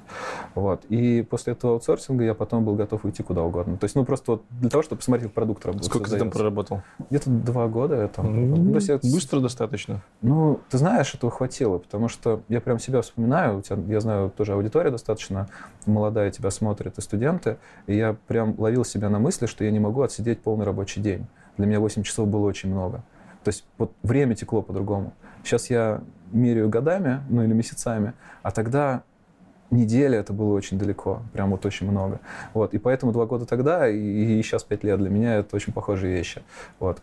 Вот. 0.55 0.83
И 0.85 1.21
после 1.21 1.53
этого 1.53 1.73
аутсорсинга 1.73 2.23
я 2.23 2.33
потом 2.33 2.65
был 2.65 2.73
готов 2.73 3.05
уйти 3.05 3.21
куда 3.21 3.43
угодно. 3.43 3.77
То 3.77 3.85
есть, 3.85 3.95
ну, 3.95 4.05
просто 4.05 4.31
вот 4.31 4.43
для 4.49 4.71
того, 4.71 4.81
чтобы 4.81 4.97
посмотреть, 4.97 5.27
как 5.27 5.33
продукт 5.35 5.63
работает. 5.67 5.91
Сколько 5.91 6.09
ты 6.09 6.17
там 6.17 6.31
проработал? 6.31 6.81
Где-то 7.11 7.29
два 7.29 7.67
года. 7.67 8.07
Там, 8.07 8.25
mm-hmm. 8.25 8.55
ну, 8.57 8.69
то 8.71 8.75
есть 8.77 8.87
я... 8.87 8.97
Быстро 8.97 9.39
достаточно? 9.39 10.01
Ну, 10.23 10.59
ты 10.71 10.79
знаешь, 10.79 11.13
этого 11.13 11.31
хватило, 11.31 11.77
потому 11.77 12.07
что 12.07 12.41
я 12.47 12.59
прям 12.59 12.79
себя 12.79 13.03
вспоминаю, 13.03 13.59
у 13.59 13.61
тебя, 13.61 13.77
я 13.87 13.99
знаю, 13.99 14.31
тоже 14.31 14.53
аудитория 14.53 14.94
достаточно 14.95 15.47
молодая 15.85 16.31
тебя 16.31 16.51
смотрит, 16.51 16.97
и 16.97 17.01
студенты, 17.01 17.57
и 17.87 17.95
я 17.95 18.15
прям 18.27 18.55
ловил 18.57 18.83
себя 18.83 19.09
на 19.09 19.19
мысли, 19.19 19.45
что 19.45 19.63
я 19.63 19.71
не 19.71 19.79
могу 19.79 20.01
отсидеть 20.01 20.41
полный 20.41 20.65
рабочий 20.65 21.01
день. 21.01 21.27
Для 21.57 21.67
меня 21.67 21.79
8 21.79 22.03
часов 22.03 22.27
было 22.27 22.45
очень 22.45 22.71
много. 22.71 23.03
То 23.43 23.49
есть 23.49 23.65
вот 23.77 23.93
время 24.03 24.35
текло 24.35 24.61
по-другому. 24.61 25.13
Сейчас 25.43 25.69
я 25.69 26.01
меряю 26.31 26.69
годами, 26.69 27.21
ну 27.29 27.43
или 27.43 27.53
месяцами, 27.53 28.13
а 28.41 28.51
тогда 28.51 29.03
неделя 29.69 30.19
это 30.19 30.33
было 30.33 30.53
очень 30.53 30.77
далеко, 30.77 31.21
прям 31.33 31.51
вот 31.51 31.65
очень 31.65 31.89
много. 31.89 32.19
Вот, 32.53 32.73
и 32.73 32.77
поэтому 32.77 33.11
два 33.11 33.25
года 33.25 33.45
тогда 33.45 33.87
и, 33.87 33.97
и 33.97 34.41
сейчас 34.43 34.63
пять 34.63 34.83
лет 34.83 34.99
для 34.99 35.09
меня 35.09 35.35
это 35.35 35.55
очень 35.55 35.73
похожие 35.73 36.15
вещи. 36.15 36.43
Вот. 36.79 37.01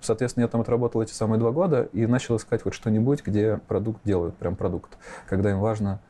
Соответственно, 0.00 0.44
я 0.44 0.48
там 0.48 0.60
отработал 0.60 1.00
эти 1.00 1.12
самые 1.12 1.38
два 1.38 1.52
года 1.52 1.88
и 1.92 2.06
начал 2.06 2.36
искать 2.36 2.64
вот 2.64 2.74
что-нибудь, 2.74 3.24
где 3.24 3.58
продукт 3.68 4.00
делают, 4.04 4.36
прям 4.36 4.56
продукт, 4.56 4.98
когда 5.28 5.50
им 5.50 5.60
важно 5.60 6.00
а, 6.00 6.07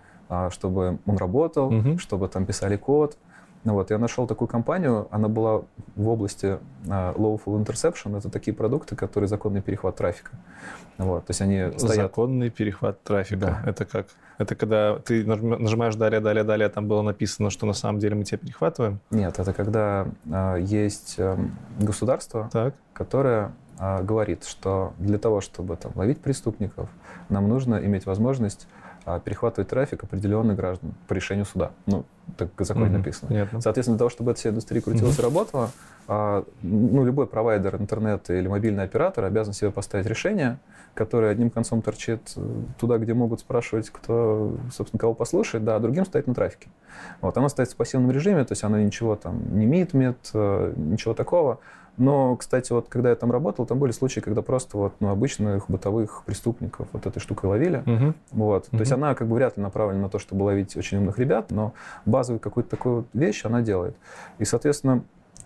чтобы 0.51 0.99
он 1.07 1.17
работал, 1.17 1.69
угу. 1.69 1.99
чтобы 1.99 2.29
там 2.29 2.47
писали 2.47 2.77
код. 2.77 3.17
Ну, 3.65 3.75
вот, 3.75 3.91
я 3.91 3.99
нашел 3.99 4.27
такую 4.27 4.49
компанию, 4.49 5.09
она 5.11 5.29
была 5.29 5.63
в 5.97 6.09
области 6.09 6.59
uh, 6.87 7.17
Lawful 7.17 7.63
Interception, 7.63 8.17
это 8.17 8.31
такие 8.31 8.55
продукты, 8.55 8.95
которые 8.95 9.27
законный 9.27 9.61
перехват 9.61 9.97
трафика. 9.97 10.31
Вот, 10.97 11.27
то 11.27 11.31
есть 11.31 11.41
они 11.41 11.73
стоят... 11.77 11.97
Законный 11.97 12.51
перехват 12.51 13.03
трафика, 13.03 13.37
да. 13.41 13.63
это 13.71 13.85
как? 13.85 14.07
Это 14.39 14.55
когда 14.55 15.01
ты 15.01 15.25
нажимаешь 15.27 15.97
далее, 15.97 16.21
далее, 16.21 16.45
далее, 16.45 16.69
там 16.69 16.87
было 16.87 17.03
написано, 17.03 17.51
что 17.51 17.67
на 17.67 17.73
самом 17.73 17.99
деле 17.99 18.15
мы 18.15 18.23
тебя 18.23 18.39
перехватываем? 18.39 19.01
Нет, 19.11 19.39
это 19.39 19.53
когда 19.53 20.07
uh, 20.27 20.63
есть 20.63 21.17
uh, 21.19 21.51
государство, 21.81 22.49
так. 22.53 22.75
которое 22.93 23.53
говорит, 24.03 24.45
что 24.45 24.93
для 24.99 25.19
того, 25.19 25.41
чтобы 25.41 25.77
там, 25.77 25.93
ловить 25.95 26.21
преступников, 26.21 26.89
нам 27.29 27.49
нужно 27.49 27.77
иметь 27.77 28.07
возможность 28.07 28.67
а 28.78 28.78
перехватывать 29.25 29.69
трафик 29.69 30.05
определенных 30.05 30.57
граждан 30.57 30.95
по 31.07 31.15
решению 31.15 31.45
суда. 31.45 31.73
Ну, 31.87 32.05
так 32.37 32.49
в 32.57 32.65
законе 32.65 32.87
mm-hmm. 32.87 32.99
написано. 32.99 33.29
Понятно. 33.29 33.61
Соответственно, 33.61 33.97
для 33.97 33.99
того, 34.01 34.11
чтобы 34.11 34.31
эта 34.33 34.41
вся 34.41 34.51
индустрия 34.51 34.81
крутилась 34.83 35.17
mm-hmm. 35.17 35.21
и 35.21 35.23
работала, 35.23 35.71
а, 36.07 36.45
ну, 36.63 37.05
любой 37.05 37.27
провайдер 37.27 37.77
интернета 37.77 38.35
или 38.35 38.49
мобильный 38.49 38.85
оператор 38.85 39.25
обязан 39.25 39.55
себе 39.55 39.71
поставить 39.71 40.07
решение, 40.07 40.59
которое 40.95 41.31
одним 41.31 41.51
концом 41.51 41.81
торчит 41.83 42.33
э, 42.37 42.43
туда, 42.79 42.99
где 42.99 43.15
могут 43.15 43.41
спрашивать, 43.41 43.91
кто, 43.91 44.57
собственно, 44.73 44.99
кого 44.99 45.15
послушать, 45.15 45.65
да, 45.65 45.77
а 45.77 45.81
другим 45.81 46.05
стоит 46.05 46.27
на 46.27 46.35
трафике. 46.35 46.69
Вот, 47.21 47.37
оно 47.37 47.49
стоит 47.49 47.71
в 47.71 47.77
пассивном 47.77 48.11
режиме, 48.11 48.45
то 48.45 48.53
есть 48.53 48.65
оно 48.65 48.79
ничего 48.79 49.17
там 49.17 49.59
не 49.59 49.67
митмит, 49.67 50.19
э, 50.35 50.73
ничего 50.77 51.15
такого. 51.15 51.61
Но, 51.99 52.37
кстати, 52.37 52.73
вот 52.73 52.89
когда 52.89 53.11
я 53.11 53.17
там 53.17 53.33
работал, 53.33 53.67
там 53.67 53.79
были 53.79 53.91
случаи, 53.91 54.21
когда 54.21 54.41
просто 54.41 54.79
вот, 54.79 54.95
ну, 55.01 55.11
обычных 55.11 55.69
бытовых 55.69 56.23
преступников 56.25 56.87
вот 56.93 57.07
этой 57.07 57.19
штукой 57.19 57.51
ловили. 57.51 57.83
Uh-huh. 57.85 58.15
Вот. 58.31 58.67
Uh-huh. 58.67 58.71
То 58.71 58.81
есть 58.81 58.93
она 58.93 59.15
как 59.15 59.27
бы 59.27 59.35
вряд 59.35 59.57
ли 59.57 59.63
направлена 59.63 60.03
на 60.03 60.09
то, 60.09 60.19
чтобы 60.19 60.45
ловить 60.45 60.77
очень 60.77 60.99
умных 60.99 61.19
ребят, 61.19 61.51
но 61.51 61.75
базовую 62.07 62.41
какую-то 62.41 62.71
такую 62.71 62.95
вот 62.97 63.07
вещь 63.13 63.45
она 63.45 63.63
делает. 63.63 63.97
И, 64.39 64.45
соответственно, 64.45 65.03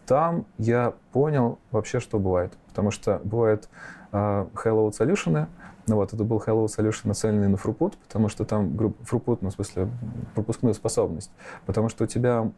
там 0.07 0.45
я 0.59 0.93
понял 1.13 1.59
вообще, 1.71 2.01
что 2.01 2.19
бывает. 2.19 2.53
Потому 2.69 2.91
что 2.91 3.21
бывает 3.25 3.69
uh, 4.13 4.49
Hello 4.53 4.91
Solution, 4.91 5.47
ну 5.87 5.97
вот, 5.97 6.13
это 6.13 6.23
был 6.23 6.43
Hello 6.47 6.67
Solution, 6.67 7.09
нацеленный 7.09 7.49
на 7.49 7.57
фрупут, 7.57 7.97
потому 7.97 8.29
что 8.29 8.45
там 8.45 8.77
группа 8.77 9.05
фрупут, 9.05 9.43
ну, 9.43 9.51
в 9.51 9.53
смысле, 9.53 9.89
пропускную 10.35 10.75
способность. 10.75 11.31
Потому 11.67 11.89
что 11.89 12.05
у 12.05 12.07
тебя 12.07 12.51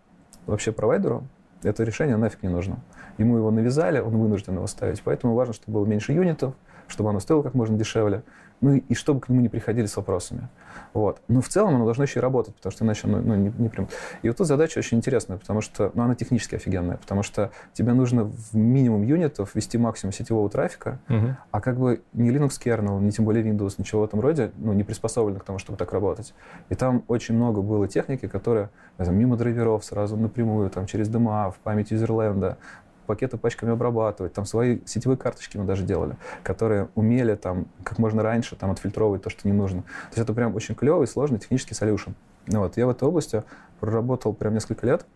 вообще 0.47 0.73
провайдеру 0.73 1.25
это 1.65 1.85
решение 1.85 2.17
нафиг 2.17 2.43
не 2.43 2.49
нужно. 2.49 2.79
Ему 3.19 3.37
его 3.37 3.51
навязали, 3.51 4.01
он 4.01 4.17
вынужден 4.17 4.55
его 4.57 4.67
ставить. 4.67 5.03
Поэтому 5.03 5.35
важно, 5.35 5.55
чтобы 5.55 5.81
было 5.81 5.87
меньше 5.87 6.13
юнитов, 6.13 6.55
чтобы 6.89 7.11
оно 7.11 7.21
стоило 7.21 7.43
как 7.43 7.55
можно 7.55 7.77
дешевле, 7.77 8.23
ну 8.65 8.77
и 8.77 8.95
чтобы 8.95 9.21
к 9.21 9.29
нему 9.29 9.43
не 9.43 9.51
приходили 9.51 9.85
с 9.85 9.97
вопросами. 9.97 10.49
Вот. 10.95 11.21
Но 11.29 11.43
в 11.43 11.49
целом 11.49 11.75
оно 11.75 11.85
должно 11.85 12.05
еще 12.05 12.21
и 12.21 12.23
работать, 12.23 12.55
потому 12.55 12.73
что 12.73 12.85
иначе 12.85 13.07
оно 13.07 13.21
ну, 13.21 13.35
не, 13.35 13.53
не 13.59 13.69
прям... 13.69 13.89
И 14.23 14.29
вот 14.29 14.39
тут 14.39 14.47
задача 14.47 14.79
очень 14.79 14.97
интересная, 14.97 15.37
потому 15.37 15.61
что 15.61 15.91
ну, 15.95 16.03
она 16.03 16.15
технически 16.15 16.55
офигенная, 16.55 16.97
потому 16.97 17.23
что 17.23 17.51
тебе 17.75 17.93
нужно 17.93 18.25
в 18.25 18.55
минимум 18.55 19.03
юнитов 19.03 19.55
ввести 19.55 19.77
максимум 19.77 20.15
сетевого 20.15 20.49
трафика, 20.49 20.99
угу. 21.11 21.37
а 21.51 21.61
как 21.61 21.79
бы 21.79 22.01
ни 22.15 22.31
Linux 22.31 22.53
kernel, 22.65 23.01
ни 23.01 23.11
тем 23.11 23.27
более 23.27 23.45
Windows, 23.45 23.75
ничего 23.77 24.01
в 24.01 24.05
этом 24.05 24.21
роде 24.21 24.51
ну, 24.57 24.73
не 24.73 24.83
приспособлено 24.83 25.41
к 25.41 25.45
тому, 25.45 25.59
чтобы 25.59 25.77
так 25.77 25.93
работать. 25.93 26.33
И 26.71 26.75
там 26.75 27.05
очень 27.07 27.35
много 27.35 27.61
было 27.61 27.87
техники, 27.87 28.27
которые 28.27 28.71
там, 28.97 29.15
мимо 29.15 29.37
драйверов 29.37 29.85
сразу 29.85 30.17
напрямую, 30.17 30.71
там, 30.71 30.87
через 30.87 31.11
DMA, 31.11 31.53
в 31.53 31.57
память 31.57 31.91
юзерленда, 31.91 32.57
пакеты 33.05 33.37
пачками 33.37 33.73
обрабатывать. 33.73 34.33
Там 34.33 34.45
свои 34.45 34.81
сетевые 34.85 35.17
карточки 35.17 35.57
мы 35.57 35.65
даже 35.65 35.85
делали, 35.85 36.17
которые 36.43 36.89
умели 36.95 37.35
там 37.35 37.67
как 37.83 37.99
можно 37.99 38.23
раньше 38.23 38.57
там 38.57 38.71
отфильтровывать 38.71 39.23
то, 39.23 39.31
что 39.31 39.47
не 39.49 39.55
нужно. 39.55 39.83
То 39.83 40.09
есть 40.11 40.19
это 40.19 40.33
прям 40.33 40.55
очень 40.55 40.75
клевый, 40.75 41.07
сложный 41.07 41.39
технический 41.39 41.75
solution. 41.75 42.11
Ну, 42.47 42.61
вот. 42.61 42.77
Я 42.77 42.87
в 42.87 42.91
этой 42.91 43.09
области 43.09 43.43
проработал 43.81 44.35
прям 44.35 44.55
несколько 44.55 44.87
лет. 44.87 45.07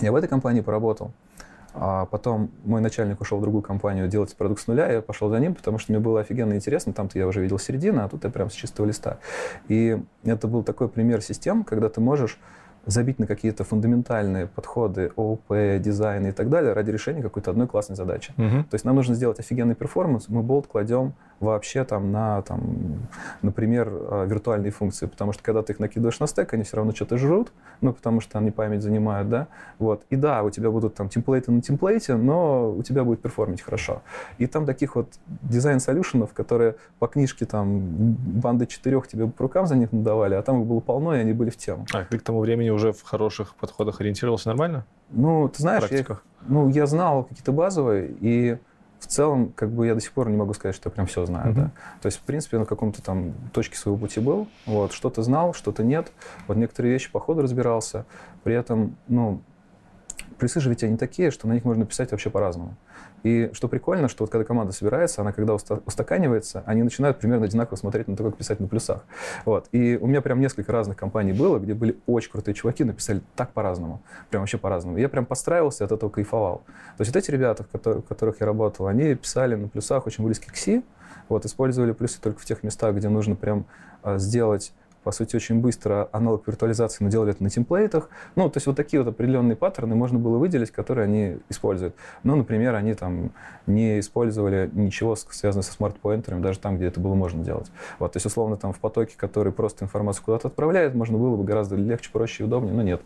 Я 0.00 0.12
в 0.12 0.14
этой 0.16 0.28
компании 0.28 0.60
поработал. 0.60 1.12
А 1.72 2.06
потом 2.06 2.50
мой 2.64 2.80
начальник 2.80 3.20
ушел 3.20 3.38
в 3.38 3.42
другую 3.42 3.62
компанию 3.62 4.08
делать 4.08 4.34
продукт 4.34 4.60
с 4.60 4.66
нуля, 4.66 4.90
я 4.90 5.02
пошел 5.02 5.28
за 5.28 5.38
ним, 5.38 5.54
потому 5.54 5.78
что 5.78 5.92
мне 5.92 6.00
было 6.00 6.20
офигенно 6.20 6.54
интересно. 6.54 6.92
Там-то 6.92 7.18
я 7.18 7.26
уже 7.26 7.40
видел 7.40 7.58
середину, 7.58 8.02
а 8.02 8.08
тут 8.08 8.24
я 8.24 8.30
прям 8.30 8.50
с 8.50 8.54
чистого 8.54 8.86
листа. 8.86 9.18
И 9.68 10.02
это 10.24 10.48
был 10.48 10.64
такой 10.64 10.88
пример 10.88 11.22
систем, 11.22 11.62
когда 11.62 11.88
ты 11.88 12.00
можешь 12.00 12.40
забить 12.86 13.18
на 13.18 13.26
какие-то 13.26 13.64
фундаментальные 13.64 14.46
подходы 14.46 15.12
ООП, 15.16 15.80
дизайна 15.80 16.28
и 16.28 16.32
так 16.32 16.48
далее 16.48 16.72
ради 16.72 16.90
решения 16.90 17.22
какой-то 17.22 17.50
одной 17.50 17.66
классной 17.66 17.96
задачи. 17.96 18.32
Угу. 18.36 18.64
То 18.70 18.74
есть 18.74 18.84
нам 18.84 18.96
нужно 18.96 19.14
сделать 19.14 19.38
офигенный 19.38 19.74
performance, 19.74 20.28
мы 20.28 20.42
болт 20.42 20.66
кладем 20.66 21.14
вообще 21.40 21.84
там 21.84 22.12
на, 22.12 22.42
там, 22.42 23.08
например, 23.42 23.88
а, 23.90 24.24
виртуальные 24.26 24.70
функции, 24.70 25.06
потому 25.06 25.32
что 25.32 25.42
когда 25.42 25.62
ты 25.62 25.72
их 25.72 25.78
накидываешь 25.80 26.20
на 26.20 26.26
стек, 26.26 26.52
они 26.52 26.62
все 26.62 26.76
равно 26.76 26.94
что-то 26.94 27.16
жрут, 27.16 27.52
ну, 27.80 27.92
потому 27.92 28.20
что 28.20 28.38
они 28.38 28.50
память 28.50 28.82
занимают, 28.82 29.28
да, 29.30 29.48
вот. 29.78 30.04
И 30.10 30.16
да, 30.16 30.42
у 30.42 30.50
тебя 30.50 30.70
будут 30.70 30.94
там 30.94 31.08
темплейты 31.08 31.50
на 31.50 31.62
темплейте, 31.62 32.16
но 32.16 32.70
у 32.70 32.82
тебя 32.82 33.04
будет 33.04 33.22
перформить 33.22 33.62
хорошо. 33.62 34.02
И 34.38 34.46
там 34.46 34.66
таких 34.66 34.96
вот 34.96 35.08
дизайн-солюшенов, 35.26 36.32
которые 36.34 36.76
по 36.98 37.06
книжке 37.06 37.46
там 37.46 37.80
банды 37.80 38.66
четырех 38.66 39.08
тебе 39.08 39.26
по 39.26 39.44
рукам 39.44 39.66
за 39.66 39.76
них 39.76 39.92
надавали, 39.92 40.34
а 40.34 40.42
там 40.42 40.60
их 40.60 40.66
было 40.66 40.80
полно, 40.80 41.16
и 41.16 41.20
они 41.20 41.32
были 41.32 41.50
в 41.50 41.56
тему. 41.56 41.86
А 41.92 42.04
ты 42.04 42.18
к 42.18 42.22
тому 42.22 42.40
времени 42.40 42.68
уже 42.68 42.92
в 42.92 43.02
хороших 43.02 43.54
подходах 43.54 44.00
ориентировался 44.00 44.48
нормально? 44.48 44.84
Ну, 45.10 45.48
ты 45.48 45.62
знаешь, 45.62 45.84
я, 45.90 46.04
ну, 46.46 46.68
я 46.68 46.86
знал 46.86 47.24
какие-то 47.24 47.52
базовые, 47.52 48.14
и 48.20 48.58
в 49.00 49.06
целом, 49.06 49.52
как 49.56 49.70
бы 49.70 49.86
я 49.86 49.94
до 49.94 50.00
сих 50.00 50.12
пор 50.12 50.28
не 50.28 50.36
могу 50.36 50.52
сказать, 50.54 50.76
что 50.76 50.88
я 50.88 50.92
прям 50.92 51.06
все 51.06 51.24
знаю, 51.26 51.52
mm-hmm. 51.52 51.56
да. 51.56 51.70
То 52.02 52.06
есть, 52.06 52.18
в 52.18 52.22
принципе, 52.22 52.58
на 52.58 52.66
каком-то 52.66 53.02
там 53.02 53.32
точке 53.52 53.76
своего 53.76 53.98
пути 53.98 54.20
был, 54.20 54.46
вот, 54.66 54.92
что-то 54.92 55.22
знал, 55.22 55.54
что-то 55.54 55.82
нет. 55.82 56.12
Вот 56.46 56.56
некоторые 56.56 56.92
вещи 56.92 57.10
по 57.10 57.18
ходу 57.18 57.42
разбирался. 57.42 58.04
При 58.44 58.54
этом, 58.54 58.96
ну, 59.08 59.40
плюсы 60.40 60.60
же 60.60 60.70
ведь 60.70 60.82
они 60.82 60.96
такие, 60.96 61.30
что 61.30 61.46
на 61.46 61.52
них 61.52 61.64
можно 61.64 61.86
писать 61.86 62.10
вообще 62.10 62.30
по-разному. 62.30 62.76
И 63.22 63.50
что 63.52 63.68
прикольно, 63.68 64.08
что 64.08 64.24
вот 64.24 64.30
когда 64.30 64.44
команда 64.44 64.72
собирается, 64.72 65.20
она 65.20 65.32
когда 65.32 65.54
устаканивается, 65.54 66.62
они 66.66 66.82
начинают 66.82 67.18
примерно 67.18 67.44
одинаково 67.44 67.76
смотреть 67.76 68.08
на 68.08 68.16
то, 68.16 68.24
как 68.24 68.36
писать 68.36 68.58
на 68.60 68.66
плюсах. 68.66 69.04
Вот. 69.44 69.68
И 69.72 69.98
у 70.00 70.06
меня 70.06 70.22
прям 70.22 70.40
несколько 70.40 70.72
разных 70.72 70.96
компаний 70.96 71.32
было, 71.32 71.58
где 71.58 71.74
были 71.74 71.98
очень 72.06 72.30
крутые 72.32 72.54
чуваки, 72.54 72.82
написали 72.82 73.20
так 73.36 73.52
по-разному. 73.52 74.02
Прям 74.30 74.42
вообще 74.42 74.58
по-разному. 74.58 74.98
Я 74.98 75.08
прям 75.08 75.26
подстраивался, 75.26 75.84
от 75.84 75.92
этого 75.92 76.10
кайфовал. 76.10 76.62
То 76.96 77.02
есть 77.02 77.14
вот 77.14 77.22
эти 77.22 77.30
ребята, 77.30 77.64
в 77.64 78.02
которых 78.02 78.40
я 78.40 78.46
работал, 78.46 78.86
они 78.86 79.14
писали 79.14 79.54
на 79.54 79.68
плюсах 79.68 80.06
очень 80.06 80.24
близкие 80.24 80.52
к 80.52 80.56
C, 80.56 80.82
вот, 81.28 81.44
использовали 81.44 81.92
плюсы 81.92 82.20
только 82.20 82.40
в 82.40 82.44
тех 82.44 82.62
местах, 82.62 82.96
где 82.96 83.08
нужно 83.08 83.36
прям 83.36 83.66
а, 84.02 84.18
сделать 84.18 84.72
по 85.02 85.12
сути, 85.12 85.36
очень 85.36 85.60
быстро 85.60 86.08
аналог 86.12 86.46
виртуализации, 86.46 87.02
но 87.04 87.10
делали 87.10 87.32
это 87.32 87.42
на 87.42 87.50
темплейтах. 87.50 88.08
Ну, 88.36 88.48
то 88.50 88.58
есть 88.58 88.66
вот 88.66 88.76
такие 88.76 89.02
вот 89.02 89.08
определенные 89.10 89.56
паттерны 89.56 89.94
можно 89.94 90.18
было 90.18 90.38
выделить, 90.38 90.70
которые 90.70 91.04
они 91.04 91.38
используют. 91.48 91.94
Ну, 92.22 92.36
например, 92.36 92.74
они 92.74 92.94
там 92.94 93.32
не 93.66 94.00
использовали 94.00 94.70
ничего 94.72 95.16
связанного 95.16 95.64
со 95.64 95.72
смарт-поинтерами, 95.72 96.42
даже 96.42 96.58
там, 96.58 96.76
где 96.76 96.86
это 96.86 97.00
было 97.00 97.14
можно 97.14 97.42
делать. 97.44 97.70
Вот, 97.98 98.12
то 98.12 98.16
есть, 98.16 98.26
условно, 98.26 98.56
там 98.56 98.72
в 98.72 98.78
потоке, 98.78 99.14
который 99.16 99.52
просто 99.52 99.84
информацию 99.84 100.24
куда-то 100.24 100.48
отправляет, 100.48 100.94
можно 100.94 101.18
было 101.18 101.36
бы 101.36 101.44
гораздо 101.44 101.76
легче, 101.76 102.10
проще 102.12 102.42
и 102.42 102.46
удобнее, 102.46 102.74
но 102.74 102.82
нет. 102.82 103.00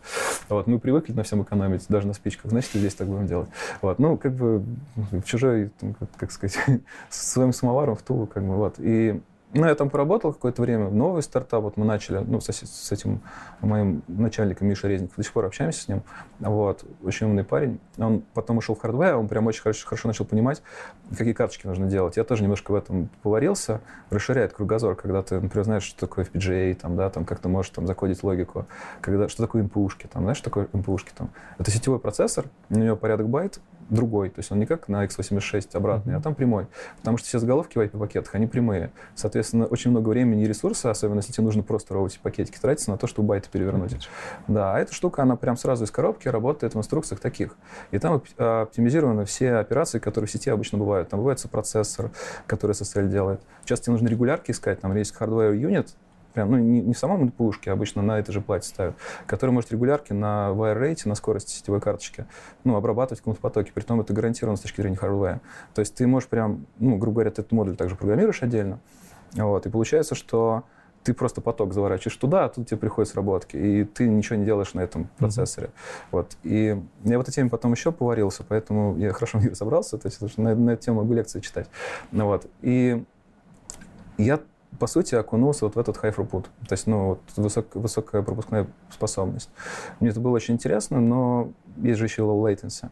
Вот, 0.49 0.67
мы 0.67 0.79
привыкли 0.79 1.13
на 1.13 1.23
всем 1.23 1.43
экономить, 1.43 1.85
даже 1.87 2.07
на 2.07 2.13
спичках, 2.13 2.51
значит, 2.51 2.75
и 2.75 2.79
здесь 2.79 2.95
так 2.95 3.07
будем 3.07 3.27
делать. 3.27 3.49
Вот, 3.81 3.99
ну, 3.99 4.17
как 4.17 4.33
бы 4.33 4.63
в 4.95 5.23
чужой, 5.23 5.71
как, 5.99 6.09
как 6.17 6.31
сказать, 6.31 6.57
своим 7.09 7.53
самоваром 7.53 7.95
в 7.95 8.01
Тулу, 8.01 8.27
как 8.27 8.43
бы, 8.43 8.55
вот. 8.55 8.75
И 8.79 9.21
ну, 9.55 9.67
я 9.67 9.75
там 9.75 9.89
поработал 9.89 10.33
какое-то 10.33 10.61
время, 10.61 10.89
новый 10.89 11.23
стартап, 11.23 11.63
вот 11.63 11.77
мы 11.77 11.85
начали, 11.85 12.17
ну, 12.17 12.41
с, 12.41 12.49
с 12.49 12.91
этим 12.91 13.21
моим 13.61 14.03
начальником 14.07 14.67
Мишей 14.67 14.89
Резников, 14.89 15.15
до 15.15 15.23
сих 15.23 15.31
пор 15.31 15.45
общаемся 15.45 15.81
с 15.81 15.87
ним, 15.87 16.03
вот, 16.39 16.83
очень 17.03 17.27
умный 17.27 17.45
парень. 17.45 17.79
Он 17.97 18.21
потом 18.33 18.57
ушел 18.57 18.75
в 18.75 18.81
hardware, 18.81 19.15
он 19.15 19.29
прям 19.29 19.47
очень 19.47 19.61
хорошо, 19.61 19.87
хорошо 19.87 20.09
начал 20.09 20.25
понимать, 20.25 20.61
какие 21.09 21.31
карточки 21.33 21.67
нужно 21.67 21.87
делать. 21.87 22.17
Я 22.17 22.25
тоже 22.25 22.43
немножко 22.43 22.71
в 22.71 22.75
этом 22.75 23.09
поварился, 23.23 23.79
расширяет 24.09 24.51
кругозор, 24.51 24.95
когда 24.95 25.23
ты, 25.23 25.39
например, 25.39 25.63
знаешь, 25.63 25.83
что 25.83 26.01
такое 26.01 26.25
FPGA, 26.25 26.73
там, 26.75 26.97
да, 26.97 27.09
там, 27.09 27.23
как 27.23 27.39
ты 27.39 27.47
можешь 27.47 27.71
там 27.71 27.87
закодить 27.87 28.23
логику, 28.23 28.65
когда, 28.99 29.29
что 29.29 29.43
такое 29.43 29.63
МПУшки, 29.63 30.07
там, 30.11 30.23
знаешь, 30.23 30.37
что 30.37 30.49
такое 30.49 30.67
МПУшки, 30.73 31.11
там. 31.15 31.29
Это 31.57 31.71
сетевой 31.71 31.99
процессор, 31.99 32.45
у 32.69 32.75
него 32.75 32.97
порядок 32.97 33.29
байт, 33.29 33.61
другой. 33.89 34.29
То 34.29 34.39
есть 34.39 34.51
он 34.51 34.59
не 34.59 34.65
как 34.65 34.87
на 34.87 35.05
x86 35.05 35.69
обратный, 35.73 36.13
mm-hmm. 36.13 36.17
а 36.17 36.21
там 36.21 36.35
прямой. 36.35 36.67
Потому 36.97 37.17
что 37.17 37.27
все 37.27 37.39
заголовки 37.39 37.77
в 37.77 37.81
IP-пакетах, 37.81 38.35
они 38.35 38.47
прямые. 38.47 38.91
Соответственно, 39.15 39.65
очень 39.65 39.91
много 39.91 40.09
времени 40.09 40.43
и 40.43 40.47
ресурса, 40.47 40.91
особенно 40.91 41.17
если 41.17 41.31
тебе 41.31 41.45
нужно 41.45 41.63
просто 41.63 41.93
роутить 41.93 42.19
пакетики, 42.19 42.57
тратится 42.59 42.91
на 42.91 42.97
то, 42.97 43.07
чтобы 43.07 43.29
байты 43.29 43.49
перевернуть. 43.49 43.93
Mm-hmm. 43.93 44.43
Да, 44.47 44.75
а 44.75 44.79
эта 44.79 44.93
штука, 44.93 45.23
она 45.23 45.35
прям 45.35 45.57
сразу 45.57 45.85
из 45.85 45.91
коробки 45.91 46.27
работает 46.27 46.75
в 46.75 46.77
инструкциях 46.77 47.21
таких. 47.21 47.55
И 47.91 47.99
там 47.99 48.21
оптимизированы 48.37 49.25
все 49.25 49.55
операции, 49.55 49.99
которые 49.99 50.27
в 50.27 50.31
сети 50.31 50.49
обычно 50.49 50.77
бывают. 50.77 51.09
Там 51.09 51.19
бывает 51.19 51.39
процессор, 51.51 52.11
который 52.47 52.71
SSL 52.71 53.07
делает. 53.07 53.41
Сейчас 53.63 53.81
тебе 53.81 53.93
нужно 53.93 54.07
регулярки 54.07 54.51
искать, 54.51 54.81
там 54.81 54.95
есть 54.95 55.13
hardware 55.19 55.55
unit, 55.55 55.89
прям, 56.35 56.51
ну, 56.51 56.57
не, 56.57 56.81
не 56.81 56.93
в 56.93 56.97
самом 56.97 57.31
пушке, 57.31 57.71
обычно 57.71 58.01
на 58.01 58.19
этой 58.19 58.31
же 58.31 58.41
плате 58.41 58.67
ставят, 58.67 58.95
который 59.25 59.51
может 59.51 59.71
регулярки 59.71 60.13
на 60.13 60.49
wire 60.51 60.79
rate, 60.79 61.07
на 61.07 61.15
скорости 61.15 61.51
сетевой 61.51 61.81
карточки, 61.81 62.25
ну, 62.63 62.75
обрабатывать 62.75 63.19
в 63.19 63.21
каком-то 63.23 63.41
потоке. 63.41 63.71
Притом 63.73 64.01
это 64.01 64.13
гарантировано 64.13 64.57
с 64.57 64.61
точки 64.61 64.81
зрения 64.81 64.97
hardware. 64.97 65.39
То 65.73 65.79
есть 65.79 65.95
ты 65.95 66.05
можешь 66.05 66.29
прям, 66.29 66.67
ну, 66.77 66.97
грубо 66.97 67.15
говоря, 67.15 67.31
ты 67.31 67.41
этот 67.41 67.51
модуль 67.51 67.75
также 67.75 67.95
программируешь 67.95 68.43
отдельно. 68.43 68.79
Вот, 69.33 69.65
и 69.65 69.69
получается, 69.69 70.13
что 70.13 70.63
ты 71.03 71.13
просто 71.13 71.39
поток 71.39 71.73
заворачиваешь 71.73 72.17
туда, 72.17 72.45
а 72.45 72.49
тут 72.49 72.67
тебе 72.67 72.77
приходят 72.77 73.09
сработки, 73.09 73.55
и 73.55 73.83
ты 73.83 74.07
ничего 74.07 74.37
не 74.37 74.45
делаешь 74.45 74.73
на 74.73 74.81
этом 74.81 75.07
процессоре. 75.17 75.67
Mm-hmm. 75.67 76.07
Вот. 76.11 76.37
И 76.43 76.81
я 77.03 77.17
в 77.17 77.21
этой 77.21 77.31
теме 77.31 77.49
потом 77.49 77.73
еще 77.73 77.91
поварился, 77.91 78.43
поэтому 78.47 78.97
я 78.97 79.13
хорошо 79.13 79.37
в 79.39 79.41
ней 79.41 79.49
разобрался, 79.49 79.97
то 79.97 80.07
есть 80.07 80.37
на, 80.37 80.55
на 80.55 80.71
эту 80.71 80.83
тему 80.83 81.01
могу 81.01 81.13
лекции 81.13 81.39
читать. 81.41 81.69
Ну, 82.11 82.25
вот. 82.25 82.47
И 82.61 83.03
я 84.17 84.39
по 84.79 84.87
сути, 84.87 85.15
окунулся 85.15 85.65
вот 85.65 85.75
в 85.75 85.79
этот 85.79 85.97
high 85.97 86.15
throughput. 86.15 86.43
То 86.67 86.71
есть, 86.71 86.87
ну, 86.87 87.05
вот 87.07 87.19
высок, 87.35 87.75
высокая 87.75 88.21
пропускная 88.21 88.67
способность. 88.89 89.49
Мне 89.99 90.09
это 90.09 90.19
было 90.19 90.31
очень 90.31 90.55
интересно, 90.55 90.99
но 90.99 91.51
есть 91.77 91.99
же 91.99 92.05
еще 92.05 92.23
low 92.23 92.41
latency. 92.41 92.89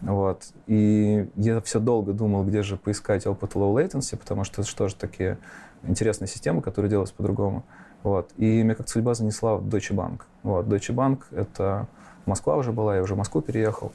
Вот. 0.00 0.44
И 0.66 1.28
я 1.36 1.60
все 1.60 1.80
долго 1.80 2.12
думал, 2.12 2.44
где 2.44 2.62
же 2.62 2.76
поискать 2.76 3.26
опыт 3.26 3.52
low 3.52 3.74
latency, 3.74 4.16
потому 4.16 4.44
что 4.44 4.62
это 4.62 4.70
что 4.70 4.88
же 4.88 4.96
такие 4.96 5.38
интересные 5.82 6.28
системы, 6.28 6.62
которые 6.62 6.90
делаются 6.90 7.14
по-другому. 7.14 7.64
Вот. 8.02 8.30
И 8.36 8.62
меня 8.62 8.74
как 8.74 8.88
судьба 8.88 9.14
занесла 9.14 9.56
в 9.56 9.66
Deutsche 9.66 9.94
Bank. 9.94 10.22
Вот. 10.42 10.66
Deutsche 10.66 10.94
Bank— 10.94 11.22
это 11.30 11.86
Москва 12.26 12.56
уже 12.56 12.72
была, 12.72 12.96
я 12.96 13.02
уже 13.02 13.14
в 13.14 13.18
Москву 13.18 13.40
переехал. 13.40 13.92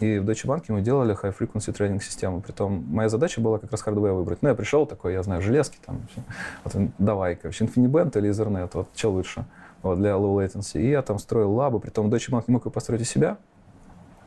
И 0.00 0.18
в 0.18 0.24
Deutsche 0.24 0.46
Bank 0.46 0.64
мы 0.68 0.80
делали 0.80 1.16
high 1.16 1.36
frequency 1.36 1.72
trading 1.72 2.02
систему. 2.02 2.40
Притом 2.40 2.84
моя 2.88 3.08
задача 3.08 3.40
была 3.40 3.58
как 3.58 3.70
раз 3.70 3.82
hardware 3.82 4.12
выбрать. 4.12 4.42
Ну, 4.42 4.48
я 4.48 4.54
пришел 4.54 4.86
такой, 4.86 5.12
я 5.12 5.22
знаю, 5.22 5.40
железки 5.40 5.78
там. 5.84 6.02
Вот, 6.64 6.74
давай, 6.98 7.36
короче, 7.36 7.64
InfiniBand 7.64 8.18
или 8.18 8.30
Ethernet, 8.30 8.70
вот 8.72 8.88
что 8.94 9.12
лучше 9.12 9.44
вот, 9.82 9.98
для 9.98 10.10
low 10.12 10.34
latency. 10.36 10.80
И 10.80 10.90
я 10.90 11.02
там 11.02 11.18
строил 11.18 11.52
лабы, 11.52 11.80
притом 11.80 12.12
Deutsche 12.12 12.30
Bank 12.30 12.44
не 12.48 12.52
мог 12.52 12.66
ее 12.66 12.72
построить 12.72 13.02
у 13.02 13.04
себя. 13.04 13.38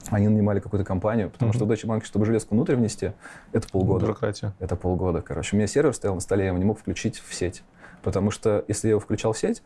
Они 0.09 0.29
нанимали 0.29 0.61
какую-то 0.61 0.85
компанию, 0.85 1.29
потому 1.29 1.51
mm-hmm. 1.51 1.55
что 1.55 1.65
в 1.65 1.71
Deutsche 1.71 1.85
Bank, 1.85 2.05
чтобы 2.05 2.25
железку 2.25 2.55
внутрь 2.55 2.75
внести, 2.75 3.11
это 3.51 3.67
полгода. 3.67 4.05
Бюрократия. 4.05 4.53
Это 4.59 4.77
полгода, 4.77 5.21
короче. 5.21 5.55
У 5.55 5.57
меня 5.57 5.67
сервер 5.67 5.93
стоял 5.93 6.15
на 6.15 6.21
столе, 6.21 6.43
я 6.43 6.47
его 6.49 6.57
не 6.57 6.65
мог 6.65 6.79
включить 6.79 7.19
в 7.19 7.33
сеть. 7.33 7.63
Потому 8.03 8.31
что 8.31 8.63
если 8.69 8.87
я 8.87 8.91
его 8.91 9.01
включал 9.01 9.33
в 9.33 9.37
сеть, 9.37 9.63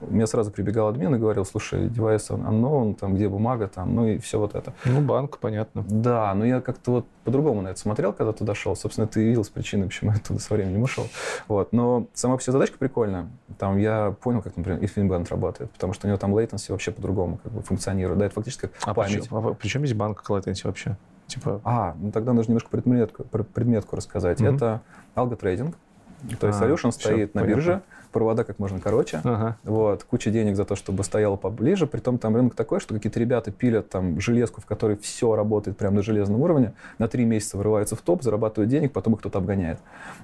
у 0.00 0.12
меня 0.12 0.26
сразу 0.26 0.50
прибегал 0.50 0.88
админ 0.88 1.14
и 1.14 1.18
говорил, 1.18 1.44
слушай, 1.44 1.88
девайс 1.88 2.30
unknown, 2.30 2.94
там, 2.94 3.14
где 3.14 3.28
бумага, 3.28 3.68
там, 3.68 3.94
ну 3.94 4.06
и 4.06 4.18
все 4.18 4.38
вот 4.38 4.54
это. 4.54 4.72
Ну, 4.84 5.00
банк, 5.00 5.38
понятно. 5.38 5.84
Да, 5.88 6.32
но 6.34 6.44
я 6.44 6.60
как-то 6.60 6.90
вот 6.92 7.06
по-другому 7.24 7.62
на 7.62 7.68
это 7.68 7.80
смотрел, 7.80 8.12
когда 8.12 8.32
туда 8.32 8.54
шел. 8.54 8.76
Собственно, 8.76 9.06
это 9.06 9.24
и 9.24 9.44
явилось 9.44 9.48
причиной, 9.48 9.86
почему 9.86 10.12
я 10.12 10.18
туда 10.18 10.38
со 10.38 10.54
временем 10.54 10.82
ушел. 10.82 11.06
Вот. 11.48 11.72
Но 11.72 12.06
сама 12.14 12.38
себе 12.38 12.52
задачка 12.52 12.78
прикольная. 12.78 13.28
Там 13.58 13.76
я 13.78 14.14
понял, 14.22 14.40
как, 14.40 14.56
например, 14.56 14.80
InfiniBand 14.80 15.28
работает, 15.30 15.70
потому 15.72 15.92
что 15.92 16.06
у 16.06 16.08
него 16.08 16.18
там 16.18 16.34
latency 16.36 16.70
вообще 16.70 16.92
по-другому 16.92 17.38
как 17.42 17.52
бы 17.52 17.62
функционирует. 17.62 18.18
Да, 18.18 18.26
это 18.26 18.34
фактически 18.34 18.62
как 18.62 18.72
а 18.84 18.94
память. 18.94 19.22
Причем, 19.22 19.36
а 19.36 19.54
причем 19.54 19.82
есть 19.82 19.94
банк 19.94 20.22
как 20.22 20.30
latency 20.30 20.62
вообще? 20.64 20.96
Типа... 21.26 21.60
А, 21.64 21.94
ну 22.00 22.10
тогда 22.10 22.32
нужно 22.32 22.52
немножко 22.52 22.70
предметку, 22.70 23.24
предметку 23.24 23.96
рассказать. 23.96 24.40
Mm-hmm. 24.40 24.56
Это 24.56 24.80
алготрейдинг. 25.14 25.76
То 26.40 26.46
есть 26.48 26.60
а, 26.60 26.66
solution 26.66 26.92
стоит 26.92 27.34
на 27.34 27.42
понятно. 27.42 27.60
бирже, 27.60 27.82
провода 28.12 28.44
как 28.44 28.58
можно 28.58 28.80
короче, 28.80 29.20
ага. 29.22 29.56
вот, 29.64 30.04
куча 30.04 30.30
денег 30.30 30.56
за 30.56 30.64
то, 30.64 30.76
чтобы 30.76 31.04
стояло 31.04 31.36
поближе, 31.36 31.86
притом 31.86 32.18
там 32.18 32.34
рынок 32.34 32.54
такой, 32.54 32.80
что 32.80 32.94
какие-то 32.94 33.20
ребята 33.20 33.50
пилят 33.50 33.88
там 33.88 34.20
железку, 34.20 34.60
в 34.60 34.66
которой 34.66 34.96
все 34.96 35.34
работает 35.34 35.76
прямо 35.76 35.96
на 35.96 36.02
железном 36.02 36.40
уровне, 36.40 36.72
на 36.98 37.08
три 37.08 37.24
месяца 37.24 37.56
вырываются 37.56 37.96
в 37.96 38.02
топ, 38.02 38.22
зарабатывают 38.22 38.70
денег, 38.70 38.92
потом 38.92 39.14
их 39.14 39.20
кто-то 39.20 39.38
обгоняет. 39.38 39.78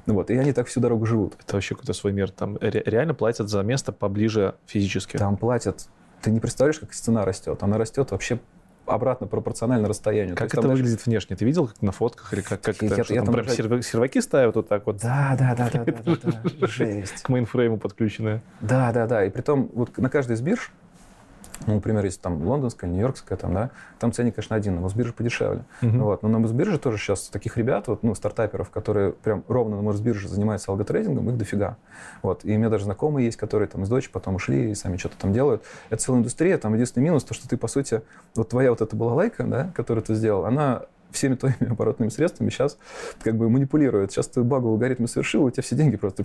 Вот, 0.06 0.30
и 0.30 0.36
они 0.36 0.52
так 0.52 0.66
всю 0.66 0.80
дорогу 0.80 1.06
живут. 1.06 1.34
Это 1.44 1.56
вообще 1.56 1.74
какой-то 1.74 1.92
свой 1.92 2.12
мир. 2.12 2.30
Там 2.30 2.58
реально 2.60 3.14
платят 3.14 3.48
за 3.48 3.62
место 3.62 3.92
поближе 3.92 4.54
физически? 4.66 5.16
Там 5.16 5.36
платят 5.36 5.88
ты 6.24 6.30
не 6.30 6.40
представляешь, 6.40 6.78
как 6.78 6.94
стена 6.94 7.26
растет. 7.26 7.62
Она 7.62 7.76
растет 7.76 8.10
вообще 8.10 8.40
обратно 8.86 9.26
пропорционально 9.26 9.88
расстоянию. 9.88 10.36
Как 10.36 10.48
это 10.48 10.62
там, 10.62 10.70
выглядит 10.70 11.00
знаешь... 11.02 11.06
внешне? 11.06 11.36
Ты 11.36 11.44
видел 11.44 11.68
как 11.68 11.82
на 11.82 11.92
фотках 11.92 12.32
или 12.32 12.40
как, 12.40 12.60
как 12.60 12.82
это? 12.82 12.96
Я, 12.96 13.04
что, 13.04 13.14
я 13.14 13.20
там, 13.20 13.26
там 13.26 13.34
прям 13.34 13.46
даже... 13.46 13.82
серваки 13.82 14.20
ставят 14.20 14.56
вот 14.56 14.68
так 14.68 14.86
вот? 14.86 14.98
Да, 14.98 15.36
да, 15.38 15.54
да, 15.54 15.70
да, 15.72 15.84
да, 15.84 16.16
да, 16.22 16.66
жесть. 16.66 17.22
К 17.22 17.28
мейнфрейму 17.28 17.78
подключенные. 17.78 18.42
Да, 18.60 18.92
да, 18.92 19.06
да. 19.06 19.24
И 19.24 19.30
при 19.30 19.42
том 19.42 19.70
вот 19.74 19.96
на 19.98 20.08
каждой 20.10 20.34
из 20.34 20.40
бирж 20.40 20.70
ну, 21.66 21.74
например, 21.74 22.04
если 22.04 22.20
там 22.20 22.44
лондонская, 22.46 22.90
нью-йоркская, 22.90 23.38
там, 23.38 23.54
да, 23.54 23.70
там 23.98 24.12
ценник, 24.12 24.34
конечно, 24.34 24.56
один, 24.56 24.80
но 24.80 24.88
с 24.88 24.94
биржи 24.94 25.12
подешевле. 25.12 25.64
Uh-huh. 25.82 25.98
Вот. 25.98 26.22
Но 26.22 26.28
на 26.28 26.38
Мосбирже 26.38 26.78
тоже 26.78 26.98
сейчас 26.98 27.28
таких 27.28 27.56
ребят, 27.56 27.88
вот, 27.88 28.02
ну, 28.02 28.14
стартаперов, 28.14 28.70
которые 28.70 29.12
прям 29.12 29.44
ровно 29.48 29.76
на 29.76 29.82
Мосбирже 29.82 30.28
занимаются 30.28 30.70
алготрейдингом, 30.72 31.30
их 31.30 31.36
дофига. 31.36 31.76
Вот. 32.22 32.44
И 32.44 32.54
у 32.54 32.58
меня 32.58 32.68
даже 32.68 32.84
знакомые 32.84 33.26
есть, 33.26 33.36
которые 33.36 33.68
там 33.68 33.84
из 33.84 33.88
дочи 33.88 34.10
потом 34.12 34.34
ушли 34.34 34.70
и 34.70 34.74
сами 34.74 34.96
что-то 34.96 35.16
там 35.18 35.32
делают. 35.32 35.62
Это 35.90 36.02
целая 36.02 36.20
индустрия, 36.20 36.58
там 36.58 36.74
единственный 36.74 37.04
минус, 37.04 37.24
то, 37.24 37.34
что 37.34 37.48
ты, 37.48 37.56
по 37.56 37.68
сути, 37.68 38.02
вот 38.34 38.50
твоя 38.50 38.70
вот 38.70 38.80
эта 38.80 38.94
была 38.96 39.14
лайка, 39.14 39.44
да, 39.44 39.70
которую 39.74 40.04
ты 40.04 40.14
сделал, 40.14 40.44
она 40.44 40.82
всеми 41.14 41.34
твоими 41.34 41.66
оборотными 41.70 42.10
средствами 42.10 42.50
сейчас 42.50 42.78
как 43.22 43.36
бы 43.36 43.48
манипулирует. 43.48 44.12
Сейчас 44.12 44.28
ты 44.28 44.42
багу 44.42 44.68
алгоритм 44.68 45.06
совершил, 45.06 45.44
у 45.44 45.50
тебя 45.50 45.62
все 45.62 45.76
деньги 45.76 45.96
просто... 45.96 46.24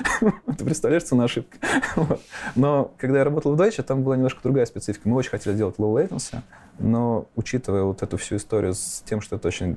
Ты 0.58 0.64
представляешь, 0.64 1.04
цена 1.04 1.24
ошибки. 1.24 1.58
Но 2.54 2.92
когда 2.98 3.18
я 3.18 3.24
работал 3.24 3.54
в 3.54 3.60
Deutsche, 3.60 3.82
там 3.82 4.02
была 4.02 4.16
немножко 4.16 4.40
другая 4.42 4.66
специфика. 4.66 5.08
Мы 5.08 5.16
очень 5.16 5.30
хотели 5.30 5.56
делать 5.56 5.76
low 5.76 5.94
latency, 5.94 6.36
но 6.78 7.26
учитывая 7.34 7.82
вот 7.82 8.02
эту 8.02 8.16
всю 8.16 8.36
историю 8.36 8.74
с 8.74 9.02
тем, 9.04 9.20
что 9.20 9.36
это 9.36 9.48
очень 9.48 9.76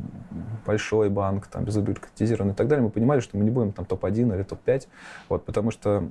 большой 0.66 1.10
банк, 1.10 1.48
там, 1.48 1.66
безбюрократизированный 1.66 2.54
и 2.54 2.56
так 2.56 2.68
далее, 2.68 2.84
мы 2.84 2.92
понимали, 2.92 3.22
что 3.22 3.38
мы 3.38 3.44
не 3.44 3.50
будем 3.50 3.72
там 3.72 3.86
топ-1 3.86 4.36
или 4.36 4.44
топ-5, 4.44 4.88
вот, 5.30 5.46
потому 5.46 5.72
что 5.72 6.10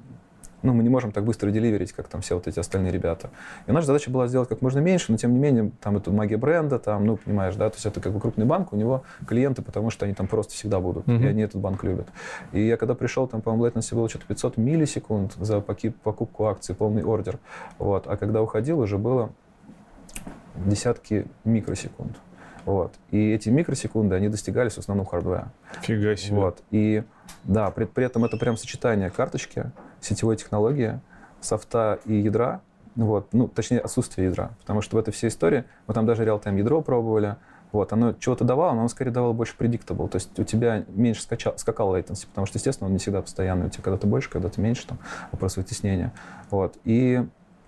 ну, 0.62 0.72
мы 0.74 0.82
не 0.82 0.88
можем 0.88 1.12
так 1.12 1.24
быстро 1.24 1.50
деливерить, 1.50 1.92
как 1.92 2.08
там 2.08 2.20
все 2.20 2.34
вот 2.34 2.46
эти 2.46 2.58
остальные 2.58 2.92
ребята. 2.92 3.30
И 3.66 3.72
наша 3.72 3.86
задача 3.86 4.10
была 4.10 4.26
сделать 4.28 4.48
как 4.48 4.62
можно 4.62 4.78
меньше, 4.80 5.12
но 5.12 5.18
тем 5.18 5.32
не 5.32 5.38
менее, 5.38 5.70
там 5.80 5.96
это 5.96 6.10
магия 6.10 6.36
бренда, 6.36 6.78
там, 6.78 7.06
ну, 7.06 7.16
понимаешь, 7.16 7.54
да, 7.56 7.70
то 7.70 7.76
есть 7.76 7.86
это 7.86 8.00
как 8.00 8.12
бы 8.12 8.20
крупный 8.20 8.44
банк, 8.44 8.72
у 8.72 8.76
него 8.76 9.02
клиенты, 9.26 9.62
потому 9.62 9.90
что 9.90 10.04
они 10.04 10.14
там 10.14 10.26
просто 10.26 10.54
всегда 10.54 10.80
будут, 10.80 11.06
mm-hmm. 11.06 11.22
и 11.22 11.26
они 11.26 11.42
этот 11.42 11.60
банк 11.60 11.84
любят. 11.84 12.08
И 12.52 12.60
я 12.66 12.76
когда 12.76 12.94
пришел, 12.94 13.26
там, 13.26 13.40
по-моему, 13.40 13.66
latency 13.66 13.94
было 13.94 14.08
что-то 14.08 14.26
500 14.26 14.56
миллисекунд 14.56 15.34
за 15.38 15.60
покупку 15.60 16.46
акций, 16.46 16.74
полный 16.74 17.02
ордер, 17.02 17.38
вот, 17.78 18.06
а 18.06 18.16
когда 18.16 18.42
уходил, 18.42 18.80
уже 18.80 18.98
было 18.98 19.30
десятки 20.56 21.26
микросекунд. 21.44 22.16
Вот. 22.64 22.92
И 23.10 23.30
эти 23.32 23.48
микросекунды, 23.48 24.14
они 24.14 24.28
достигались 24.28 24.74
в 24.74 24.78
основном 24.78 25.06
хардвера. 25.06 25.52
Фига 25.82 26.16
себе. 26.16 26.36
Вот. 26.36 26.62
И 26.70 27.02
да, 27.44 27.70
при, 27.70 27.84
при 27.84 28.04
этом 28.04 28.24
это 28.24 28.36
прям 28.36 28.56
сочетание 28.56 29.10
карточки, 29.10 29.72
сетевой 30.00 30.36
технологии, 30.36 31.00
софта 31.40 32.00
и 32.04 32.14
ядра, 32.14 32.60
вот, 32.96 33.28
ну, 33.32 33.48
точнее, 33.48 33.78
отсутствие 33.78 34.28
ядра, 34.28 34.50
потому 34.60 34.82
что 34.82 34.96
в 34.96 34.98
этой 34.98 35.12
всей 35.12 35.28
истории, 35.28 35.64
мы 35.86 35.94
там 35.94 36.06
даже 36.06 36.24
реал-тайм 36.24 36.56
ядро 36.56 36.82
пробовали, 36.82 37.36
вот, 37.72 37.92
оно 37.92 38.12
чего-то 38.14 38.44
давало, 38.44 38.72
но 38.72 38.80
оно 38.80 38.88
скорее 38.88 39.12
давало 39.12 39.32
больше 39.32 39.54
predictable, 39.56 40.08
то 40.08 40.16
есть 40.16 40.36
у 40.38 40.44
тебя 40.44 40.84
меньше 40.88 41.22
скачал, 41.22 41.56
скакал 41.56 41.94
latency, 41.94 42.26
потому 42.26 42.46
что, 42.46 42.58
естественно, 42.58 42.88
он 42.88 42.92
не 42.92 42.98
всегда 42.98 43.22
постоянный, 43.22 43.66
у 43.66 43.70
тебя 43.70 43.84
когда-то 43.84 44.06
больше, 44.06 44.28
когда-то 44.28 44.60
меньше, 44.60 44.86
там, 44.86 44.98
вопрос 45.30 45.56
вытеснения, 45.56 46.12
вот, 46.50 46.76
и, 46.84 47.24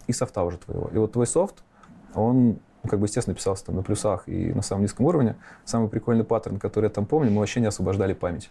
и 0.07 0.12
софта 0.12 0.43
уже 0.43 0.59
твоего. 0.59 0.91
И 0.93 0.99
вот 0.99 1.12
твой 1.12 1.26
софт, 1.26 1.62
он 2.14 2.59
ну, 2.83 2.91
как 2.91 2.99
бы, 2.99 3.07
естественно, 3.07 3.35
писался 3.35 3.66
там 3.66 3.76
на 3.76 3.83
плюсах 3.83 4.24
и 4.26 4.53
на 4.53 4.62
самом 4.62 4.83
низком 4.83 5.07
уровне. 5.07 5.37
Самый 5.64 5.89
прикольный 5.89 6.24
паттерн, 6.24 6.59
который 6.59 6.87
я 6.87 6.91
там 6.91 7.07
помню, 7.07 7.30
мы 7.30 7.39
вообще 7.39 7.61
не 7.61 7.66
освобождали 7.66 8.12
память. 8.12 8.51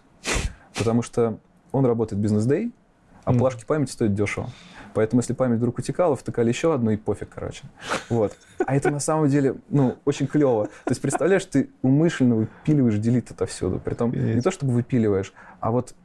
Потому 0.77 1.01
что 1.01 1.37
он 1.73 1.85
работает 1.85 2.21
бизнес-дей, 2.21 2.71
а 3.23 3.33
mm. 3.33 3.37
плашки 3.37 3.65
памяти 3.65 3.91
стоят 3.91 4.13
дешево. 4.13 4.49
Поэтому, 4.93 5.21
если 5.21 5.33
память 5.33 5.57
вдруг 5.57 5.79
утекала, 5.79 6.15
втыкали 6.15 6.49
еще 6.49 6.73
одну 6.73 6.91
и 6.91 6.97
пофиг, 6.97 7.29
короче. 7.29 7.63
Вот. 8.09 8.35
А 8.65 8.75
это 8.75 8.89
на 8.89 8.99
самом 8.99 9.29
деле, 9.29 9.55
ну, 9.69 9.97
очень 10.05 10.27
клево. 10.27 10.65
То 10.65 10.91
есть, 10.91 11.01
представляешь, 11.01 11.45
ты 11.45 11.69
умышленно 11.81 12.35
выпиливаешь 12.35 12.97
делит 12.97 13.31
отовсюду. 13.31 13.79
Притом 13.79 14.11
не 14.11 14.41
то, 14.41 14.51
чтобы 14.51 14.73
выпиливаешь, 14.73 15.33
а 15.59 15.71
вот 15.71 15.95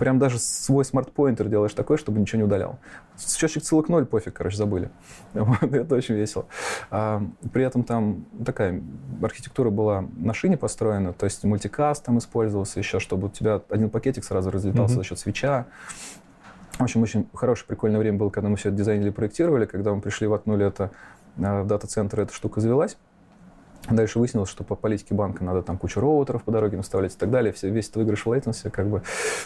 прям 0.00 0.18
даже 0.18 0.38
свой 0.38 0.84
смарт-поинтер 0.86 1.48
делаешь 1.48 1.74
такой, 1.74 1.98
чтобы 1.98 2.20
ничего 2.20 2.38
не 2.38 2.44
удалял. 2.44 2.78
Счетчик 3.18 3.62
ссылок 3.62 3.90
ноль, 3.90 4.06
пофиг, 4.06 4.32
короче, 4.32 4.56
забыли. 4.56 4.90
Вот, 5.34 5.62
это 5.62 5.94
очень 5.94 6.14
весело. 6.14 6.46
А, 6.90 7.22
при 7.52 7.64
этом 7.64 7.84
там 7.84 8.24
такая 8.44 8.82
архитектура 9.20 9.68
была 9.68 10.06
на 10.16 10.32
шине 10.32 10.56
построена, 10.56 11.12
то 11.12 11.24
есть 11.24 11.44
мультикаст 11.44 12.02
там 12.02 12.16
использовался 12.16 12.78
еще, 12.78 12.98
чтобы 12.98 13.26
у 13.26 13.30
тебя 13.30 13.60
один 13.68 13.90
пакетик 13.90 14.24
сразу 14.24 14.50
разлетался 14.50 14.94
mm-hmm. 14.94 14.96
за 14.96 15.04
счет 15.04 15.18
свеча. 15.18 15.66
В 16.80 16.84
общем, 16.84 17.02
очень 17.02 17.28
хорошее, 17.34 17.66
прикольное 17.68 18.00
время 18.00 18.16
было, 18.16 18.30
когда 18.30 18.48
мы 18.48 18.56
все 18.56 18.70
это 18.70 18.78
дизайнили, 18.78 19.10
проектировали. 19.10 19.66
Когда 19.66 19.94
мы 19.94 20.00
пришли, 20.00 20.26
воткнули 20.26 20.66
это 20.66 20.90
в 21.36 21.66
дата-центр, 21.66 22.20
эта 22.20 22.32
штука 22.32 22.62
завелась. 22.62 22.96
Дальше 23.90 24.18
выяснилось, 24.18 24.48
что 24.48 24.64
по 24.64 24.76
политике 24.76 25.14
банка 25.14 25.44
надо 25.44 25.62
там 25.62 25.76
кучу 25.76 26.00
роутеров 26.00 26.42
по 26.42 26.50
дороге 26.50 26.78
наставлять 26.78 27.14
и 27.14 27.18
так 27.18 27.30
далее. 27.30 27.52
Все, 27.52 27.68
весь 27.68 27.84
этот 27.84 27.96
выигрыш 27.96 28.24
в 28.24 28.32
latency 28.32 28.70
как 28.70 28.88
бы 28.88 29.02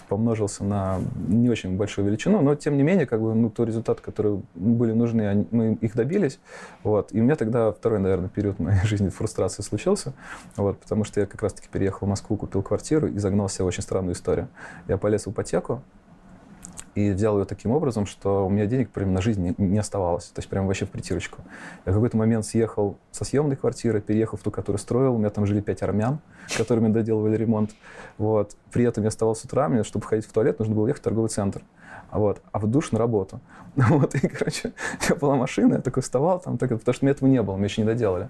помножился 0.09 0.63
на 0.63 1.01
не 1.27 1.51
очень 1.51 1.77
большую 1.77 2.07
величину, 2.07 2.41
но 2.41 2.55
тем 2.55 2.77
не 2.77 2.85
менее, 2.85 3.05
как 3.05 3.21
бы, 3.21 3.35
ну, 3.35 3.51
то 3.51 3.65
результат, 3.65 4.01
которые 4.01 4.41
были 4.55 4.93
нужны, 4.93 5.23
они, 5.27 5.49
мы 5.51 5.75
их 5.75 5.97
добились. 5.97 6.39
Вот. 6.85 7.13
И 7.13 7.21
у 7.21 7.25
меня 7.25 7.35
тогда 7.35 7.73
второй, 7.73 7.99
наверное, 7.99 8.29
период 8.29 8.61
моей 8.61 8.79
жизни 8.85 9.09
фрустрации 9.09 9.63
случился, 9.63 10.13
вот, 10.55 10.79
потому 10.79 11.03
что 11.03 11.19
я 11.19 11.27
как 11.27 11.43
раз-таки 11.43 11.67
переехал 11.69 12.07
в 12.07 12.11
Москву, 12.11 12.37
купил 12.37 12.63
квартиру 12.63 13.09
и 13.09 13.19
загнал 13.19 13.49
себе 13.49 13.65
в 13.65 13.69
очень 13.69 13.83
странную 13.83 14.15
историю. 14.15 14.47
Я 14.87 14.99
полез 14.99 15.27
в 15.27 15.31
ипотеку, 15.33 15.83
и 16.95 17.11
взял 17.11 17.39
ее 17.39 17.45
таким 17.45 17.73
образом, 17.73 18.07
что 18.07 18.47
у 18.47 18.51
меня 18.51 18.67
денег 18.67 18.91
прям 18.91 19.13
на 19.13 19.21
жизнь 19.21 19.43
не, 19.43 19.55
не 19.59 19.79
оставалось. 19.79 20.27
То 20.27 20.41
есть 20.41 20.49
прям 20.49 20.67
вообще 20.67 20.87
в 20.87 20.91
притирочку. 20.91 21.43
Я 21.87 21.93
в 21.93 21.95
какой-то 21.95 22.17
момент 22.17 22.47
съехал 22.47 22.97
со 23.11 23.25
съемной 23.25 23.57
квартиры, 23.57 24.01
переехал 24.01 24.39
в 24.39 24.43
ту, 24.43 24.51
которую 24.51 24.79
строил. 24.79 25.15
У 25.15 25.19
меня 25.19 25.31
там 25.31 25.47
жили 25.47 25.61
пять 25.61 25.83
армян, 25.83 26.19
которыми 26.57 26.93
доделывали 26.93 27.37
ремонт. 27.37 27.73
Вот. 28.19 28.57
При 28.73 28.85
этом 28.85 29.05
я 29.05 29.11
вставал 29.11 29.35
с 29.35 29.45
утра, 29.45 29.69
мне, 29.69 29.83
чтобы 29.83 30.07
ходить 30.07 30.27
в 30.27 30.33
туалет, 30.33 30.59
нужно 30.59 30.75
было 30.75 30.87
ехать 30.87 31.03
в 31.03 31.05
торговый 31.05 31.29
центр. 31.29 31.63
Вот. 32.13 32.41
А 32.53 32.59
в 32.61 32.67
душ 32.67 32.93
на 32.93 32.99
работу. 32.99 33.41
Вот. 33.77 34.15
И, 34.15 34.29
короче, 34.29 34.69
у 35.01 35.05
меня 35.05 35.17
была 35.21 35.35
машина, 35.35 35.75
я 35.75 35.81
такой 35.81 36.03
вставал, 36.05 36.39
там, 36.39 36.59
так, 36.59 36.71
потому 36.71 36.95
что 36.95 37.05
мне 37.05 37.11
этого 37.11 37.29
не 37.29 37.43
было, 37.43 37.57
мне 37.57 37.65
еще 37.65 37.83
не 37.83 37.87
доделали. 37.87 38.29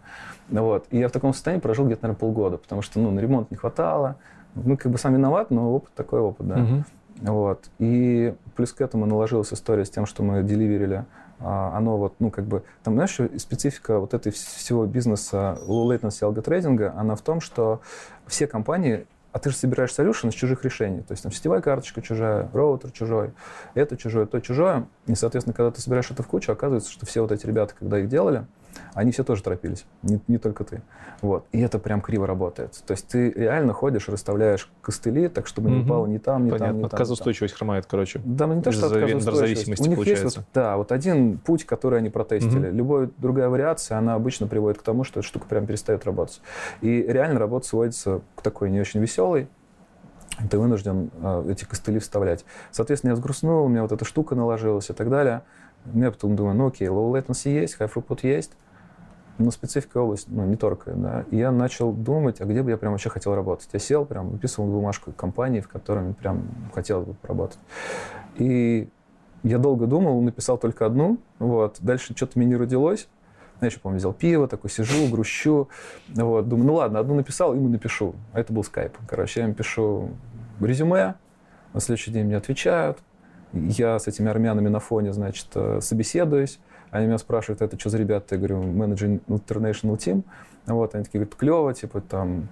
Вот. 0.48 0.86
И 0.90 0.98
я 0.98 1.08
в 1.08 1.12
таком 1.12 1.34
состоянии 1.34 1.60
прожил 1.60 1.84
где-то, 1.84 2.04
наверное, 2.04 2.18
полгода, 2.18 2.56
потому 2.56 2.80
что, 2.80 2.98
ну, 2.98 3.10
на 3.10 3.20
ремонт 3.20 3.50
не 3.50 3.58
хватало. 3.58 4.16
Ну, 4.54 4.78
как 4.78 4.90
бы 4.90 4.98
сам 4.98 5.14
виноват, 5.14 5.50
но 5.50 5.70
опыт 5.74 5.92
такой 5.94 6.20
опыт, 6.20 6.46
да. 6.46 6.62
Угу. 6.62 6.84
Вот. 7.16 7.70
И 7.78 8.34
плюс 8.56 8.72
к 8.72 8.80
этому 8.80 9.06
наложилась 9.06 9.52
история 9.52 9.84
с 9.84 9.90
тем, 9.90 10.06
что 10.06 10.22
мы 10.22 10.42
деливерили 10.42 11.04
а, 11.40 11.76
оно 11.76 11.98
вот, 11.98 12.14
ну, 12.20 12.30
как 12.30 12.44
бы, 12.46 12.62
там, 12.82 12.94
знаешь, 12.94 13.18
специфика 13.38 13.98
вот 13.98 14.14
этой 14.14 14.32
всего 14.32 14.86
бизнеса 14.86 15.58
low 15.66 15.86
latency 15.88 16.24
алготрейдинга, 16.24 16.94
она 16.96 17.16
в 17.16 17.22
том, 17.22 17.40
что 17.40 17.80
все 18.26 18.46
компании 18.46 19.06
а 19.32 19.40
ты 19.40 19.50
же 19.50 19.56
собираешь 19.56 19.90
solution 19.90 20.28
из 20.28 20.34
чужих 20.34 20.64
решений. 20.64 21.02
То 21.02 21.10
есть 21.10 21.24
там 21.24 21.32
сетевая 21.32 21.60
карточка 21.60 22.00
чужая, 22.00 22.48
роутер 22.52 22.92
чужой, 22.92 23.32
это 23.74 23.96
чужое, 23.96 24.26
то 24.26 24.40
чужое. 24.40 24.86
И, 25.06 25.16
соответственно, 25.16 25.54
когда 25.54 25.72
ты 25.72 25.80
собираешь 25.80 26.08
это 26.08 26.22
в 26.22 26.28
кучу, 26.28 26.52
оказывается, 26.52 26.92
что 26.92 27.04
все 27.04 27.20
вот 27.20 27.32
эти 27.32 27.44
ребята, 27.44 27.74
когда 27.76 27.98
их 27.98 28.08
делали, 28.08 28.46
они 28.94 29.12
все 29.12 29.24
тоже 29.24 29.42
торопились, 29.42 29.84
не, 30.02 30.20
не 30.28 30.38
только 30.38 30.64
ты. 30.64 30.82
Вот. 31.20 31.46
И 31.52 31.60
это 31.60 31.78
прям 31.78 32.00
криво 32.00 32.26
работает. 32.26 32.82
То 32.86 32.92
есть 32.92 33.08
ты 33.08 33.30
реально 33.30 33.72
ходишь, 33.72 34.08
расставляешь 34.08 34.70
костыли, 34.82 35.28
так 35.28 35.46
чтобы 35.46 35.68
угу. 35.68 35.76
не 35.76 35.84
упало 35.84 36.06
ни 36.06 36.18
там, 36.18 36.46
ни 36.46 36.50
Понятно. 36.50 36.66
там, 36.66 36.76
ни 36.76 36.80
там. 36.82 36.86
Отказоустойчивость 36.86 37.54
хромает, 37.54 37.86
короче. 37.86 38.20
Да, 38.24 38.46
ну 38.46 38.54
не 38.54 38.62
то, 38.62 38.72
что 38.72 38.86
отказоустойчивость. 38.86 39.80
У 39.80 39.88
них 39.88 39.96
получается. 39.96 40.24
есть 40.24 40.36
вот, 40.36 40.46
да, 40.54 40.76
вот 40.76 40.92
один 40.92 41.38
путь, 41.38 41.64
который 41.64 41.98
они 41.98 42.10
протестили. 42.10 42.68
Угу. 42.68 42.76
Любая 42.76 43.10
другая 43.18 43.48
вариация, 43.48 43.98
она 43.98 44.14
обычно 44.14 44.46
приводит 44.46 44.78
к 44.78 44.82
тому, 44.82 45.04
что 45.04 45.20
эта 45.20 45.28
штука 45.28 45.46
прям 45.46 45.66
перестает 45.66 46.04
работать. 46.04 46.40
И 46.80 47.02
реально 47.02 47.40
работа 47.40 47.66
сводится 47.66 48.20
к 48.36 48.42
такой 48.42 48.70
не 48.70 48.80
очень 48.80 49.00
веселой, 49.00 49.48
ты 50.50 50.58
вынужден 50.58 51.10
э, 51.22 51.46
эти 51.50 51.64
костыли 51.64 51.98
вставлять. 51.98 52.44
Соответственно, 52.70 53.10
я 53.10 53.14
взгрустнул, 53.14 53.64
у 53.64 53.68
меня 53.68 53.82
вот 53.82 53.92
эта 53.92 54.04
штука 54.04 54.34
наложилась 54.34 54.90
и 54.90 54.92
так 54.92 55.08
далее. 55.08 55.42
Я 55.92 56.10
потом 56.10 56.34
думаю, 56.34 56.56
ну 56.56 56.68
окей, 56.68 56.88
low 56.88 57.12
latency 57.12 57.50
есть, 57.50 57.76
high 57.78 57.92
throughput 57.92 58.20
есть, 58.22 58.52
но 59.38 59.50
специфика 59.50 59.98
область 59.98 60.28
ну, 60.28 60.44
не 60.44 60.56
только. 60.56 60.92
Да. 60.92 61.24
И 61.30 61.36
я 61.36 61.50
начал 61.50 61.92
думать, 61.92 62.40
а 62.40 62.44
где 62.44 62.62
бы 62.62 62.70
я 62.70 62.76
прям 62.76 62.92
вообще 62.92 63.10
хотел 63.10 63.34
работать. 63.34 63.68
Я 63.72 63.78
сел, 63.78 64.04
прям 64.04 64.30
выписывал 64.30 64.68
бумажку 64.68 65.12
компании, 65.12 65.60
в 65.60 65.68
которой 65.68 66.14
прям 66.14 66.44
хотел 66.72 67.02
бы 67.02 67.14
поработать. 67.14 67.58
И 68.36 68.88
я 69.42 69.58
долго 69.58 69.86
думал, 69.86 70.20
написал 70.22 70.56
только 70.56 70.86
одну. 70.86 71.18
Вот. 71.38 71.78
Дальше 71.80 72.14
что-то 72.16 72.38
мне 72.38 72.46
не 72.46 72.56
родилось. 72.56 73.08
Я 73.60 73.68
еще, 73.68 73.78
помню, 73.80 73.98
взял 73.98 74.12
пиво, 74.12 74.48
такой 74.48 74.70
сижу, 74.70 75.08
грущу. 75.08 75.68
Вот. 76.08 76.48
Думаю, 76.48 76.66
ну 76.66 76.74
ладно, 76.74 76.98
одну 76.98 77.14
написал, 77.14 77.54
ему 77.54 77.68
напишу. 77.68 78.14
А 78.32 78.40
это 78.40 78.52
был 78.52 78.62
скайп. 78.64 78.96
Короче, 79.08 79.40
я 79.40 79.46
им 79.46 79.54
пишу 79.54 80.10
резюме, 80.60 81.14
на 81.72 81.80
следующий 81.80 82.10
день 82.10 82.26
мне 82.26 82.36
отвечают. 82.36 82.98
Я 83.52 83.98
с 83.98 84.08
этими 84.08 84.28
армянами 84.28 84.68
на 84.68 84.80
фоне, 84.80 85.12
значит, 85.12 85.48
э, 85.54 85.80
собеседуюсь. 85.80 86.58
Они 86.94 87.06
меня 87.06 87.18
спрашивают, 87.18 87.60
это 87.60 87.76
что 87.76 87.90
за 87.90 87.98
ребята? 87.98 88.36
Я 88.36 88.38
говорю, 88.38 88.62
менеджер 88.62 89.18
International 89.26 89.96
Team. 89.96 90.22
Вот, 90.66 90.94
они 90.94 91.02
такие 91.02 91.18
говорят, 91.18 91.34
клево, 91.34 91.74
типа, 91.74 92.00
там, 92.00 92.46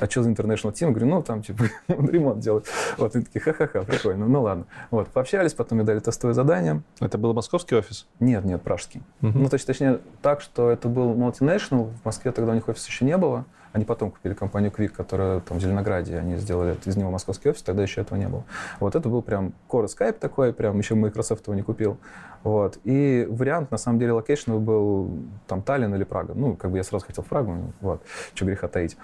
а 0.00 0.06
что 0.06 0.22
за 0.22 0.30
International 0.30 0.72
Team? 0.72 0.86
Я 0.86 0.88
говорю, 0.88 1.06
ну, 1.08 1.22
там, 1.22 1.42
типа, 1.42 1.64
ремонт 1.88 2.38
делают. 2.38 2.66
Вот, 2.96 3.14
они 3.14 3.26
такие, 3.26 3.42
ха-ха-ха, 3.42 3.82
прикольно, 3.82 4.26
ну, 4.26 4.40
ладно. 4.40 4.64
Вот, 4.90 5.08
пообщались, 5.08 5.52
потом 5.52 5.76
мне 5.76 5.86
дали 5.86 5.98
тестовое 5.98 6.32
задание. 6.32 6.80
Это 7.00 7.18
был 7.18 7.34
московский 7.34 7.76
офис? 7.76 8.06
Нет, 8.18 8.46
нет, 8.46 8.62
пражский. 8.62 9.02
Uh-huh. 9.20 9.32
Ну, 9.34 9.46
то 9.50 9.56
есть, 9.56 9.66
точнее, 9.66 10.00
так, 10.22 10.40
что 10.40 10.70
это 10.70 10.88
был 10.88 11.12
multinational, 11.12 11.92
в 12.00 12.04
Москве 12.06 12.32
тогда 12.32 12.52
у 12.52 12.54
них 12.54 12.66
офис 12.70 12.86
еще 12.86 13.04
не 13.04 13.18
было. 13.18 13.44
Они 13.76 13.84
потом 13.84 14.10
купили 14.10 14.32
компанию 14.32 14.72
Qik, 14.74 14.88
которая 14.88 15.40
там 15.40 15.58
в 15.58 15.60
Зеленограде, 15.60 16.16
они 16.16 16.36
сделали 16.36 16.78
из 16.86 16.96
него 16.96 17.10
московский 17.10 17.50
офис, 17.50 17.62
тогда 17.62 17.82
еще 17.82 18.00
этого 18.00 18.16
не 18.16 18.26
было. 18.26 18.42
Вот 18.80 18.94
это 18.94 19.10
был 19.10 19.20
прям 19.20 19.52
core 19.68 19.84
Skype 19.84 20.14
такой, 20.14 20.54
прям 20.54 20.78
еще 20.78 20.94
Microsoft 20.94 21.46
его 21.46 21.54
не 21.54 21.60
купил. 21.60 21.98
Вот. 22.42 22.78
И 22.84 23.26
вариант, 23.28 23.70
на 23.70 23.76
самом 23.76 23.98
деле, 23.98 24.12
локейшн 24.12 24.56
был 24.56 25.10
там 25.46 25.60
Таллин 25.60 25.94
или 25.94 26.04
Прага. 26.04 26.32
Ну, 26.34 26.56
как 26.56 26.70
бы 26.70 26.78
я 26.78 26.84
сразу 26.84 27.04
хотел 27.04 27.22
в 27.22 27.26
Прагу, 27.26 27.74
вот, 27.82 28.00
что 28.32 28.46
греха 28.46 28.66
таить. 28.66 28.96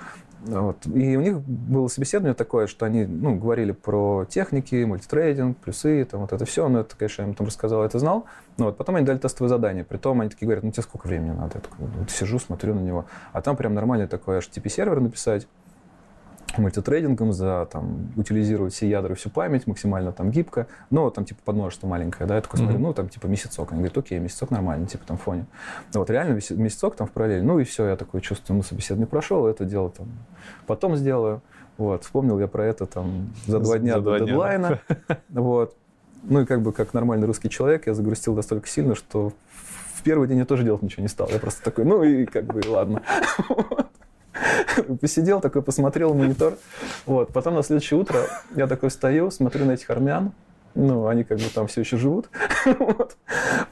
Вот. 0.46 0.86
И 0.86 1.16
у 1.16 1.20
них 1.20 1.40
было 1.40 1.86
собеседование 1.86 2.34
такое, 2.34 2.66
что 2.66 2.84
они 2.84 3.04
ну, 3.04 3.36
говорили 3.36 3.72
про 3.72 4.24
техники, 4.28 4.84
multithreading, 4.84 5.58
плюсы, 5.58 6.04
там, 6.04 6.22
вот 6.22 6.32
это 6.32 6.44
все. 6.44 6.68
Но 6.68 6.80
это, 6.80 6.96
конечно, 6.96 7.22
я 7.22 7.28
им 7.28 7.34
там 7.34 7.46
рассказал, 7.46 7.84
это 7.84 7.98
знал. 7.98 8.26
Но 8.58 8.66
вот 8.66 8.76
потом 8.76 8.96
они 8.96 9.06
дали 9.06 9.18
тестовое 9.18 9.48
задание. 9.48 9.84
Притом 9.84 10.20
они 10.20 10.30
такие 10.30 10.46
говорят, 10.46 10.64
ну 10.64 10.72
тебе 10.72 10.82
сколько 10.82 11.06
времени 11.06 11.30
надо? 11.30 11.52
Я 11.54 11.60
такой, 11.60 11.86
вот 11.86 12.10
сижу, 12.10 12.38
смотрю 12.38 12.74
на 12.74 12.80
него. 12.80 13.06
А 13.32 13.40
там 13.40 13.56
прям 13.56 13.74
нормальный 13.74 14.08
такой 14.08 14.38
HTTP-сервер 14.38 15.00
написать 15.00 15.46
мультитрейдингом, 16.60 17.32
за 17.32 17.68
там, 17.70 18.12
утилизировать 18.16 18.74
все 18.74 18.88
ядра, 18.88 19.14
всю 19.14 19.30
память 19.30 19.66
максимально 19.66 20.12
там 20.12 20.30
гибко, 20.30 20.66
но 20.90 21.10
там 21.10 21.24
типа 21.24 21.40
подмножество 21.44 21.86
маленькое, 21.86 22.28
да, 22.28 22.36
я 22.36 22.40
такой 22.40 22.58
смотрю, 22.58 22.78
mm-hmm. 22.78 22.82
ну 22.82 22.94
там 22.94 23.08
типа 23.08 23.26
месяцок, 23.26 23.72
они 23.72 23.80
говорят, 23.80 23.98
окей, 23.98 24.18
месяцок 24.18 24.50
нормально, 24.50 24.86
типа 24.86 25.04
там 25.06 25.16
фоне. 25.16 25.46
Вот 25.92 26.10
реально 26.10 26.34
месяцок 26.34 26.96
там 26.96 27.06
в 27.06 27.10
параллели, 27.10 27.42
ну 27.42 27.58
и 27.58 27.64
все, 27.64 27.86
я 27.86 27.96
такое 27.96 28.20
чувствую, 28.20 28.56
ну 28.56 28.62
собеседование 28.62 29.06
прошел, 29.06 29.46
это 29.46 29.64
дело 29.64 29.90
там 29.90 30.08
потом 30.66 30.96
сделаю. 30.96 31.42
Вот, 31.78 32.04
вспомнил 32.04 32.38
я 32.38 32.48
про 32.48 32.66
это 32.66 32.86
там 32.86 33.32
за 33.46 33.58
два 33.58 33.78
дня 33.78 33.94
за 33.94 34.00
до 34.00 34.04
два 34.04 34.18
дедлайна. 34.20 34.80
Дня. 34.88 35.18
Вот. 35.30 35.76
Ну 36.22 36.42
и 36.42 36.46
как 36.46 36.62
бы 36.62 36.72
как 36.72 36.94
нормальный 36.94 37.26
русский 37.26 37.50
человек 37.50 37.86
я 37.86 37.94
загрустил 37.94 38.34
настолько 38.34 38.68
сильно, 38.68 38.94
что 38.94 39.32
в 39.94 40.02
первый 40.04 40.28
день 40.28 40.38
я 40.38 40.44
тоже 40.44 40.62
делать 40.62 40.82
ничего 40.82 41.02
не 41.02 41.08
стал. 41.08 41.28
Я 41.32 41.38
просто 41.38 41.62
такой, 41.62 41.84
ну 41.84 42.02
и 42.04 42.26
как 42.26 42.44
бы 42.44 42.60
ладно. 42.68 43.02
Посидел 45.00 45.40
такой, 45.40 45.62
посмотрел 45.62 46.14
монитор. 46.14 46.56
Вот. 47.06 47.32
Потом 47.32 47.54
на 47.54 47.62
следующее 47.62 48.00
утро 48.00 48.20
я 48.54 48.66
такой 48.66 48.90
встаю, 48.90 49.30
смотрю 49.30 49.64
на 49.64 49.72
этих 49.72 49.90
армян. 49.90 50.32
Ну, 50.74 51.06
они 51.06 51.24
как 51.24 51.38
бы 51.38 51.44
там 51.54 51.66
все 51.66 51.82
еще 51.82 51.96
живут. 51.96 52.30
вот. 52.78 53.16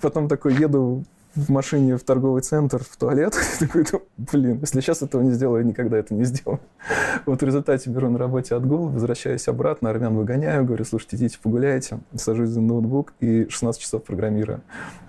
Потом 0.01 0.29
такой 0.29 0.55
еду 0.55 1.05
в 1.35 1.51
машине 1.51 1.97
в 1.97 2.03
торговый 2.03 2.43
центр, 2.43 2.83
в 2.83 2.97
туалет. 2.97 3.37
такой, 3.61 3.85
блин, 4.17 4.59
если 4.61 4.81
сейчас 4.81 5.03
этого 5.03 5.23
не 5.23 5.31
сделаю, 5.31 5.63
я 5.63 5.69
никогда 5.69 5.99
это 5.99 6.15
не 6.15 6.25
сделаю. 6.25 6.61
вот 7.27 7.41
в 7.41 7.45
результате 7.45 7.91
беру 7.91 8.11
на 8.11 8.19
работе 8.19 8.55
отгул, 8.55 8.89
возвращаюсь 8.89 9.47
обратно, 9.49 9.91
армян 9.91 10.17
выгоняю, 10.17 10.65
говорю, 10.65 10.85
слушайте, 10.85 11.17
идите 11.17 11.39
погуляйте, 11.41 12.01
сажусь 12.15 12.49
за 12.49 12.61
ноутбук 12.61 13.13
и 13.21 13.49
16 13.49 13.81
часов 13.81 14.03
программирую. 14.05 14.61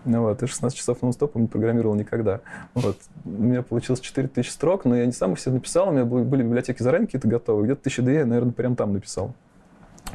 Ну, 0.06 0.22
вот, 0.22 0.42
и 0.42 0.48
16 0.48 0.78
часов 0.78 1.02
нон-стопом 1.02 1.44
не 1.44 1.48
программировал 1.48 1.96
никогда. 1.96 2.42
Вот. 2.74 2.98
У 3.26 3.30
меня 3.30 3.62
получилось 3.62 4.00
4000 4.00 4.50
строк, 4.50 4.86
но 4.86 4.96
я 4.96 5.06
не 5.06 5.12
сам 5.12 5.34
их 5.34 5.40
все 5.40 5.52
написал, 5.52 5.90
у 5.90 5.92
меня 5.92 6.06
были 6.06 6.44
библиотеки 6.44 6.82
заранее 6.82 7.08
какие-то 7.08 7.28
готовы, 7.28 7.64
где-то 7.64 7.82
1002 7.82 8.12
я, 8.12 8.26
наверное, 8.26 8.54
прям 8.54 8.76
там 8.76 8.94
написал. 8.94 9.34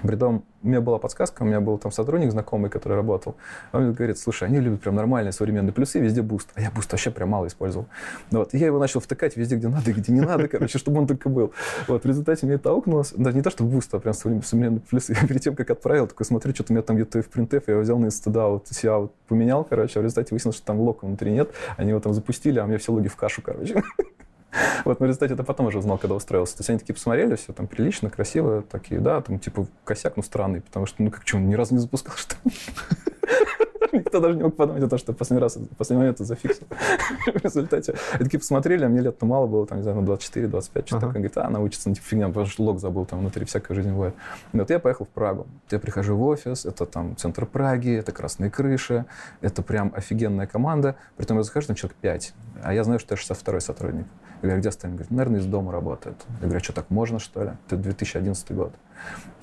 Притом, 0.03 0.44
у 0.62 0.68
меня 0.68 0.80
была 0.80 0.99
подсказка, 0.99 1.42
у 1.42 1.47
меня 1.47 1.61
был 1.61 1.78
там 1.78 1.92
сотрудник 1.92 2.30
знакомый, 2.30 2.70
который 2.70 2.94
работал. 2.94 3.36
Он 3.72 3.84
мне 3.84 3.92
говорит, 3.92 4.18
слушай, 4.18 4.49
они 4.49 4.61
любят 4.61 4.80
прям 4.80 4.94
нормальные 4.94 5.32
современные 5.32 5.72
плюсы, 5.72 6.01
везде 6.01 6.22
Boost. 6.22 6.49
А 6.55 6.61
я 6.61 6.70
Boost 6.70 6.91
вообще 6.92 7.11
прям 7.11 7.30
мало 7.30 7.47
использовал. 7.47 7.86
Ну 8.30 8.40
вот. 8.40 8.55
И 8.55 8.59
я 8.59 8.66
его 8.66 8.78
начал 8.78 9.01
втыкать 9.01 9.36
везде, 9.36 9.57
где 9.57 9.68
надо 9.68 9.92
где 9.92 10.12
не 10.12 10.20
надо, 10.20 10.49
короче, 10.49 10.78
чтобы 10.78 11.01
он 11.01 11.07
только 11.07 11.28
был. 11.28 11.53
Вот. 11.88 12.05
В 12.05 12.07
результате 12.07 12.47
мне 12.47 12.57
это 12.57 12.70
аукнулось. 12.70 13.12
Даже 13.12 13.36
не 13.36 13.42
то, 13.42 13.51
что 13.51 13.64
Boost, 13.64 13.95
а 13.94 13.99
прям 13.99 14.14
современные 14.14 14.80
плюсы. 14.80 15.16
Я 15.20 15.26
перед 15.28 15.42
тем, 15.42 15.55
как 15.55 15.70
отправил, 15.70 16.07
такой 16.07 16.26
смотрю, 16.26 16.55
что-то 16.55 16.72
у 16.72 16.74
меня 16.74 16.82
там 16.82 16.97
где-то 16.97 17.22
в 17.22 17.28
printf, 17.29 17.64
я 17.66 17.74
его 17.74 17.82
взял 17.82 17.99
на 17.99 18.11
себя 18.11 18.99
вот 18.99 19.12
поменял, 19.28 19.64
короче, 19.64 19.99
а 19.99 20.01
в 20.01 20.05
результате 20.05 20.28
выяснилось, 20.30 20.57
что 20.57 20.66
там 20.66 20.80
lock'а 20.81 21.05
внутри 21.07 21.32
нет. 21.32 21.51
Они 21.76 21.90
его 21.90 22.01
там 22.01 22.12
запустили, 22.12 22.59
а 22.59 22.64
у 22.64 22.66
меня 22.66 22.78
все 22.78 22.92
логи 22.92 23.09
в 23.09 23.16
кашу, 23.16 23.42
короче. 23.42 23.82
Вот, 24.84 25.01
но 25.01 25.07
результате 25.07 25.34
это 25.34 25.44
потом 25.44 25.66
уже 25.66 25.78
узнал, 25.78 25.99
когда 25.99 26.14
устроился. 26.14 26.57
То 26.57 26.61
есть 26.61 26.70
они 26.70 26.78
такие 26.78 26.94
посмотрели, 26.94 27.34
все 27.34 27.53
там 27.53 27.66
прилично, 27.66 28.11
красиво, 28.11 28.62
такие, 28.62 29.01
да, 29.01 29.20
там 29.20 29.38
типа 29.38 29.66
косяк, 29.84 30.16
ну 30.16 30.22
странный, 30.22 30.61
потому 30.61 30.86
что, 30.86 31.03
ну 31.03 31.11
как 31.11 31.26
что, 31.26 31.36
он 31.36 31.49
ни 31.49 31.55
разу 31.55 31.74
не 31.74 31.80
запускал, 31.80 32.16
что 32.16 32.36
Никто 33.93 34.20
даже 34.20 34.37
не 34.37 34.43
мог 34.43 34.57
подумать 34.57 34.82
о 34.82 34.89
том, 34.89 34.99
что 34.99 35.12
последний 35.12 35.43
раз, 35.43 35.59
последний 35.76 36.03
момент 36.03 36.16
это 36.16 36.24
зафиксил. 36.24 36.66
В 37.26 37.45
результате 37.45 37.95
они 38.12 38.24
такие 38.24 38.41
посмотрели, 38.41 38.84
а 38.84 38.89
мне 38.89 39.01
лет 39.01 39.16
ну, 39.20 39.28
мало 39.28 39.47
было, 39.47 39.66
там, 39.66 39.78
не 39.78 39.82
знаю, 39.82 40.01
ну, 40.01 40.12
24-25, 40.12 40.87
что-то 40.87 41.01
такое. 41.01 41.12
Говорит, 41.12 41.37
а, 41.37 41.51
научится, 41.51 41.89
ну, 41.89 41.95
типа, 41.95 42.07
фигня, 42.07 42.28
потому 42.28 42.47
что 42.47 42.62
лог 42.62 42.80
забыл, 42.80 43.07
там 43.07 43.20
внутри 43.20 43.45
всякая 43.45 43.74
жизнь 43.74 43.91
бывает. 43.91 44.14
И 44.53 44.59
вот 44.59 44.70
я 44.70 44.78
поехал 44.78 45.05
в 45.05 45.09
Прагу. 45.09 45.47
Я 45.70 45.78
прихожу 45.78 46.16
в 46.16 46.22
офис, 46.22 46.64
это 46.64 46.87
там 46.87 47.16
центр 47.16 47.47
Праги, 47.47 47.97
это 47.97 48.12
красные 48.12 48.51
крыши, 48.51 49.07
это 49.41 49.62
прям 49.62 49.93
офигенная 49.95 50.47
команда. 50.47 50.97
Притом 51.16 51.39
я 51.39 51.43
захожу, 51.43 51.68
там 51.68 51.76
человек 51.76 51.97
5, 52.01 52.34
а 52.62 52.74
я 52.74 52.84
знаю, 52.84 52.99
что 52.99 53.14
я 53.14 53.20
62-й 53.20 53.61
сотрудник. 53.61 54.07
Я 54.43 54.49
говорю, 54.49 54.61
где 54.61 54.68
остальные? 54.68 54.97
Говорит, 54.97 55.11
наверное, 55.11 55.41
из 55.41 55.47
дома 55.47 55.72
работает. 55.72 56.16
Я 56.41 56.43
говорю, 56.43 56.59
а 56.59 56.62
что, 56.62 56.72
так 56.72 56.91
можно, 56.91 57.18
что 57.18 57.43
ли? 57.43 57.51
Это 57.66 57.76
2011 57.76 58.53
год. 58.53 58.74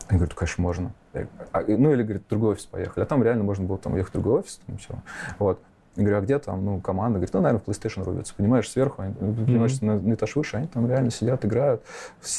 Они 0.08 0.18
говорят, 0.18 0.34
конечно, 0.34 0.62
можно. 0.62 0.94
Я, 1.14 1.28
а, 1.52 1.62
ну, 1.62 1.94
или, 1.94 2.04
говорит, 2.04 2.24
в 2.26 2.30
другой 2.30 2.54
офис 2.54 2.66
поехали. 2.66 3.04
А 3.04 3.08
там 3.08 3.24
реально 3.24 3.44
можно 3.44 3.66
было 3.66 3.78
там 3.78 3.96
ехать 3.96 4.12
в 4.12 4.14
другой 4.14 4.40
офис, 4.40 4.60
там 4.66 4.78
все. 4.78 4.96
Вот. 5.40 5.62
Я 5.96 6.04
говорю, 6.04 6.18
а 6.18 6.22
где 6.22 6.40
там, 6.40 6.66
ну, 6.66 6.82
команда? 6.82 7.20
Говорит, 7.20 7.34
ну, 7.34 7.42
наверное, 7.42 7.64
в 7.64 7.68
PlayStation 7.68 8.04
рубятся. 8.04 8.34
Понимаешь, 8.36 8.68
сверху, 8.70 9.04
они, 9.04 9.14
mm-hmm. 9.14 9.46
понимаешь, 9.46 9.82
на, 9.82 10.00
на 10.00 10.14
этаж 10.16 10.36
выше, 10.36 10.58
они 10.58 10.68
там 10.68 10.88
реально 10.90 11.12
сидят, 11.12 11.46
играют. 11.46 11.84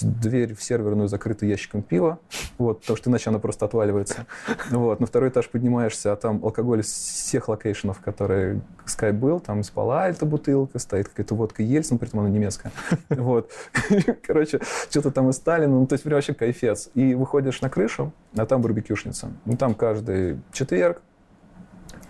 Дверь 0.03 0.55
в 0.57 0.63
серверную 0.63 1.07
закрыта 1.07 1.47
ящиком 1.47 1.83
пива, 1.83 2.19
вот, 2.59 2.81
потому 2.81 2.97
что 2.97 3.11
иначе 3.11 3.31
она 3.31 3.39
просто 3.39 3.65
отваливается. 3.67 4.27
Вот, 4.71 4.99
на 4.99 5.07
второй 5.07 5.29
этаж 5.29 5.49
поднимаешься, 5.49 6.13
а 6.13 6.17
там 6.17 6.41
алкоголь 6.45 6.81
из 6.81 6.87
всех 6.87 7.49
локейшенов, 7.49 8.01
которые 8.01 8.61
Skype 8.87 9.13
был, 9.13 9.39
там 9.39 9.63
с 9.63 10.03
Палo-Альто 10.03 10.27
бутылка, 10.27 10.81
стоит 10.81 11.09
какая-то 11.09 11.37
водка 11.37 11.63
Ельцин, 11.63 11.99
при 11.99 12.09
этом 12.09 12.21
она 12.21 12.31
немецкая. 12.31 12.73
Вот. 13.09 13.51
Короче, 14.27 14.61
что-то 14.91 15.11
там 15.11 15.31
из 15.31 15.37
Сталина, 15.37 15.73
ну, 15.73 15.87
то 15.87 15.95
есть 15.95 16.03
прям 16.03 16.17
вообще 16.17 16.35
кайфец. 16.35 16.91
И 16.95 17.15
выходишь 17.15 17.61
на 17.61 17.71
крышу, 17.71 18.13
а 18.37 18.47
там 18.47 18.63
барбекюшница. 18.63 19.31
Ну, 19.45 19.57
там 19.57 19.75
каждый 19.75 20.41
четверг 20.53 21.03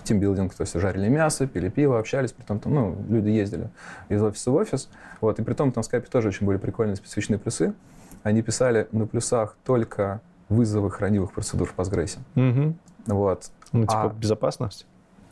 тимбилдинг, 0.04 0.54
то 0.54 0.62
есть 0.62 0.78
жарили 0.78 1.08
мясо, 1.08 1.46
пили 1.46 1.68
пиво, 1.68 1.98
общались, 1.98 2.32
при 2.32 2.44
том, 2.44 2.60
там, 2.60 2.74
ну, 2.74 2.96
люди 3.08 3.28
ездили 3.28 3.70
из 4.08 4.22
офиса 4.22 4.50
в 4.50 4.54
офис, 4.54 4.88
вот, 5.20 5.38
и 5.38 5.42
при 5.42 5.54
том 5.54 5.72
там 5.72 5.82
в 5.82 5.86
скайпе 5.86 6.08
тоже 6.08 6.28
очень 6.28 6.46
были 6.46 6.58
прикольные 6.58 6.96
специфичные 6.96 7.38
плюсы. 7.38 7.74
Они 8.22 8.42
писали 8.42 8.88
на 8.92 9.06
плюсах 9.06 9.56
только 9.64 10.20
вызовы 10.48 10.90
хранивых 10.90 11.32
процедур 11.32 11.68
в 11.68 11.78
Postgres. 11.78 12.18
Угу. 12.36 12.74
Вот. 13.06 13.50
Ну, 13.72 13.82
типа 13.82 14.04
а... 14.04 14.08
безопасность? 14.08 14.86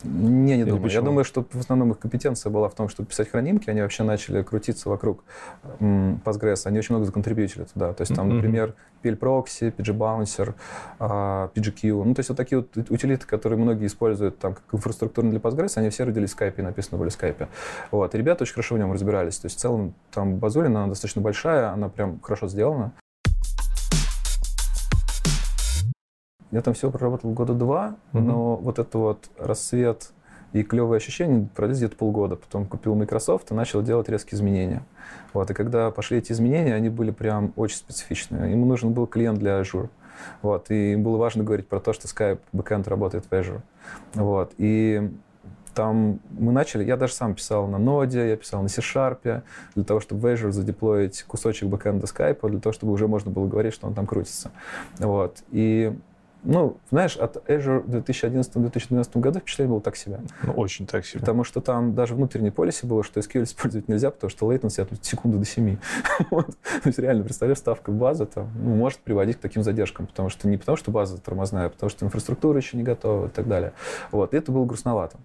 Не, 0.04 0.56
не 0.56 0.62
Или 0.62 0.64
думаю. 0.64 0.82
Почему? 0.82 1.00
Я 1.00 1.04
думаю, 1.04 1.24
что 1.24 1.46
в 1.50 1.58
основном 1.58 1.92
их 1.92 1.98
компетенция 1.98 2.50
была 2.50 2.68
в 2.68 2.74
том, 2.74 2.88
чтобы 2.88 3.08
писать 3.08 3.30
хранимки. 3.30 3.70
Они 3.70 3.80
вообще 3.80 4.02
начали 4.02 4.42
крутиться 4.42 4.88
вокруг 4.88 5.24
Postgres. 5.80 6.62
Они 6.66 6.78
очень 6.78 6.94
много 6.94 7.06
законтрибьютили 7.06 7.64
туда. 7.64 7.92
То 7.92 8.02
есть 8.02 8.14
там, 8.14 8.28
mm-hmm. 8.28 8.34
например, 8.34 8.74
PL 9.02 9.18
Proxy, 9.18 9.74
PG 9.74 9.96
Bouncer, 9.96 10.54
а, 10.98 11.50
PGQ. 11.54 12.04
Ну, 12.04 12.14
то 12.14 12.20
есть 12.20 12.28
вот 12.28 12.36
такие 12.36 12.58
вот 12.60 12.90
утилиты, 12.90 13.26
которые 13.26 13.58
многие 13.58 13.86
используют 13.86 14.38
там 14.38 14.54
как 14.54 14.64
инфраструктурно 14.72 15.30
для 15.30 15.40
Postgres, 15.40 15.72
они 15.76 15.90
все 15.90 16.04
родились 16.04 16.32
в 16.32 16.38
Skype 16.40 16.54
и 16.58 16.62
написаны 16.62 16.98
были 16.98 17.10
в 17.10 17.18
Skype. 17.18 17.48
Вот. 17.90 18.14
И 18.14 18.18
ребята 18.18 18.44
очень 18.44 18.54
хорошо 18.54 18.74
в 18.74 18.78
нем 18.78 18.92
разбирались. 18.92 19.38
То 19.38 19.46
есть 19.46 19.56
в 19.56 19.60
целом 19.60 19.94
там 20.10 20.36
базулина, 20.36 20.84
она 20.84 20.88
достаточно 20.88 21.22
большая, 21.22 21.70
она 21.70 21.88
прям 21.88 22.20
хорошо 22.20 22.48
сделана. 22.48 22.92
Я 26.52 26.60
там 26.62 26.74
всего 26.74 26.92
проработал 26.92 27.32
года 27.32 27.54
два, 27.54 27.96
mm-hmm. 28.12 28.20
но 28.20 28.56
вот 28.56 28.78
это 28.78 28.98
вот 28.98 29.30
рассвет 29.38 30.12
и 30.52 30.62
клевые 30.62 30.98
ощущения 30.98 31.48
продлились 31.54 31.78
где-то 31.78 31.96
полгода. 31.96 32.36
Потом 32.36 32.66
купил 32.66 32.94
Microsoft 32.94 33.50
и 33.50 33.54
начал 33.54 33.82
делать 33.82 34.08
резкие 34.08 34.36
изменения. 34.36 34.84
Вот, 35.32 35.50
и 35.50 35.54
когда 35.54 35.90
пошли 35.90 36.18
эти 36.18 36.32
изменения, 36.32 36.74
они 36.74 36.90
были 36.90 37.10
прям 37.10 37.52
очень 37.56 37.76
специфичные. 37.76 38.52
Ему 38.52 38.66
нужен 38.66 38.92
был 38.92 39.06
клиент 39.06 39.38
для 39.38 39.60
Azure. 39.60 39.88
Вот, 40.42 40.70
и 40.70 40.92
им 40.92 41.02
было 41.02 41.16
важно 41.16 41.42
говорить 41.42 41.66
про 41.68 41.80
то, 41.80 41.92
что 41.92 42.06
Skype 42.06 42.40
backend 42.52 42.88
работает 42.88 43.24
в 43.24 43.32
Azure. 43.32 43.62
Вот, 44.14 44.52
и 44.58 45.10
там 45.74 46.20
мы 46.38 46.52
начали, 46.52 46.84
я 46.84 46.98
даже 46.98 47.14
сам 47.14 47.34
писал 47.34 47.66
на 47.66 47.78
ноде, 47.78 48.28
я 48.28 48.36
писал 48.36 48.62
на 48.62 48.68
C-Sharp, 48.68 49.42
для 49.74 49.84
того, 49.84 50.00
чтобы 50.00 50.20
в 50.20 50.26
Azure 50.26 50.50
задеплоить 50.50 51.22
кусочек 51.22 51.70
бэкэнда 51.70 52.06
Skype, 52.06 52.46
для 52.50 52.60
того, 52.60 52.74
чтобы 52.74 52.92
уже 52.92 53.08
можно 53.08 53.30
было 53.30 53.46
говорить, 53.46 53.72
что 53.72 53.86
он 53.86 53.94
там 53.94 54.06
крутится. 54.06 54.50
Вот. 54.98 55.42
И 55.50 55.96
ну, 56.44 56.76
знаешь, 56.90 57.16
от 57.16 57.36
Azure 57.48 57.80
в 57.80 57.94
2011-2012 57.94 59.20
году 59.20 59.38
впечатление 59.38 59.70
было 59.70 59.80
так 59.80 59.96
себе. 59.96 60.20
Ну, 60.42 60.52
очень 60.54 60.86
так 60.86 61.06
себе. 61.06 61.20
Потому 61.20 61.44
что 61.44 61.60
там 61.60 61.94
даже 61.94 62.14
внутренней 62.14 62.50
полисе 62.50 62.86
было, 62.86 63.04
что 63.04 63.20
SQL 63.20 63.44
использовать 63.44 63.88
нельзя, 63.88 64.10
потому 64.10 64.30
что 64.30 64.52
latency 64.52 64.82
от 64.82 65.04
секунды 65.04 65.38
до 65.38 65.44
7. 65.44 65.76
вот. 66.30 66.46
То 66.46 66.86
есть 66.86 66.98
реально, 66.98 67.22
представляешь, 67.22 67.58
ставка 67.58 67.92
базы 67.92 68.26
там, 68.26 68.50
ну, 68.56 68.74
может 68.74 68.98
приводить 68.98 69.36
к 69.36 69.40
таким 69.40 69.62
задержкам, 69.62 70.06
потому 70.06 70.30
что 70.30 70.48
не 70.48 70.56
потому, 70.56 70.76
что 70.76 70.90
база 70.90 71.20
тормозная, 71.20 71.66
а 71.66 71.68
потому 71.68 71.90
что 71.90 72.04
инфраструктура 72.04 72.58
еще 72.58 72.76
не 72.76 72.82
готова 72.82 73.26
и 73.26 73.30
так 73.30 73.46
далее. 73.46 73.72
Вот. 74.10 74.34
И 74.34 74.36
это 74.36 74.50
было 74.50 74.64
грустновато. 74.64 75.18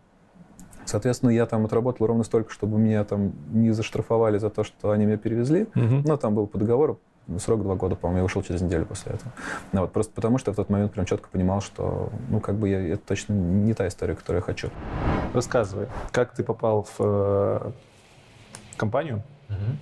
Соответственно, 0.86 1.32
я 1.32 1.46
там 1.46 1.66
отработал 1.66 2.08
ровно 2.08 2.24
столько, 2.24 2.52
чтобы 2.52 2.78
меня 2.78 3.04
там 3.04 3.34
не 3.52 3.72
заштрафовали 3.72 4.38
за 4.38 4.50
то, 4.50 4.64
что 4.64 4.92
они 4.92 5.06
меня 5.06 5.18
перевезли. 5.18 5.64
Угу. 5.76 6.04
Но 6.06 6.16
там 6.16 6.34
был 6.36 6.48
по 6.48 6.58
договору 6.58 7.00
срок 7.40 7.64
два 7.64 7.76
года, 7.76 7.96
по-моему, 7.96 8.20
я 8.20 8.26
ушел 8.26 8.42
через 8.42 8.62
неделю 8.62 8.86
после 8.86 9.14
этого. 9.14 9.32
Ну, 9.72 9.82
вот, 9.82 9.92
просто 9.92 10.14
потому 10.14 10.38
что 10.38 10.54
в 10.54 10.56
тот 10.56 10.70
момент 10.70 10.94
прям 10.94 11.06
четко 11.06 11.30
понимал, 11.30 11.62
что, 11.62 12.10
ну, 12.30 12.40
как 12.40 12.56
бы 12.56 12.70
я, 12.70 12.94
это 12.94 13.04
точно 13.06 13.34
не 13.34 13.74
та 13.74 13.88
история, 13.88 14.16
которую 14.16 14.42
я 14.42 14.46
хочу. 14.46 14.70
Рассказывай, 15.34 15.88
как 16.12 16.34
ты 16.34 16.44
попал 16.44 16.84
в 16.84 16.96
э, 17.00 17.72
компанию? 18.78 19.24
Угу. 19.50 19.78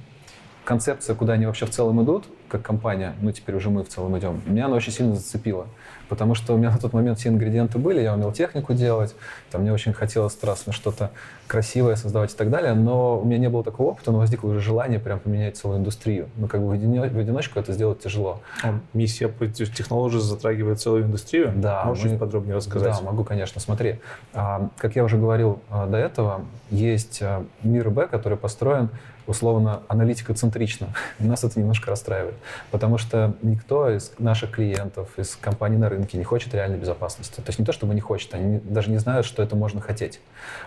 Концепция, 0.66 1.16
куда 1.16 1.34
они 1.34 1.46
вообще 1.46 1.66
в 1.66 1.70
целом 1.70 2.04
идут, 2.04 2.26
как 2.48 2.62
компания, 2.62 3.16
ну, 3.22 3.32
теперь 3.32 3.56
уже 3.56 3.70
мы 3.70 3.84
в 3.84 3.89
целом 3.89 4.18
идем, 4.18 4.41
меня 4.46 4.66
она 4.66 4.76
очень 4.76 4.91
сильно 4.91 5.16
зацепила 5.16 5.68
потому 6.10 6.36
что 6.36 6.54
у 6.54 6.58
меня 6.58 6.72
на 6.72 6.78
тот 6.78 6.93
момент 6.93 7.20
все 7.20 7.30
ингредиенты 7.30 7.78
были, 7.78 8.02
я 8.02 8.14
умел 8.14 8.32
технику 8.32 8.74
делать, 8.74 9.16
там 9.52 9.62
мне 9.62 9.74
очень 9.74 9.93
хотелось 9.93 10.34
страстно 10.34 10.74
что-то 10.74 11.12
красивое 11.48 11.96
создавать 11.96 12.34
и 12.34 12.36
так 12.36 12.50
далее, 12.50 12.74
но 12.74 13.20
у 13.20 13.26
меня 13.26 13.38
не 13.38 13.50
было 13.50 13.64
такого 13.64 13.89
опыта, 13.89 14.12
но 14.12 14.20
возникло 14.20 14.50
уже 14.50 14.60
желание 14.60 15.00
прям 15.00 15.20
поменять 15.20 15.58
целую 15.58 15.80
индустрию. 15.80 16.30
Ну, 16.38 16.48
как 16.48 16.62
бы 16.62 16.68
в, 16.68 16.72
одиночку 16.72 17.60
это 17.60 17.74
сделать 17.74 18.00
тяжело. 18.00 18.41
А 18.64 18.80
миссия 18.93 19.32
технологии 19.54 20.18
затрагивает 20.18 20.80
целую 20.80 21.04
индустрию? 21.04 21.54
Да. 21.56 21.84
Можешь 21.86 22.12
мы, 22.12 22.18
подробнее 22.18 22.56
рассказать? 22.56 22.96
Да, 22.98 23.02
могу, 23.02 23.24
конечно. 23.24 23.62
Смотри, 23.62 24.00
а, 24.34 24.70
как 24.78 24.96
я 24.96 25.04
уже 25.04 25.18
говорил 25.18 25.60
а, 25.70 25.86
до 25.86 25.98
этого, 25.98 26.46
есть 26.72 27.20
а, 27.22 27.46
мир 27.64 27.89
Б, 27.89 28.08
который 28.08 28.38
построен 28.38 28.89
условно 29.28 29.82
аналитико-центрично. 29.88 30.90
Нас 31.20 31.44
это 31.44 31.60
немножко 31.60 31.90
расстраивает, 31.90 32.36
потому 32.72 32.98
что 32.98 33.34
никто 33.42 33.90
из 33.90 34.14
наших 34.20 34.52
клиентов, 34.52 35.10
из 35.18 35.36
компаний 35.36 35.78
на 35.78 35.90
рынке 35.90 36.18
не 36.18 36.24
хочет 36.24 36.54
реальной 36.54 36.78
безопасности. 36.78 37.36
То 37.36 37.48
есть 37.48 37.60
не 37.60 37.66
то, 37.66 37.72
чтобы 37.72 37.94
не 37.94 38.02
хочет, 38.02 38.34
они 38.34 38.60
даже 38.60 38.92
не 38.92 38.98
знают, 38.98 39.26
что 39.26 39.44
это 39.44 39.56
можно 39.56 39.82
хотеть. 39.82 40.20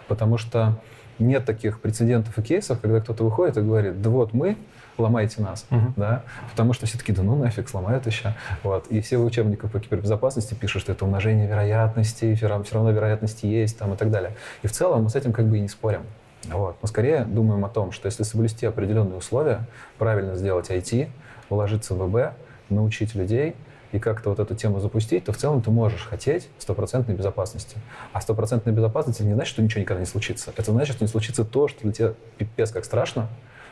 Потому 0.06 0.38
что 0.38 0.78
нет 1.18 1.44
таких 1.44 1.80
прецедентов 1.80 2.38
и 2.38 2.42
кейсов, 2.42 2.80
когда 2.80 3.00
кто-то 3.00 3.24
выходит 3.24 3.56
и 3.56 3.60
говорит, 3.60 4.00
да 4.02 4.10
вот 4.10 4.32
мы 4.32 4.56
ломайте 4.98 5.40
нас, 5.40 5.64
uh-huh. 5.70 5.92
да, 5.96 6.22
потому 6.50 6.72
что 6.72 6.86
все 6.86 6.98
таки 6.98 7.12
да 7.12 7.22
ну 7.22 7.36
нафиг, 7.36 7.68
сломают 7.68 8.06
еще, 8.06 8.34
вот, 8.62 8.88
и 8.88 9.00
все 9.00 9.18
в 9.18 9.24
учебниках 9.24 9.70
по 9.70 9.80
кибербезопасности 9.80 10.54
пишут, 10.54 10.82
что 10.82 10.92
это 10.92 11.04
умножение 11.04 11.46
вероятностей, 11.46 12.34
все 12.34 12.48
равно 12.48 12.90
вероятности 12.90 13.46
есть, 13.46 13.78
там, 13.78 13.94
и 13.94 13.96
так 13.96 14.10
далее. 14.10 14.34
И 14.62 14.66
в 14.66 14.72
целом 14.72 15.04
мы 15.04 15.10
с 15.10 15.14
этим 15.14 15.32
как 15.32 15.46
бы 15.46 15.58
и 15.58 15.60
не 15.60 15.68
спорим. 15.68 16.02
Вот. 16.48 16.76
Но 16.80 16.88
скорее 16.88 17.24
думаем 17.24 17.64
о 17.64 17.68
том, 17.68 17.92
что 17.92 18.06
если 18.06 18.22
соблюсти 18.22 18.66
определенные 18.66 19.18
условия, 19.18 19.66
правильно 19.98 20.34
сделать 20.34 20.70
IT, 20.70 21.08
вложиться 21.50 21.94
в 21.94 22.06
ВБ, 22.06 22.34
научить 22.70 23.14
людей 23.14 23.54
и 23.92 23.98
как-то 23.98 24.30
вот 24.30 24.38
эту 24.38 24.54
тему 24.54 24.80
запустить, 24.80 25.24
то 25.24 25.32
в 25.32 25.36
целом 25.36 25.62
ты 25.62 25.70
можешь 25.70 26.04
хотеть 26.04 26.48
стопроцентной 26.58 27.14
безопасности. 27.14 27.76
А 28.12 28.20
стопроцентная 28.20 28.74
безопасность 28.74 29.20
не 29.20 29.32
значит, 29.34 29.52
что 29.52 29.62
ничего 29.62 29.80
никогда 29.80 30.00
не 30.00 30.06
случится. 30.06 30.52
Это 30.56 30.72
значит, 30.72 30.96
что 30.96 31.04
не 31.04 31.08
случится 31.08 31.44
то, 31.44 31.68
что 31.68 31.82
для 31.82 31.92
тебя 31.92 32.14
пипец 32.36 32.70
как 32.70 32.84
страшно, 32.84 33.28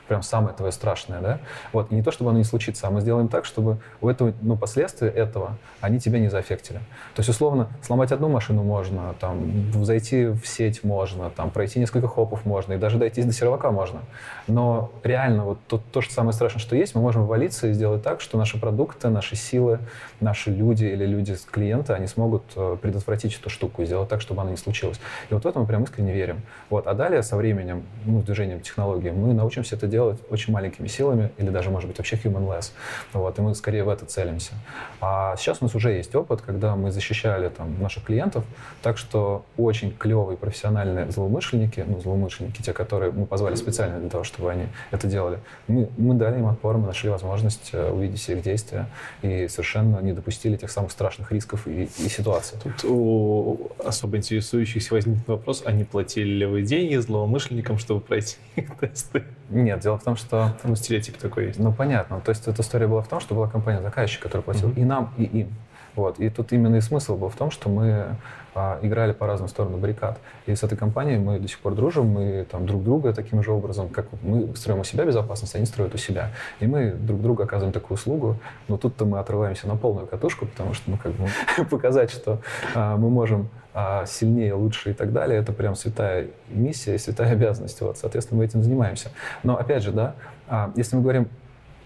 прям 0.08 0.22
самое 0.22 0.54
твое 0.54 0.72
страшное, 0.72 1.20
да, 1.20 1.38
вот, 1.72 1.92
и 1.92 1.94
не 1.94 2.02
то, 2.02 2.10
чтобы 2.10 2.30
оно 2.30 2.38
не 2.38 2.44
случится, 2.44 2.86
а 2.86 2.90
мы 2.90 3.00
сделаем 3.00 3.28
так, 3.28 3.44
чтобы 3.44 3.78
у 4.00 4.08
этого, 4.08 4.32
ну, 4.42 4.56
последствия 4.56 5.08
этого, 5.08 5.56
они 5.80 6.00
тебя 6.00 6.18
не 6.18 6.28
заэффектили. 6.28 6.78
То 7.14 7.20
есть, 7.20 7.28
условно, 7.28 7.68
сломать 7.82 8.12
одну 8.12 8.28
машину 8.28 8.62
можно, 8.62 9.14
там, 9.20 9.72
зайти 9.84 10.26
в 10.26 10.46
сеть 10.46 10.84
можно, 10.84 11.30
там, 11.30 11.50
пройти 11.50 11.78
несколько 11.78 12.08
хопов 12.08 12.44
можно, 12.44 12.74
и 12.74 12.76
даже 12.76 12.98
дойти 12.98 13.22
до 13.22 13.32
сервака 13.32 13.70
можно. 13.70 14.00
Но 14.46 14.92
реально 15.02 15.44
вот 15.44 15.58
то, 15.66 15.80
то, 15.92 16.00
что 16.00 16.12
самое 16.12 16.32
страшное, 16.32 16.60
что 16.60 16.76
есть, 16.76 16.94
мы 16.94 17.00
можем 17.00 17.26
валиться 17.26 17.68
и 17.68 17.72
сделать 17.72 18.02
так, 18.02 18.20
что 18.20 18.38
наши 18.38 18.58
продукты, 18.58 19.08
наши 19.08 19.36
силы, 19.36 19.78
наши 20.20 20.50
люди 20.50 20.84
или 20.84 21.04
люди 21.04 21.36
клиента, 21.50 21.94
они 21.94 22.06
смогут 22.06 22.44
э, 22.56 22.76
предотвратить 22.80 23.38
эту 23.38 23.50
штуку 23.50 23.82
и 23.82 23.86
сделать 23.86 24.08
так, 24.08 24.20
чтобы 24.20 24.42
она 24.42 24.50
не 24.50 24.56
случилась. 24.56 25.00
И 25.30 25.34
вот 25.34 25.44
в 25.44 25.46
это 25.46 25.58
мы 25.58 25.66
прям 25.66 25.84
искренне 25.84 26.12
верим. 26.12 26.42
Вот. 26.70 26.86
А 26.86 26.94
далее 26.94 27.22
со 27.22 27.36
временем, 27.36 27.84
ну, 28.04 28.20
с 28.20 28.24
движением 28.24 28.60
технологий, 28.60 29.10
мы 29.10 29.34
научимся 29.34 29.76
это 29.76 29.86
делать 29.86 29.95
делать 29.96 30.20
очень 30.30 30.52
маленькими 30.52 30.88
силами, 30.88 31.30
или 31.38 31.50
даже, 31.50 31.70
может 31.70 31.88
быть, 31.88 31.98
вообще 31.98 32.16
human-less. 32.16 32.72
Вот, 33.12 33.38
и 33.38 33.42
мы 33.42 33.54
скорее 33.54 33.84
в 33.84 33.88
это 33.88 34.04
целимся. 34.04 34.52
А 35.00 35.34
сейчас 35.36 35.62
у 35.62 35.64
нас 35.64 35.74
уже 35.74 35.90
есть 35.92 36.14
опыт, 36.14 36.42
когда 36.42 36.76
мы 36.76 36.90
защищали 36.90 37.48
там, 37.48 37.80
наших 37.80 38.04
клиентов, 38.04 38.44
так 38.82 38.98
что 38.98 39.44
очень 39.56 39.90
клевые 39.96 40.36
профессиональные 40.36 41.10
злоумышленники, 41.10 41.84
ну, 41.86 42.00
злоумышленники, 42.00 42.60
те, 42.60 42.72
которые 42.72 43.10
мы 43.10 43.24
позвали 43.24 43.54
специально 43.54 43.98
для 43.98 44.10
того, 44.10 44.24
чтобы 44.24 44.50
они 44.50 44.66
это 44.90 45.06
делали, 45.06 45.38
мы, 45.68 45.88
мы 45.96 46.14
дали 46.14 46.38
им 46.38 46.46
отпор, 46.46 46.76
мы 46.76 46.86
нашли 46.86 47.08
возможность 47.08 47.70
э, 47.72 47.90
увидеть 47.90 48.28
их 48.28 48.42
действия 48.42 48.86
и 49.22 49.48
совершенно 49.48 50.00
не 50.00 50.12
допустили 50.12 50.56
тех 50.56 50.70
самых 50.70 50.90
страшных 50.90 51.32
рисков 51.32 51.66
и, 51.66 51.84
и 51.84 52.08
ситуаций. 52.08 52.58
Тут 52.62 52.84
у 52.84 53.70
особо 53.84 54.18
интересующихся 54.18 54.94
возникнет 54.94 55.26
вопрос, 55.26 55.62
а 55.64 55.72
не 55.72 55.84
платили 55.84 56.32
ли 56.40 56.46
вы 56.46 56.62
деньги 56.62 56.96
злоумышленникам, 56.96 57.78
чтобы 57.78 58.00
пройти 58.00 58.36
их 58.56 58.76
тесты? 58.78 59.24
Нет, 59.50 59.82
дело 59.86 59.98
в 59.98 60.02
том, 60.02 60.16
что... 60.16 60.52
Ну, 60.64 60.74
стереотип 60.74 61.16
такой 61.16 61.46
есть. 61.46 61.60
Ну, 61.60 61.72
понятно. 61.72 62.20
То 62.20 62.30
есть 62.30 62.48
эта 62.48 62.62
история 62.62 62.88
была 62.88 63.02
в 63.02 63.08
том, 63.08 63.20
что 63.20 63.34
была 63.36 63.48
компания-заказчик, 63.48 64.20
которая 64.20 64.42
платила 64.42 64.70
mm-hmm. 64.70 64.80
и 64.80 64.84
нам, 64.84 65.14
и 65.16 65.24
им. 65.24 65.54
Вот. 65.96 66.20
И 66.20 66.28
тут 66.30 66.52
именно 66.52 66.76
и 66.76 66.80
смысл 66.80 67.16
был 67.16 67.30
в 67.30 67.36
том, 67.36 67.50
что 67.50 67.68
мы 67.68 68.16
а, 68.54 68.78
играли 68.82 69.12
по 69.12 69.26
разным 69.26 69.48
сторонам 69.48 69.80
баррикад. 69.80 70.18
И 70.46 70.54
с 70.54 70.62
этой 70.62 70.78
компанией 70.78 71.18
мы 71.18 71.38
до 71.38 71.48
сих 71.48 71.58
пор 71.58 71.74
дружим, 71.74 72.06
мы 72.06 72.46
там 72.50 72.66
друг 72.66 72.84
друга 72.84 73.12
таким 73.12 73.42
же 73.42 73.50
образом, 73.50 73.88
как 73.88 74.06
мы 74.22 74.54
строим 74.54 74.80
у 74.80 74.84
себя 74.84 75.04
безопасность, 75.04 75.54
они 75.56 75.66
строят 75.66 75.94
у 75.94 75.98
себя. 75.98 76.30
И 76.60 76.66
мы 76.66 76.90
друг 76.90 77.20
другу 77.20 77.42
оказываем 77.42 77.72
такую 77.72 77.96
услугу. 77.96 78.36
Но 78.68 78.76
тут-то 78.76 79.04
мы 79.04 79.18
отрываемся 79.18 79.66
на 79.66 79.76
полную 79.76 80.06
катушку, 80.06 80.46
потому 80.46 80.74
что, 80.74 80.90
ну, 80.90 80.98
как 81.02 81.12
бы 81.12 81.28
показать, 81.70 82.10
что 82.10 82.40
а, 82.74 82.96
мы 82.96 83.10
можем 83.10 83.48
а 83.78 84.06
сильнее, 84.06 84.54
лучше 84.54 84.92
и 84.92 84.94
так 84.94 85.12
далее, 85.12 85.38
это 85.38 85.52
прям 85.52 85.74
святая 85.74 86.28
миссия, 86.48 86.98
святая 86.98 87.32
обязанность. 87.32 87.78
Вот, 87.82 87.98
соответственно, 87.98 88.38
мы 88.38 88.46
этим 88.46 88.62
занимаемся. 88.62 89.10
Но 89.42 89.58
опять 89.58 89.82
же, 89.82 89.92
да, 89.92 90.14
а, 90.48 90.72
если 90.76 90.96
мы 90.96 91.02
говорим 91.02 91.28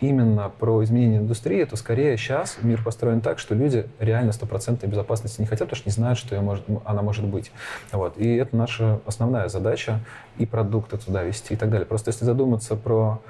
именно 0.01 0.49
про 0.49 0.83
изменение 0.83 1.21
индустрии, 1.21 1.65
то 1.65 1.77
скорее 1.77 2.17
сейчас 2.17 2.59
мир 2.63 2.83
построен 2.83 3.21
так, 3.21 3.39
что 3.39 3.55
люди 3.55 3.87
реально 3.99 4.33
стопроцентной 4.33 4.89
безопасности 4.89 5.41
не 5.41 5.47
хотят, 5.47 5.69
потому 5.69 5.77
что 5.77 5.89
не 5.89 5.93
знают, 5.93 6.19
что 6.19 6.41
может, 6.41 6.65
она 6.85 7.03
может 7.03 7.27
быть. 7.27 7.53
Вот. 7.93 8.17
И 8.17 8.37
это 8.37 8.57
наша 8.57 9.01
основная 9.07 9.49
задача 9.49 10.01
и 10.39 10.47
продукты 10.47 10.97
туда 10.97 11.23
вести 11.23 11.55
и 11.55 11.57
так 11.57 11.71
далее. 11.71 11.87
Просто 11.87 12.11
если 12.11 12.25
задуматься 12.25 12.77
про 12.77 13.21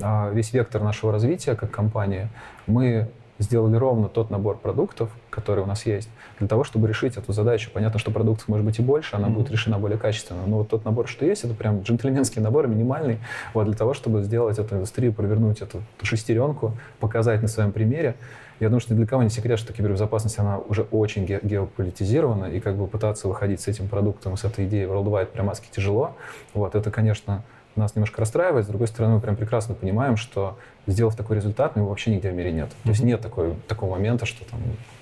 а, 0.00 0.30
весь 0.30 0.52
вектор 0.52 0.82
нашего 0.82 1.12
развития 1.12 1.56
как 1.56 1.70
компании, 1.70 2.28
мы 2.66 3.10
сделали 3.38 3.76
ровно 3.76 4.08
тот 4.08 4.30
набор 4.30 4.58
продуктов, 4.58 5.10
который 5.30 5.64
у 5.64 5.66
нас 5.66 5.86
есть, 5.86 6.10
для 6.40 6.48
того, 6.48 6.64
чтобы 6.64 6.88
решить 6.88 7.16
эту 7.16 7.32
задачу. 7.32 7.70
Понятно, 7.72 8.00
что 8.00 8.10
продуктов 8.10 8.48
может 8.48 8.66
быть 8.66 8.78
и 8.78 8.82
больше, 8.82 9.14
она 9.14 9.28
mm-hmm. 9.28 9.32
будет 9.32 9.50
решена 9.50 9.78
более 9.78 9.98
качественно, 9.98 10.40
но 10.46 10.58
вот 10.58 10.68
тот 10.68 10.84
набор, 10.84 11.06
что 11.06 11.24
есть, 11.24 11.44
это 11.44 11.54
прям 11.54 11.82
джентльменский 11.82 12.42
набор, 12.42 12.66
минимальный, 12.66 13.18
вот 13.54 13.66
для 13.66 13.74
того, 13.74 13.94
чтобы 13.94 14.22
сделать 14.22 14.58
эту 14.58 14.74
индустрию, 14.74 15.12
провернуть 15.12 15.60
эту, 15.60 15.82
эту 15.96 16.06
шестеренку, 16.06 16.72
показать 16.98 17.42
на 17.42 17.48
своем 17.48 17.72
примере. 17.72 18.16
Я 18.58 18.68
думаю, 18.68 18.80
что 18.80 18.94
ни 18.94 18.98
для 18.98 19.06
кого 19.06 19.22
не 19.22 19.30
секрет, 19.30 19.58
что 19.58 19.72
кибербезопасность, 19.72 20.38
она 20.38 20.58
уже 20.58 20.82
очень 20.90 21.24
ге- 21.24 21.40
геополитизирована, 21.42 22.46
и 22.46 22.60
как 22.60 22.76
бы 22.76 22.86
пытаться 22.86 23.28
выходить 23.28 23.60
с 23.60 23.68
этим 23.68 23.88
продуктом, 23.88 24.36
с 24.36 24.44
этой 24.44 24.66
идеей 24.66 24.86
worldwide 24.86 25.26
прям 25.26 25.48
адски 25.48 25.68
тяжело. 25.70 26.16
Вот, 26.52 26.74
это, 26.74 26.90
конечно, 26.90 27.42
нас 27.76 27.94
немножко 27.94 28.20
расстраивает. 28.20 28.64
С 28.64 28.68
другой 28.68 28.88
стороны, 28.88 29.14
мы 29.14 29.20
прям 29.20 29.36
прекрасно 29.36 29.74
понимаем, 29.74 30.16
что 30.16 30.58
сделав 30.86 31.16
такой 31.16 31.36
результат, 31.36 31.76
его 31.76 31.88
вообще 31.88 32.10
нигде 32.10 32.30
в 32.30 32.34
мире 32.34 32.52
нет. 32.52 32.68
Mm-hmm. 32.68 32.84
То 32.84 32.88
есть 32.90 33.02
нет 33.02 33.20
такой, 33.20 33.54
такого 33.68 33.92
момента, 33.92 34.26
что 34.26 34.44
там 34.44 34.60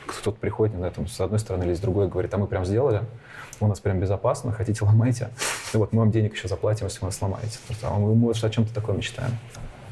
кто-то 0.09 0.39
приходит 0.39 0.79
на 0.79 0.87
этом 0.87 1.07
с 1.07 1.21
одной 1.21 1.39
стороны 1.39 1.65
или 1.65 1.75
с 1.75 1.81
другой 1.81 2.09
говорит, 2.09 2.33
а 2.35 2.39
мы 2.39 2.47
прям 2.47 2.65
сделали, 2.65 3.03
у 3.61 3.67
нас 3.67 3.81
прям 3.81 4.01
безопасно, 4.01 4.53
хотите 4.53 4.85
ломайте. 4.85 5.31
И 5.75 5.77
вот 5.77 5.93
мы 5.93 6.01
вам 6.01 6.11
денег 6.11 6.35
еще 6.35 6.49
заплатим, 6.49 6.87
если 6.87 7.05
вы 7.05 7.11
сломаете. 7.13 7.59
А 7.83 7.99
мы, 7.99 8.15
может, 8.15 8.45
о 8.45 8.51
чем-то 8.51 8.73
такое 8.73 8.97
мечтаем. 8.97 9.33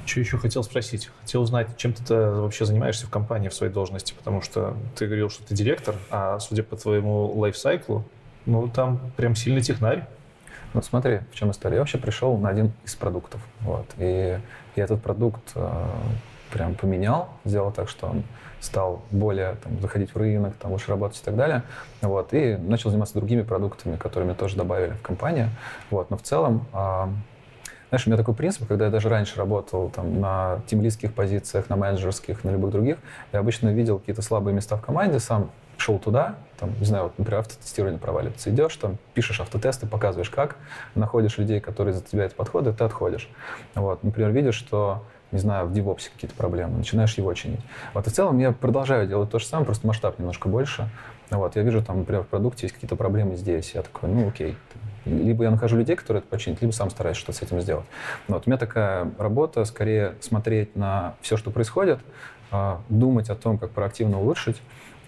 Что 0.04 0.20
еще 0.20 0.38
хотел 0.38 0.62
спросить? 0.62 1.10
Хотел 1.22 1.42
узнать, 1.42 1.76
чем 1.76 1.92
ты 1.92 2.14
вообще 2.14 2.64
занимаешься 2.64 3.06
в 3.06 3.10
компании 3.10 3.48
в 3.48 3.54
своей 3.54 3.72
должности, 3.72 4.14
потому 4.16 4.40
что 4.40 4.76
ты 4.94 5.06
говорил, 5.06 5.30
что 5.30 5.44
ты 5.44 5.54
директор, 5.54 5.96
а 6.10 6.38
судя 6.38 6.62
по 6.62 6.76
твоему 6.76 7.32
лайфсайклу, 7.36 8.04
ну 8.46 8.68
там 8.68 9.00
прям 9.16 9.34
сильный 9.34 9.62
технарь. 9.62 10.06
Ну 10.74 10.82
смотри, 10.82 11.20
в 11.32 11.34
чем 11.34 11.50
история. 11.50 11.76
Я 11.76 11.80
вообще 11.80 11.98
пришел 11.98 12.36
на 12.36 12.50
один 12.50 12.72
из 12.84 12.94
продуктов. 12.94 13.40
Вот, 13.62 13.86
и 13.98 14.38
я 14.76 14.84
этот 14.84 15.02
продукт 15.02 15.52
э, 15.56 15.86
прям 16.57 16.74
поменял, 16.74 17.28
сделал 17.44 17.70
так, 17.70 17.90
что 17.90 18.07
он 18.07 18.24
стал 18.61 19.02
более 19.11 19.57
там, 19.62 19.78
заходить 19.80 20.14
в 20.14 20.16
рынок, 20.16 20.54
там, 20.57 20.72
лучше 20.72 20.88
работать 20.88 21.20
и 21.20 21.24
так 21.24 21.36
далее. 21.36 21.62
Вот, 22.00 22.32
и 22.32 22.57
начал 22.57 22.88
заниматься 22.88 23.14
другими 23.14 23.42
продуктами, 23.42 23.96
которые 23.96 24.26
мне 24.26 24.34
тоже 24.34 24.57
добавили 24.57 24.92
в 24.92 25.02
компанию. 25.02 25.50
Вот, 25.90 26.09
но 26.09 26.16
в 26.16 26.22
целом 26.22 26.66
э, 26.72 27.07
знаешь, 27.90 28.07
у 28.07 28.11
меня 28.11 28.16
такой 28.16 28.34
принцип, 28.34 28.66
когда 28.66 28.86
я 28.86 28.90
даже 28.90 29.11
раньше 29.11 29.36
работал 29.36 29.90
там, 29.90 30.18
на 30.18 30.61
тимлистских 30.66 31.12
позициях, 31.12 31.68
на 31.68 31.76
менеджерских, 31.76 32.42
на 32.42 32.50
любых 32.50 32.72
других, 32.72 32.96
я 33.32 33.40
обычно 33.40 33.68
видел 33.68 33.98
какие-то 33.98 34.22
слабые 34.22 34.54
места 34.54 34.76
в 34.76 34.82
команде, 34.82 35.20
сам 35.20 35.50
шел 35.76 35.98
туда, 35.98 36.36
там, 36.59 36.70
не 36.78 36.86
знаю, 36.86 37.04
вот, 37.04 37.18
например, 37.18 37.40
автотестирование 37.40 38.00
проваливается, 38.00 38.48
идешь, 38.50 38.74
там, 38.76 38.96
пишешь 39.12 39.40
автотесты, 39.40 39.86
показываешь 39.86 40.30
как, 40.30 40.57
находишь 40.94 41.36
людей, 41.36 41.61
которые 41.61 41.92
за 41.92 42.02
тебя 42.02 42.24
это 42.24 42.34
подходят, 42.34 42.78
ты 42.78 42.84
отходишь. 42.84 43.28
Вот, 43.74 44.02
например, 44.02 44.30
видишь, 44.30 44.54
что 44.54 45.04
не 45.32 45.38
знаю, 45.38 45.66
в 45.66 45.72
DevOps 45.72 46.10
какие-то 46.12 46.36
проблемы, 46.36 46.78
начинаешь 46.78 47.14
его 47.14 47.32
чинить. 47.34 47.60
Вот, 47.94 48.06
и 48.06 48.10
в 48.10 48.12
целом 48.12 48.38
я 48.38 48.52
продолжаю 48.52 49.06
делать 49.06 49.30
то 49.30 49.38
же 49.38 49.46
самое, 49.46 49.66
просто 49.66 49.86
масштаб 49.86 50.18
немножко 50.18 50.48
больше. 50.48 50.88
Вот, 51.30 51.56
я 51.56 51.62
вижу, 51.62 51.82
там, 51.82 52.00
например, 52.00 52.22
в 52.22 52.28
продукте 52.28 52.66
есть 52.66 52.74
какие-то 52.74 52.96
проблемы 52.96 53.36
здесь, 53.36 53.72
я 53.74 53.82
такой, 53.82 54.08
ну, 54.08 54.28
окей. 54.28 54.56
Либо 55.04 55.44
я 55.44 55.50
нахожу 55.50 55.76
людей, 55.76 55.96
которые 55.96 56.20
это 56.20 56.28
починят, 56.28 56.60
либо 56.60 56.72
сам 56.72 56.90
стараюсь 56.90 57.16
что-то 57.16 57.38
с 57.38 57.42
этим 57.42 57.60
сделать. 57.60 57.86
Вот, 58.28 58.44
у 58.46 58.50
меня 58.50 58.58
такая 58.58 59.10
работа, 59.18 59.64
скорее 59.64 60.14
смотреть 60.20 60.76
на 60.76 61.14
все, 61.20 61.36
что 61.36 61.50
происходит, 61.50 62.00
а, 62.50 62.80
думать 62.88 63.28
о 63.30 63.34
том, 63.34 63.58
как 63.58 63.70
проактивно 63.70 64.20
улучшить, 64.20 64.60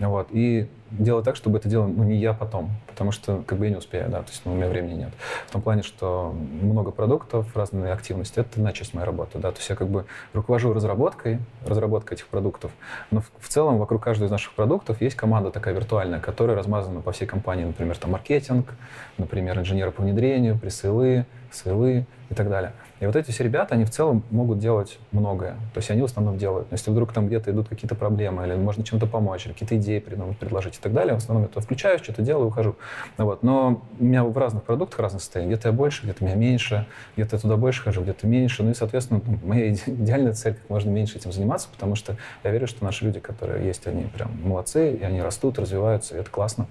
вот, 0.07 0.29
и 0.31 0.69
делать 0.91 1.25
так, 1.25 1.37
чтобы 1.37 1.59
это 1.59 1.69
делал 1.69 1.89
ну, 1.89 2.05
не 2.05 2.17
я 2.17 2.33
потом, 2.33 2.71
потому 2.87 3.11
что 3.11 3.43
как 3.47 3.59
бы 3.59 3.67
я 3.67 3.71
не 3.71 3.77
успею, 3.77 4.09
да, 4.09 4.23
то 4.23 4.31
есть 4.31 4.43
ну, 4.45 4.53
у 4.53 4.55
меня 4.55 4.69
времени 4.69 4.95
нет. 4.95 5.11
В 5.47 5.53
том 5.53 5.61
плане, 5.61 5.83
что 5.83 6.35
много 6.63 6.91
продуктов, 6.93 7.55
разные 7.57 7.93
активности, 7.93 8.41
это 8.41 8.49
одна 8.57 8.73
часть 8.73 8.95
моей 8.95 9.07
работы, 9.07 9.39
да, 9.39 9.51
то 9.51 9.59
есть 9.59 9.69
я 9.69 9.77
как 9.77 9.89
бы 9.89 10.07
руковожу 10.33 10.73
разработкой, 10.73 11.41
разработкой 11.67 12.17
этих 12.17 12.29
продуктов, 12.29 12.71
но 13.11 13.21
в, 13.21 13.31
в 13.39 13.49
целом 13.49 13.79
вокруг 13.79 14.03
каждого 14.03 14.29
из 14.29 14.31
наших 14.31 14.53
продуктов 14.55 15.01
есть 15.01 15.17
команда 15.17 15.51
такая 15.51 15.75
виртуальная, 15.75 16.21
которая 16.21 16.57
размазана 16.57 17.01
по 17.01 17.13
всей 17.13 17.27
компании, 17.27 17.65
например, 17.65 17.97
там 17.97 18.13
маркетинг, 18.13 18.75
например, 19.19 19.59
инженеры 19.59 19.91
по 19.91 20.03
внедрению, 20.03 20.59
пресейлы, 20.59 21.27
сейлы 21.51 22.07
и 22.31 22.35
так 22.35 22.49
далее. 22.49 22.73
И 23.01 23.07
вот 23.07 23.17
эти 23.17 23.31
все 23.31 23.45
ребята, 23.45 23.75
они 23.75 23.85
в 23.85 23.91
целом 23.91 24.23
могут 24.31 24.59
делать 24.59 24.99
многое. 25.13 25.53
То 25.73 25.79
есть 25.79 25.91
они 25.91 26.03
в 26.03 26.07
основном 26.07 26.37
делают. 26.37 26.71
Но 26.71 26.75
если 26.75 26.91
вдруг 26.91 27.13
там 27.13 27.29
где-то 27.29 27.51
идут 27.51 27.69
какие-то 27.69 27.95
проблемы, 27.95 28.45
или 28.45 28.55
можно 28.55 28.83
чем-то 28.83 29.07
помочь, 29.07 29.47
или 29.47 29.53
какие-то 29.53 29.77
идеи 29.77 29.99
придумать, 30.01 30.39
предложить 30.39 30.77
и 30.77 30.81
так 30.81 30.93
далее, 30.93 31.15
в 31.15 31.19
основном 31.19 31.45
я 31.45 31.49
туда 31.49 31.61
включаюсь, 31.61 32.03
что-то 32.03 32.23
делаю, 32.23 32.49
ухожу. 32.49 32.77
Вот. 33.17 33.43
Но 33.43 33.83
у 33.99 34.05
меня 34.05 34.25
в 34.25 34.37
разных 34.37 34.65
продуктах 34.65 35.01
разные 35.01 35.21
состояния. 35.21 35.53
Где-то 35.53 35.69
я 35.69 35.73
больше, 35.73 36.03
где-то 36.03 36.25
меня 36.25 36.35
меньше, 36.35 36.87
где-то 37.17 37.37
я 37.37 37.41
туда 37.41 37.57
больше 37.57 37.83
хожу, 37.83 38.03
где-то 38.03 38.27
меньше. 38.27 38.63
Ну 38.63 38.71
и, 38.71 38.75
соответственно, 38.75 39.21
моя 39.45 39.73
идеальная 39.87 40.33
цель 40.33 40.55
как 40.55 40.69
можно 40.69 40.91
меньше 40.91 41.19
этим 41.19 41.33
заниматься, 41.33 41.69
потому 41.71 41.95
что 41.95 42.17
я 42.43 42.51
верю, 42.51 42.67
что 42.67 42.85
наши 42.85 43.05
люди, 43.05 43.21
которые 43.21 43.65
есть, 43.67 43.87
они 43.87 44.05
прям 44.05 44.31
молодцы, 44.43 44.93
и 44.93 45.03
они 45.03 45.23
растут, 45.23 45.59
развиваются, 45.59 46.17
и 46.17 46.21
это 46.21 46.31
классно. 46.31 46.67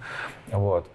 Вот. 0.51 0.87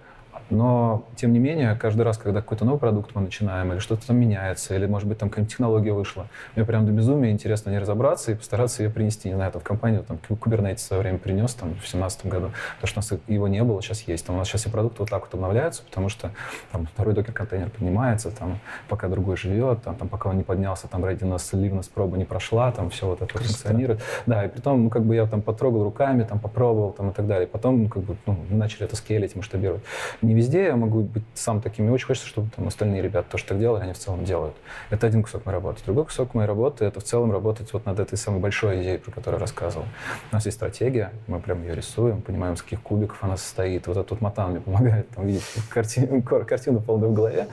Но, 0.52 1.04
тем 1.16 1.32
не 1.32 1.38
менее, 1.38 1.74
каждый 1.76 2.02
раз, 2.02 2.18
когда 2.18 2.42
какой-то 2.42 2.66
новый 2.66 2.78
продукт 2.78 3.14
мы 3.14 3.22
начинаем, 3.22 3.72
или 3.72 3.78
что-то 3.78 4.06
там 4.06 4.18
меняется, 4.18 4.74
или, 4.74 4.84
может 4.84 5.08
быть, 5.08 5.16
там 5.16 5.30
какая-нибудь 5.30 5.50
технология 5.50 5.92
вышла, 5.92 6.26
мне 6.54 6.66
прям 6.66 6.84
до 6.84 6.92
безумия 6.92 7.30
интересно 7.30 7.70
не 7.70 7.78
разобраться 7.78 8.32
и 8.32 8.34
постараться 8.34 8.82
ее 8.82 8.90
принести. 8.90 9.30
Не 9.30 9.34
знаю, 9.36 9.50
там, 9.50 9.62
в 9.62 9.64
компанию 9.64 10.04
там, 10.04 10.18
Kubernetes 10.28 10.76
в 10.76 10.80
свое 10.80 11.00
время 11.00 11.18
принес 11.18 11.54
там, 11.54 11.70
в 11.70 11.72
2017 11.72 12.26
году, 12.26 12.50
потому 12.80 12.86
что 12.86 12.98
у 12.98 13.16
нас 13.16 13.24
его 13.28 13.48
не 13.48 13.62
было, 13.62 13.80
сейчас 13.80 14.02
есть. 14.02 14.26
Там, 14.26 14.36
у 14.36 14.38
нас 14.38 14.48
сейчас 14.48 14.60
все 14.60 14.70
продукты 14.70 14.98
вот 14.98 15.08
так 15.10 15.22
вот 15.22 15.32
обновляются, 15.32 15.82
потому 15.84 16.10
что 16.10 16.30
там, 16.70 16.86
второй 16.86 17.14
докер-контейнер 17.14 17.70
поднимается, 17.70 18.30
там, 18.30 18.58
пока 18.88 19.08
другой 19.08 19.38
живет, 19.38 19.82
там, 19.82 19.96
там, 19.96 20.08
пока 20.08 20.28
он 20.28 20.36
не 20.36 20.42
поднялся, 20.42 20.86
там, 20.86 21.02
readiness, 21.02 21.48
ливнес 21.58 21.88
проба 21.88 22.18
не 22.18 22.26
прошла, 22.26 22.72
там, 22.72 22.90
все 22.90 23.06
вот 23.06 23.22
это 23.22 23.32
Красота. 23.32 23.54
функционирует. 23.54 24.02
Да, 24.26 24.44
и 24.44 24.48
при 24.48 24.60
том, 24.60 24.84
ну, 24.84 24.90
как 24.90 25.04
бы 25.04 25.14
я 25.14 25.26
там 25.26 25.40
потрогал 25.40 25.82
руками, 25.82 26.24
там, 26.24 26.38
попробовал, 26.38 26.92
там, 26.92 27.08
и 27.08 27.14
так 27.14 27.26
далее. 27.26 27.46
Потом, 27.46 27.84
ну, 27.84 27.88
как 27.88 28.02
бы, 28.02 28.16
ну, 28.26 28.36
начали 28.50 28.84
это 28.84 28.96
скейлить, 28.96 29.34
масштабировать. 29.34 29.82
Не 30.20 30.41
везде 30.42 30.64
я 30.64 30.76
могу 30.76 31.02
быть 31.02 31.22
сам 31.34 31.60
таким. 31.60 31.84
Мне 31.84 31.94
очень 31.94 32.06
хочется, 32.06 32.28
чтобы 32.28 32.50
там 32.54 32.66
остальные 32.66 33.00
ребята 33.00 33.30
тоже 33.30 33.44
так 33.44 33.58
делали, 33.58 33.82
они 33.82 33.92
в 33.92 33.98
целом 33.98 34.24
делают. 34.24 34.54
Это 34.90 35.06
один 35.06 35.22
кусок 35.22 35.46
моей 35.46 35.56
работы. 35.56 35.80
Другой 35.84 36.04
кусок 36.04 36.34
моей 36.34 36.48
работы— 36.48 36.84
это 36.86 37.00
в 37.00 37.04
целом 37.04 37.30
работать 37.30 37.72
вот 37.72 37.86
над 37.86 38.00
этой 38.00 38.18
самой 38.18 38.40
большой 38.40 38.82
идеей, 38.82 38.98
про 38.98 39.12
которую 39.12 39.38
я 39.38 39.40
рассказывал. 39.40 39.86
У 40.30 40.34
нас 40.34 40.44
есть 40.44 40.56
стратегия, 40.56 41.12
мы 41.28 41.38
прям 41.40 41.62
ее 41.62 41.74
рисуем, 41.74 42.22
понимаем, 42.22 42.54
из 42.54 42.62
каких 42.62 42.82
кубиков 42.82 43.22
она 43.22 43.36
состоит. 43.36 43.86
Вот 43.86 43.96
этот 43.96 44.10
вот 44.10 44.20
матан 44.20 44.50
мне 44.50 44.60
помогает 44.60 45.08
там, 45.10 45.26
видеть 45.26 45.44
картину, 45.70 46.22
картину 46.22 46.80
полную 46.80 47.12
в 47.12 47.14
голове. 47.14 47.46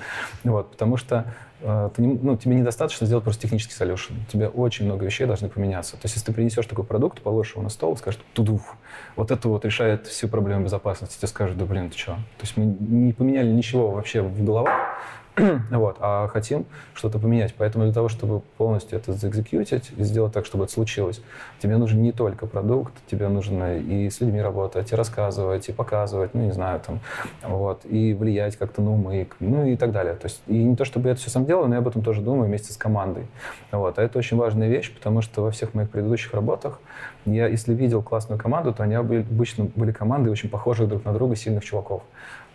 Вот, 0.43 0.71
потому 0.71 0.97
что 0.97 1.25
ты 1.61 2.01
не, 2.01 2.13
ну, 2.21 2.37
тебе 2.37 2.55
недостаточно 2.55 3.05
сделать 3.05 3.23
просто 3.23 3.41
технический 3.41 3.73
солюшн. 3.73 4.13
Тебе 4.31 4.47
очень 4.47 4.85
много 4.85 5.05
вещей 5.05 5.27
должны 5.27 5.49
поменяться. 5.49 5.93
То 5.93 6.01
есть, 6.03 6.15
если 6.15 6.27
ты 6.27 6.33
принесешь 6.33 6.65
такой 6.65 6.85
продукт, 6.85 7.21
положишь 7.21 7.53
его 7.53 7.63
на 7.63 7.69
стол 7.69 7.97
скажешь, 7.97 8.19
тудуф, 8.33 8.75
вот 9.15 9.31
это 9.31 9.49
вот 9.49 9.65
решает 9.65 10.07
всю 10.07 10.27
проблему 10.27 10.65
безопасности, 10.65 11.17
тебе 11.17 11.27
скажут, 11.27 11.57
да 11.57 11.65
блин, 11.65 11.89
ты 11.89 11.97
что? 11.97 12.13
То 12.13 12.43
есть 12.43 12.57
мы 12.57 12.65
не 12.65 13.13
поменяли 13.13 13.51
ничего 13.51 13.91
вообще 13.91 14.21
в 14.21 14.43
головах, 14.43 14.97
вот, 15.71 15.97
а 15.99 16.27
хотим 16.27 16.65
что-то 16.93 17.19
поменять. 17.19 17.53
Поэтому 17.57 17.85
для 17.85 17.93
того, 17.93 18.09
чтобы 18.09 18.41
полностью 18.57 18.97
это 18.97 19.13
заэкзекьютить 19.13 19.91
и 19.95 20.03
сделать 20.03 20.33
так, 20.33 20.45
чтобы 20.45 20.65
это 20.65 20.73
случилось, 20.73 21.21
тебе 21.59 21.77
нужен 21.77 22.01
не 22.01 22.11
только 22.11 22.45
продукт, 22.45 22.93
тебе 23.09 23.27
нужно 23.27 23.77
и 23.77 24.09
с 24.09 24.21
людьми 24.21 24.41
работать, 24.41 24.91
и 24.91 24.95
рассказывать, 24.95 25.69
и 25.69 25.71
показывать, 25.71 26.33
ну, 26.33 26.41
не 26.41 26.51
знаю, 26.51 26.81
там, 26.85 26.99
вот, 27.43 27.85
и 27.85 28.13
влиять 28.13 28.57
как-то 28.57 28.81
на 28.81 28.91
умы, 28.91 29.27
ну, 29.39 29.65
и 29.65 29.75
так 29.75 29.91
далее. 29.91 30.15
То 30.15 30.27
есть, 30.27 30.41
и 30.47 30.63
не 30.63 30.75
то, 30.75 30.85
чтобы 30.85 31.07
я 31.07 31.13
это 31.13 31.21
все 31.21 31.29
сам 31.29 31.45
делал, 31.45 31.67
но 31.67 31.75
я 31.75 31.79
об 31.79 31.87
этом 31.87 32.01
тоже 32.01 32.21
думаю 32.21 32.47
вместе 32.47 32.73
с 32.73 32.77
командой. 32.77 33.27
Вот, 33.71 33.99
а 33.99 34.03
это 34.03 34.19
очень 34.19 34.37
важная 34.37 34.67
вещь, 34.67 34.93
потому 34.93 35.21
что 35.21 35.43
во 35.43 35.51
всех 35.51 35.73
моих 35.73 35.89
предыдущих 35.89 36.33
работах 36.33 36.79
я, 37.25 37.47
если 37.47 37.73
видел 37.73 38.01
классную 38.01 38.39
команду, 38.39 38.73
то 38.73 38.83
они 38.83 38.95
обычно 38.95 39.65
были 39.75 39.91
команды 39.91 40.29
очень 40.29 40.49
похожих 40.49 40.87
друг 40.87 41.05
на 41.05 41.13
друга, 41.13 41.35
сильных 41.35 41.63
чуваков. 41.63 42.03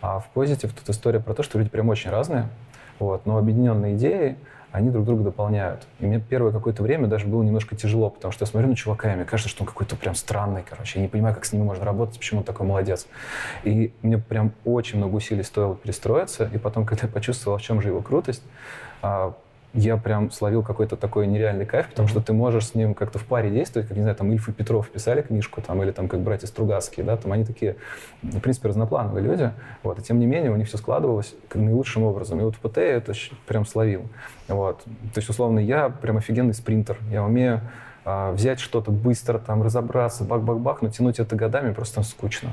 А 0.01 0.19
в 0.19 0.27
позитив 0.29 0.73
тут 0.73 0.87
история 0.89 1.19
про 1.19 1.33
то, 1.33 1.43
что 1.43 1.57
люди 1.57 1.69
прям 1.69 1.89
очень 1.89 2.11
разные, 2.11 2.49
вот, 2.99 3.25
но 3.25 3.37
объединенные 3.37 3.95
идеи, 3.95 4.37
они 4.75 4.89
друг 4.89 5.05
друга 5.05 5.23
дополняют. 5.23 5.87
И 5.99 6.05
мне 6.05 6.19
первое 6.19 6.51
какое-то 6.51 6.83
время 6.83 7.07
даже 7.07 7.27
было 7.27 7.41
немножко 7.43 7.77
тяжело, 7.77 8.09
потому 8.09 8.33
что 8.33 8.43
я 8.43 8.47
смотрю 8.47 8.69
на 8.69 8.75
чувака, 8.75 9.13
и 9.13 9.15
мне 9.15 9.23
кажется, 9.23 9.49
что 9.49 9.63
он 9.63 9.67
какой-то 9.67 9.95
прям 9.95 10.15
странный, 10.15 10.63
короче. 10.67 10.99
Я 10.99 11.03
не 11.03 11.07
понимаю, 11.07 11.33
как 11.33 11.45
с 11.45 11.53
ним 11.53 11.63
можно 11.63 11.85
работать, 11.85 12.17
почему 12.17 12.41
он 12.41 12.45
такой 12.45 12.67
молодец. 12.67 13.07
И 13.63 13.93
мне 14.01 14.17
прям 14.17 14.51
очень 14.65 14.97
много 14.97 15.15
усилий 15.15 15.43
стоило 15.43 15.75
перестроиться. 15.75 16.49
И 16.53 16.57
потом, 16.57 16.85
когда 16.85 17.07
я 17.07 17.13
почувствовал, 17.13 17.57
в 17.57 17.61
чем 17.61 17.81
же 17.81 17.87
его 17.87 18.01
крутость, 18.01 18.43
а, 19.01 19.33
я 19.75 19.97
прям 19.97 20.31
словил 20.31 20.63
какой-то 20.63 20.95
такой 20.95 21.27
нереальный 21.27 21.65
кайф, 21.65 21.89
потому 21.89 22.07
что 22.07 22.21
ты 22.21 22.31
можешь 22.33 22.67
с 22.67 22.75
ним 22.75 22.93
как-то 22.93 23.19
в 23.19 23.25
паре 23.25 23.49
действовать, 23.49 23.87
как, 23.89 23.97
не 23.97 24.03
знаю, 24.03 24.15
там 24.15 24.31
Ильф 24.31 24.47
и 24.47 24.53
Петров 24.53 24.89
писали 24.89 25.21
книжку, 25.21 25.61
там, 25.61 25.83
или 25.83 25.91
там 25.91 26.07
как 26.07 26.21
братья 26.21 26.47
Стругацкие, 26.47 27.05
да, 27.05 27.17
там 27.17 27.33
они 27.33 27.43
такие, 27.43 27.75
в 28.21 28.39
принципе, 28.39 28.69
разноплановые 28.69 29.23
люди, 29.25 29.51
вот, 29.83 29.99
и 29.99 30.01
тем 30.01 30.19
не 30.19 30.25
менее 30.25 30.51
у 30.51 30.55
них 30.55 30.67
все 30.67 30.77
складывалось 30.77 31.35
наилучшим 31.53 32.03
образом. 32.03 32.39
И 32.39 32.43
вот 32.43 32.55
в 32.55 32.59
ПТ 32.59 32.77
это 32.77 33.13
прям 33.47 33.65
словил, 33.65 34.07
вот. 34.47 34.83
То 34.83 35.17
есть, 35.17 35.29
условно, 35.29 35.59
я 35.59 35.89
прям 35.89 36.17
офигенный 36.17 36.53
спринтер, 36.53 36.97
я 37.11 37.23
умею 37.23 37.61
а, 38.05 38.31
взять 38.31 38.59
что-то 38.59 38.91
быстро, 38.91 39.39
там, 39.39 39.61
разобраться, 39.61 40.23
бак-бак-бак, 40.23 40.81
но 40.81 40.89
тянуть 40.89 41.19
это 41.19 41.35
годами 41.35 41.73
просто 41.73 42.01
скучно. 42.03 42.51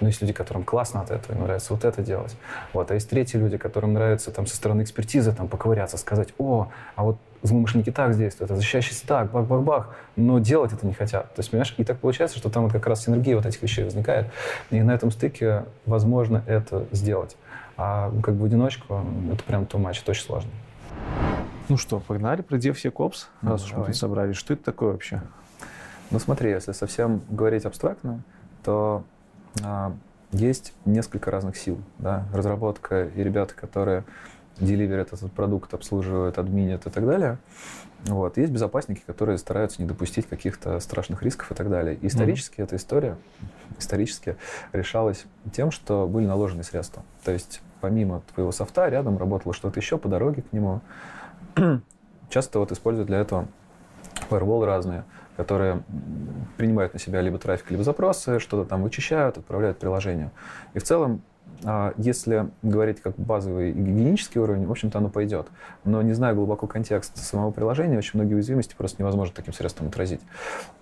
Но 0.00 0.08
есть 0.08 0.20
люди, 0.22 0.32
которым 0.32 0.64
классно 0.64 1.00
от 1.00 1.10
этого, 1.10 1.36
им 1.36 1.42
нравится 1.42 1.72
вот 1.74 1.84
это 1.84 2.02
делать. 2.02 2.36
Вот. 2.72 2.90
А 2.90 2.94
есть 2.94 3.08
третьи 3.08 3.36
люди, 3.36 3.58
которым 3.58 3.92
нравится 3.92 4.30
там, 4.30 4.46
со 4.46 4.56
стороны 4.56 4.82
экспертизы 4.82 5.32
там, 5.32 5.48
поковыряться, 5.48 5.98
сказать, 5.98 6.34
о, 6.38 6.68
а 6.96 7.04
вот 7.04 7.18
злоумышленники 7.42 7.90
так 7.90 8.16
действуют, 8.16 8.50
а 8.50 8.56
защищающиеся 8.56 9.06
так, 9.06 9.30
бах-бах-бах, 9.30 9.94
но 10.16 10.38
делать 10.38 10.72
это 10.72 10.86
не 10.86 10.92
хотят. 10.92 11.34
То 11.34 11.40
есть, 11.40 11.50
понимаешь, 11.50 11.74
и 11.78 11.84
так 11.84 11.98
получается, 11.98 12.38
что 12.38 12.50
там 12.50 12.64
вот 12.64 12.72
как 12.72 12.86
раз 12.86 13.04
синергия 13.04 13.36
вот 13.36 13.46
этих 13.46 13.62
вещей 13.62 13.84
возникает, 13.84 14.26
и 14.70 14.80
на 14.82 14.92
этом 14.92 15.10
стыке 15.10 15.64
возможно 15.86 16.42
это 16.46 16.86
сделать. 16.92 17.36
А 17.76 18.12
как 18.22 18.34
бы 18.34 18.42
в 18.42 18.44
одиночку 18.44 19.02
это 19.32 19.42
прям 19.44 19.62
too 19.62 19.82
much, 19.82 20.00
это 20.02 20.10
очень 20.10 20.24
сложно. 20.24 20.50
Ну 21.68 21.76
что, 21.76 22.00
погнали 22.00 22.42
про 22.42 22.56
DevSecOps, 22.56 23.26
ну, 23.42 23.50
раз 23.52 23.64
уж 23.64 23.72
мы 23.72 23.84
тут 23.86 23.96
собрались. 23.96 24.36
Что 24.36 24.54
это 24.54 24.64
такое 24.64 24.92
вообще? 24.92 25.22
Ну 26.10 26.18
смотри, 26.18 26.50
если 26.50 26.72
совсем 26.72 27.22
говорить 27.30 27.64
абстрактно, 27.64 28.22
то 28.64 29.04
есть 30.32 30.74
несколько 30.84 31.30
разных 31.30 31.56
сил. 31.56 31.78
Да? 31.98 32.24
Разработка 32.32 33.06
и 33.06 33.22
ребята, 33.22 33.54
которые 33.54 34.04
деливерят 34.58 35.12
этот 35.12 35.32
продукт, 35.32 35.72
обслуживают, 35.74 36.38
админят 36.38 36.86
и 36.86 36.90
так 36.90 37.06
далее. 37.06 37.38
Вот. 38.04 38.36
Есть 38.36 38.52
безопасники, 38.52 39.02
которые 39.06 39.38
стараются 39.38 39.82
не 39.82 39.88
допустить 39.88 40.26
каких-то 40.26 40.78
страшных 40.80 41.22
рисков 41.22 41.50
и 41.50 41.54
так 41.54 41.68
далее. 41.68 41.96
И 41.96 42.06
исторически 42.06 42.60
mm-hmm. 42.60 42.64
эта 42.64 42.76
история 42.76 43.16
исторически 43.78 44.36
решалась 44.72 45.24
тем, 45.52 45.70
что 45.70 46.06
были 46.06 46.26
наложены 46.26 46.62
средства. 46.62 47.02
То 47.24 47.32
есть 47.32 47.60
помимо 47.80 48.22
твоего 48.34 48.52
софта 48.52 48.88
рядом 48.88 49.18
работало 49.18 49.54
что-то 49.54 49.80
еще 49.80 49.98
по 49.98 50.08
дороге 50.08 50.42
к 50.42 50.52
нему. 50.52 50.80
Часто 52.28 52.58
вот 52.58 52.72
используют 52.72 53.08
для 53.08 53.18
этого 53.18 53.48
firewall 54.30 54.64
разные 54.64 55.04
которые 55.40 55.82
принимают 56.58 56.92
на 56.92 57.00
себя 57.00 57.22
либо 57.22 57.38
трафик, 57.38 57.70
либо 57.70 57.82
запросы, 57.82 58.38
что-то 58.40 58.68
там 58.68 58.82
вычищают, 58.82 59.38
отправляют 59.38 59.78
приложению. 59.78 60.32
И 60.74 60.78
в 60.78 60.82
целом 60.82 61.22
а, 61.64 61.94
если 61.96 62.50
говорить 62.62 63.00
как 63.00 63.16
базовый 63.16 63.72
гигиенический 63.72 64.38
уровень, 64.38 64.66
в 64.66 64.70
общем-то, 64.70 64.98
оно 64.98 65.08
пойдет. 65.08 65.46
Но 65.84 66.02
не 66.02 66.12
зная 66.12 66.34
глубоко 66.34 66.66
контекст 66.66 67.16
самого 67.16 67.52
приложения, 67.52 67.96
очень 67.96 68.20
многие 68.20 68.34
уязвимости 68.34 68.74
просто 68.76 69.02
невозможно 69.02 69.34
таким 69.34 69.54
средством 69.54 69.88
отразить. 69.88 70.20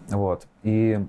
Вот. 0.08 0.46
И 0.64 1.00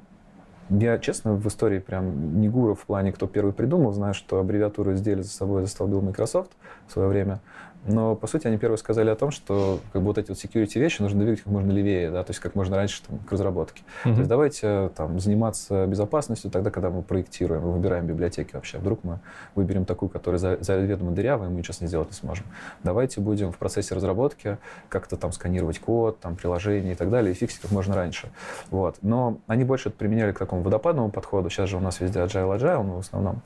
я, 0.69 0.99
честно, 0.99 1.33
в 1.33 1.47
истории 1.47 1.79
прям 1.79 2.39
не 2.39 2.49
гуру 2.49 2.75
в 2.75 2.85
плане, 2.85 3.11
кто 3.11 3.25
первый 3.25 3.53
придумал, 3.53 3.91
знаю, 3.91 4.13
что 4.13 4.39
аббревиатуру 4.39 4.93
сделали 4.93 5.23
за 5.23 5.31
собой 5.31 5.63
застолбил 5.63 6.01
Microsoft 6.01 6.51
в 6.87 6.91
свое 6.91 7.07
время. 7.07 7.39
Но, 7.85 8.15
по 8.15 8.27
сути, 8.27 8.47
они 8.47 8.57
первые 8.57 8.77
сказали 8.77 9.09
о 9.09 9.15
том, 9.15 9.31
что 9.31 9.79
как 9.93 10.01
бы, 10.01 10.07
вот 10.07 10.17
эти 10.17 10.29
вот 10.29 10.37
security 10.37 10.79
вещи 10.79 11.01
нужно 11.01 11.19
двигать 11.21 11.41
как 11.41 11.51
можно 11.51 11.71
левее, 11.71 12.11
да, 12.11 12.23
то 12.23 12.31
есть 12.31 12.39
как 12.39 12.55
можно 12.55 12.75
раньше 12.75 13.01
там, 13.07 13.19
к 13.19 13.31
разработке. 13.31 13.83
Mm-hmm. 14.03 14.13
То 14.13 14.17
есть 14.19 14.29
давайте 14.29 14.91
там, 14.95 15.19
заниматься 15.19 15.85
безопасностью 15.85 16.51
тогда, 16.51 16.71
когда 16.71 16.89
мы 16.89 17.01
проектируем, 17.01 17.61
выбираем 17.61 18.05
библиотеки 18.05 18.53
вообще. 18.53 18.77
Вдруг 18.77 19.03
мы 19.03 19.19
выберем 19.55 19.85
такую, 19.85 20.09
которая 20.09 20.39
заведомо 20.39 21.11
дырявая, 21.11 21.49
мы 21.49 21.57
ничего 21.57 21.73
с 21.73 21.81
ней 21.81 21.87
сделать 21.87 22.09
не 22.09 22.15
сможем. 22.15 22.45
Давайте 22.83 23.21
будем 23.21 23.51
в 23.51 23.57
процессе 23.57 23.95
разработки 23.95 24.57
как-то 24.89 25.15
там 25.15 25.31
сканировать 25.31 25.79
код, 25.79 26.19
там, 26.19 26.35
приложения 26.35 26.91
и 26.91 26.95
так 26.95 27.09
далее, 27.09 27.31
и 27.31 27.35
фиксить 27.35 27.61
как 27.61 27.71
можно 27.71 27.95
раньше. 27.95 28.29
Вот. 28.71 28.97
Но 29.01 29.39
они 29.47 29.63
больше 29.63 29.89
это 29.89 29.97
применяли 29.97 30.31
к 30.31 30.39
такому 30.39 30.61
водопадному 30.61 31.11
подходу. 31.11 31.49
Сейчас 31.49 31.69
же 31.69 31.77
у 31.77 31.79
нас 31.79 31.99
везде 31.99 32.19
agile, 32.19 32.57
agile, 32.57 32.83
ну, 32.83 32.95
в 32.95 32.99
основном. 32.99 33.41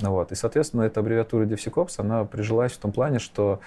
Вот. 0.00 0.32
И, 0.32 0.34
соответственно, 0.34 0.82
эта 0.82 1.00
аббревиатура 1.00 1.44
DevSecOps, 1.44 1.94
она 1.98 2.24
прижилась 2.24 2.72
в 2.72 2.78
том 2.78 2.92
плане, 2.92 3.18
что 3.18 3.60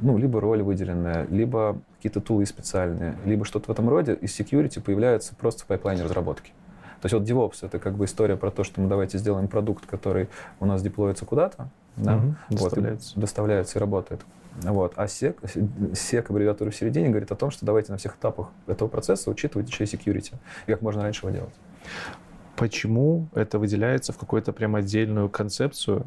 ну, 0.00 0.18
либо 0.18 0.40
роль 0.40 0.62
выделенная, 0.62 1.26
либо 1.28 1.80
какие-то 1.96 2.20
тулы 2.20 2.46
специальные, 2.46 3.16
либо 3.24 3.44
что-то 3.44 3.66
в 3.66 3.70
этом 3.70 3.88
роде, 3.88 4.14
из 4.14 4.38
security 4.38 4.80
появляется 4.80 5.34
просто 5.34 5.64
в 5.64 5.66
пайплайне 5.66 6.02
разработки. 6.02 6.52
То 7.00 7.06
есть 7.06 7.14
вот 7.14 7.22
DevOps— 7.22 7.58
это 7.66 7.78
как 7.78 7.94
бы 7.94 8.06
история 8.06 8.36
про 8.36 8.50
то, 8.50 8.64
что 8.64 8.80
мы 8.80 8.88
давайте 8.88 9.18
сделаем 9.18 9.48
продукт, 9.48 9.86
который 9.86 10.28
у 10.60 10.66
нас 10.66 10.82
деплоится 10.82 11.24
куда-то, 11.24 11.68
да, 11.96 12.16
угу, 12.16 12.34
вот, 12.50 12.60
доставляется. 12.60 13.16
И 13.16 13.20
доставляется 13.20 13.78
и 13.78 13.80
работает. 13.80 14.20
Вот. 14.62 14.94
А 14.96 15.04
SEC, 15.04 15.36
SEC, 15.92 16.26
аббревиатура 16.28 16.70
в 16.70 16.74
середине, 16.74 17.10
говорит 17.10 17.30
о 17.30 17.36
том, 17.36 17.50
что 17.50 17.66
давайте 17.66 17.92
на 17.92 17.98
всех 17.98 18.16
этапах 18.16 18.48
этого 18.66 18.88
процесса 18.88 19.30
учитывать 19.30 19.68
еще 19.68 19.84
и 19.84 19.86
security, 19.86 20.34
и 20.66 20.72
как 20.72 20.80
можно 20.80 21.02
раньше 21.02 21.26
его 21.26 21.36
делать. 21.36 21.54
Почему 22.56 23.28
это 23.34 23.58
выделяется 23.58 24.12
в 24.12 24.18
какую-то 24.18 24.52
прям 24.52 24.76
отдельную 24.76 25.28
концепцию? 25.28 26.06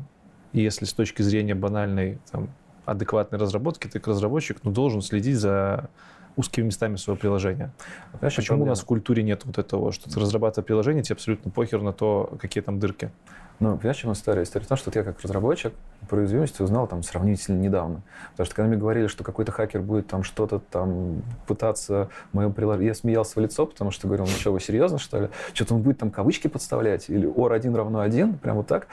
Если 0.52 0.86
с 0.86 0.94
точки 0.94 1.22
зрения 1.22 1.54
банальной 1.54 2.18
там, 2.32 2.50
адекватной 2.92 3.40
разработки, 3.40 3.88
ты 3.88 4.00
как 4.00 4.08
разработчик 4.08 4.58
ну, 4.64 4.72
должен 4.72 5.02
следить 5.02 5.38
за 5.38 5.90
узкими 6.36 6.66
местами 6.66 6.96
своего 6.96 7.20
приложения. 7.20 7.72
Знаешь, 8.20 8.36
Почему 8.36 8.58
проблема? 8.58 8.66
у 8.66 8.70
нас 8.70 8.82
в 8.82 8.86
культуре 8.86 9.24
нет 9.24 9.44
вот 9.46 9.58
этого, 9.58 9.92
что 9.92 10.10
ты 10.10 10.20
разрабатывая 10.20 10.66
приложение, 10.66 11.04
тебе 11.04 11.16
абсолютно 11.16 11.52
похер 11.52 11.82
на 11.82 11.92
то, 11.92 12.34
какие 12.40 12.64
там 12.64 12.80
дырки? 12.80 13.12
Ну, 13.60 13.76
понимаешь, 13.76 13.98
чем 13.98 14.14
история? 14.14 14.44
История 14.44 14.64
в 14.64 14.70
том, 14.70 14.78
что 14.78 14.90
я 14.94 15.04
как 15.04 15.20
разработчик 15.20 15.74
про 16.08 16.20
уязвимости 16.20 16.62
узнал 16.62 16.88
там 16.88 17.04
сравнительно 17.04 17.60
недавно. 17.60 18.04
Потому 18.32 18.46
что 18.46 18.56
когда 18.56 18.70
мне 18.70 18.78
говорили, 18.78 19.08
что 19.08 19.26
какой-то 19.26 19.52
хакер 19.52 19.82
будет 19.82 20.08
там 20.08 20.24
что-то 20.24 20.60
там 20.60 21.24
пытаться 21.46 22.08
мое 22.32 22.50
приложение... 22.50 22.88
Я 22.88 22.96
смеялся 22.96 23.38
в 23.38 23.44
лицо, 23.44 23.66
потому 23.66 23.92
что 23.92 24.08
говорил, 24.08 24.26
ну 24.26 24.32
что, 24.32 24.54
вы 24.54 24.62
серьезно, 24.62 24.98
что 24.98 25.20
ли? 25.24 25.30
Что-то 25.54 25.76
он 25.76 25.82
будет 25.82 25.98
там 25.98 26.10
кавычки 26.10 26.48
подставлять? 26.48 27.10
Или 27.10 27.28
OR1 27.28 27.76
равно 27.76 28.00
1? 28.00 28.38
Прям 28.38 28.56
вот 28.56 28.68
так. 28.68 28.88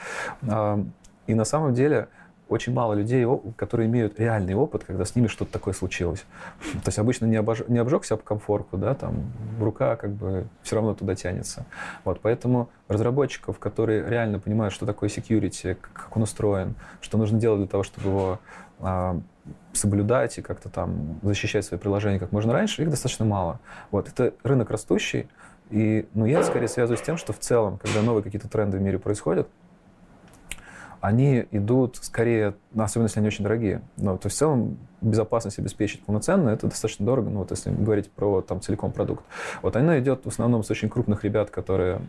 А, 0.49 0.83
И 1.27 1.33
на 1.33 1.45
самом 1.45 1.73
деле 1.73 2.09
очень 2.49 2.73
мало 2.73 2.93
людей, 2.93 3.25
которые 3.55 3.87
имеют 3.87 4.19
реальный 4.19 4.53
опыт, 4.53 4.83
когда 4.83 5.05
с 5.05 5.15
ними 5.15 5.27
что-то 5.27 5.51
такое 5.51 5.73
случилось. 5.73 6.25
То 6.83 6.87
есть 6.87 6.99
обычно 6.99 7.25
не, 7.25 7.35
обож... 7.35 7.63
не 7.67 7.77
обжегся 7.77 8.15
об 8.15 8.23
комфорку, 8.23 8.77
да, 8.77 8.93
там 8.93 9.31
рука 9.59 9.95
как 9.95 10.11
бы 10.11 10.47
все 10.63 10.75
равно 10.75 10.93
туда 10.93 11.15
тянется. 11.15 11.65
Вот, 12.03 12.19
поэтому 12.21 12.69
разработчиков, 12.87 13.59
которые 13.59 14.07
реально 14.07 14.39
понимают, 14.39 14.73
что 14.73 14.85
такое 14.85 15.09
security, 15.09 15.75
как 15.75 16.15
он 16.15 16.23
устроен, 16.23 16.75
что 17.01 17.17
нужно 17.17 17.39
делать 17.39 17.59
для 17.59 17.67
того, 17.67 17.83
чтобы 17.83 18.07
его 18.07 18.39
а, 18.79 19.19
соблюдать 19.73 20.37
и 20.37 20.41
как-то 20.41 20.69
там 20.69 21.19
защищать 21.21 21.65
свои 21.65 21.79
приложения 21.79 22.19
как 22.19 22.31
можно 22.31 22.53
раньше, 22.53 22.81
их 22.83 22.89
достаточно 22.89 23.25
мало. 23.25 23.59
Вот, 23.91 24.07
это 24.07 24.33
рынок 24.43 24.69
растущий, 24.69 25.27
и 25.69 26.07
ну, 26.13 26.25
я 26.25 26.43
скорее 26.43 26.67
связываю 26.67 26.97
с 26.97 27.01
тем, 27.01 27.17
что 27.17 27.33
в 27.33 27.39
целом, 27.39 27.77
когда 27.77 28.01
новые 28.01 28.23
какие-то 28.23 28.47
тренды 28.47 28.77
в 28.77 28.81
мире 28.81 28.99
происходят, 28.99 29.47
они 31.01 31.45
идут 31.51 31.97
скорее, 31.97 32.55
ну, 32.73 32.83
особенно 32.83 33.05
если 33.07 33.19
они 33.19 33.27
очень 33.27 33.43
дорогие. 33.43 33.81
Но, 33.97 34.17
то 34.17 34.27
есть 34.27 34.35
в 34.35 34.39
целом 34.39 34.77
безопасность 35.01 35.59
обеспечить 35.59 36.03
полноценно, 36.03 36.49
это 36.49 36.67
достаточно 36.67 37.05
дорого, 37.05 37.29
ну 37.29 37.39
вот 37.39 37.51
если 37.51 37.69
говорить 37.69 38.11
про 38.11 38.41
там 38.41 38.61
целиком 38.61 38.91
продукт. 38.91 39.23
Вот 39.61 39.75
она 39.75 39.99
идет 39.99 40.25
в 40.25 40.27
основном 40.27 40.63
с 40.63 40.71
очень 40.71 40.89
крупных 40.89 41.23
ребят, 41.23 41.51
которые 41.51 42.01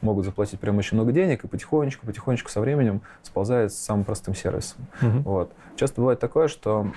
могут 0.00 0.24
заплатить 0.24 0.58
прям 0.58 0.78
очень 0.78 0.96
много 0.96 1.12
денег 1.12 1.44
и 1.44 1.48
потихонечку, 1.48 2.06
потихонечку 2.06 2.50
со 2.50 2.60
временем 2.60 3.02
сползает 3.22 3.72
с 3.72 3.76
самым 3.76 4.04
простым 4.04 4.34
сервисом. 4.34 4.86
Uh-huh. 5.02 5.22
Вот. 5.22 5.52
Часто 5.76 6.00
бывает 6.00 6.18
такое, 6.18 6.48
что 6.48 6.90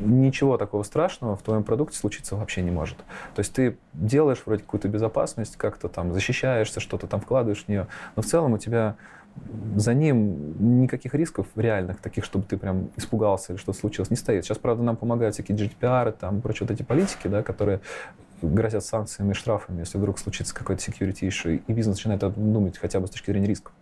ничего 0.00 0.56
такого 0.56 0.82
страшного 0.82 1.36
в 1.36 1.42
твоем 1.42 1.64
продукте 1.64 1.98
случиться 1.98 2.36
вообще 2.36 2.62
не 2.62 2.70
может. 2.70 2.98
То 3.34 3.40
есть 3.40 3.52
ты 3.52 3.78
делаешь 3.92 4.42
вроде 4.46 4.62
какую-то 4.62 4.88
безопасность, 4.88 5.56
как-то 5.56 5.88
там 5.88 6.12
защищаешься, 6.12 6.80
что-то 6.80 7.06
там 7.06 7.20
вкладываешь 7.20 7.64
в 7.64 7.68
нее, 7.68 7.88
но 8.16 8.22
в 8.22 8.26
целом 8.26 8.52
у 8.52 8.58
тебя 8.58 8.96
за 9.76 9.94
ним 9.94 10.80
никаких 10.82 11.14
рисков 11.14 11.46
реальных, 11.56 12.00
таких, 12.00 12.24
чтобы 12.24 12.44
ты 12.44 12.56
прям 12.56 12.90
испугался 12.96 13.52
или 13.52 13.60
что-то 13.60 13.78
случилось, 13.78 14.10
не 14.10 14.16
стоит. 14.16 14.44
Сейчас, 14.44 14.58
правда, 14.58 14.82
нам 14.82 14.96
помогают 14.96 15.34
всякие 15.34 15.56
GDPR, 15.56 16.12
там, 16.12 16.40
прочие 16.40 16.66
вот 16.66 16.74
эти 16.74 16.82
политики, 16.82 17.28
да, 17.28 17.42
которые 17.42 17.80
грозят 18.42 18.84
санкциями 18.84 19.32
и 19.32 19.34
штрафами, 19.34 19.80
если 19.80 19.98
вдруг 19.98 20.18
случится 20.18 20.54
какой-то 20.54 20.82
security 20.82 21.28
issue, 21.28 21.60
и 21.66 21.72
бизнес 21.72 21.96
начинает 21.96 22.20
думать 22.20 22.78
хотя 22.78 23.00
бы 23.00 23.06
с 23.06 23.10
точки 23.10 23.30
зрения 23.30 23.48
рисков. 23.48 23.72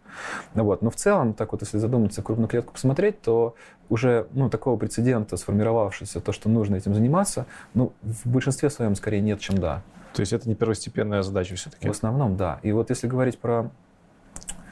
Ну, 0.55 0.65
вот. 0.65 0.83
Но 0.83 0.91
в 0.91 0.97
целом, 0.97 1.35
так 1.35 1.53
вот, 1.53 1.61
если 1.63 1.79
задуматься, 1.79 2.23
крупную 2.23 2.49
клетку 2.49 2.73
посмотреть, 2.73 3.21
то 3.21 3.55
уже 3.89 4.27
ну, 4.33 4.49
такого 4.49 4.79
прецедента, 4.79 5.37
сформировавшегося, 5.37 6.21
то, 6.21 6.33
что 6.33 6.49
нужно 6.49 6.77
этим 6.77 6.95
заниматься, 6.95 7.47
ну, 7.75 7.93
в 8.03 8.27
большинстве 8.27 8.71
своем 8.71 8.95
скорее 8.95 9.21
нет, 9.21 9.41
чем 9.41 9.59
да. 9.59 9.83
То 10.15 10.21
есть 10.21 10.33
это 10.33 10.49
не 10.49 10.55
первостепенная 10.55 11.23
задача 11.23 11.55
все-таки? 11.57 11.89
В 11.89 11.91
основном, 11.91 12.37
да. 12.37 12.59
И 12.63 12.73
вот 12.73 12.89
если 12.89 13.07
говорить 13.07 13.39
про 13.39 13.71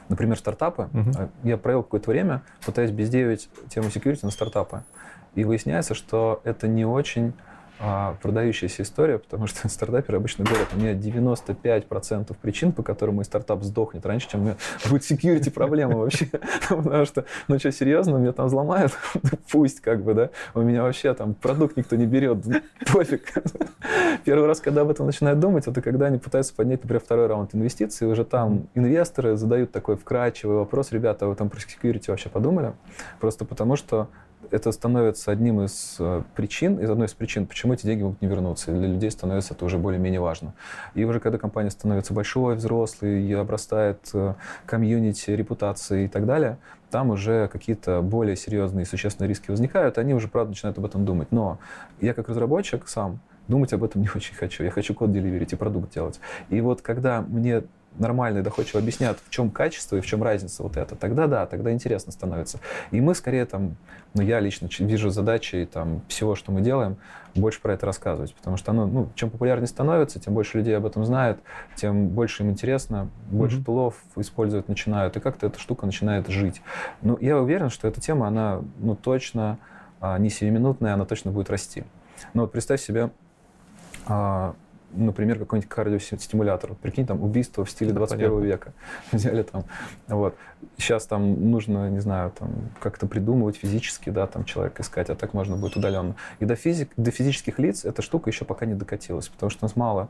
например, 0.09 0.37
стартапы. 0.37 0.89
Угу. 0.93 1.29
Я 1.43 1.57
провел 1.57 1.83
какое-то 1.83 2.11
время, 2.11 2.41
пытаясь 2.65 2.91
бездевить 2.91 3.49
тему 3.69 3.87
security 3.87 4.19
на 4.23 4.31
стартапы. 4.31 4.83
И 5.35 5.43
выясняется, 5.43 5.93
что 5.93 6.41
это 6.43 6.67
не 6.67 6.85
очень 6.85 7.33
а, 7.77 8.15
продающаяся 8.21 8.83
история, 8.83 9.19
потому 9.19 9.47
что 9.47 9.67
стартаперы 9.69 10.17
обычно 10.17 10.45
говорят, 10.45 10.69
у 10.73 10.77
меня 10.77 10.93
95% 10.93 12.35
причин, 12.41 12.71
по 12.71 12.83
которым 12.83 13.15
мой 13.15 13.25
стартап 13.25 13.63
сдохнет 13.63 14.05
раньше, 14.05 14.29
чем 14.29 14.41
у 14.41 14.43
меня 14.43 14.55
будет 14.89 15.03
security 15.03 15.51
проблема 15.51 15.97
вообще. 15.97 16.27
Потому 16.69 17.05
что, 17.05 17.25
ну 17.47 17.59
что, 17.59 17.71
серьезно, 17.71 18.17
меня 18.17 18.31
там 18.31 18.47
взломают? 18.47 18.93
Пусть, 19.51 19.81
как 19.81 20.03
бы, 20.03 20.13
да. 20.13 20.29
У 20.53 20.61
меня 20.61 20.83
вообще 20.83 21.13
там 21.13 21.33
продукт 21.33 21.75
никто 21.75 21.95
не 21.95 22.05
берет, 22.05 22.45
пофиг. 22.91 23.33
Первый 24.23 24.47
раз, 24.47 24.61
когда 24.61 24.81
об 24.81 24.89
этом 24.89 25.05
начинают 25.05 25.39
думать, 25.39 25.67
это 25.67 25.81
когда 25.81 26.05
они 26.05 26.17
пытаются 26.17 26.53
поднять, 26.55 26.81
например, 26.81 27.01
второй 27.01 27.27
раунд 27.27 27.53
инвестиций, 27.53 28.07
уже 28.07 28.23
там 28.23 28.67
инвесторы 28.73 29.35
задают 29.35 29.71
такой 29.71 29.97
вкрадчивый 29.97 30.57
вопрос, 30.57 30.91
ребята, 30.91 31.25
а 31.25 31.27
вы 31.27 31.35
там 31.35 31.49
про 31.49 31.59
security 31.59 32.05
вообще 32.07 32.29
подумали? 32.29 32.73
Просто 33.19 33.43
потому 33.45 33.75
что 33.75 34.07
это 34.51 34.71
становится 34.71 35.31
одним 35.31 35.61
из 35.61 35.97
э, 35.99 36.23
причин, 36.35 36.79
из 36.79 36.89
одной 36.89 37.07
из 37.07 37.13
причин, 37.13 37.45
почему 37.45 37.73
эти 37.73 37.85
деньги 37.85 38.03
могут 38.03 38.21
не 38.21 38.27
вернуться. 38.27 38.71
Для 38.71 38.87
людей 38.87 39.11
становится 39.11 39.53
это 39.53 39.65
уже 39.65 39.77
более-менее 39.77 40.19
важно. 40.19 40.53
И 40.93 41.03
уже 41.03 41.19
когда 41.19 41.37
компания 41.37 41.69
становится 41.69 42.13
большой, 42.13 42.55
взрослой, 42.55 43.23
и 43.23 43.33
обрастает 43.33 43.99
э, 44.13 44.33
комьюнити, 44.65 45.31
репутацией 45.31 46.05
и 46.05 46.07
так 46.07 46.25
далее, 46.25 46.57
там 46.91 47.09
уже 47.09 47.47
какие-то 47.47 48.01
более 48.01 48.35
серьезные 48.35 48.83
и 48.83 48.85
существенные 48.85 49.29
риски 49.29 49.51
возникают, 49.51 49.97
и 49.97 50.01
они 50.01 50.13
уже, 50.13 50.27
правда, 50.27 50.49
начинают 50.49 50.77
об 50.77 50.85
этом 50.85 51.05
думать. 51.05 51.31
Но 51.31 51.59
я 51.99 52.13
как 52.13 52.29
разработчик 52.29 52.87
сам 52.87 53.19
думать 53.47 53.73
об 53.73 53.83
этом 53.83 54.01
не 54.01 54.09
очень 54.15 54.35
хочу. 54.35 54.63
Я 54.63 54.71
хочу 54.71 54.93
код 54.93 55.11
деливерить 55.11 55.53
и 55.53 55.55
продукт 55.55 55.93
делать. 55.93 56.19
И 56.49 56.61
вот 56.61 56.81
когда 56.81 57.21
мне 57.21 57.63
нормально 57.97 58.39
и 58.39 58.41
доходчиво 58.41 58.79
объяснят, 58.79 59.17
в 59.25 59.29
чем 59.29 59.49
качество 59.49 59.95
и 59.95 60.01
в 60.01 60.05
чем 60.05 60.23
разница 60.23 60.63
вот 60.63 60.77
это, 60.77 60.95
тогда 60.95 61.27
да, 61.27 61.45
тогда 61.45 61.71
интересно 61.71 62.11
становится. 62.11 62.59
И 62.91 63.01
мы 63.01 63.15
скорее 63.15 63.45
там, 63.45 63.75
ну 64.13 64.21
я 64.21 64.39
лично 64.39 64.69
вижу 64.79 65.09
задачи 65.09 65.57
и 65.57 65.65
там 65.65 66.01
всего, 66.07 66.35
что 66.35 66.51
мы 66.51 66.61
делаем, 66.61 66.97
больше 67.35 67.61
про 67.61 67.73
это 67.73 67.85
рассказывать, 67.85 68.33
потому 68.33 68.57
что 68.57 68.71
оно, 68.71 68.87
ну, 68.87 69.09
чем 69.15 69.29
популярнее 69.29 69.67
становится, 69.67 70.19
тем 70.19 70.33
больше 70.33 70.57
людей 70.57 70.75
об 70.75 70.85
этом 70.85 71.03
знают, 71.05 71.39
тем 71.75 72.07
больше 72.07 72.43
им 72.43 72.49
интересно, 72.49 73.09
больше 73.29 73.57
mm-hmm. 73.57 73.65
тулов 73.65 73.95
использовать 74.15 74.69
начинают, 74.69 75.17
и 75.17 75.19
как-то 75.19 75.47
эта 75.47 75.59
штука 75.59 75.85
начинает 75.85 76.27
жить. 76.29 76.61
Ну, 77.01 77.17
я 77.19 77.37
уверен, 77.37 77.69
что 77.69 77.87
эта 77.87 77.99
тема, 77.99 78.27
она, 78.27 78.61
ну, 78.79 78.95
точно 78.95 79.57
а, 79.99 80.17
не 80.17 80.29
сиюминутная, 80.29 80.93
она 80.93 81.05
точно 81.05 81.31
будет 81.31 81.49
расти. 81.49 81.83
Но 82.33 82.43
вот 82.43 82.51
представь 82.51 82.81
себе, 82.81 83.09
а, 84.05 84.55
например, 84.95 85.39
какой-нибудь 85.39 85.69
кардиостимулятор. 85.69 86.75
Прикинь, 86.75 87.05
там 87.05 87.21
убийство 87.23 87.65
в 87.65 87.69
стиле 87.69 87.91
21 87.91 88.25
Понятно. 88.29 88.45
века. 88.45 88.73
Взяли 89.11 89.43
там, 89.43 89.65
вот. 90.07 90.35
Сейчас 90.77 91.05
там 91.05 91.51
нужно, 91.51 91.89
не 91.89 91.99
знаю, 91.99 92.31
там 92.37 92.69
как-то 92.79 93.07
придумывать 93.07 93.57
физически, 93.57 94.09
да, 94.09 94.27
там 94.27 94.45
человека 94.45 94.81
искать, 94.81 95.09
а 95.09 95.15
так 95.15 95.33
можно 95.33 95.55
будет 95.57 95.77
удаленно. 95.77 96.15
И 96.39 96.45
до, 96.45 96.55
физик, 96.55 96.91
до 96.97 97.11
физических 97.11 97.59
лиц 97.59 97.85
эта 97.85 98.01
штука 98.01 98.29
еще 98.29 98.45
пока 98.45 98.65
не 98.65 98.73
докатилась, 98.73 99.27
потому 99.27 99.49
что 99.49 99.63
нас 99.63 99.75
мало. 99.75 100.09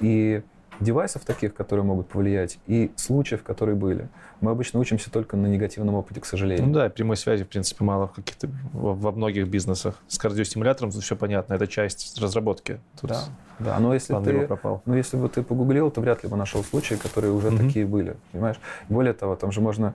И 0.00 0.42
девайсов 0.80 1.24
таких, 1.24 1.54
которые 1.54 1.84
могут 1.84 2.08
повлиять, 2.08 2.58
и 2.66 2.90
случаев, 2.96 3.42
которые 3.42 3.76
были. 3.76 4.08
Мы 4.40 4.50
обычно 4.50 4.78
учимся 4.78 5.10
только 5.10 5.36
на 5.36 5.46
негативном 5.46 5.94
опыте, 5.94 6.20
к 6.20 6.26
сожалению. 6.26 6.66
Ну 6.66 6.72
да, 6.72 6.90
прямой 6.90 7.16
связи, 7.16 7.44
в 7.44 7.48
принципе, 7.48 7.84
мало 7.84 8.08
в 8.08 8.12
каких-то 8.12 8.48
во, 8.72 9.12
многих 9.12 9.48
бизнесах. 9.48 9.94
С 10.08 10.18
кардиостимулятором 10.18 10.90
все 10.90 11.16
понятно, 11.16 11.54
это 11.54 11.66
часть 11.66 12.20
разработки. 12.20 12.80
Тут 13.00 13.10
да, 13.10 13.24
да, 13.58 13.78
но 13.78 13.94
если 13.94 14.14
ты, 14.22 14.46
пропал. 14.46 14.82
но 14.84 14.96
если 14.96 15.16
бы 15.16 15.28
ты 15.28 15.42
погуглил, 15.42 15.90
то 15.90 16.00
вряд 16.00 16.22
ли 16.22 16.28
бы 16.28 16.36
нашел 16.36 16.62
случаи, 16.62 16.94
которые 16.94 17.32
уже 17.32 17.48
mm-hmm. 17.48 17.66
такие 17.66 17.86
были, 17.86 18.16
понимаешь? 18.32 18.60
Более 18.88 19.14
того, 19.14 19.36
там 19.36 19.52
же 19.52 19.60
можно 19.60 19.94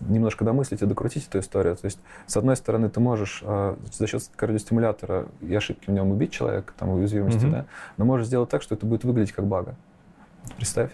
немножко 0.00 0.44
домыслить 0.44 0.82
и 0.82 0.86
докрутить 0.86 1.28
эту 1.28 1.38
историю. 1.40 1.76
То 1.76 1.84
есть, 1.84 1.98
с 2.26 2.36
одной 2.36 2.56
стороны, 2.56 2.88
ты 2.88 2.98
можешь 2.98 3.42
э, 3.44 3.76
за 3.92 4.06
счет 4.06 4.22
кардиостимулятора 4.34 5.26
и 5.40 5.54
ошибки 5.54 5.90
в 5.90 5.92
нем 5.92 6.10
убить 6.10 6.32
человека, 6.32 6.72
там, 6.76 6.88
уязвимости, 6.90 7.44
mm-hmm. 7.44 7.50
да, 7.50 7.66
но 7.98 8.04
можешь 8.04 8.26
сделать 8.26 8.48
так, 8.48 8.62
что 8.62 8.74
это 8.74 8.86
будет 8.86 9.04
выглядеть 9.04 9.32
как 9.32 9.46
бага. 9.46 9.76
Представь. 10.56 10.90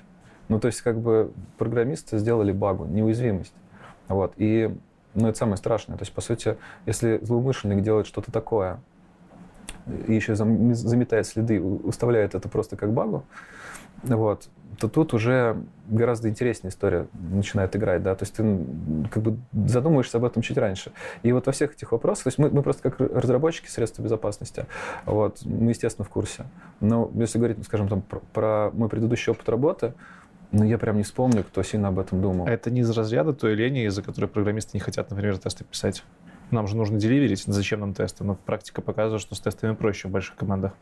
Ну, 0.49 0.59
то 0.59 0.67
есть, 0.67 0.81
как 0.81 0.99
бы 0.99 1.33
программисты 1.59 2.19
сделали 2.19 2.53
багу, 2.53 2.87
неуязвимость. 2.87 3.55
Вот. 4.09 4.33
И 4.37 4.75
ну, 5.15 5.29
это 5.29 5.39
самое 5.39 5.57
страшное. 5.57 5.97
То 5.97 6.03
есть, 6.03 6.13
по 6.13 6.21
сути, 6.21 6.57
если 6.87 7.19
злоумышленник 7.23 7.83
делает 7.83 8.07
что-то 8.07 8.33
такое, 8.33 8.81
и 10.07 10.15
еще 10.15 10.35
заметает 10.35 11.27
следы, 11.27 11.61
уставляет 11.61 12.35
это 12.35 12.49
просто 12.49 12.77
как 12.77 12.93
багу, 12.93 13.25
вот, 14.03 14.49
то 14.79 14.89
тут 14.89 15.15
уже 15.15 15.57
гораздо 15.89 16.29
интереснее 16.29 16.71
история 16.71 17.09
начинает 17.13 17.75
играть, 17.75 18.03
да, 18.03 18.15
то 18.15 18.25
есть 18.25 18.35
ты 18.35 18.43
как 19.11 19.23
бы 19.23 19.39
задумываешься 19.67 20.19
об 20.19 20.25
этом 20.25 20.43
чуть 20.43 20.57
раньше. 20.57 20.93
И 21.23 21.33
вот 21.33 21.47
во 21.47 21.53
всех 21.53 21.73
этих 21.73 21.93
вопросах, 21.93 22.25
то 22.25 22.29
есть 22.29 22.39
мы, 22.39 22.51
мы 22.51 22.63
просто 22.63 22.91
как 22.91 23.01
разработчики 23.01 23.69
средств 23.69 23.99
безопасности, 23.99 24.67
вот, 25.05 25.45
мы, 25.45 25.71
естественно, 25.71 26.05
в 26.05 26.09
курсе. 26.09 26.45
Но 26.81 27.11
если 27.15 27.39
говорить, 27.39 27.63
скажем, 27.65 27.89
там, 27.89 28.03
про, 28.03 28.21
про 28.33 28.71
мой 28.73 28.89
предыдущий 28.89 29.33
опыт 29.33 29.49
работы, 29.49 29.95
ну, 30.51 30.65
я 30.65 30.79
прям 30.79 30.97
не 30.97 31.03
вспомню, 31.03 31.45
кто 31.45 31.63
сильно 31.63 31.89
об 31.89 31.99
этом 31.99 32.23
думал. 32.23 32.47
А 32.47 32.51
это 32.51 32.71
не 32.71 32.81
из 32.81 32.91
разряда 32.91 33.33
той 33.33 33.55
лени, 33.55 33.85
из-за 33.87 34.03
которой 34.03 34.27
программисты 34.27 34.71
не 34.75 34.81
хотят, 34.81 35.11
например, 35.11 35.39
тесты 35.39 35.65
писать? 35.65 36.05
Нам 36.51 36.67
же 36.67 36.77
нужно 36.77 36.99
деливерить, 36.99 37.45
зачем 37.45 37.81
нам 37.81 37.93
тесты? 37.93 38.25
Но 38.25 38.35
практика 38.35 38.81
показывает, 38.81 39.21
что 39.21 39.35
с 39.35 39.41
тестами 39.41 39.75
проще 39.75 40.09
в 40.09 40.11
больших 40.11 40.37
командах. 40.37 40.73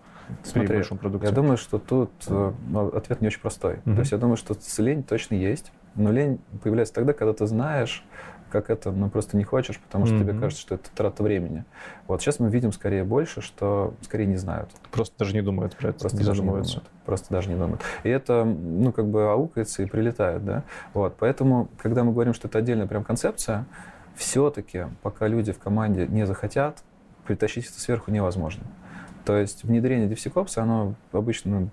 Смотри, 0.43 0.77
большом 0.77 0.99
продукте. 0.99 1.29
я 1.29 1.33
думаю, 1.33 1.57
что 1.57 1.79
тут 1.79 2.11
э, 2.29 2.53
ответ 2.95 3.21
не 3.21 3.29
очень 3.29 3.41
простой. 3.41 3.75
Mm-hmm. 3.75 3.95
То 3.95 4.01
есть 4.01 4.13
я 4.13 4.19
думаю, 4.19 4.37
что 4.37 4.57
лень 4.79 5.03
точно 5.03 5.35
есть, 5.35 5.73
но 5.95 6.11
лень 6.11 6.41
появляется 6.63 6.95
тогда, 6.95 7.13
когда 7.13 7.33
ты 7.33 7.47
знаешь, 7.47 8.05
как 8.51 8.71
это, 8.71 8.93
но 8.93 9.09
просто 9.09 9.37
не 9.37 9.45
хочешь, 9.45 9.79
потому 9.79 10.07
что 10.07 10.15
mm-hmm. 10.15 10.21
тебе 10.21 10.39
кажется, 10.39 10.63
что 10.63 10.75
это 10.77 10.89
трата 10.95 11.23
времени. 11.23 11.65
Вот 12.07 12.23
сейчас 12.23 12.39
мы 12.39 12.49
видим 12.49 12.73
скорее 12.73 13.05
больше, 13.05 13.41
что 13.41 13.95
скорее 14.03 14.27
не 14.27 14.37
знают. 14.37 14.71
Просто 14.93 15.15
даже 15.19 15.35
не 15.35 15.43
думают 15.43 15.77
про 15.77 15.91
это. 15.91 16.01
Просто 16.01 16.19
не 16.19 16.25
даже 16.25 16.43
не 16.43 16.47
думают. 16.47 16.83
Просто 17.05 17.27
даже 17.31 17.49
не 17.49 17.57
думают. 17.57 17.83
И 18.05 18.09
это, 18.09 18.45
ну, 18.45 18.93
как 18.93 19.09
бы 19.09 19.31
аукается 19.31 19.83
и 19.83 19.87
прилетает, 19.87 20.45
да. 20.45 20.63
Вот, 20.95 21.17
поэтому, 21.19 21.69
когда 21.79 22.05
мы 22.05 22.13
говорим, 22.13 22.35
что 22.35 22.49
это 22.49 22.59
отдельная 22.59 22.87
прям 22.87 23.05
концепция, 23.05 23.67
все-таки, 24.15 24.87
пока 25.03 25.27
люди 25.27 25.53
в 25.53 25.59
команде 25.59 26.07
не 26.07 26.27
захотят, 26.27 26.83
притащить 27.27 27.67
это 27.67 27.81
сверху 27.81 28.11
невозможно. 28.11 28.65
То 29.27 29.37
есть 29.37 29.65
внедрение 29.65 30.09
DevSecOps, 30.09 30.57
оно 30.59 30.95
обычно 31.13 31.69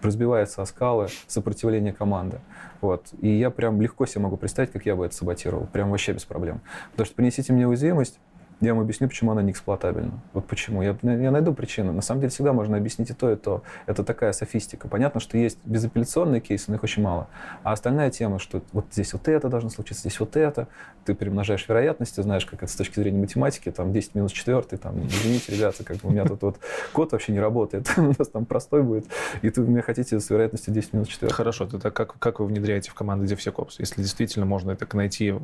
разбивается 0.00 0.62
о 0.62 0.66
скалы 0.66 1.08
сопротивление 1.26 1.92
команды. 1.92 2.40
Вот. 2.80 3.08
И 3.20 3.28
я 3.28 3.50
прям 3.50 3.80
легко 3.82 4.06
себе 4.06 4.22
могу 4.22 4.38
представить, 4.38 4.72
как 4.72 4.86
я 4.86 4.96
бы 4.96 5.04
это 5.04 5.14
саботировал. 5.14 5.66
Прям 5.66 5.90
вообще 5.90 6.12
без 6.12 6.24
проблем. 6.24 6.62
Потому 6.92 7.06
что 7.06 7.14
принесите 7.14 7.52
мне 7.52 7.68
уязвимость, 7.68 8.18
я 8.60 8.74
вам 8.74 8.82
объясню, 8.82 9.08
почему 9.08 9.32
она 9.32 9.42
не 9.42 9.52
эксплуатабельна. 9.52 10.20
Вот 10.32 10.46
почему. 10.46 10.82
Я, 10.82 10.96
я 11.02 11.30
найду 11.30 11.54
причину. 11.54 11.92
На 11.92 12.02
самом 12.02 12.20
деле 12.20 12.30
всегда 12.30 12.52
можно 12.52 12.76
объяснить 12.76 13.10
и 13.10 13.14
то, 13.14 13.30
и 13.30 13.36
то. 13.36 13.62
Это 13.86 14.02
такая 14.02 14.32
софистика. 14.32 14.88
Понятно, 14.88 15.20
что 15.20 15.38
есть 15.38 15.58
безапелляционные 15.64 16.40
кейсы, 16.40 16.64
но 16.68 16.74
их 16.74 16.82
очень 16.82 17.02
мало. 17.02 17.28
А 17.62 17.72
остальная 17.72 18.10
тема, 18.10 18.38
что 18.38 18.62
вот 18.72 18.86
здесь 18.90 19.12
вот 19.12 19.28
это 19.28 19.48
должно 19.48 19.70
случиться, 19.70 20.02
здесь 20.02 20.18
вот 20.18 20.36
это. 20.36 20.66
Ты 21.04 21.14
перемножаешь 21.14 21.68
вероятности, 21.68 22.20
знаешь, 22.20 22.46
как 22.46 22.62
это 22.62 22.72
с 22.72 22.74
точки 22.74 22.98
зрения 22.98 23.18
математики, 23.18 23.70
там 23.70 23.92
10 23.92 24.14
минус 24.14 24.32
4, 24.32 24.62
там, 24.76 25.06
извините, 25.06 25.54
ребята, 25.54 25.84
как 25.84 25.98
бы 25.98 26.08
у 26.08 26.12
меня 26.12 26.24
тут 26.24 26.42
вот 26.42 26.58
код 26.92 27.12
вообще 27.12 27.32
не 27.32 27.40
работает, 27.40 27.90
у 27.96 28.02
нас 28.18 28.28
там 28.28 28.44
простой 28.44 28.82
будет, 28.82 29.06
и 29.42 29.50
ты 29.50 29.60
меня 29.60 29.82
хотите 29.82 30.18
с 30.18 30.30
вероятностью 30.30 30.74
10 30.74 30.92
минус 30.92 31.08
4. 31.08 31.32
Хорошо, 31.32 31.64
это 31.64 31.90
как, 31.90 32.18
как 32.18 32.40
вы 32.40 32.46
внедряете 32.46 32.90
в 32.90 32.94
команду 32.94 33.24
DevSecOps? 33.24 33.76
Если 33.78 34.02
действительно 34.02 34.46
можно 34.46 34.72
это 34.72 34.86
найти 34.96 35.34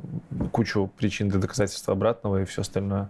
кучу 0.52 0.90
причин 0.96 1.28
для 1.28 1.38
доказательства 1.38 1.92
обратного 1.92 2.42
и 2.42 2.44
все 2.44 2.62
остальное? 2.62 3.03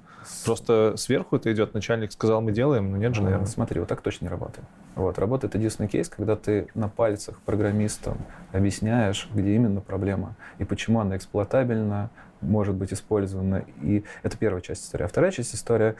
Просто 0.44 0.94
сверху 0.96 1.36
это 1.36 1.52
идет, 1.52 1.74
начальник 1.74 2.12
сказал, 2.12 2.40
мы 2.40 2.52
делаем, 2.52 2.90
но 2.90 2.96
нет 2.96 3.14
же, 3.14 3.22
наверное. 3.22 3.46
Смотри, 3.46 3.80
вот 3.80 3.88
так 3.88 4.00
точно 4.00 4.26
не 4.26 4.30
работает. 4.30 4.66
Вот, 4.94 5.18
работает 5.18 5.54
единственный 5.54 5.88
кейс, 5.88 6.08
когда 6.08 6.36
ты 6.36 6.68
на 6.74 6.88
пальцах 6.88 7.38
программистам 7.40 8.18
объясняешь, 8.52 9.28
где 9.34 9.54
именно 9.54 9.80
проблема 9.80 10.36
и 10.58 10.64
почему 10.64 11.00
она 11.00 11.16
эксплуатабельна, 11.16 12.10
может 12.40 12.74
быть 12.74 12.92
использована. 12.92 13.64
И 13.82 14.04
это 14.22 14.36
первая 14.36 14.60
часть 14.60 14.84
истории. 14.84 15.04
А 15.04 15.08
вторая 15.08 15.30
часть 15.30 15.54
истории 15.54 15.94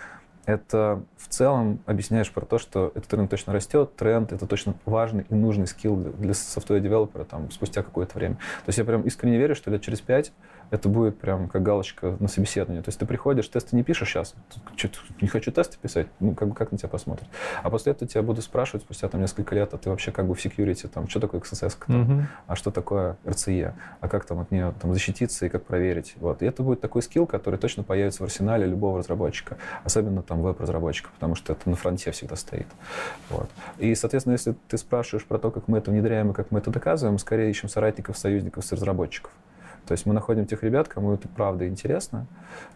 это 0.47 1.03
в 1.17 1.29
целом 1.29 1.81
объясняешь 1.87 2.31
про 2.31 2.45
то, 2.45 2.59
что 2.59 2.93
этот 2.95 3.09
тренд 3.09 3.31
точно 3.31 3.53
растет, 3.53 3.97
тренд— 3.97 4.33
это 4.33 4.47
точно 4.47 4.75
важный 4.85 5.25
и 5.29 5.35
нужный 5.35 5.67
скилл 5.67 5.97
для 5.97 6.35
software 6.35 6.72
developer 6.72 7.15
'а 7.15 7.25
там, 7.25 7.51
спустя 7.51 7.83
какое-то 7.83 8.19
время. 8.19 8.35
То 8.35 8.69
есть 8.69 8.79
я 8.79 8.85
прям 8.85 9.03
искренне 9.03 9.39
верю, 9.39 9.55
что 9.55 9.71
лет 9.71 9.81
через 9.83 10.01
пять 10.03 10.33
это 10.71 10.89
будет 10.89 11.19
прям 11.19 11.49
как 11.49 11.63
галочка 11.63 12.17
на 12.21 12.29
собеседование. 12.29 12.83
То 12.83 12.89
есть 12.89 12.99
ты 12.99 13.07
приходишь, 13.07 13.49
тесты 13.49 13.77
не 13.77 13.83
пишешь 13.83 14.09
сейчас, 14.09 14.35
не 15.21 15.29
хочу 15.29 15.53
тесты 15.53 15.79
писать, 15.81 16.07
ну 16.21 16.35
как 16.35 16.49
бы 16.49 16.55
как 16.55 16.73
на 16.73 16.79
тебя 16.79 16.89
посмотрят. 16.89 17.29
А 17.63 17.71
после 17.71 17.93
этого 17.93 18.09
тебя 18.09 18.23
буду 18.23 18.43
спрашивать 18.43 18.83
спустя 18.83 19.09
там 19.09 19.21
несколько 19.21 19.55
лет, 19.55 19.73
а 19.75 19.79
ты 19.79 19.91
вообще 19.91 20.13
как 20.13 20.27
бы 20.27 20.35
в 20.35 20.45
security, 20.45 20.89
там, 20.89 21.09
что 21.09 21.21
такое 21.21 21.41
XSS, 21.41 21.77
там, 21.87 22.03
mm-hmm. 22.03 22.25
а 22.47 22.57
что 22.57 22.71
такое 22.71 23.17
RCE, 23.25 23.73
а 24.01 24.09
как 24.09 24.25
там 24.25 24.41
от 24.41 24.51
нее 24.51 24.75
там, 24.81 24.93
защититься 24.93 25.47
и 25.47 25.49
как 25.49 25.65
проверить. 25.65 26.15
Вот. 26.17 26.43
И 26.43 26.47
это 26.47 26.63
будет 26.63 26.81
такой 26.81 27.03
скилл, 27.03 27.27
который 27.27 27.59
точно 27.59 27.83
появится 27.83 28.23
в 28.23 28.27
арсенале 28.27 28.67
любого 28.67 28.99
разработчика, 28.99 29.57
особенно 29.85 30.23
там 30.23 30.43
веб-разработчика, 30.43 31.11
потому 31.15 31.35
что 31.35 31.53
это 31.53 31.69
на 31.69 31.77
фронте 31.77 32.11
всегда 32.11 32.37
стоит. 32.37 32.67
Вот. 33.31 33.49
И, 33.79 33.95
соответственно, 33.95 34.35
если 34.35 34.55
ты 34.69 34.79
спрашиваешь 34.79 35.27
про 35.27 35.39
то, 35.39 35.51
как 35.51 35.69
мы 35.69 35.79
это 35.79 35.91
внедряем 35.91 36.31
и 36.31 36.35
как 36.35 36.51
мы 36.51 36.59
это 36.59 36.71
доказываем, 36.71 37.19
скорее 37.19 37.51
ищем 37.51 37.69
соратников, 37.69 38.19
союзников 38.19 38.65
разработчиков. 38.73 39.33
То 39.87 39.93
есть 39.93 40.07
мы 40.07 40.15
находим 40.15 40.47
тех 40.47 40.63
ребят, 40.63 40.89
кому 40.89 41.13
это 41.13 41.29
правда 41.29 41.69
интересно. 41.69 42.27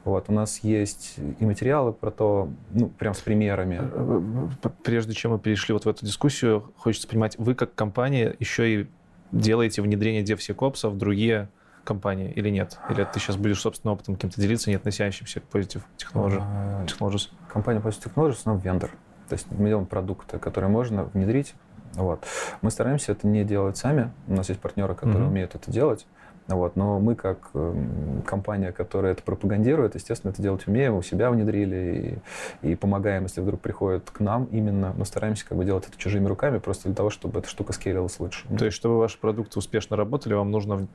Вот, 0.04 0.26
у 0.28 0.32
нас 0.32 0.58
есть 0.58 1.16
и 1.38 1.44
материалы 1.44 1.92
про 1.92 2.10
то, 2.10 2.48
ну, 2.70 2.88
прям 2.88 3.14
с 3.14 3.20
примерами. 3.20 3.80
Э, 3.80 4.48
э, 4.62 4.68
прежде 4.84 5.14
чем 5.14 5.32
мы 5.32 5.38
перешли 5.38 5.72
вот 5.72 5.86
в 5.86 5.88
эту 5.88 6.04
дискуссию, 6.04 6.72
хочется 6.76 7.08
понимать, 7.08 7.38
вы 7.38 7.54
как 7.54 7.74
компания 7.74 8.34
еще 8.38 8.82
и 8.82 8.88
делаете 9.32 9.82
внедрение 9.82 10.22
DevSecOps 10.22 10.88
в 10.88 10.98
другие 10.98 11.48
компании 11.84 12.30
или 12.30 12.50
нет? 12.50 12.78
Или 12.90 13.04
ты 13.04 13.18
сейчас 13.18 13.36
будешь 13.36 13.60
собственным 13.60 13.94
опытом 13.94 14.14
каким-то 14.16 14.40
делиться, 14.40 14.68
не 14.68 14.76
относящимся 14.76 15.40
к 15.40 15.44
Positive 15.44 15.82
а, 16.12 16.84
Technologies? 16.84 17.30
Компания 17.50 17.80
Positive 17.80 18.12
Technologies, 18.14 18.40
она 18.44 18.56
вендор. 18.56 18.90
То 19.28 19.34
есть 19.34 19.46
мы 19.50 19.68
делаем 19.68 19.86
продукты, 19.86 20.38
которые 20.38 20.70
можно 20.70 21.04
внедрить. 21.04 21.54
Вот. 21.94 22.24
Мы 22.60 22.70
стараемся 22.70 23.12
это 23.12 23.26
не 23.26 23.44
делать 23.44 23.76
сами. 23.76 24.12
У 24.26 24.34
нас 24.34 24.48
есть 24.48 24.60
партнеры, 24.60 24.94
которые 24.94 25.24
mm-hmm. 25.24 25.28
умеют 25.30 25.54
это 25.54 25.70
делать. 25.70 26.06
Вот. 26.48 26.76
Но 26.76 26.98
мы, 26.98 27.14
как 27.14 27.50
эм, 27.54 28.22
компания, 28.26 28.72
которая 28.72 29.12
это 29.12 29.22
пропагандирует, 29.22 29.94
естественно, 29.94 30.30
это 30.30 30.42
делать 30.42 30.66
умеем, 30.66 30.94
у 30.94 31.02
себя 31.02 31.30
внедрили 31.30 32.20
и, 32.62 32.70
и 32.70 32.74
помогаем, 32.74 33.24
если 33.24 33.40
вдруг 33.40 33.60
приходят 33.60 34.10
к 34.10 34.20
нам 34.20 34.44
именно, 34.46 34.94
но 34.96 35.04
стараемся 35.04 35.46
как 35.46 35.58
бы 35.58 35.64
делать 35.64 35.86
это 35.86 35.96
чужими 35.98 36.26
руками, 36.26 36.58
просто 36.58 36.88
для 36.88 36.94
того, 36.94 37.10
чтобы 37.10 37.40
эта 37.40 37.48
штука 37.48 37.72
скейлилась 37.72 38.18
лучше. 38.18 38.46
То 38.56 38.64
есть, 38.64 38.76
чтобы 38.76 38.98
ваши 38.98 39.18
продукты 39.18 39.58
успешно 39.58 39.96
работали, 39.96 40.34
вам 40.34 40.50
нужно 40.50 40.88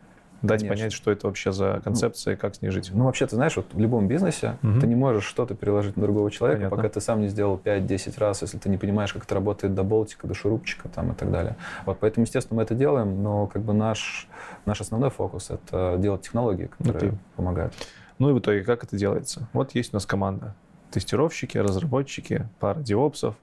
дать 0.44 0.60
Конечно. 0.60 0.76
понять, 0.76 0.94
что 0.94 1.10
это 1.10 1.28
вообще 1.28 1.54
за 1.54 1.82
концепция 1.84 2.34
и 2.34 2.38
как 2.38 2.54
с 2.54 2.62
ней 2.62 2.70
жить. 2.70 2.92
Ну, 2.94 3.06
вообще, 3.06 3.26
ты 3.26 3.36
знаешь, 3.38 3.56
вот 3.56 3.66
в 3.72 3.80
любом 3.80 4.10
бизнесе 4.10 4.58
угу. 4.62 4.82
ты 4.82 4.88
не 4.88 4.96
можешь 4.96 5.24
что-то 5.24 5.56
переложить 5.56 5.96
на 5.96 6.04
другого 6.04 6.30
человека, 6.30 6.64
Понятно. 6.64 6.78
пока 6.78 6.90
ты 6.90 7.00
сам 7.00 7.22
не 7.22 7.30
сделал 7.30 7.60
5-10 7.64 8.20
раз, 8.20 8.42
если 8.42 8.58
ты 8.58 8.68
не 8.68 8.78
понимаешь, 8.78 9.14
как 9.14 9.24
это 9.24 9.36
работает 9.36 9.74
до 9.74 9.84
болтика, 9.84 10.28
до 10.28 10.34
шурупчика 10.34 10.90
там, 10.90 11.14
и 11.14 11.16
так 11.16 11.32
далее. 11.32 11.56
Вот, 11.86 11.98
поэтому, 12.00 12.26
естественно, 12.26 12.58
мы 12.58 12.64
это 12.64 12.76
делаем, 12.76 13.24
но 13.24 13.48
как 13.48 13.62
бы 13.62 13.74
наш, 13.74 14.28
наш 14.66 14.82
основной 14.82 15.10
фокус— 15.10 15.50
это 15.50 15.96
делать 15.98 16.22
технологии, 16.24 16.66
которые 16.66 17.12
okay. 17.14 17.18
помогают. 17.38 17.74
Ну 18.20 18.30
и 18.30 18.34
в 18.34 18.40
итоге 18.40 18.64
как 18.64 18.84
это 18.84 18.98
делается? 18.98 19.48
Вот 19.54 19.74
есть 19.76 19.94
у 19.94 19.96
нас 19.96 20.06
команда. 20.06 20.56
Тестировщики, 20.92 21.58
разработчики, 21.58 22.50
пара 22.60 22.80
девопсов, 22.80 23.36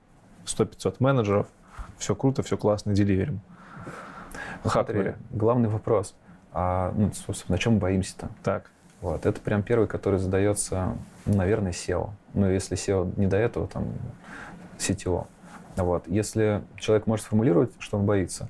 100-500 0.45 0.97
менеджеров. 0.99 1.47
Все 1.97 2.15
круто, 2.15 2.43
все 2.43 2.59
классно, 2.59 2.95
деливерим. 2.95 3.41
Смотри, 4.65 5.15
главный 5.31 5.71
вопрос— 5.71 6.15
а, 6.53 6.93
ну, 6.97 7.11
собственно, 7.13 7.57
на 7.57 7.59
чем 7.59 7.75
мы 7.75 7.79
боимся-то? 7.81 8.29
Так. 8.43 8.71
Вот. 9.01 9.25
Это 9.25 9.41
прям 9.41 9.63
первый, 9.63 9.89
который 9.89 10.19
задается, 10.19 10.97
ну, 11.27 11.37
наверное, 11.37 11.73
SEO. 11.73 12.11
Но 12.35 12.51
если 12.51 12.77
SEO 12.77 13.13
не 13.19 13.27
до 13.27 13.37
этого, 13.37 13.67
там, 13.67 13.89
CTO. 14.79 15.27
Вот. 15.77 16.07
Если 16.07 16.63
человек 16.77 17.07
может 17.07 17.25
сформулировать, 17.25 17.73
что 17.79 17.99
он 17.99 18.07
боится, 18.07 18.49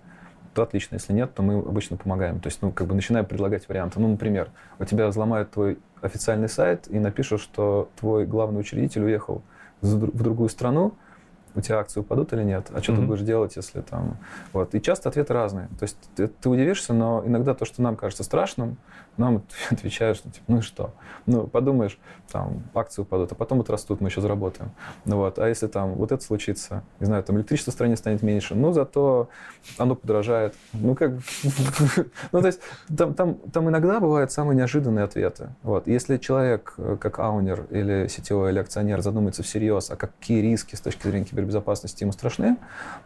то 0.54 0.62
отлично. 0.62 0.96
Если 0.96 1.12
нет, 1.12 1.34
то 1.34 1.42
мы 1.42 1.58
обычно 1.58 1.96
помогаем. 1.96 2.40
То 2.40 2.48
есть, 2.48 2.60
ну, 2.62 2.72
как 2.72 2.88
бы 2.88 2.94
начинаем 2.94 3.26
предлагать 3.26 3.68
варианты. 3.68 4.00
Ну, 4.00 4.08
например, 4.08 4.48
у 4.78 4.84
тебя 4.84 5.06
взломают 5.06 5.52
твой 5.52 5.78
официальный 6.02 6.48
сайт 6.48 6.88
и 6.88 6.98
напишут, 6.98 7.40
что 7.40 7.88
твой 7.98 8.26
главный 8.26 8.60
учредитель 8.60 9.04
уехал 9.04 9.42
в 9.80 10.22
другую 10.22 10.48
страну, 10.48 10.94
у 11.54 11.60
тебя 11.60 11.78
акции 11.78 12.00
упадут 12.00 12.32
или 12.32 12.42
нет, 12.42 12.70
а 12.72 12.82
что 12.82 12.92
mm-hmm. 12.92 12.96
ты 12.96 13.02
будешь 13.02 13.20
делать, 13.22 13.56
если 13.56 13.80
там... 13.80 14.16
Вот. 14.52 14.74
И 14.74 14.80
часто 14.80 15.08
ответы 15.08 15.32
разные. 15.32 15.68
То 15.78 15.82
есть 15.82 15.96
ты, 16.14 16.28
ты 16.28 16.48
удивишься, 16.48 16.92
но 16.92 17.22
иногда 17.26 17.54
то, 17.54 17.64
что 17.64 17.82
нам 17.82 17.96
кажется 17.96 18.22
страшным, 18.22 18.76
нам 19.20 19.42
отвечают, 19.70 20.18
что 20.18 20.30
типа, 20.30 20.44
ну 20.48 20.58
и 20.58 20.60
что? 20.62 20.94
Ну, 21.26 21.46
подумаешь, 21.46 21.98
там, 22.30 22.62
акции 22.74 23.02
упадут, 23.02 23.32
а 23.32 23.34
потом 23.34 23.58
вот 23.58 23.70
растут, 23.70 24.00
мы 24.00 24.08
еще 24.08 24.20
заработаем. 24.20 24.70
Ну, 25.04 25.16
вот. 25.16 25.38
А 25.38 25.48
если 25.48 25.66
там 25.66 25.94
вот 25.94 26.12
это 26.12 26.22
случится, 26.22 26.82
не 26.98 27.06
знаю, 27.06 27.22
там 27.22 27.36
электричество 27.36 27.70
в 27.70 27.74
стране 27.74 27.96
станет 27.96 28.22
меньше, 28.22 28.54
ну, 28.54 28.72
зато 28.72 29.28
оно 29.78 29.94
подорожает. 29.94 30.54
Ну, 30.72 30.94
как 30.94 31.12
Ну, 32.32 32.40
то 32.40 32.46
есть 32.46 32.60
там, 32.96 33.14
там, 33.14 33.34
там 33.52 33.68
иногда 33.68 34.00
бывают 34.00 34.32
самые 34.32 34.56
неожиданные 34.56 35.04
ответы. 35.04 35.50
Вот. 35.62 35.86
Если 35.86 36.16
человек, 36.16 36.74
э, 36.78 36.96
как 37.00 37.18
аунер 37.18 37.66
или 37.70 38.06
сетевой, 38.08 38.50
или 38.50 38.58
акционер 38.58 39.02
задумается 39.02 39.42
всерьез, 39.42 39.90
а 39.90 39.96
какие 39.96 40.40
риски 40.40 40.74
с 40.74 40.80
точки 40.80 41.06
зрения 41.08 41.26
кибербезопасности 41.26 42.02
ему 42.04 42.12
страшны, 42.12 42.56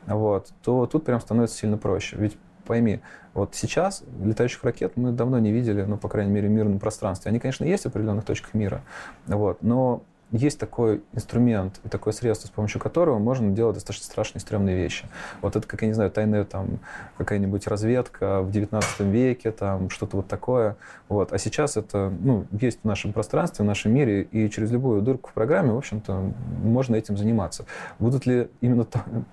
вот, 0.06 0.48
то 0.62 0.86
тут 0.86 1.04
прям 1.04 1.20
становится 1.20 1.56
сильно 1.56 1.78
проще. 1.78 2.16
Ведь 2.18 2.36
пойми, 2.64 3.00
вот 3.34 3.54
сейчас 3.54 4.02
летающих 4.22 4.64
ракет 4.64 4.96
мы 4.96 5.12
давно 5.12 5.38
не 5.38 5.52
видели, 5.52 5.82
ну, 5.82 5.96
по 5.96 6.08
крайней 6.08 6.32
мере, 6.32 6.48
в 6.48 6.50
мирном 6.50 6.78
пространстве. 6.78 7.30
Они, 7.30 7.38
конечно, 7.38 7.64
есть 7.64 7.84
в 7.84 7.86
определенных 7.86 8.24
точках 8.24 8.54
мира, 8.54 8.82
вот, 9.26 9.62
но 9.62 10.02
есть 10.34 10.58
такой 10.58 11.02
инструмент 11.12 11.80
и 11.84 11.88
такое 11.88 12.12
средство, 12.12 12.48
с 12.48 12.50
помощью 12.50 12.80
которого 12.80 13.18
можно 13.18 13.50
делать 13.52 13.74
достаточно 13.74 14.04
страшные, 14.04 14.40
стрёмные 14.40 14.76
вещи. 14.76 15.06
Вот 15.40 15.54
это, 15.54 15.66
как 15.66 15.82
я 15.82 15.88
не 15.88 15.94
знаю, 15.94 16.10
тайная 16.10 16.44
там 16.44 16.80
какая-нибудь 17.16 17.66
разведка 17.68 18.42
в 18.42 18.50
19 18.50 19.00
веке, 19.00 19.52
там 19.52 19.90
что-то 19.90 20.16
вот 20.16 20.26
такое. 20.26 20.76
Вот. 21.08 21.32
А 21.32 21.38
сейчас 21.38 21.76
это 21.76 22.12
ну, 22.20 22.46
есть 22.50 22.80
в 22.82 22.84
нашем 22.84 23.12
пространстве, 23.12 23.64
в 23.64 23.66
нашем 23.66 23.94
мире, 23.94 24.22
и 24.22 24.50
через 24.50 24.72
любую 24.72 25.02
дырку 25.02 25.30
в 25.30 25.32
программе, 25.32 25.72
в 25.72 25.78
общем-то, 25.78 26.32
можно 26.62 26.96
этим 26.96 27.16
заниматься. 27.16 27.64
Будут 28.00 28.26
ли 28.26 28.48
именно, 28.60 28.86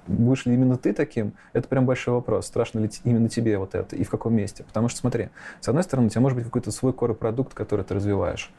будешь 0.06 0.46
ли 0.46 0.54
именно 0.54 0.78
ты 0.78 0.94
таким, 0.94 1.34
это 1.54 1.68
прям 1.68 1.88
большой 1.88 2.14
вопрос. 2.14 2.46
Страшно 2.46 2.80
ли 2.80 2.92
именно 3.04 3.28
тебе 3.28 3.58
вот 3.58 3.74
это 3.74 3.96
и 3.96 4.04
в 4.04 4.10
каком 4.12 4.36
месте? 4.36 4.64
Потому 4.64 4.88
что, 4.88 5.00
смотри, 5.00 5.30
с 5.62 5.68
одной 5.68 5.84
стороны, 5.84 6.08
у 6.08 6.10
тебя 6.12 6.22
может 6.22 6.38
быть 6.38 6.46
какой-то 6.46 6.70
свой 6.70 6.92
core-продукт, 6.92 7.56
который 7.56 7.84
ты 7.84 7.96
развиваешь. 7.96 8.54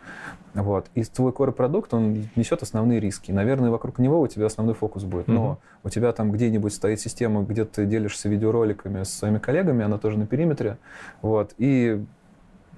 Вот. 0.54 0.86
И 0.94 1.02
твой 1.04 1.32
core-продукт, 1.32 1.94
он 1.94 2.28
несет 2.36 2.62
основные 2.62 3.00
риски. 3.00 3.32
Наверное, 3.32 3.70
вокруг 3.70 3.98
него 3.98 4.20
у 4.20 4.26
тебя 4.26 4.46
основной 4.46 4.74
фокус 4.74 5.04
будет. 5.04 5.28
Но 5.28 5.52
mm-hmm. 5.52 5.78
у 5.84 5.88
тебя 5.88 6.12
там 6.12 6.30
где-нибудь 6.30 6.74
стоит 6.74 7.00
система, 7.00 7.42
где 7.42 7.64
ты 7.64 7.86
делишься 7.86 8.28
видеороликами 8.28 9.04
с 9.04 9.12
своими 9.14 9.38
коллегами, 9.38 9.84
она 9.84 9.98
тоже 9.98 10.18
на 10.18 10.26
периметре. 10.26 10.76
Вот. 11.22 11.54
И 11.58 12.04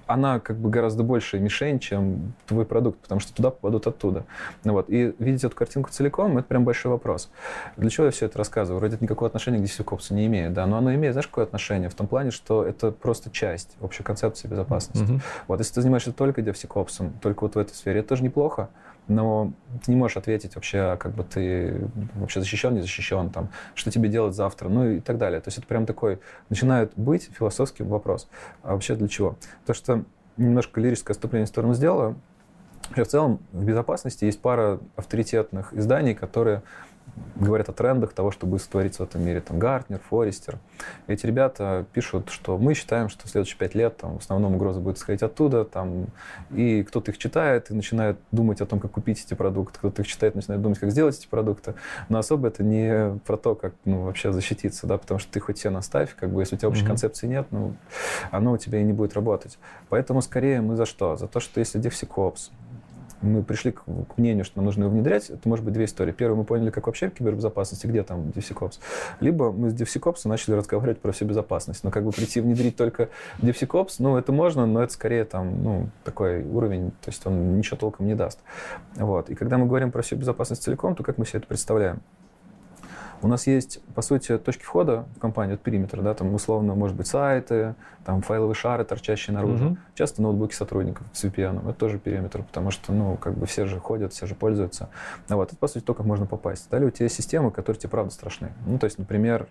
она 0.06 0.40
как 0.40 0.56
бы 0.56 0.70
гораздо 0.70 1.02
больше 1.02 1.38
мишень, 1.38 1.78
чем 1.78 2.34
твой 2.46 2.64
продукт, 2.64 3.00
потому 3.00 3.20
что 3.20 3.32
туда 3.34 3.50
попадут 3.50 3.86
оттуда. 3.86 4.24
Ну 4.64 4.72
вот. 4.72 4.88
И 4.88 5.14
видеть 5.18 5.44
эту 5.44 5.56
картинку 5.56 5.90
целиком, 5.90 6.38
это 6.38 6.46
прям 6.46 6.64
большой 6.64 6.92
вопрос. 6.92 7.30
Для 7.76 7.90
чего 7.90 8.06
я 8.06 8.12
все 8.12 8.26
это 8.26 8.38
рассказываю? 8.38 8.78
Вроде 8.78 8.96
это 8.96 9.04
никакого 9.04 9.28
отношения 9.28 9.58
к 9.58 9.62
DCCOPS 9.62 10.12
не 10.14 10.26
имеет, 10.26 10.52
да, 10.52 10.66
но 10.66 10.78
оно 10.78 10.94
имеет, 10.94 11.14
знаешь, 11.14 11.28
какое 11.28 11.44
отношение? 11.44 11.88
В 11.88 11.94
том 11.94 12.06
плане, 12.06 12.30
что 12.30 12.64
это 12.64 12.90
просто 12.90 13.30
часть 13.30 13.76
общей 13.80 14.02
концепции 14.02 14.48
безопасности. 14.48 15.12
Mm-hmm. 15.12 15.22
Вот, 15.48 15.58
если 15.58 15.74
ты 15.74 15.80
занимаешься 15.82 16.12
только 16.12 16.40
DevSecOps, 16.40 17.10
только 17.20 17.44
вот 17.44 17.54
в 17.54 17.58
этой 17.58 17.74
сфере, 17.74 18.00
это 18.00 18.10
тоже 18.10 18.22
неплохо, 18.22 18.68
но 19.08 19.52
ты 19.84 19.92
не 19.92 19.96
можешь 19.96 20.16
ответить 20.16 20.54
вообще, 20.54 20.96
как 20.98 21.12
бы 21.12 21.24
ты 21.24 21.88
вообще 22.14 22.40
защищен, 22.40 22.74
не 22.74 22.80
защищен, 22.80 23.30
там, 23.30 23.48
что 23.74 23.90
тебе 23.90 24.08
делать 24.08 24.34
завтра, 24.34 24.68
ну 24.68 24.90
и 24.90 25.00
так 25.00 25.18
далее. 25.18 25.40
То 25.40 25.48
есть 25.48 25.58
это 25.58 25.66
прям 25.66 25.86
такой, 25.86 26.20
начинает 26.48 26.92
быть 26.96 27.30
философский 27.32 27.82
вопрос. 27.82 28.28
А 28.62 28.72
вообще 28.72 28.94
для 28.94 29.08
чего? 29.08 29.36
То, 29.66 29.74
что 29.74 30.04
немножко 30.36 30.80
лирическое 30.80 31.14
отступление 31.14 31.46
в 31.46 31.48
сторону 31.48 31.74
сделала, 31.74 32.16
в 32.94 33.04
целом 33.04 33.40
в 33.52 33.64
безопасности 33.64 34.24
есть 34.24 34.40
пара 34.40 34.78
авторитетных 34.96 35.72
изданий, 35.74 36.14
которые 36.14 36.62
говорят 37.36 37.68
о 37.68 37.72
трендах 37.72 38.12
того, 38.12 38.30
что 38.30 38.46
будет 38.46 38.62
твориться 38.62 39.04
в 39.04 39.08
этом 39.08 39.24
мире. 39.24 39.40
Там 39.40 39.58
Гартнер, 39.58 40.00
Форестер. 40.10 40.58
Эти 41.06 41.26
ребята 41.26 41.86
пишут, 41.92 42.30
что 42.30 42.58
мы 42.58 42.74
считаем, 42.74 43.08
что 43.08 43.26
в 43.26 43.30
следующие 43.30 43.58
пять 43.58 43.74
лет 43.74 43.96
там, 43.96 44.18
в 44.18 44.22
основном 44.22 44.54
угроза 44.54 44.80
будет 44.80 44.98
исходить 44.98 45.22
оттуда. 45.22 45.64
Там, 45.64 46.06
и 46.50 46.82
кто-то 46.82 47.10
их 47.10 47.18
читает 47.18 47.70
и 47.70 47.74
начинает 47.74 48.18
думать 48.32 48.60
о 48.60 48.66
том, 48.66 48.80
как 48.80 48.92
купить 48.92 49.24
эти 49.24 49.34
продукты. 49.34 49.78
Кто-то 49.78 50.02
их 50.02 50.08
читает 50.08 50.34
начинает 50.34 50.62
думать, 50.62 50.78
как 50.78 50.90
сделать 50.90 51.18
эти 51.18 51.26
продукты. 51.26 51.74
Но 52.08 52.18
особо 52.18 52.48
это 52.48 52.62
не 52.62 53.18
про 53.26 53.36
то, 53.36 53.54
как 53.54 53.74
ну, 53.84 54.02
вообще 54.02 54.32
защититься, 54.32 54.86
да, 54.86 54.98
потому 54.98 55.18
что 55.18 55.32
ты 55.32 55.40
хоть 55.40 55.58
все 55.58 55.70
наставь, 55.70 56.14
как 56.14 56.30
бы, 56.30 56.42
если 56.42 56.56
у 56.56 56.58
тебя 56.58 56.68
общей 56.68 56.84
mm-hmm. 56.84 56.86
концепции 56.86 57.26
нет, 57.26 57.46
ну, 57.50 57.74
оно 58.30 58.52
у 58.52 58.56
тебя 58.56 58.80
и 58.80 58.84
не 58.84 58.92
будет 58.92 59.14
работать. 59.14 59.58
Поэтому 59.88 60.22
скорее 60.22 60.60
мы 60.60 60.76
за 60.76 60.86
что? 60.86 61.16
За 61.16 61.26
то, 61.26 61.40
что 61.40 61.60
если 61.60 61.80
DevSecOps, 61.80 62.50
мы 63.24 63.42
пришли 63.42 63.72
к, 63.72 63.82
к 63.82 64.18
мнению, 64.18 64.44
что 64.44 64.58
нам 64.58 64.66
нужно 64.66 64.84
его 64.84 64.92
внедрять, 64.92 65.30
это 65.30 65.48
может 65.48 65.64
быть 65.64 65.74
две 65.74 65.86
истории. 65.86 66.12
Первое, 66.12 66.36
мы 66.36 66.44
поняли, 66.44 66.70
как 66.70 66.86
вообще 66.86 67.08
в 67.08 67.14
кибербезопасности, 67.14 67.86
где 67.86 68.02
там 68.02 68.32
DevSecOps. 68.34 68.78
Либо 69.20 69.52
мы 69.52 69.70
с 69.70 69.74
DevSecOps 69.74 70.20
начали 70.26 70.54
разговаривать 70.54 71.00
про 71.00 71.12
всю 71.12 71.24
безопасность. 71.24 71.84
Но 71.84 71.90
как 71.90 72.04
бы 72.04 72.12
прийти 72.12 72.40
внедрить 72.40 72.76
только 72.76 73.08
DevSecOps, 73.38 73.96
ну, 73.98 74.16
это 74.16 74.32
можно, 74.32 74.66
но 74.66 74.82
это 74.82 74.92
скорее 74.92 75.24
там, 75.24 75.62
ну, 75.62 75.88
такой 76.04 76.44
уровень, 76.44 76.90
то 76.90 77.10
есть 77.10 77.26
он 77.26 77.56
ничего 77.56 77.76
толком 77.76 78.06
не 78.06 78.14
даст. 78.14 78.40
Вот. 78.96 79.30
И 79.30 79.34
когда 79.34 79.58
мы 79.58 79.66
говорим 79.66 79.90
про 79.90 80.02
всю 80.02 80.16
безопасность 80.16 80.62
целиком, 80.62 80.94
то 80.94 81.02
как 81.02 81.18
мы 81.18 81.26
себе 81.26 81.38
это 81.38 81.48
представляем? 81.48 82.00
У 83.22 83.28
нас 83.28 83.46
есть, 83.46 83.80
по 83.94 84.02
сути, 84.02 84.36
точки 84.38 84.64
входа 84.64 85.06
в 85.16 85.18
компанию 85.18 85.54
от 85.54 85.60
периметра, 85.60 86.02
да, 86.02 86.14
там 86.14 86.34
условно, 86.34 86.74
может 86.74 86.96
быть, 86.96 87.06
сайты, 87.06 87.74
там 88.04 88.22
файловые 88.22 88.54
шары, 88.54 88.84
торчащие 88.84 89.34
наружу. 89.34 89.66
Угу. 89.66 89.76
Часто 89.94 90.22
ноутбуки 90.22 90.54
сотрудников 90.54 91.06
с 91.12 91.24
VPN, 91.24 91.68
это 91.68 91.72
тоже 91.78 91.98
периметр, 91.98 92.42
потому 92.42 92.70
что, 92.70 92.92
ну, 92.92 93.16
как 93.16 93.34
бы 93.34 93.46
все 93.46 93.66
же 93.66 93.80
ходят, 93.80 94.12
все 94.12 94.26
же 94.26 94.34
пользуются. 94.34 94.90
А 95.28 95.36
вот, 95.36 95.48
это, 95.48 95.56
по 95.56 95.68
сути, 95.68 95.84
то, 95.84 95.94
как 95.94 96.06
можно 96.06 96.26
попасть. 96.26 96.68
Далее 96.70 96.88
у 96.88 96.90
тебя 96.90 97.04
есть 97.04 97.16
системы, 97.16 97.50
которые 97.50 97.80
тебе, 97.80 97.90
правда, 97.90 98.12
страшны. 98.12 98.52
Ну, 98.66 98.78
то 98.78 98.84
есть, 98.84 98.98
например, 98.98 99.48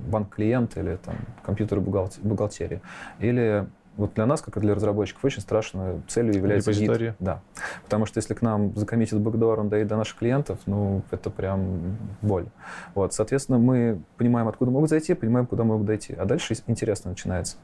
банк-клиент 0.00 0.76
или 0.76 0.96
там 0.96 1.16
компьютер 1.42 1.80
бухгалтерии. 1.80 2.80
Или 3.18 3.66
вот 3.96 4.14
для 4.14 4.26
нас, 4.26 4.40
как 4.40 4.56
и 4.56 4.60
для 4.60 4.74
разработчиков, 4.74 5.24
очень 5.24 5.42
страшной 5.42 6.00
целью 6.08 6.34
является 6.34 6.72
гид. 6.72 7.14
Да. 7.18 7.42
Потому 7.84 8.06
что 8.06 8.18
если 8.18 8.34
к 8.34 8.42
нам 8.42 8.74
закоммитит 8.74 9.20
бэкдор, 9.20 9.60
он 9.60 9.68
доедет 9.68 9.88
до 9.88 9.96
наших 9.96 10.18
клиентов, 10.18 10.58
ну, 10.66 11.02
это 11.10 11.30
прям 11.30 11.98
боль. 12.22 12.46
Вот, 12.94 13.12
соответственно, 13.12 13.58
мы 13.58 14.00
понимаем, 14.16 14.48
откуда 14.48 14.70
могут 14.70 14.88
зайти, 14.90 15.14
понимаем, 15.14 15.46
куда 15.46 15.64
могут 15.64 15.86
дойти. 15.86 16.14
А 16.14 16.24
дальше 16.24 16.54
интересно 16.66 17.10
начинается. 17.10 17.56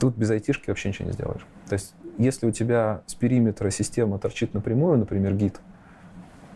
Тут 0.00 0.16
без 0.16 0.30
айтишки 0.30 0.70
вообще 0.70 0.88
ничего 0.88 1.08
не 1.08 1.12
сделаешь. 1.12 1.46
То 1.68 1.74
есть, 1.74 1.94
если 2.16 2.46
у 2.46 2.50
тебя 2.50 3.02
с 3.06 3.14
периметра 3.14 3.70
система 3.70 4.18
торчит 4.18 4.54
напрямую, 4.54 4.98
например, 4.98 5.34
гид, 5.34 5.60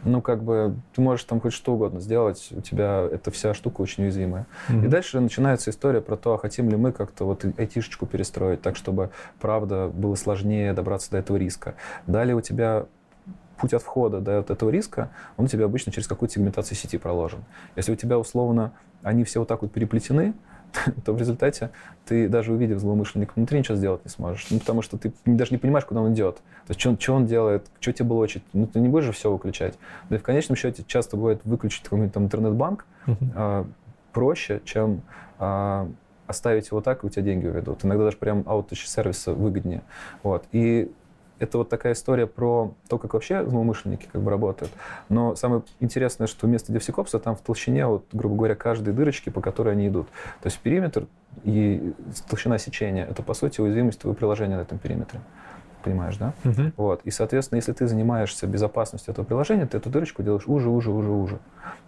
ну, 0.04 0.20
как 0.20 0.42
бы, 0.42 0.74
ты 0.94 1.00
можешь 1.00 1.24
там 1.24 1.40
хоть 1.40 1.52
что 1.52 1.74
угодно 1.74 2.00
сделать, 2.00 2.48
у 2.50 2.60
тебя 2.60 3.08
эта 3.10 3.30
вся 3.30 3.54
штука 3.54 3.82
очень 3.82 4.04
уязвимая. 4.04 4.46
Mm-hmm. 4.68 4.84
И 4.84 4.88
дальше 4.88 5.20
начинается 5.20 5.70
история 5.70 6.00
про 6.00 6.16
то, 6.16 6.34
а 6.34 6.38
хотим 6.38 6.68
ли 6.68 6.76
мы 6.76 6.92
как-то 6.92 7.24
вот 7.24 7.44
айтишечку 7.44 8.06
перестроить 8.06 8.62
так, 8.62 8.76
чтобы, 8.76 9.10
правда, 9.40 9.88
было 9.88 10.14
сложнее 10.14 10.72
добраться 10.72 11.10
до 11.10 11.18
этого 11.18 11.36
риска. 11.36 11.74
Далее 12.06 12.34
у 12.34 12.40
тебя 12.40 12.86
путь 13.58 13.74
от 13.74 13.82
входа 13.82 14.20
до 14.20 14.38
вот 14.38 14.50
этого 14.50 14.70
риска, 14.70 15.10
он 15.36 15.44
у 15.44 15.48
тебя 15.48 15.66
обычно 15.66 15.92
через 15.92 16.08
какую-то 16.08 16.34
сегментацию 16.34 16.76
сети 16.76 16.98
проложен. 16.98 17.44
Если 17.76 17.92
у 17.92 17.96
тебя 17.96 18.18
условно 18.18 18.72
они 19.02 19.24
все 19.24 19.38
вот 19.38 19.48
так 19.48 19.62
вот 19.62 19.72
переплетены, 19.72 20.34
то 21.04 21.12
в 21.12 21.18
результате 21.18 21.70
ты 22.06 22.28
даже 22.28 22.52
увидев 22.52 22.78
злоумышленника 22.78 23.32
внутри 23.36 23.58
ничего 23.58 23.76
сделать 23.76 24.04
не 24.04 24.10
сможешь. 24.10 24.46
Ну, 24.50 24.58
потому 24.58 24.82
что 24.82 24.98
ты 24.98 25.12
даже 25.24 25.52
не 25.52 25.58
понимаешь, 25.58 25.84
куда 25.84 26.00
он 26.00 26.12
идет. 26.12 26.36
То 26.36 26.70
есть, 26.70 26.80
что 26.80 26.90
он, 26.90 26.98
что 26.98 27.14
он 27.14 27.26
делает, 27.26 27.66
что 27.80 27.92
тебе 27.92 28.08
блочит. 28.08 28.42
Ну, 28.52 28.66
ты 28.66 28.80
не 28.80 28.88
будешь 28.88 29.04
же 29.04 29.12
все 29.12 29.30
выключать. 29.30 29.78
Да 30.08 30.16
и 30.16 30.18
в 30.18 30.22
конечном 30.22 30.56
счете 30.56 30.84
часто 30.86 31.16
бывает 31.16 31.40
выключить 31.44 31.82
какой-нибудь 31.84 32.12
там 32.12 32.24
интернет-банк 32.24 32.86
uh-huh. 33.06 33.16
а, 33.34 33.66
проще, 34.12 34.60
чем 34.64 35.02
а, 35.38 35.88
оставить 36.26 36.68
его 36.70 36.80
так, 36.80 37.04
и 37.04 37.06
у 37.06 37.10
тебя 37.10 37.22
деньги 37.22 37.46
уведут. 37.46 37.84
Иногда 37.84 38.04
даже 38.04 38.16
прям 38.16 38.42
аутосервиса 38.46 39.34
выгоднее. 39.34 39.82
Вот. 40.22 40.44
И 40.52 40.90
это 41.38 41.58
вот 41.58 41.68
такая 41.68 41.94
история 41.94 42.26
про 42.26 42.74
то, 42.88 42.98
как 42.98 43.14
вообще 43.14 43.44
злоумышленники 43.44 44.08
как 44.12 44.22
бы 44.22 44.30
работают. 44.30 44.72
Но 45.08 45.34
самое 45.34 45.62
интересное, 45.80 46.26
что 46.26 46.46
вместо 46.46 46.72
DevSecOps 46.72 47.18
там 47.18 47.36
в 47.36 47.40
толщине, 47.40 47.86
вот, 47.86 48.06
грубо 48.12 48.36
говоря, 48.36 48.54
каждой 48.54 48.94
дырочки, 48.94 49.30
по 49.30 49.40
которой 49.40 49.74
они 49.74 49.88
идут. 49.88 50.06
То 50.42 50.46
есть 50.46 50.58
периметр 50.58 51.06
и 51.44 51.92
толщина 52.28 52.58
сечения— 52.58 53.06
это, 53.10 53.22
по 53.22 53.34
сути, 53.34 53.60
уязвимость 53.60 54.00
твоего 54.00 54.16
приложения 54.16 54.56
на 54.56 54.62
этом 54.62 54.78
периметре. 54.78 55.20
Понимаешь, 55.82 56.16
да? 56.16 56.32
Uh-huh. 56.44 56.72
Вот. 56.76 57.00
И, 57.02 57.10
соответственно, 57.10 57.56
если 57.56 57.72
ты 57.72 57.88
занимаешься 57.88 58.46
безопасностью 58.46 59.10
этого 59.10 59.24
приложения, 59.24 59.66
ты 59.66 59.78
эту 59.78 59.90
дырочку 59.90 60.22
делаешь 60.22 60.44
уже, 60.46 60.70
уже, 60.70 60.92
уже, 60.92 61.10
уже. 61.10 61.38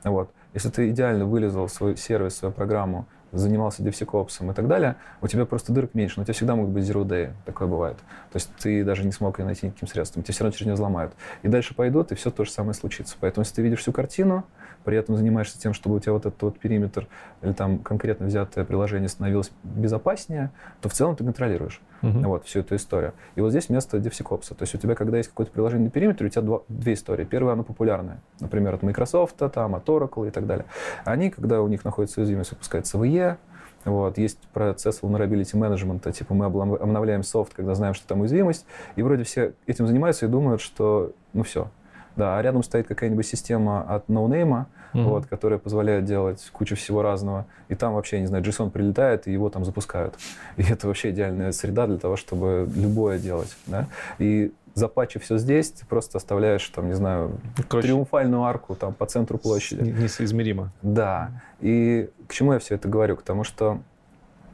Вот. 0.03 0.31
Если 0.53 0.69
ты 0.69 0.91
идеально 0.91 1.27
вылезал 1.27 1.69
свой 1.69 1.97
сервис, 1.97 2.37
свою 2.37 2.53
программу 2.53 3.07
занимался 3.39 3.83
DevSecOps 3.83 4.51
и 4.51 4.55
так 4.55 4.69
далее, 4.69 4.97
у 5.21 5.29
тебя 5.29 5.45
просто 5.47 5.73
дырок 5.73 5.95
меньше, 5.95 6.15
но 6.17 6.23
у 6.23 6.25
тебя 6.25 6.35
всегда 6.35 6.55
могут 6.57 6.73
быть 6.73 6.85
zero 6.85 7.05
day, 7.05 7.33
такое 7.45 7.69
бывает. 7.69 7.97
То 8.33 8.37
есть 8.37 8.51
ты 8.59 8.85
даже 8.85 9.05
не 9.05 9.13
смог 9.13 9.39
ее 9.39 9.45
найти 9.45 9.67
никаким 9.67 9.89
средством, 9.89 10.23
тебя 10.23 10.33
все 10.33 10.45
равно 10.45 10.55
через 10.55 10.67
нее 10.67 10.75
взломают. 10.75 11.13
И 11.43 11.49
дальше 11.49 11.75
пойдут, 11.75 12.13
и 12.13 12.15
все 12.15 12.31
то 12.31 12.45
же 12.45 12.51
самое 12.51 12.75
случится. 12.75 13.17
Поэтому 13.21 13.43
если 13.43 13.57
ты 13.57 13.63
видишь 13.63 13.81
всю 13.81 13.93
картину, 13.93 14.45
при 14.85 14.97
этом 14.97 15.17
занимаешься 15.17 15.59
тем, 15.59 15.73
чтобы 15.73 15.97
у 15.97 16.01
тебя 16.01 16.13
вот 16.13 16.27
этот 16.27 16.41
вот 16.43 16.59
периметр 16.59 17.09
или 17.43 17.53
там 17.53 17.79
конкретно 17.79 18.27
взятое 18.27 18.65
приложение 18.65 19.09
становилось 19.09 19.51
безопаснее, 19.63 20.51
то 20.81 20.89
в 20.89 20.93
целом 20.93 21.17
ты 21.17 21.25
контролируешь 21.25 21.81
uh-huh. 22.03 22.27
вот, 22.27 22.45
всю 22.47 22.61
эту 22.61 22.77
историю. 22.77 23.13
И 23.35 23.41
вот 23.41 23.51
здесь 23.51 23.69
место 23.69 23.97
DevSecOps. 23.99 24.55
То 24.55 24.63
есть 24.63 24.75
у 24.75 24.79
тебя, 24.79 24.95
когда 24.95 25.17
есть 25.17 25.31
какое-то 25.31 25.53
приложение 25.53 25.87
на 25.87 25.91
периметре, 25.91 26.27
у 26.27 26.31
тебя 26.31 26.43
два, 26.43 26.61
две 26.69 26.95
истории. 26.95 27.25
Первая, 27.25 27.55
она 27.55 27.63
популярная. 27.63 28.21
Например, 28.41 28.75
от 28.75 28.83
Microsoft, 28.83 29.37
там, 29.53 29.75
от 29.75 29.89
Oracle 29.89 30.29
и 30.29 30.31
так 30.31 30.47
далее. 30.47 30.67
Они, 31.05 31.31
когда 31.31 31.63
у 31.63 31.69
них 31.69 31.85
находится 31.85 32.21
уязвимость, 32.21 32.51
выпускается 32.51 32.99
VE, 32.99 33.37
вот, 33.85 34.17
есть 34.17 34.39
процесс 34.53 35.01
vulnerability 35.03 35.55
management, 35.55 36.11
типа 36.13 36.33
мы 36.35 36.47
обновляем 36.47 37.23
софт, 37.23 37.53
когда 37.55 37.75
знаем, 37.75 37.93
что 37.93 38.07
там 38.07 38.21
уязвимость, 38.21 38.65
и 38.97 39.03
вроде 39.03 39.25
все 39.25 39.53
этим 39.67 39.87
занимаются 39.87 40.25
и 40.25 40.29
думают, 40.29 40.63
что 40.63 41.13
ну 41.35 41.43
все, 41.43 41.69
да, 42.17 42.39
а 42.39 42.43
рядом 42.43 42.63
стоит 42.63 42.87
какая-нибудь 42.87 43.27
система 43.27 43.83
от 43.83 44.09
ноунейма, 44.09 44.69
mm-hmm. 44.93 45.03
вот, 45.05 45.27
которая 45.27 45.59
позволяет 45.59 46.05
делать 46.05 46.49
кучу 46.53 46.77
всего 46.77 47.03
разного. 47.03 47.47
И 47.69 47.75
там 47.75 47.95
вообще, 47.95 48.21
не 48.21 48.27
знаю, 48.27 48.45
JSON 48.45 48.71
прилетает, 48.71 49.27
и 49.27 49.33
его 49.33 49.51
там 49.51 49.65
запускают. 49.65 50.15
И 50.57 50.63
это 50.63 50.87
вообще 50.87 51.11
идеальная 51.11 51.53
среда 51.53 51.87
для 51.87 51.99
того, 51.99 52.17
чтобы 52.17 52.69
любое 52.75 53.19
делать. 53.19 53.57
Да? 53.67 53.89
И 54.19 54.53
запачив 54.75 55.23
все 55.23 55.39
здесь, 55.39 55.71
ты 55.71 55.87
просто 55.87 56.19
оставляешь, 56.19 56.67
там, 56.69 56.89
не 56.89 56.95
знаю, 56.95 57.39
Короче, 57.69 57.89
триумфальную 57.89 58.43
арку 58.43 58.75
там 58.75 58.93
по 58.93 59.07
центру 59.07 59.39
площади. 59.39 59.89
Несоизмеримо. 59.89 60.73
Да. 60.83 61.43
И 61.61 62.11
к 62.29 62.33
чему 62.33 62.53
я 62.53 62.59
все 62.59 62.75
это 62.75 62.89
говорю? 62.89 63.17
К 63.17 63.23
тому, 63.23 63.45
что 63.45 63.81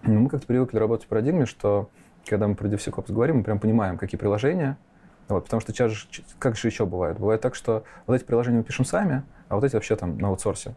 ну, 0.02 0.20
мы 0.20 0.28
как-то 0.28 0.46
привыкли 0.46 0.78
работать 0.78 1.06
в 1.06 1.08
парадигме, 1.08 1.46
что 1.46 1.88
когда 2.26 2.46
мы 2.46 2.54
про 2.54 2.68
DevSecOps 2.68 3.12
говорим, 3.12 3.38
мы 3.38 3.44
прям 3.44 3.58
понимаем, 3.58 3.96
какие 3.98 4.18
приложения, 4.18 4.76
вот, 5.34 5.44
потому 5.44 5.60
что 5.60 5.72
сейчас, 5.72 5.92
как 6.38 6.56
же 6.56 6.68
еще 6.68 6.86
бывает? 6.86 7.18
Бывает 7.18 7.40
так, 7.40 7.54
что 7.54 7.84
вот 8.06 8.14
эти 8.14 8.24
приложения 8.24 8.58
мы 8.58 8.64
пишем 8.64 8.84
сами, 8.84 9.22
а 9.48 9.54
вот 9.54 9.64
эти 9.64 9.74
вообще 9.74 9.96
там 9.96 10.18
на 10.18 10.28
аутсорсе. 10.28 10.74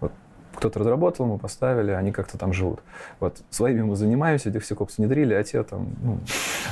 Вот 0.00 0.12
кто-то 0.56 0.80
разработал, 0.80 1.26
мы 1.26 1.38
поставили, 1.38 1.92
они 1.92 2.12
как-то 2.12 2.38
там 2.38 2.52
живут. 2.52 2.80
Вот, 3.20 3.42
своими 3.50 3.82
мы 3.82 3.96
занимаемся, 3.96 4.50
этих 4.50 4.62
все 4.62 4.74
копс 4.74 4.98
внедрили, 4.98 5.34
а 5.34 5.42
те 5.44 5.62
там, 5.62 5.88
ну, 6.02 6.18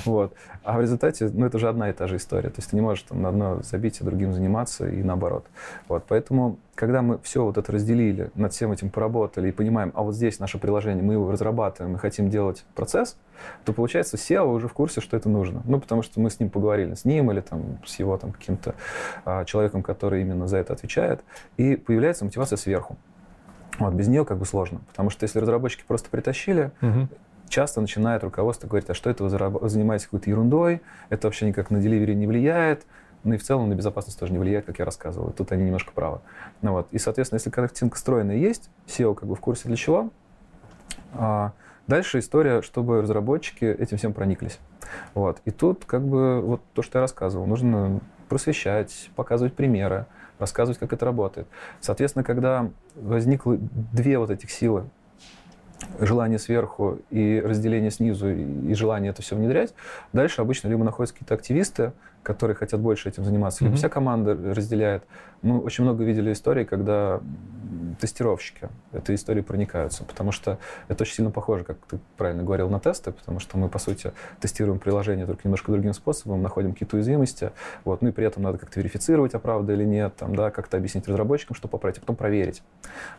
вот. 0.04 0.34
А 0.62 0.78
в 0.78 0.80
результате, 0.80 1.30
ну, 1.32 1.46
это 1.46 1.58
же 1.58 1.68
одна 1.68 1.90
и 1.90 1.92
та 1.92 2.06
же 2.06 2.16
история. 2.16 2.48
То 2.48 2.56
есть 2.58 2.70
ты 2.70 2.76
не 2.76 2.82
можешь 2.82 3.04
там 3.04 3.22
на 3.22 3.28
одно 3.28 3.62
забить, 3.62 4.00
а 4.00 4.04
другим 4.04 4.32
заниматься 4.32 4.88
и 4.88 5.02
наоборот. 5.02 5.46
Вот, 5.88 6.04
поэтому, 6.08 6.58
когда 6.74 7.02
мы 7.02 7.18
все 7.22 7.44
вот 7.44 7.58
это 7.58 7.70
разделили, 7.70 8.30
над 8.34 8.52
всем 8.52 8.72
этим 8.72 8.90
поработали 8.90 9.48
и 9.48 9.52
понимаем, 9.52 9.92
а 9.94 10.02
вот 10.02 10.14
здесь 10.14 10.38
наше 10.38 10.58
приложение, 10.58 11.04
мы 11.04 11.14
его 11.14 11.30
разрабатываем, 11.30 11.92
мы 11.92 11.98
хотим 11.98 12.30
делать 12.30 12.64
процесс, 12.74 13.16
то 13.64 13.72
получается 13.72 14.16
SEO 14.16 14.54
уже 14.54 14.68
в 14.68 14.72
курсе, 14.72 15.00
что 15.00 15.16
это 15.16 15.28
нужно. 15.28 15.62
Ну, 15.64 15.80
потому 15.80 16.02
что 16.02 16.20
мы 16.20 16.30
с 16.30 16.40
ним 16.40 16.50
поговорили, 16.50 16.94
с 16.94 17.04
ним 17.04 17.30
или 17.30 17.40
там 17.40 17.78
с 17.84 17.98
его 17.98 18.16
там 18.16 18.32
каким-то 18.32 18.74
а, 19.24 19.44
человеком, 19.44 19.82
который 19.82 20.22
именно 20.22 20.46
за 20.48 20.58
это 20.58 20.72
отвечает, 20.72 21.20
и 21.56 21.76
появляется 21.76 22.24
мотивация 22.24 22.56
сверху. 22.56 22.96
Вот, 23.78 23.92
без 23.94 24.08
нее 24.08 24.24
как 24.24 24.38
бы 24.38 24.46
сложно. 24.46 24.80
Потому 24.88 25.10
что 25.10 25.24
если 25.24 25.38
разработчики 25.38 25.84
просто 25.86 26.08
притащили, 26.10 26.70
угу. 26.80 27.08
часто 27.48 27.80
начинает 27.80 28.22
руководство 28.22 28.68
говорить, 28.68 28.88
а 28.90 28.94
что 28.94 29.10
это 29.10 29.24
вы 29.24 29.68
занимаетесь 29.68 30.06
какой-то 30.06 30.30
ерундой, 30.30 30.80
это 31.08 31.26
вообще 31.26 31.46
никак 31.46 31.70
на 31.70 31.80
деливери 31.80 32.14
не 32.14 32.26
влияет, 32.26 32.86
ну 33.24 33.34
и 33.34 33.36
в 33.38 33.42
целом 33.42 33.68
на 33.68 33.74
безопасность 33.74 34.18
тоже 34.18 34.32
не 34.32 34.38
влияет, 34.38 34.66
как 34.66 34.78
я 34.78 34.84
рассказывал. 34.84 35.30
Тут 35.30 35.50
они 35.52 35.64
немножко 35.64 35.92
правы. 35.92 36.20
Ну, 36.62 36.72
вот. 36.72 36.88
И, 36.92 36.98
соответственно, 36.98 37.38
если 37.38 37.50
картинка 37.50 37.98
стройная 37.98 38.36
есть, 38.36 38.70
SEO 38.86 39.14
как 39.14 39.28
бы 39.28 39.34
в 39.34 39.40
курсе 39.40 39.66
для 39.66 39.76
чего, 39.76 40.10
а 41.14 41.52
дальше 41.86 42.18
история, 42.18 42.60
чтобы 42.62 43.00
разработчики 43.02 43.64
этим 43.64 43.96
всем 43.96 44.12
прониклись. 44.12 44.58
Вот. 45.14 45.40
И 45.46 45.50
тут 45.50 45.84
как 45.86 46.06
бы 46.06 46.40
вот 46.42 46.60
то, 46.74 46.82
что 46.82 46.98
я 46.98 47.00
рассказывал, 47.00 47.46
нужно 47.46 48.00
просвещать, 48.28 49.10
показывать 49.16 49.54
примеры, 49.54 50.06
рассказывать, 50.44 50.78
как 50.78 50.92
это 50.92 51.04
работает. 51.04 51.46
Соответственно, 51.80 52.22
когда 52.22 52.70
возникло 52.94 53.56
две 53.92 54.18
вот 54.18 54.30
этих 54.30 54.50
силы, 54.50 54.84
желание 55.98 56.38
сверху 56.38 56.98
и 57.10 57.42
разделение 57.44 57.90
снизу, 57.90 58.30
и 58.30 58.74
желание 58.74 59.10
это 59.10 59.22
все 59.22 59.36
внедрять, 59.36 59.74
дальше 60.12 60.40
обычно 60.40 60.68
либо 60.68 60.84
находятся 60.84 61.14
какие-то 61.14 61.34
активисты, 61.34 61.92
которые 62.22 62.56
хотят 62.56 62.80
больше 62.80 63.08
этим 63.08 63.24
заниматься, 63.24 63.64
либо 63.64 63.74
mm-hmm. 63.74 63.78
вся 63.78 63.88
команда 63.88 64.34
разделяет. 64.54 65.04
Мы 65.44 65.60
очень 65.60 65.84
много 65.84 66.04
видели 66.04 66.32
историй, 66.32 66.64
когда 66.64 67.20
тестировщики 68.00 68.68
этой 68.92 69.14
истории 69.14 69.42
проникаются, 69.42 70.04
потому 70.04 70.32
что 70.32 70.58
это 70.88 71.02
очень 71.02 71.14
сильно 71.14 71.30
похоже, 71.30 71.64
как 71.64 71.76
ты 71.88 71.98
правильно 72.16 72.42
говорил, 72.42 72.70
на 72.70 72.80
тесты, 72.80 73.12
потому 73.12 73.40
что 73.40 73.58
мы, 73.58 73.68
по 73.68 73.78
сути, 73.78 74.12
тестируем 74.40 74.78
приложение 74.78 75.26
только 75.26 75.42
немножко 75.44 75.70
другим 75.70 75.92
способом, 75.92 76.42
находим 76.42 76.72
какие-то 76.72 76.96
уязвимости, 76.96 77.52
вот, 77.84 78.02
ну 78.02 78.08
и 78.08 78.12
при 78.12 78.24
этом 78.26 78.42
надо 78.42 78.58
как-то 78.58 78.80
верифицировать, 78.80 79.34
а 79.34 79.38
правда 79.38 79.74
или 79.74 79.84
нет, 79.84 80.16
там, 80.16 80.34
да, 80.34 80.50
как-то 80.50 80.78
объяснить 80.78 81.06
разработчикам, 81.08 81.54
что 81.54 81.68
поправить, 81.68 81.98
а 81.98 82.00
потом 82.00 82.16
проверить. 82.16 82.62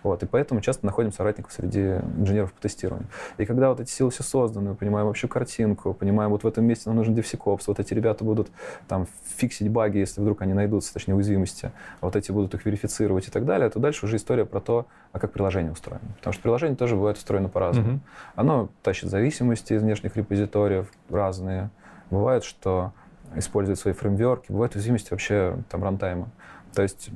Вот, 0.03 0.23
и 0.23 0.25
поэтому 0.25 0.61
часто 0.61 0.85
находим 0.85 1.11
соратников 1.11 1.53
среди 1.53 1.97
инженеров 2.17 2.51
по 2.51 2.61
тестированию. 2.61 3.07
И 3.37 3.45
когда 3.45 3.69
вот 3.69 3.79
эти 3.79 3.91
силы 3.91 4.09
все 4.09 4.23
созданы, 4.23 4.73
понимаем 4.75 5.07
общую 5.07 5.29
картинку, 5.29 5.93
понимаем, 5.93 6.31
вот 6.31 6.43
в 6.43 6.47
этом 6.47 6.65
месте 6.65 6.89
нам 6.89 6.97
нужен 6.97 7.13
DevSecOps, 7.13 7.63
вот 7.67 7.79
эти 7.79 7.93
ребята 7.93 8.23
будут 8.23 8.49
там 8.87 9.07
фиксить 9.37 9.69
баги, 9.69 9.99
если 9.99 10.21
вдруг 10.21 10.41
они 10.41 10.53
найдутся, 10.53 10.93
точнее, 10.93 11.15
уязвимости, 11.15 11.71
а 12.01 12.14
вот 12.15 12.23
эти 12.23 12.31
будут 12.31 12.53
их 12.53 12.65
верифицировать 12.65 13.27
и 13.27 13.31
так 13.31 13.45
далее, 13.45 13.69
то 13.69 13.79
дальше 13.79 14.05
уже 14.05 14.15
история 14.15 14.45
про 14.45 14.59
то, 14.59 14.87
а 15.11 15.19
как 15.19 15.31
приложение 15.31 15.71
устроено. 15.71 16.05
Потому 16.17 16.33
что 16.33 16.41
приложение 16.41 16.75
тоже 16.75 16.95
бывает 16.95 17.17
устроено 17.17 17.49
по-разному. 17.49 17.95
Mm-hmm. 17.95 17.99
Оно 18.35 18.69
тащит 18.81 19.09
зависимости 19.09 19.73
из 19.73 19.81
внешних 19.81 20.15
репозиториев 20.15 20.91
разные. 21.09 21.69
Бывает, 22.09 22.43
что 22.43 22.93
использует 23.35 23.79
свои 23.79 23.93
фреймворки, 23.93 24.51
бывают 24.51 24.75
уязвимости 24.75 25.11
вообще 25.11 25.57
там 25.69 25.83
рантайма. 25.83 26.29
То 26.73 26.81
есть 26.81 27.09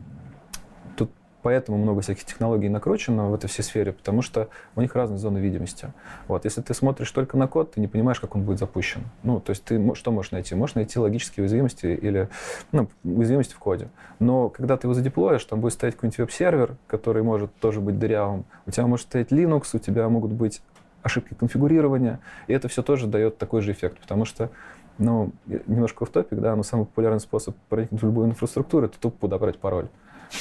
Поэтому 1.41 1.77
много 1.77 2.01
всяких 2.01 2.25
технологий 2.25 2.69
накручено 2.69 3.29
в 3.29 3.33
этой 3.33 3.47
всей 3.47 3.63
сфере, 3.63 3.93
потому 3.93 4.21
что 4.21 4.49
у 4.75 4.81
них 4.81 4.93
разные 4.95 5.17
зоны 5.17 5.37
видимости. 5.37 5.93
Вот. 6.27 6.45
Если 6.45 6.61
ты 6.61 6.73
смотришь 6.73 7.11
только 7.11 7.37
на 7.37 7.47
код, 7.47 7.73
ты 7.73 7.81
не 7.81 7.87
понимаешь, 7.87 8.19
как 8.19 8.35
он 8.35 8.43
будет 8.43 8.59
запущен. 8.59 9.03
Ну, 9.23 9.39
то 9.39 9.51
есть 9.51 9.63
ты 9.63 9.95
что 9.95 10.11
можешь 10.11 10.31
найти? 10.31 10.55
Можешь 10.55 10.75
найти 10.75 10.99
логические 10.99 11.43
уязвимости 11.43 11.85
или 11.85 12.29
ну, 12.71 12.89
уязвимости 13.03 13.53
в 13.53 13.59
коде. 13.59 13.89
Но 14.19 14.49
когда 14.49 14.75
ты 14.77 14.87
его 14.87 14.93
задеплоишь, 14.93 15.43
там 15.45 15.61
будет 15.61 15.73
стоять 15.73 15.95
какой-нибудь 15.95 16.19
веб-сервер, 16.19 16.75
который 16.87 17.23
может 17.23 17.53
тоже 17.55 17.79
быть 17.79 17.97
дырявым. 17.97 18.45
У 18.65 18.71
тебя 18.71 18.87
может 18.87 19.07
стоять 19.07 19.31
Linux, 19.31 19.67
у 19.73 19.79
тебя 19.79 20.09
могут 20.09 20.31
быть 20.31 20.61
ошибки 21.01 21.33
конфигурирования, 21.33 22.19
и 22.47 22.53
это 22.53 22.67
все 22.67 22.83
тоже 22.83 23.07
дает 23.07 23.37
такой 23.37 23.61
же 23.61 23.71
эффект, 23.71 23.99
потому 23.99 24.25
что 24.25 24.49
ну, 24.97 25.31
немножко 25.45 26.05
в 26.05 26.09
топик, 26.09 26.39
да, 26.39 26.55
но 26.55 26.63
самый 26.63 26.85
популярный 26.85 27.21
способ 27.21 27.55
проникнуть 27.69 28.01
в 28.01 28.05
любую 28.05 28.27
инфраструктуру— 28.27 28.85
это 28.87 28.99
тупо 28.99 29.17
подобрать 29.17 29.57
пароль. 29.57 29.87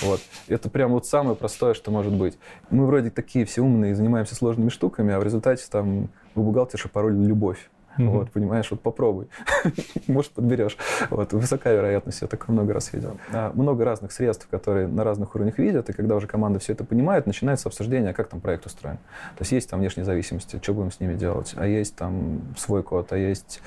Вот. 0.02 0.20
Это 0.48 0.68
прям 0.68 0.92
вот 0.92 1.06
самое 1.06 1.36
простое, 1.36 1.74
что 1.74 1.90
может 1.90 2.12
быть. 2.12 2.38
Мы 2.70 2.86
вроде 2.86 3.10
такие 3.10 3.44
все 3.44 3.62
умные, 3.62 3.94
занимаемся 3.94 4.34
сложными 4.34 4.68
штуками, 4.68 5.12
а 5.12 5.20
в 5.20 5.24
результате 5.24 5.64
там 5.70 6.10
у 6.34 6.42
бухгалтерша 6.42 6.88
пароль 6.88 7.16
«любовь». 7.16 7.70
Mm-hmm. 7.98 8.08
Вот, 8.08 8.30
понимаешь, 8.30 8.70
вот 8.70 8.80
попробуй. 8.80 9.28
Может, 10.06 10.32
подберешь. 10.32 10.76
Вот, 11.10 11.32
высокая 11.32 11.74
вероятность, 11.74 12.22
я 12.22 12.28
такое 12.28 12.54
много 12.54 12.72
раз 12.72 12.92
видел. 12.92 13.18
А, 13.32 13.52
много 13.54 13.84
разных 13.84 14.12
средств, 14.12 14.46
которые 14.48 14.86
на 14.86 15.04
разных 15.04 15.34
уровнях 15.34 15.58
видят, 15.58 15.90
и 15.90 15.92
когда 15.92 16.16
уже 16.16 16.26
команда 16.26 16.58
все 16.58 16.72
это 16.72 16.84
понимает, 16.84 17.26
начинается 17.26 17.68
обсуждение, 17.68 18.10
а 18.10 18.14
как 18.14 18.28
там 18.28 18.40
проект 18.40 18.66
устроен. 18.66 18.96
То 19.36 19.42
есть 19.42 19.52
есть 19.52 19.70
там 19.70 19.80
внешние 19.80 20.04
зависимости, 20.04 20.58
что 20.62 20.72
будем 20.74 20.92
с 20.92 21.00
ними 21.00 21.14
делать, 21.14 21.54
а 21.56 21.66
есть 21.66 21.96
там 21.96 22.40
свой 22.56 22.82
код, 22.82 23.12
а 23.12 23.18
есть 23.18 23.60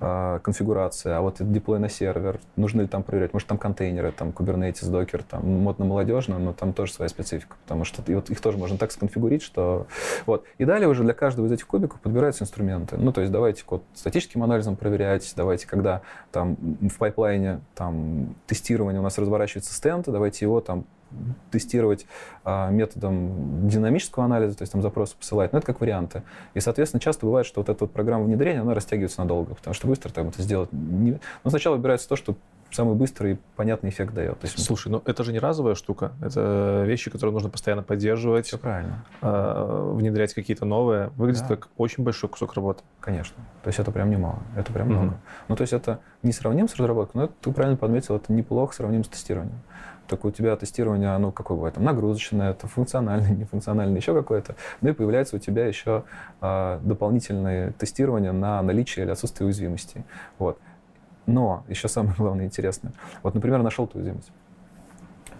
а, 0.00 0.38
конфигурация, 0.40 1.16
а 1.16 1.20
вот 1.20 1.36
деплой 1.40 1.78
на 1.78 1.88
сервер, 1.88 2.38
нужно 2.56 2.82
ли 2.82 2.86
там 2.86 3.02
проверять, 3.02 3.32
может 3.32 3.48
там 3.48 3.58
контейнеры, 3.58 4.12
там 4.12 4.30
Kubernetes, 4.30 4.90
Docker, 4.90 5.24
там 5.28 5.46
модно-молодежно, 5.46 6.38
но 6.38 6.52
там 6.52 6.72
тоже 6.72 6.92
своя 6.92 7.08
специфика, 7.08 7.56
потому 7.64 7.84
что 7.84 8.02
и 8.10 8.14
вот 8.14 8.30
их 8.30 8.40
тоже 8.40 8.58
можно 8.58 8.78
так 8.78 8.92
сконфигурить, 8.92 9.42
что... 9.42 9.86
Вот. 10.26 10.44
И 10.58 10.64
далее 10.64 10.88
уже 10.88 11.02
для 11.02 11.14
каждого 11.14 11.46
из 11.46 11.52
этих 11.52 11.66
кубиков 11.66 12.00
подбираются 12.00 12.44
инструменты. 12.44 12.96
Ну, 12.96 13.12
то 13.12 13.20
есть 13.20 13.32
давайте 13.32 13.64
код 13.70 13.84
статическим 13.94 14.42
анализом 14.42 14.76
проверять, 14.76 15.32
давайте, 15.36 15.66
когда 15.66 16.02
там 16.32 16.56
в 16.56 16.98
пайплайне 16.98 17.60
там, 17.74 18.34
тестирования 18.46 19.00
у 19.00 19.02
нас 19.02 19.16
разворачивается 19.16 19.72
стенд, 19.72 20.06
давайте 20.06 20.44
его 20.44 20.60
там 20.60 20.84
тестировать 21.50 22.06
а, 22.44 22.70
методом 22.70 23.68
динамического 23.68 24.24
анализа, 24.24 24.56
то 24.56 24.62
есть 24.62 24.72
там 24.72 24.82
запросы 24.82 25.16
посылать. 25.16 25.52
Но 25.52 25.58
это 25.58 25.66
как 25.66 25.80
варианты. 25.80 26.22
И, 26.54 26.60
соответственно, 26.60 27.00
часто 27.00 27.26
бывает, 27.26 27.46
что 27.46 27.60
вот 27.60 27.68
эта 27.68 27.84
вот 27.84 27.92
программа 27.92 28.24
внедрения, 28.24 28.60
она 28.60 28.74
растягивается 28.74 29.20
надолго, 29.20 29.54
потому 29.54 29.74
что 29.74 29.88
быстро 29.88 30.10
там 30.10 30.28
это 30.28 30.42
сделать 30.42 30.68
не... 30.72 31.18
Но 31.42 31.50
сначала 31.50 31.76
выбирается 31.76 32.08
то, 32.08 32.14
что 32.14 32.36
самый 32.72 32.94
быстрый 32.94 33.32
и 33.32 33.38
понятный 33.56 33.90
эффект 33.90 34.14
дает. 34.14 34.38
То 34.38 34.46
есть, 34.46 34.62
Слушай, 34.62 34.88
ну 34.88 35.02
это 35.04 35.24
же 35.24 35.32
не 35.32 35.38
разовая 35.38 35.74
штука. 35.74 36.12
Это 36.22 36.84
вещи, 36.86 37.10
которые 37.10 37.32
нужно 37.32 37.48
постоянно 37.48 37.82
поддерживать. 37.82 38.46
Все 38.46 38.58
правильно. 38.58 39.04
Э, 39.22 39.92
внедрять 39.94 40.34
какие-то 40.34 40.64
новые. 40.64 41.08
Выглядит 41.16 41.42
да. 41.42 41.56
как 41.56 41.68
очень 41.76 42.04
большой 42.04 42.30
кусок 42.30 42.54
работы. 42.54 42.82
Конечно. 43.00 43.36
То 43.62 43.68
есть 43.68 43.78
это 43.78 43.90
прям 43.90 44.10
немало. 44.10 44.40
Это 44.56 44.72
прям 44.72 44.88
mm-hmm. 44.88 44.92
много. 44.92 45.20
Ну 45.48 45.56
то 45.56 45.62
есть 45.62 45.72
это 45.72 46.00
не 46.22 46.32
сравним 46.32 46.68
с 46.68 46.76
разработкой, 46.76 47.20
но 47.20 47.24
это, 47.24 47.34
ты 47.40 47.52
правильно 47.52 47.76
подметил, 47.76 48.16
это 48.16 48.32
неплохо 48.32 48.74
сравним 48.74 49.04
с 49.04 49.08
тестированием. 49.08 49.60
Только 50.10 50.26
у 50.26 50.30
тебя 50.32 50.56
тестирование, 50.56 51.10
оно 51.10 51.30
какое 51.30 51.56
бывает? 51.56 51.76
Там 51.76 51.84
нагрузочное, 51.84 52.50
это 52.50 52.66
функциональное, 52.66 53.30
нефункциональное, 53.36 53.98
еще 53.98 54.12
какое-то. 54.12 54.56
Ну 54.80 54.90
и 54.90 54.92
появляется 54.92 55.36
у 55.36 55.38
тебя 55.38 55.66
еще 55.66 56.02
а, 56.40 56.80
дополнительное 56.82 57.70
тестирование 57.72 58.32
на 58.32 58.60
наличие 58.60 59.04
или 59.04 59.12
отсутствие 59.12 59.46
уязвимостей. 59.46 60.02
Вот. 60.38 60.58
Но 61.30 61.64
еще 61.68 61.88
самое 61.88 62.14
главное 62.16 62.46
интересное. 62.46 62.92
Вот, 63.22 63.34
например, 63.34 63.62
нашел 63.62 63.86
ту 63.86 63.98
уязвимость. 63.98 64.30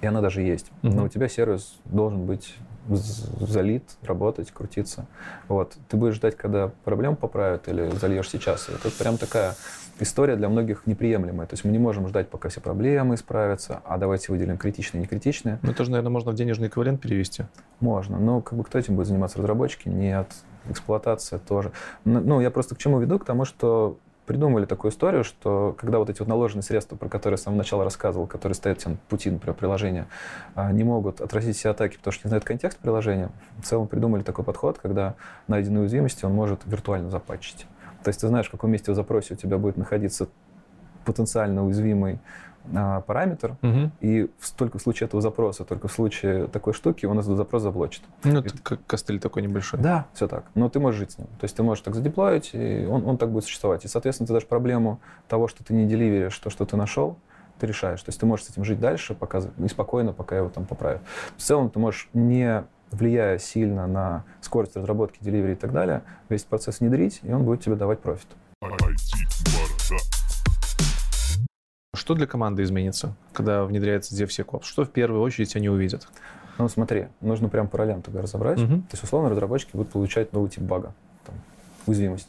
И 0.01 0.07
она 0.07 0.21
даже 0.21 0.43
есть. 0.43 0.71
Mm-hmm. 0.83 0.95
Но 0.95 1.05
у 1.05 1.09
тебя 1.09 1.29
сервис 1.29 1.79
должен 1.85 2.25
быть 2.25 2.57
залит, 2.89 3.85
работать, 4.03 4.51
крутиться. 4.51 5.07
Вот. 5.49 5.77
Ты 5.89 5.97
будешь 5.97 6.15
ждать, 6.15 6.37
когда 6.37 6.71
проблему 6.85 7.17
поправят, 7.17 7.69
или 7.69 7.91
зальешь 7.91 8.29
сейчас. 8.29 8.69
Это 8.69 8.91
прям 8.91 9.19
такая 9.19 9.55
история 10.01 10.37
для 10.37 10.49
многих 10.49 10.87
неприемлемая. 10.87 11.47
То 11.47 11.55
есть 11.55 11.65
мы 11.65 11.71
не 11.71 11.79
можем 11.79 12.09
ждать, 12.09 12.29
пока 12.29 12.49
все 12.49 12.61
проблемы 12.61 13.15
исправятся, 13.17 13.83
а 13.85 13.99
давайте 13.99 14.33
выделим 14.33 14.57
критичные 14.57 15.01
и 15.01 15.03
некритичные. 15.03 15.59
Ну, 15.63 15.71
это 15.71 15.85
же, 15.85 15.91
наверное, 15.91 16.11
можно 16.11 16.33
в 16.33 16.35
денежный 16.35 16.69
эквивалент 16.69 17.01
перевести. 17.01 17.45
Можно. 17.81 18.19
Но 18.19 18.41
как 18.41 18.59
бы 18.59 18.65
кто 18.65 18.79
этим 18.79 18.97
будет 18.97 19.09
заниматься? 19.09 19.39
Разработчики? 19.39 19.89
Нет. 19.89 20.33
Эксплуатация 20.69 21.39
тоже. 21.39 21.73
Ну, 22.05 22.41
я 22.41 22.51
просто 22.51 22.75
к 22.75 22.79
чему 22.79 22.99
веду? 22.99 23.19
К 23.19 23.25
тому, 23.25 23.45
что 23.45 23.99
придумали 24.31 24.65
такую 24.65 24.93
историю, 24.93 25.25
что 25.25 25.75
когда 25.77 25.99
вот 25.99 26.09
эти 26.09 26.21
вот 26.21 26.29
наложенные 26.29 26.63
средства, 26.63 26.95
про 26.95 27.09
которые 27.09 27.35
я 27.35 27.39
с 27.39 27.43
самого 27.43 27.59
начала 27.59 27.83
рассказывал, 27.83 28.29
которые 28.29 28.55
стоят 28.55 28.87
на 28.87 28.95
пути, 29.09 29.29
например, 29.29 29.57
приложения, 29.57 30.07
а, 30.55 30.71
не 30.71 30.85
могут 30.85 31.21
отразить 31.21 31.57
все 31.57 31.71
атаки, 31.71 31.97
потому 31.97 32.13
что 32.13 32.29
не 32.29 32.31
знают 32.31 32.45
контекст 32.45 32.79
приложения, 32.79 33.31
в 33.59 33.67
целом 33.67 33.89
придумали 33.89 34.23
такой 34.23 34.45
подход, 34.45 34.79
когда 34.79 35.17
найденные 35.49 35.81
уязвимости 35.81 36.25
он 36.25 36.33
может 36.33 36.61
виртуально 36.65 37.11
запатчить. 37.11 37.67
То 38.05 38.11
есть 38.11 38.21
ты 38.21 38.29
знаешь, 38.29 38.47
в 38.47 38.53
каком 38.53 38.71
месте 38.71 38.93
в 38.93 38.95
запросе 38.95 39.35
у 39.35 39.37
тебя 39.37 39.59
будет 39.59 39.77
находиться 39.77 40.29
потенциально 41.05 41.65
уязвимый 41.67 42.21
а, 42.75 43.01
параметр, 43.01 43.57
угу. 43.63 43.91
и 44.01 44.29
только 44.57 44.79
в 44.79 44.83
случае 44.83 45.07
этого 45.07 45.21
запроса, 45.21 45.65
только 45.65 45.89
в 45.89 45.93
случае 45.93 46.47
такой 46.47 46.73
штуки 46.73 47.07
он 47.07 47.19
этот 47.19 47.37
запрос 47.37 47.63
заблочит. 47.63 48.03
Ну, 48.25 48.41
это 48.41 48.55
как 48.63 48.85
костыль 48.87 49.19
такой 49.19 49.43
небольшой. 49.43 49.81
Да, 49.81 50.07
все 50.13 50.29
так. 50.29 50.45
Но 50.55 50.69
ты 50.69 50.79
можешь 50.81 50.99
жить 50.99 51.13
с 51.13 51.19
ним. 51.19 51.29
То 51.39 51.45
есть 51.45 51.57
ты 51.57 51.63
можешь 51.63 51.83
так 51.83 51.95
задеплоить, 51.95 52.51
и 52.53 52.87
он, 52.87 53.07
он 53.07 53.19
так 53.19 53.31
будет 53.31 53.45
существовать. 53.45 53.85
И, 53.85 53.89
соответственно, 53.89 54.27
ты 54.27 54.33
даже 54.35 54.47
проблему 54.47 55.01
того, 55.29 55.49
что 55.49 55.65
ты 55.65 55.75
не 55.75 55.87
деливеришь 55.87 56.39
то, 56.39 56.51
что 56.51 56.65
ты 56.65 56.77
нашел, 56.77 57.17
ты 57.59 57.67
решаешь. 57.67 58.03
То 58.03 58.09
есть 58.09 58.21
ты 58.21 58.27
можешь 58.27 58.47
с 58.47 58.51
этим 58.51 58.65
жить 58.65 58.81
дальше, 58.81 59.15
пока, 59.15 59.39
и 59.39 59.69
спокойно, 59.69 60.13
пока 60.13 60.37
его 60.37 60.49
там 60.49 60.65
поправят. 60.65 61.03
В 61.37 61.43
целом 61.43 61.71
ты 61.71 61.79
можешь 61.79 62.09
не 62.13 62.65
влияя 62.91 63.39
сильно 63.39 63.87
на 63.87 64.25
скорость 64.41 64.77
разработки, 64.77 65.19
деливери 65.21 65.53
и 65.53 65.57
так 65.57 65.73
далее, 65.73 66.03
весь 66.29 66.43
процесс 66.43 66.81
внедрить, 66.81 67.21
и 67.23 67.33
он 67.33 67.45
будет 67.45 67.63
тебе 67.63 67.77
давать 67.77 68.01
профит. 68.01 68.29
Что 71.93 72.15
для 72.15 72.29
команды 72.29 72.63
изменится, 72.63 73.17
когда 73.33 73.65
внедряется 73.65 74.15
DevSecOps? 74.15 74.63
Что 74.63 74.85
в 74.85 74.91
первую 74.91 75.23
очередь 75.23 75.57
они 75.57 75.69
увидят? 75.69 76.07
Ну, 76.57 76.69
смотри, 76.69 77.09
нужно 77.21 77.49
прям 77.49 77.67
параллельно 77.67 78.01
тогда 78.01 78.23
разобрать. 78.23 78.61
Угу. 78.61 78.75
То 78.75 78.93
есть, 78.93 79.03
условно, 79.03 79.29
разработчики 79.29 79.71
будут 79.73 79.91
получать 79.91 80.33
новый 80.33 80.51
тип 80.51 80.63
бага, 80.63 80.95
там, 81.27 81.35
уязвимость. 81.87 82.29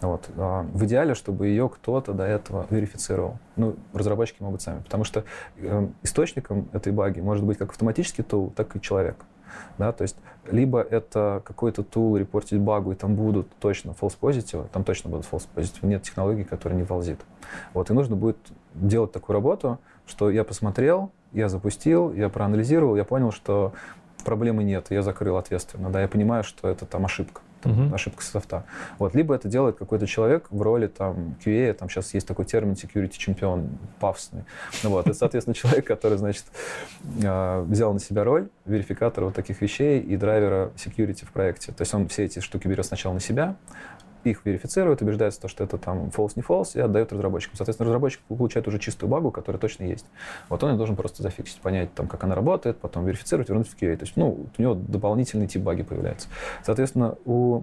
Вот. 0.00 0.28
А 0.38 0.62
в 0.62 0.84
идеале, 0.86 1.14
чтобы 1.14 1.48
ее 1.48 1.68
кто-то 1.68 2.14
до 2.14 2.24
этого 2.24 2.66
верифицировал. 2.70 3.36
Ну, 3.56 3.76
разработчики 3.92 4.42
могут 4.42 4.62
сами. 4.62 4.80
Потому 4.80 5.04
что 5.04 5.24
э, 5.58 5.88
источником 6.02 6.68
этой 6.72 6.92
баги 6.92 7.20
может 7.20 7.44
быть 7.44 7.58
как 7.58 7.72
автоматический 7.72 8.22
тул, 8.22 8.52
так 8.56 8.74
и 8.74 8.80
человек. 8.80 9.16
Да, 9.78 9.92
то 9.92 10.02
есть 10.02 10.16
либо 10.50 10.80
это 10.80 11.42
какой-то 11.44 11.84
тул 11.84 12.16
репортить 12.16 12.58
багу, 12.58 12.92
и 12.92 12.94
там 12.94 13.14
будут 13.14 13.48
точно 13.60 13.90
false 13.90 14.16
positive, 14.20 14.66
там 14.72 14.82
точно 14.82 15.10
будут 15.10 15.26
false 15.30 15.46
positive, 15.54 15.86
нет 15.86 16.02
технологии, 16.02 16.42
которая 16.42 16.76
не 16.78 16.84
волзит. 16.84 17.20
Вот, 17.72 17.90
и 17.90 17.92
нужно 17.92 18.16
будет 18.16 18.38
делать 18.74 19.12
такую 19.12 19.34
работу, 19.34 19.78
что 20.06 20.30
я 20.30 20.44
посмотрел, 20.44 21.10
я 21.32 21.48
запустил, 21.48 22.12
я 22.12 22.28
проанализировал, 22.28 22.96
я 22.96 23.04
понял, 23.04 23.32
что 23.32 23.72
проблемы 24.24 24.64
нет, 24.64 24.86
я 24.90 25.02
закрыл 25.02 25.36
ответственно, 25.36 25.90
да, 25.90 26.02
я 26.02 26.08
понимаю, 26.08 26.44
что 26.44 26.68
это 26.68 26.86
там 26.86 27.04
ошибка. 27.04 27.42
там, 27.62 27.72
uh-huh. 27.72 27.94
ошибка 27.94 28.22
софта. 28.22 28.64
Вот. 28.98 29.14
Либо 29.14 29.34
это 29.34 29.48
делает 29.48 29.76
какой-то 29.76 30.06
человек 30.06 30.46
в 30.50 30.60
роли 30.60 30.86
там, 30.86 31.36
QA, 31.44 31.72
там 31.72 31.88
сейчас 31.88 32.12
есть 32.14 32.26
такой 32.26 32.44
термин 32.44 32.74
security 32.74 33.14
чемпион, 33.16 33.68
пафосный. 34.00 34.44
Ну, 34.82 34.90
вот. 34.90 35.06
Это, 35.06 35.14
соответственно, 35.14 35.54
человек, 35.54 35.86
который, 35.86 36.18
значит, 36.18 36.44
а, 37.24 37.62
взял 37.62 37.92
на 37.92 38.00
себя 38.00 38.24
роль 38.24 38.48
верификатора 38.66 39.26
вот 39.26 39.34
таких 39.34 39.60
вещей 39.62 40.00
и 40.00 40.16
драйвера 40.16 40.72
security 40.76 41.24
в 41.24 41.32
проекте. 41.32 41.72
То 41.72 41.82
есть 41.82 41.94
он 41.94 42.08
все 42.08 42.24
эти 42.24 42.40
штуки 42.40 42.68
берет 42.68 42.84
сначала 42.86 43.14
на 43.14 43.20
себя, 43.20 43.56
их 44.30 44.44
верифицирует, 44.44 45.02
убеждается, 45.02 45.40
то, 45.40 45.48
что 45.48 45.64
это 45.64 45.78
там 45.78 46.08
false, 46.08 46.32
не 46.36 46.42
false, 46.42 46.70
и 46.74 46.80
отдает 46.80 47.12
разработчикам. 47.12 47.56
Соответственно, 47.56 47.88
разработчик 47.88 48.20
получает 48.22 48.66
уже 48.68 48.78
чистую 48.78 49.10
багу, 49.10 49.30
которая 49.30 49.60
точно 49.60 49.84
есть. 49.84 50.06
Вот 50.48 50.62
он 50.62 50.76
должен 50.76 50.96
просто 50.96 51.22
зафиксить, 51.22 51.60
понять, 51.60 51.94
там, 51.94 52.06
как 52.06 52.24
она 52.24 52.34
работает, 52.34 52.78
потом 52.78 53.04
верифицировать, 53.06 53.48
вернуть 53.48 53.68
в 53.68 53.76
QA. 53.76 53.96
То 53.96 54.04
есть, 54.04 54.16
ну, 54.16 54.46
у 54.56 54.62
него 54.62 54.74
дополнительный 54.74 55.46
тип 55.46 55.62
баги 55.62 55.82
появляется. 55.82 56.28
Соответственно, 56.62 57.16
у 57.24 57.62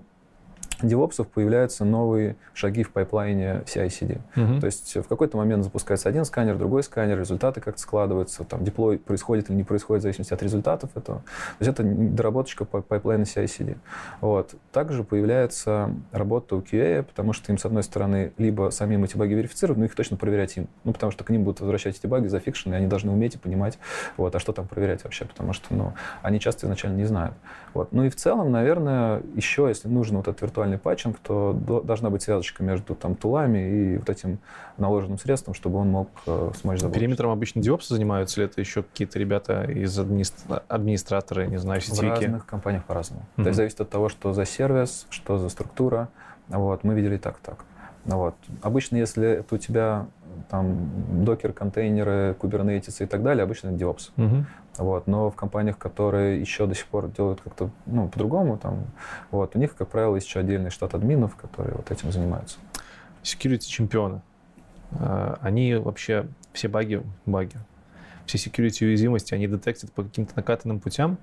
девопсов 0.88 1.28
появляются 1.28 1.86
новые 1.86 2.36
шаги 2.53 2.84
в 2.84 2.91
пайплайне 2.91 3.64
CI/CD. 3.65 4.19
Угу. 4.36 4.60
То 4.60 4.66
есть 4.66 4.95
в 4.95 5.08
какой-то 5.08 5.38
момент 5.38 5.64
запускается 5.64 6.10
один 6.10 6.26
сканер, 6.26 6.58
другой 6.58 6.84
сканер, 6.84 7.20
результаты 7.20 7.62
как-то 7.62 7.82
складываются, 7.82 8.44
там 8.44 8.64
деплой 8.64 8.98
происходит 8.98 9.49
или 9.49 9.58
не 9.58 9.64
происходит 9.64 10.02
в 10.02 10.03
зависимости 10.03 10.34
от 10.34 10.44
результатов 10.44 10.90
этого. 10.95 11.20
То 11.20 11.66
есть 11.66 11.72
это 11.72 11.84
доработочка 11.84 12.66
пайплайна 12.66 13.24
CI/CD. 13.23 13.78
Вот. 14.22 14.56
Также 14.72 15.03
появляется 15.03 15.94
работа 16.12 16.56
у 16.56 16.62
QA, 16.62 17.03
потому 17.03 17.34
что 17.34 17.52
им, 17.52 17.58
с 17.58 17.66
одной 17.66 17.84
стороны, 17.84 18.34
либо 18.38 18.70
самим 18.72 19.03
эти 19.03 19.18
баги 19.18 19.34
верифицировать, 19.34 19.80
но 19.80 19.86
их 19.86 19.95
точно 19.95 20.18
проверять 20.18 20.58
им. 20.58 20.68
Ну, 20.84 20.94
потому 20.94 21.12
что 21.12 21.24
к 21.24 21.30
ним 21.30 21.44
будут 21.44 21.62
возвращать 21.62 21.98
эти 21.98 22.08
баги 22.08 22.28
зафикшены, 22.28 22.74
и 22.74 22.78
они 22.78 22.88
должны 22.88 23.12
уметь 23.12 23.36
и 23.36 23.38
понимать, 23.38 23.78
вот, 24.18 24.36
а 24.36 24.40
что 24.40 24.53
там 24.53 24.68
проверять 24.68 25.03
вообще, 25.03 25.26
потому 25.26 25.53
что, 25.53 25.74
ну, 25.74 25.94
они 26.22 26.40
часто 26.40 26.66
изначально 26.66 26.98
не 26.98 27.06
знают. 27.06 27.36
Вот. 27.74 27.91
Ну 27.91 28.03
и 28.03 28.10
в 28.10 28.16
целом, 28.16 28.52
наверное, 28.52 29.22
еще, 29.36 29.68
если 29.68 29.88
нужно 29.88 30.18
вот 30.18 30.28
этот 30.28 30.41
виртуальный 30.41 30.70
патчинг, 30.77 31.18
то 31.19 31.53
должна 31.53 32.10
быть 32.10 32.22
связочка 32.22 32.64
между 32.64 32.95
там 32.95 33.15
тулами 33.15 33.60
и 33.60 33.98
вот 33.98 34.10
этим 34.10 34.39
наложенным 34.77 35.18
средством, 35.18 35.53
чтобы 35.53 35.80
он 35.80 35.89
мог 35.89 36.10
э, 36.26 36.52
смочь 36.60 36.80
заботиться. 36.80 36.99
Периметром 36.99 37.31
обычно 37.31 37.61
девопсы 37.61 37.93
занимаются, 37.93 38.39
или 38.39 38.49
это 38.49 38.60
еще 38.61 38.84
какие-то 38.84 39.19
ребята 39.19 39.64
из 39.64 39.98
администра... 39.98 40.64
администраторы, 40.68 41.48
не 41.48 41.57
знаю, 41.57 41.81
сетевики? 41.81 42.07
В 42.07 42.22
разных 42.22 42.45
компаниях 42.45 42.85
по-разному. 42.85 43.22
Mm-hmm. 43.22 43.43
То 43.43 43.49
есть 43.49 43.57
зависит 43.57 43.81
от 43.81 43.89
того, 43.89 44.10
что 44.10 44.34
за 44.34 44.45
сервис, 44.45 45.07
что 45.10 45.38
за 45.38 45.49
структура. 45.49 46.10
Вот, 46.48 46.84
мы 46.84 46.93
видели 46.93 47.18
так, 47.18 47.38
так. 47.38 47.65
Ну 48.06 48.18
вот. 48.18 48.35
Обычно, 48.61 48.98
если 48.98 49.27
это 49.27 49.56
у 49.56 49.57
тебя 49.57 50.07
там 50.49 50.89
докер, 51.23 51.53
контейнеры, 51.53 52.35
кубернетисы 52.39 53.03
и 53.03 53.07
так 53.07 53.23
далее, 53.23 53.43
обычно 53.43 53.69
это 53.69 53.77
DevOps. 53.77 54.11
Угу. 54.18 54.45
Вот. 54.77 55.07
Но 55.07 55.30
в 55.30 55.35
компаниях, 55.35 55.77
которые 55.77 56.39
еще 56.39 56.65
до 56.65 56.76
сих 56.76 56.85
пор 56.88 57.10
делают 57.10 57.41
как-то 57.41 57.69
ну, 57.85 58.07
по-другому, 58.07 58.57
там, 58.57 58.85
вот, 59.30 59.56
у 59.56 59.60
них, 59.60 59.76
как 59.76 59.89
правило, 59.89 60.15
еще 60.15 60.39
отдельный 60.39 60.69
штат 60.69 60.93
админов, 60.93 61.35
которые 61.35 61.76
вот 61.76 61.91
этим 61.91 62.11
занимаются. 62.11 62.57
Security 63.23 63.68
чемпионы. 63.68 64.22
А, 64.93 65.38
они 65.41 65.76
вообще 65.76 66.27
все 66.53 66.68
баги, 66.68 67.03
баги, 67.26 67.57
все 68.26 68.38
security 68.38 68.85
уязвимости, 68.85 69.34
они 69.34 69.48
детектят 69.48 69.91
по 69.91 70.03
каким-то 70.03 70.34
накатанным 70.35 70.80
путям. 70.80 71.18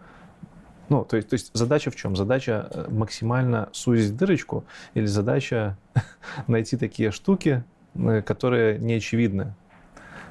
Ну, 0.89 1.05
то 1.05 1.17
есть, 1.17 1.29
то 1.29 1.35
есть 1.35 1.51
задача 1.53 1.91
в 1.91 1.97
чем? 1.97 2.17
Задача 2.17 2.69
э, 2.71 2.87
максимально 2.89 3.69
сузить 3.73 4.17
дырочку 4.17 4.65
или 4.95 5.05
задача 5.05 5.77
найти 6.47 6.79
такие 6.79 7.11
штуки, 7.11 7.63
э, 7.95 8.23
которые 8.23 8.79
не 8.79 8.95
очевидны 8.95 9.55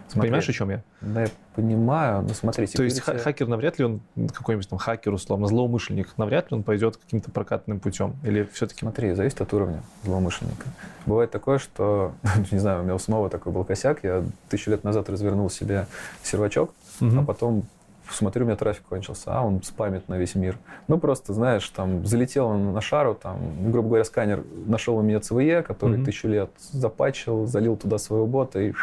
Смотри, 0.10 0.30
Понимаешь, 0.30 0.48
о 0.48 0.54
чем 0.54 0.70
я? 0.70 0.84
Да, 1.02 1.24
я 1.24 1.30
понимаю. 1.56 2.22
Ну, 2.22 2.30
смотри, 2.34 2.66
То 2.68 2.84
есть 2.84 3.02
хакер 3.02 3.48
навряд 3.48 3.78
ли 3.78 3.86
он, 3.86 4.02
какой-нибудь 4.34 4.70
там 4.70 4.80
хакер, 4.80 5.14
условно, 5.14 5.48
злоумышленник, 5.48 6.18
навряд 6.18 6.50
ли 6.50 6.58
он 6.58 6.64
пойдет 6.64 6.98
каким-то 6.98 7.30
прокатным 7.30 7.80
путем? 7.80 8.16
Или 8.24 8.48
все-таки... 8.54 8.80
Смотри, 8.80 9.14
зависит 9.14 9.42
от 9.42 9.54
уровня 9.54 9.84
злоумышленника. 10.04 10.68
Бывает 11.06 11.32
такое, 11.32 11.58
что, 11.58 12.14
не 12.52 12.58
знаю, 12.58 12.82
у 12.82 12.84
меня 12.84 12.96
у 12.96 13.00
самого 13.00 13.30
такой 13.30 13.52
был 13.52 13.66
косяк, 13.66 14.04
я 14.04 14.24
тысячу 14.50 14.72
лет 14.72 14.84
назад 14.84 15.10
развернул 15.10 15.50
себе 15.50 15.88
сервачок, 16.24 16.74
угу. 17.02 17.20
а 17.20 17.24
потом 17.24 17.66
смотрю, 18.14 18.46
у 18.46 18.48
меня 18.48 18.56
трафик 18.56 18.84
кончился, 18.84 19.32
а 19.34 19.42
он 19.42 19.62
спамит 19.64 20.08
на 20.08 20.18
весь 20.18 20.36
мир. 20.36 20.58
Ну, 20.88 20.98
просто, 20.98 21.34
знаешь, 21.34 21.68
там, 21.70 22.06
залетел 22.06 22.48
он 22.48 22.74
на 22.74 22.82
шару, 22.82 23.14
там, 23.16 23.72
грубо 23.72 23.90
говоря, 23.90 24.04
сканер 24.04 24.44
нашел 24.66 24.98
у 24.98 25.02
меня 25.02 25.18
CVE, 25.18 25.64
который 25.64 26.00
mm-hmm. 26.00 26.06
тысячу 26.06 26.28
лет 26.28 26.50
запачил, 26.72 27.46
залил 27.46 27.76
туда 27.76 27.98
своего 27.98 28.26
бота 28.26 28.60
и 28.62 28.74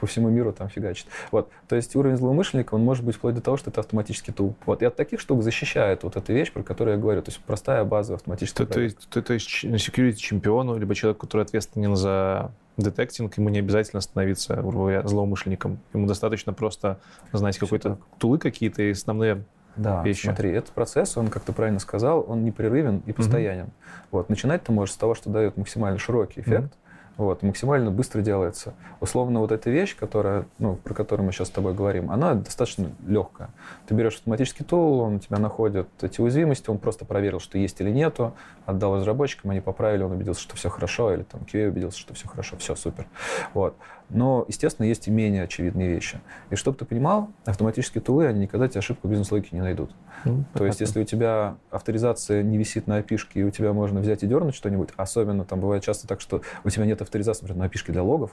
по 0.00 0.06
всему 0.06 0.28
миру 0.28 0.52
там 0.52 0.68
фигачит. 0.68 1.06
Вот. 1.30 1.50
То 1.68 1.76
есть 1.76 1.94
уровень 1.96 2.16
злоумышленника, 2.16 2.74
он 2.74 2.84
может 2.84 3.04
быть 3.04 3.16
вплоть 3.16 3.34
до 3.34 3.40
того, 3.40 3.56
что 3.56 3.70
это 3.70 3.80
автоматический 3.80 4.32
тул. 4.32 4.54
Вот. 4.66 4.82
И 4.82 4.84
от 4.84 4.96
таких 4.96 5.20
штук 5.20 5.42
защищает 5.42 6.02
вот 6.02 6.16
эта 6.16 6.32
вещь, 6.32 6.52
про 6.52 6.62
которую 6.62 6.96
я 6.96 7.00
говорю. 7.00 7.22
То 7.22 7.30
есть 7.30 7.40
простая 7.40 7.84
база 7.84 8.14
автоматическая. 8.14 8.66
То, 8.66 8.74
то, 8.74 8.80
есть, 8.80 9.08
то, 9.08 9.22
то 9.22 9.32
есть 9.32 9.64
security 9.64 10.16
чемпиону, 10.16 10.78
либо 10.78 10.94
человеку, 10.94 11.26
который 11.26 11.42
ответственен 11.42 11.96
за 11.96 12.52
детектинг, 12.76 13.36
ему 13.36 13.48
не 13.48 13.58
обязательно 13.58 14.00
становиться, 14.00 14.56
говоря, 14.56 15.06
злоумышленником. 15.06 15.78
Ему 15.92 16.06
достаточно 16.06 16.52
просто 16.52 16.98
знать 17.32 17.58
какие-то 17.58 17.98
тулы 18.18 18.38
какие-то 18.38 18.82
и 18.82 18.92
основные 18.92 19.44
да, 19.76 20.02
вещи. 20.02 20.26
смотри, 20.26 20.50
этот 20.50 20.72
процесс, 20.72 21.16
он, 21.16 21.28
как 21.28 21.42
ты 21.44 21.52
правильно 21.52 21.78
сказал, 21.78 22.24
он 22.26 22.44
непрерывен 22.44 23.02
и 23.06 23.12
постоянен. 23.12 23.66
Mm-hmm. 23.66 24.06
Вот, 24.10 24.28
начинать 24.28 24.64
ты 24.64 24.72
можешь 24.72 24.94
с 24.94 24.96
того, 24.96 25.14
что 25.14 25.30
дает 25.30 25.56
максимально 25.56 25.98
широкий 25.98 26.40
эффект, 26.40 26.64
mm-hmm 26.64 26.87
вот, 27.18 27.42
максимально 27.42 27.90
быстро 27.90 28.22
делается. 28.22 28.74
Условно, 29.00 29.40
вот 29.40 29.50
эта 29.50 29.70
вещь, 29.70 29.96
которая, 29.96 30.46
ну, 30.58 30.76
про 30.76 30.94
которую 30.94 31.26
мы 31.26 31.32
сейчас 31.32 31.48
с 31.48 31.50
тобой 31.50 31.74
говорим, 31.74 32.12
она 32.12 32.34
достаточно 32.34 32.92
легкая. 33.04 33.50
Ты 33.86 33.94
берешь 33.94 34.14
автоматический 34.14 34.62
тул, 34.62 35.00
он 35.00 35.16
у 35.16 35.18
тебя 35.18 35.38
находит 35.38 35.88
эти 36.00 36.20
уязвимости, 36.20 36.70
он 36.70 36.78
просто 36.78 37.04
проверил, 37.04 37.40
что 37.40 37.58
есть 37.58 37.80
или 37.80 37.90
нету, 37.90 38.34
отдал 38.66 38.96
разработчикам, 38.96 39.50
они 39.50 39.60
поправили, 39.60 40.04
он 40.04 40.12
убедился, 40.12 40.40
что 40.40 40.56
все 40.56 40.68
хорошо, 40.68 41.12
или 41.12 41.24
там 41.24 41.40
QA 41.40 41.68
убедился, 41.68 41.98
что 41.98 42.14
все 42.14 42.28
хорошо, 42.28 42.56
все 42.56 42.76
супер. 42.76 43.06
Вот. 43.52 43.76
Но, 44.10 44.44
естественно, 44.48 44.86
есть 44.86 45.06
и 45.06 45.10
менее 45.10 45.44
очевидные 45.44 45.88
вещи. 45.88 46.20
И 46.50 46.54
чтобы 46.54 46.78
ты 46.78 46.84
понимал, 46.84 47.30
автоматические 47.44 48.00
тулы, 48.00 48.26
они 48.26 48.40
никогда 48.40 48.66
тебе 48.66 48.78
ошибку 48.78 49.06
бизнес-логики 49.06 49.54
не 49.54 49.60
найдут. 49.60 49.90
Mm, 50.24 50.44
То 50.54 50.64
есть, 50.64 50.80
если 50.80 51.02
у 51.02 51.04
тебя 51.04 51.56
авторизация 51.70 52.42
не 52.42 52.56
висит 52.56 52.86
на 52.86 53.00
api 53.00 53.18
и 53.34 53.42
у 53.42 53.50
тебя 53.50 53.72
можно 53.72 54.00
взять 54.00 54.22
и 54.22 54.26
дернуть 54.26 54.54
что-нибудь, 54.54 54.90
особенно 54.96 55.44
там 55.44 55.60
бывает 55.60 55.84
часто 55.84 56.08
так, 56.08 56.20
что 56.20 56.40
у 56.64 56.70
тебя 56.70 56.86
нет 56.86 57.02
авторизации, 57.02 57.42
например, 57.42 57.68
на 57.68 57.70
api 57.70 57.92
для 57.92 58.02
логов, 58.02 58.30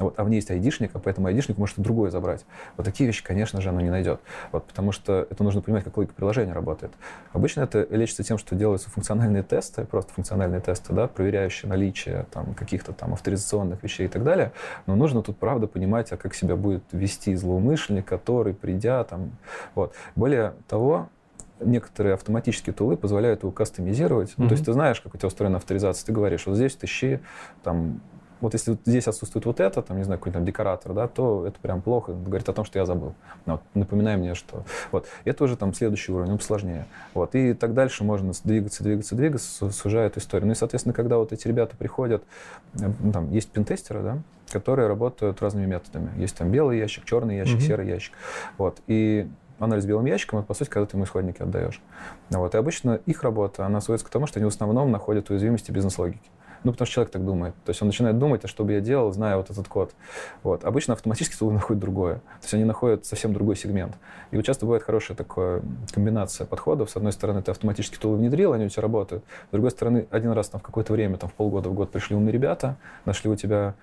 вот, 0.00 0.14
а 0.18 0.24
в 0.24 0.28
ней 0.28 0.36
есть 0.36 0.50
айдишник, 0.50 0.90
а 0.94 0.98
поэтому 0.98 1.28
айдишник 1.28 1.58
может 1.58 1.78
и 1.78 1.82
другое 1.82 2.10
забрать. 2.10 2.44
Вот 2.76 2.84
такие 2.84 3.06
вещи, 3.06 3.22
конечно 3.22 3.60
же, 3.60 3.68
оно 3.68 3.80
не 3.80 3.90
найдет. 3.90 4.20
Вот, 4.52 4.64
потому 4.64 4.92
что 4.92 5.26
это 5.30 5.44
нужно 5.44 5.60
понимать, 5.60 5.84
как 5.84 5.96
логика 5.96 6.14
приложения 6.14 6.52
работает. 6.52 6.92
Обычно 7.32 7.62
это 7.62 7.86
лечится 7.90 8.22
тем, 8.22 8.38
что 8.38 8.56
делаются 8.56 8.90
функциональные 8.90 9.42
тесты, 9.42 9.84
просто 9.84 10.12
функциональные 10.12 10.60
тесты, 10.60 10.92
да, 10.92 11.06
проверяющие 11.06 11.68
наличие 11.68 12.26
там, 12.32 12.54
каких-то 12.54 12.92
там 12.92 13.12
авторизационных 13.12 13.82
вещей 13.82 14.06
и 14.06 14.08
так 14.08 14.24
далее. 14.24 14.52
Но 14.86 14.96
нужно 14.96 15.22
тут, 15.22 15.36
правда, 15.36 15.66
понимать, 15.66 16.12
а 16.12 16.16
как 16.16 16.34
себя 16.34 16.56
будет 16.56 16.82
вести 16.92 17.34
злоумышленник, 17.34 18.06
который, 18.06 18.54
придя 18.54 19.04
там... 19.04 19.32
Вот. 19.74 19.94
Более 20.16 20.54
того, 20.68 21.08
некоторые 21.60 22.14
автоматические 22.14 22.72
тулы 22.72 22.96
позволяют 22.96 23.42
его 23.42 23.52
кастомизировать. 23.52 24.30
Mm-hmm. 24.30 24.34
Ну, 24.38 24.48
то 24.48 24.52
есть 24.52 24.64
ты 24.64 24.72
знаешь, 24.72 25.00
как 25.00 25.14
у 25.14 25.18
тебя 25.18 25.28
устроена 25.28 25.58
авторизация, 25.58 26.06
ты 26.06 26.12
говоришь, 26.12 26.46
вот 26.46 26.56
здесь 26.56 26.74
тыщи 26.74 27.20
там 27.62 28.00
вот 28.40 28.54
если 28.54 28.72
вот 28.72 28.80
здесь 28.86 29.06
отсутствует 29.06 29.46
вот 29.46 29.60
это, 29.60 29.82
там, 29.82 29.96
не 29.96 30.04
знаю, 30.04 30.18
какой-то 30.18 30.38
там 30.38 30.44
декоратор, 30.44 30.92
да, 30.92 31.08
то 31.08 31.46
это 31.46 31.58
прям 31.60 31.82
плохо, 31.82 32.12
говорит 32.12 32.48
о 32.48 32.52
том, 32.52 32.64
что 32.64 32.78
я 32.78 32.86
забыл. 32.86 33.14
Ну, 33.46 33.54
вот, 33.54 33.62
напоминай 33.74 34.16
мне, 34.16 34.34
что... 34.34 34.64
Вот. 34.92 35.06
Это 35.24 35.44
уже 35.44 35.56
там 35.56 35.74
следующий 35.74 36.12
уровень, 36.12 36.32
он 36.32 36.38
посложнее. 36.38 36.86
Вот. 37.14 37.34
И 37.34 37.54
так 37.54 37.74
дальше 37.74 38.04
можно 38.04 38.32
двигаться, 38.44 38.82
двигаться, 38.82 39.14
двигаться, 39.14 39.70
сужая 39.70 40.06
эту 40.06 40.20
историю. 40.20 40.46
Ну 40.46 40.52
и, 40.52 40.56
соответственно, 40.56 40.94
когда 40.94 41.18
вот 41.18 41.32
эти 41.32 41.46
ребята 41.48 41.76
приходят, 41.76 42.22
ну, 42.74 43.12
там, 43.12 43.30
есть 43.30 43.50
пентестеры, 43.50 44.02
да, 44.02 44.18
которые 44.50 44.88
работают 44.88 45.40
разными 45.42 45.66
методами. 45.66 46.10
Есть 46.16 46.36
там 46.36 46.50
белый 46.50 46.78
ящик, 46.78 47.04
черный 47.04 47.36
ящик, 47.36 47.58
mm-hmm. 47.58 47.66
серый 47.66 47.88
ящик. 47.88 48.14
Вот. 48.58 48.80
И 48.86 49.28
анализ 49.58 49.84
белым 49.84 50.06
ящиком, 50.06 50.38
это, 50.38 50.48
по 50.48 50.54
сути, 50.54 50.70
когда 50.70 50.86
ты 50.86 50.96
ему 50.96 51.04
исходники 51.04 51.42
отдаешь. 51.42 51.82
Вот. 52.30 52.54
И 52.54 52.58
обычно 52.58 53.00
их 53.06 53.22
работа, 53.22 53.66
она 53.66 53.80
сводится 53.80 54.06
к 54.06 54.10
тому, 54.10 54.26
что 54.26 54.38
они 54.38 54.44
в 54.44 54.48
основном 54.48 54.90
находят 54.90 55.30
уязвимости 55.30 55.70
бизнес-логики. 55.70 56.30
Ну, 56.62 56.72
потому 56.72 56.86
что 56.86 56.94
человек 56.94 57.12
так 57.12 57.24
думает. 57.24 57.54
То 57.64 57.70
есть 57.70 57.80
он 57.80 57.88
начинает 57.88 58.18
думать, 58.18 58.44
а 58.44 58.48
что 58.48 58.64
бы 58.64 58.72
я 58.72 58.80
делал, 58.80 59.12
зная 59.12 59.36
вот 59.36 59.50
этот 59.50 59.66
код. 59.66 59.92
Вот. 60.42 60.64
Обычно 60.64 60.94
автоматически 60.94 61.36
тулы 61.36 61.54
находят 61.54 61.80
другое. 61.80 62.16
То 62.16 62.42
есть 62.42 62.54
они 62.54 62.64
находят 62.64 63.06
совсем 63.06 63.32
другой 63.32 63.56
сегмент. 63.56 63.94
И 64.30 64.36
вот 64.36 64.44
часто 64.44 64.66
бывает 64.66 64.82
хорошая 64.82 65.16
такая 65.16 65.62
комбинация 65.92 66.46
подходов. 66.46 66.90
С 66.90 66.96
одной 66.96 67.12
стороны, 67.12 67.42
ты 67.42 67.50
автоматически 67.50 67.96
тулы 67.96 68.18
внедрил, 68.18 68.52
они 68.52 68.66
у 68.66 68.68
тебя 68.68 68.82
работают. 68.82 69.24
С 69.48 69.52
другой 69.52 69.70
стороны, 69.70 70.06
один 70.10 70.32
раз 70.32 70.48
там 70.48 70.60
в 70.60 70.64
какое-то 70.64 70.92
время, 70.92 71.16
там 71.16 71.30
в 71.30 71.32
полгода, 71.32 71.70
в 71.70 71.74
год 71.74 71.90
пришли 71.90 72.14
умные 72.14 72.32
ребята, 72.32 72.76
нашли 73.06 73.30
у 73.30 73.36
тебя 73.36 73.74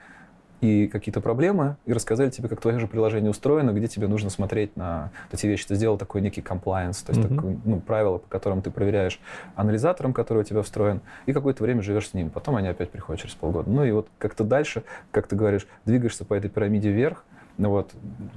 и 0.62 0.88
какие-то 0.88 1.22
проблемы, 1.22 1.78
и 1.86 1.94
рассказали 1.94 2.30
тебе, 2.30 2.50
как 2.50 2.62
твое 2.62 2.80
же 2.80 2.88
приложение 2.88 3.30
устроено, 3.30 3.72
где 3.72 3.88
тебе 3.88 4.08
нужно 4.08 4.30
смотреть 4.30 4.76
на 4.76 5.12
эти 5.32 5.46
вещи. 5.48 5.68
Ты 5.68 5.76
сделал 5.76 5.98
такой 5.98 6.22
некий 6.22 6.42
compliance, 6.42 7.06
то 7.06 7.14
есть 7.14 7.20
mm-hmm. 7.20 7.36
такое, 7.36 7.58
ну, 7.66 7.80
правило, 7.80 8.18
по 8.18 8.28
которым 8.28 8.62
ты 8.62 8.72
проверяешь 8.72 9.20
анализатором, 9.56 10.14
который 10.14 10.40
у 10.40 10.44
тебя 10.44 10.62
встроен, 10.62 11.02
и 11.26 11.34
какое-то 11.34 11.64
время 11.64 11.82
живешь 11.82 12.10
с 12.10 12.14
ним. 12.14 12.30
Потом 12.30 12.56
они 12.56 12.68
опять 12.68 12.90
приходят 12.90 13.22
через 13.22 13.36
полгода. 13.36 13.70
Ну 13.70 13.84
и 13.84 13.92
вот 13.92 14.08
как-то 14.18 14.44
дальше, 14.44 14.84
как 15.12 15.28
ты 15.28 15.36
говоришь, 15.36 15.68
двигаешься 15.86 16.26
по 16.26 16.34
этой 16.34 16.50
пирамиде 16.50 16.92
вверх, 16.92 17.24
вот, 17.58 17.94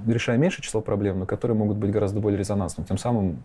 решая 0.07 0.37
меньше 0.37 0.61
число 0.61 0.81
проблем, 0.81 1.19
но 1.19 1.25
которые 1.25 1.55
могут 1.55 1.77
быть 1.77 1.91
гораздо 1.91 2.19
более 2.19 2.39
резонансными. 2.39 2.87
Тем 2.87 2.97
самым 2.97 3.43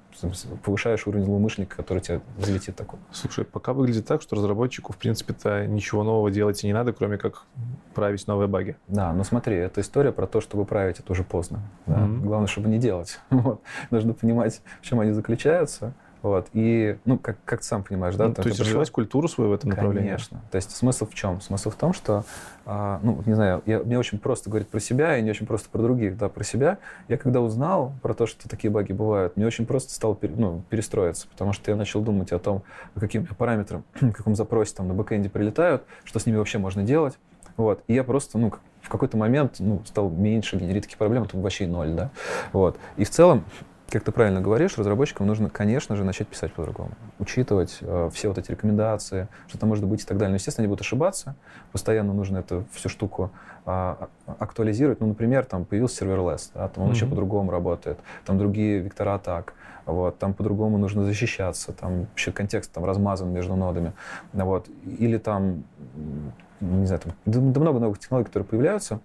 повышаешь 0.65 1.07
уровень 1.07 1.25
злоумышленника, 1.25 1.77
который 1.77 2.01
тебя 2.01 2.21
залетит 2.39 2.77
такой. 2.77 2.99
Слушай, 3.13 3.45
пока 3.45 3.75
выглядит 3.75 4.07
так, 4.07 4.23
что 4.23 4.37
разработчику, 4.37 4.93
в 4.93 4.97
принципе-то, 4.97 5.67
ничего 5.67 6.03
нового 6.03 6.31
делать 6.31 6.65
и 6.65 6.67
не 6.67 6.73
надо, 6.73 6.93
кроме 6.93 7.19
как 7.19 7.45
править 7.95 8.27
новые 8.27 8.49
баги. 8.49 8.77
Да, 8.89 9.13
но 9.13 9.23
смотри, 9.23 9.57
это 9.57 9.83
история 9.83 10.13
про 10.13 10.27
то, 10.27 10.41
чтобы 10.41 10.65
править, 10.65 11.01
это 11.01 11.13
уже 11.13 11.25
поздно. 11.25 11.61
Да? 11.87 11.99
Mm-hmm. 11.99 12.21
Главное, 12.23 12.49
чтобы 12.49 12.69
не 12.69 12.79
делать. 12.79 13.21
Вот. 13.47 13.61
Нужно 13.91 14.13
понимать, 14.13 14.61
в 14.81 14.85
чем 14.85 14.99
они 14.99 15.13
заключаются, 15.13 15.93
вот. 16.27 16.49
И, 16.55 16.99
ну, 17.05 17.19
как, 17.19 17.37
как 17.45 17.61
ты 17.61 17.67
сам 17.67 17.85
понимаешь, 17.85 18.17
да? 18.17 18.27
Ну, 18.27 18.35
то 18.35 18.43
есть 18.43 18.59
развивать 18.59 18.91
культуру 18.91 19.29
свою 19.29 19.51
в 19.51 19.53
этом 19.53 19.71
Конечно. 19.71 19.83
направлении? 19.83 20.11
Конечно. 20.11 20.41
То 20.51 20.57
есть 20.57 20.75
смысл 20.75 21.07
в 21.07 21.15
чем? 21.15 21.41
Смысл 21.41 21.71
в 21.71 21.77
том, 21.77 21.93
что, 21.93 22.25
а, 22.65 22.99
ну, 23.05 23.23
не 23.27 23.35
знаю, 23.35 23.63
я, 23.65 23.79
мне 23.79 23.97
очень 23.97 24.19
просто 24.19 24.51
говорить 24.51 24.69
про 24.69 24.81
себя 24.81 25.19
и 25.19 25.23
не 25.23 25.31
очень 25.31 25.47
просто 25.47 25.69
про 25.71 25.83
других, 25.83 26.19
да, 26.19 26.29
про 26.29 26.43
себя. 26.43 26.79
Я 27.07 27.17
когда 27.17 27.41
узнал 27.41 27.93
про 28.03 28.13
то, 28.13 28.27
что 28.27 28.49
такие 28.49 28.73
баги 28.73 28.93
бывают, 28.93 29.37
мне 29.37 29.47
очень 29.47 29.67
просто 29.67 29.93
стало 29.93 30.19
ну, 30.21 30.65
перестроиться, 30.69 31.29
потому 31.29 31.53
что 31.53 31.71
я 31.71 31.77
начал 31.77 32.01
думать 32.01 32.33
о 32.33 32.41
том, 32.41 32.65
по 32.95 33.01
каким 33.01 33.25
параметрам, 33.25 33.85
в 33.95 34.13
каком 34.13 34.35
запросе 34.35 34.75
там 34.75 34.89
на 34.89 34.95
бэкэнде 34.95 35.31
прилетают, 35.31 35.85
что 36.03 36.19
с 36.19 36.27
ними 36.27 36.39
вообще 36.39 36.59
можно 36.59 36.83
делать. 36.83 37.17
Вот. 37.57 37.85
И 37.87 37.95
я 37.95 38.03
просто, 38.03 38.37
ну, 38.37 38.53
в 38.83 38.89
какой-то 38.89 39.17
момент 39.17 39.57
ну, 39.61 39.81
стал 39.87 40.11
меньше 40.11 40.57
генерить 40.57 40.83
такие 40.83 40.99
проблемы, 40.99 41.27
там 41.27 41.41
вообще 41.41 41.69
ноль, 41.69 41.93
да. 41.93 42.11
Вот. 42.53 42.79
И 42.97 43.05
в 43.05 43.11
целом 43.11 43.45
как 43.89 44.03
ты 44.03 44.11
правильно 44.11 44.41
говоришь, 44.41 44.77
разработчикам 44.79 45.27
нужно, 45.27 45.49
конечно 45.49 45.95
же, 45.95 46.05
начать 46.05 46.27
писать 46.27 46.53
по-другому. 46.53 46.91
Учитывать 47.21 47.79
э, 47.81 48.11
все 48.13 48.29
вот 48.29 48.39
эти 48.39 48.51
рекомендации, 48.51 49.29
что 49.47 49.59
там 49.59 49.69
может 49.69 49.85
быть 49.85 50.03
и 50.03 50.05
так 50.05 50.19
далее. 50.19 50.31
Но, 50.31 50.37
естественно, 50.37 50.65
они 50.65 50.69
будут 50.69 50.81
ошибаться. 50.81 51.37
Постоянно 51.71 52.13
нужно 52.13 52.39
эту 52.39 52.65
всю 52.73 52.89
штуку 52.89 53.31
э, 53.65 53.95
актуализировать. 54.39 55.01
Ну, 55.01 55.07
например, 55.07 55.45
там 55.45 55.65
появился 55.65 55.99
серверлесс, 55.99 56.51
да, 56.53 56.67
там 56.69 56.83
он 56.83 56.89
mm-hmm. 56.89 56.93
вообще 56.93 57.07
по-другому 57.07 57.51
работает. 57.53 57.99
Там 58.25 58.39
другие 58.39 58.81
вектора 58.81 59.15
атак. 59.15 59.55
Вот, 59.85 60.19
там 60.19 60.35
по-другому 60.35 60.79
нужно 60.79 61.05
защищаться. 61.05 61.73
Там 61.73 62.07
вообще 62.07 62.33
контекст 62.33 62.73
там 62.73 62.85
размазан 62.85 63.33
между 63.33 63.55
нодами. 63.55 63.93
Вот. 64.33 64.69
Или 64.99 65.17
там, 65.19 65.63
не 66.61 66.87
знаю, 66.87 67.03
там, 67.03 67.13
да, 67.25 67.39
да 67.39 67.61
много 67.61 67.79
новых 67.79 68.01
технологий, 68.01 68.27
которые 68.27 68.49
появляются, 68.49 68.99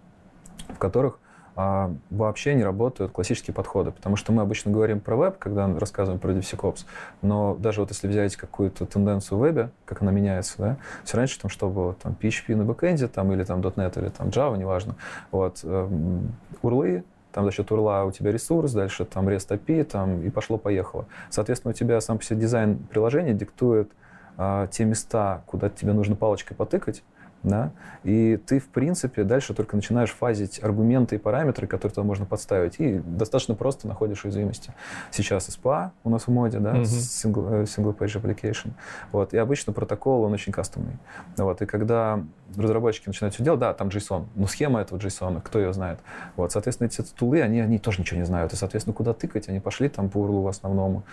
в 0.69 0.79
которых 0.79 1.19
а 1.63 1.91
вообще 2.09 2.55
не 2.55 2.63
работают 2.63 3.11
классические 3.11 3.53
подходы, 3.53 3.91
потому 3.91 4.15
что 4.15 4.31
мы 4.31 4.41
обычно 4.41 4.71
говорим 4.71 4.99
про 4.99 5.15
веб, 5.15 5.37
когда 5.37 5.71
рассказываем 5.77 6.19
про 6.19 6.31
DevSecOps, 6.31 6.85
но 7.21 7.55
даже 7.55 7.81
вот 7.81 7.91
если 7.91 8.07
взять 8.07 8.35
какую-то 8.35 8.87
тенденцию 8.87 9.37
в 9.37 9.41
вебе, 9.43 9.69
как 9.85 10.01
она 10.01 10.11
меняется, 10.11 10.55
да, 10.57 10.77
все 11.03 11.17
раньше 11.17 11.39
там 11.39 11.51
что 11.51 11.69
было, 11.69 11.93
там 11.93 12.15
PHP 12.19 12.55
на 12.55 12.65
бэкэнде, 12.65 13.07
там 13.07 13.31
или 13.31 13.43
там 13.43 13.61
.NET, 13.61 14.01
или 14.01 14.09
там 14.09 14.29
Java, 14.29 14.57
неважно, 14.57 14.95
вот, 15.29 15.59
эм, 15.63 16.33
урлы, 16.63 17.03
там 17.31 17.45
за 17.45 17.51
счет 17.51 17.71
урла 17.71 18.05
у 18.05 18.11
тебя 18.11 18.31
ресурс, 18.31 18.71
дальше 18.73 19.05
там 19.05 19.29
REST 19.29 19.49
API, 19.49 19.83
там 19.83 20.21
и 20.23 20.31
пошло-поехало. 20.31 21.05
Соответственно, 21.29 21.71
у 21.71 21.75
тебя 21.75 22.01
сам 22.01 22.17
по 22.17 22.23
себе 22.23 22.39
дизайн 22.39 22.77
приложения 22.89 23.33
диктует 23.33 23.91
а, 24.37 24.65
те 24.67 24.83
места, 24.83 25.43
куда 25.45 25.69
тебе 25.69 25.93
нужно 25.93 26.15
палочкой 26.15 26.57
потыкать, 26.57 27.03
да, 27.43 27.71
и 28.03 28.37
ты, 28.37 28.59
в 28.59 28.67
принципе, 28.67 29.23
дальше 29.23 29.53
только 29.53 29.75
начинаешь 29.75 30.11
фазить 30.11 30.63
аргументы 30.63 31.15
и 31.15 31.17
параметры, 31.17 31.67
которые 31.67 31.93
туда 31.93 32.05
можно 32.05 32.25
подставить, 32.25 32.79
и 32.79 32.99
достаточно 32.99 33.55
просто 33.55 33.87
находишь 33.87 34.23
уязвимости. 34.25 34.73
Сейчас 35.11 35.49
SPA 35.49 35.91
у 36.03 36.09
нас 36.09 36.27
в 36.27 36.31
моде, 36.31 36.59
да, 36.59 36.75
mm-hmm. 36.75 36.83
single, 36.83 37.61
э, 37.61 37.63
single 37.63 37.97
Page 37.97 38.21
Application, 38.21 38.71
вот, 39.11 39.33
и 39.33 39.37
обычно 39.37 39.73
протокол, 39.73 40.23
он 40.23 40.33
очень 40.33 40.51
кастомный, 40.51 40.97
вот, 41.37 41.61
и 41.61 41.65
когда 41.65 42.23
разработчики 42.55 43.07
начинают 43.07 43.33
все 43.35 43.43
делать, 43.43 43.59
да, 43.59 43.73
там 43.73 43.87
JSON, 43.87 44.25
но 44.35 44.47
схема 44.47 44.81
этого 44.81 44.97
JSON, 44.97 45.41
кто 45.41 45.59
ее 45.59 45.73
знает, 45.73 45.99
вот, 46.35 46.51
соответственно, 46.51 46.87
эти 46.87 47.01
тулы, 47.01 47.41
они, 47.41 47.59
они 47.59 47.79
тоже 47.79 48.01
ничего 48.01 48.19
не 48.19 48.25
знают, 48.25 48.53
и, 48.53 48.55
соответственно, 48.55 48.93
куда 48.93 49.13
тыкать, 49.13 49.49
они 49.49 49.59
пошли 49.59 49.89
там 49.89 50.09
по 50.09 50.19
URL 50.19 50.43
в 50.43 50.47
основном, 50.47 51.03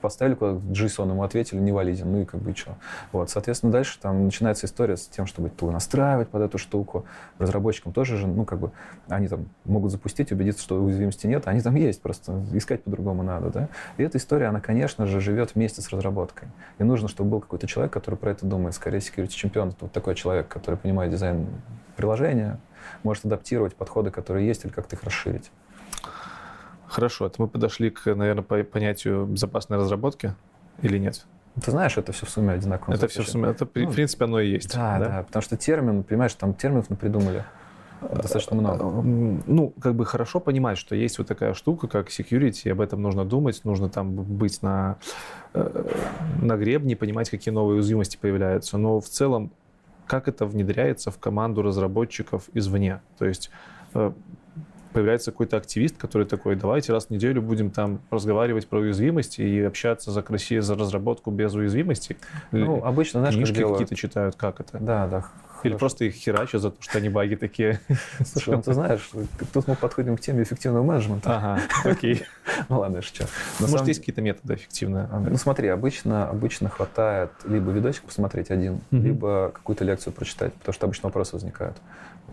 поставили 0.00 0.34
куда-то 0.34 0.58
JSON, 0.70 1.10
ему 1.10 1.22
ответили, 1.22 1.58
не 1.58 1.72
валиден, 1.72 2.10
ну 2.10 2.22
и 2.22 2.24
как 2.24 2.40
бы 2.40 2.54
что. 2.54 2.76
Вот, 3.12 3.30
соответственно, 3.30 3.72
дальше 3.72 3.98
там 4.00 4.24
начинается 4.24 4.66
история 4.66 4.96
с 4.96 5.06
тем, 5.06 5.26
чтобы 5.26 5.50
тул 5.50 5.70
настраивать 5.70 6.28
под 6.28 6.42
эту 6.42 6.58
штуку. 6.58 7.04
Разработчикам 7.38 7.92
тоже 7.92 8.16
же, 8.16 8.26
ну 8.26 8.44
как 8.44 8.58
бы, 8.58 8.70
они 9.08 9.28
там 9.28 9.48
могут 9.64 9.92
запустить, 9.92 10.32
убедиться, 10.32 10.62
что 10.62 10.82
уязвимости 10.82 11.26
нет, 11.26 11.46
а 11.46 11.50
они 11.50 11.60
там 11.60 11.74
есть, 11.74 12.02
просто 12.02 12.42
искать 12.52 12.82
по-другому 12.82 13.22
надо, 13.22 13.50
да. 13.50 13.68
И 13.96 14.02
эта 14.02 14.18
история, 14.18 14.46
она, 14.46 14.60
конечно 14.60 15.06
же, 15.06 15.20
живет 15.20 15.54
вместе 15.54 15.82
с 15.82 15.90
разработкой. 15.90 16.48
И 16.78 16.84
нужно, 16.84 17.08
чтобы 17.08 17.30
был 17.30 17.40
какой-то 17.40 17.66
человек, 17.66 17.92
который 17.92 18.16
про 18.16 18.30
это 18.30 18.46
думает. 18.46 18.74
Скорее, 18.74 18.98
security 18.98 19.28
чемпион— 19.28 19.74
вот 19.80 19.92
такой 19.92 20.14
человек, 20.14 20.48
который 20.48 20.76
понимает 20.76 21.10
дизайн 21.10 21.46
приложения, 21.96 22.58
может 23.02 23.24
адаптировать 23.24 23.74
подходы, 23.74 24.10
которые 24.10 24.46
есть, 24.46 24.64
или 24.64 24.72
как-то 24.72 24.96
их 24.96 25.02
расширить. 25.02 25.50
Хорошо, 26.88 27.26
это 27.26 27.40
мы 27.40 27.48
подошли 27.48 27.90
к, 27.90 28.06
наверное, 28.14 28.42
по 28.42 28.62
понятию 28.64 29.26
безопасной 29.26 29.76
разработки 29.76 30.34
или 30.82 30.98
нет? 30.98 31.26
Ты 31.62 31.70
знаешь, 31.70 31.96
это 31.96 32.12
все 32.12 32.26
в 32.26 32.30
сумме 32.30 32.52
одинаково. 32.52 32.94
Это 32.94 33.08
все 33.08 33.22
в 33.22 33.28
сумме, 33.28 33.50
это, 33.50 33.68
ну, 33.74 33.88
в 33.88 33.94
принципе, 33.94 34.24
оно 34.24 34.40
и 34.40 34.50
есть. 34.50 34.72
Да, 34.72 34.98
да, 34.98 35.08
да, 35.08 35.22
потому 35.24 35.42
что 35.42 35.56
термин, 35.56 36.02
понимаешь, 36.04 36.34
там 36.34 36.54
терминов 36.54 36.88
придумали 36.88 37.44
достаточно 38.00 38.56
много. 38.56 38.84
Ну, 38.84 39.74
как 39.80 39.94
бы 39.94 40.04
хорошо 40.06 40.40
понимать, 40.40 40.78
что 40.78 40.94
есть 40.94 41.18
вот 41.18 41.26
такая 41.26 41.54
штука, 41.54 41.88
как 41.88 42.08
security, 42.08 42.70
об 42.70 42.80
этом 42.80 43.02
нужно 43.02 43.24
думать, 43.24 43.64
нужно 43.64 43.88
там 43.88 44.14
быть 44.14 44.62
на, 44.62 44.98
э, 45.54 45.84
на 46.40 46.56
гребне, 46.56 46.96
понимать, 46.96 47.28
какие 47.28 47.52
новые 47.52 47.76
уязвимости 47.76 48.16
появляются. 48.16 48.78
Но 48.78 49.00
в 49.00 49.06
целом, 49.06 49.50
как 50.06 50.28
это 50.28 50.46
внедряется 50.46 51.10
в 51.10 51.18
команду 51.18 51.62
разработчиков 51.62 52.48
извне? 52.54 53.00
То 53.18 53.26
есть 53.26 53.50
э, 53.94 54.12
появляется 54.92 55.30
какой-то 55.30 55.56
активист, 55.56 55.96
который 55.96 56.26
такой, 56.26 56.56
давайте 56.56 56.92
раз 56.92 57.06
в 57.06 57.10
неделю 57.10 57.42
будем 57.42 57.70
там 57.70 58.00
разговаривать 58.10 58.66
про 58.68 58.80
уязвимости 58.80 59.40
и 59.40 59.62
общаться 59.62 60.10
за 60.10 60.24
Россию 60.28 60.62
за 60.62 60.74
разработку 60.74 61.30
без 61.30 61.54
уязвимости. 61.54 62.16
Ну, 62.52 62.84
обычно, 62.84 63.20
знаешь, 63.20 63.34
Книжки 63.34 63.62
какие-то 63.62 63.96
читают, 63.96 64.36
как 64.36 64.60
это? 64.60 64.78
Да, 64.78 65.06
да. 65.06 65.24
Или 65.64 65.72
Хорошо. 65.72 65.78
просто 65.78 66.04
их 66.04 66.14
херачат 66.14 66.60
за 66.60 66.70
то, 66.70 66.80
что 66.80 66.98
они 66.98 67.08
баги 67.08 67.34
такие. 67.34 67.80
Слушай, 68.24 68.54
ну 68.54 68.62
ты 68.62 68.74
знаешь, 68.74 69.10
тут 69.52 69.66
мы 69.66 69.74
подходим 69.74 70.16
к 70.16 70.20
теме 70.20 70.44
эффективного 70.44 70.84
менеджмента. 70.84 71.36
Ага, 71.36 71.60
окей. 71.84 72.22
Ну 72.68 72.78
ладно, 72.78 73.02
что. 73.02 73.26
Может, 73.58 73.88
есть 73.88 74.00
какие-то 74.00 74.22
методы 74.22 74.54
эффективные? 74.54 75.08
Ну 75.08 75.36
смотри, 75.36 75.68
обычно, 75.68 76.28
обычно 76.28 76.68
хватает 76.68 77.30
либо 77.44 77.72
видосик 77.72 78.04
посмотреть 78.04 78.50
один, 78.50 78.80
либо 78.90 79.50
какую-то 79.52 79.84
лекцию 79.84 80.12
прочитать, 80.12 80.54
потому 80.54 80.72
что 80.72 80.86
обычно 80.86 81.08
вопросы 81.08 81.32
возникают. 81.34 81.76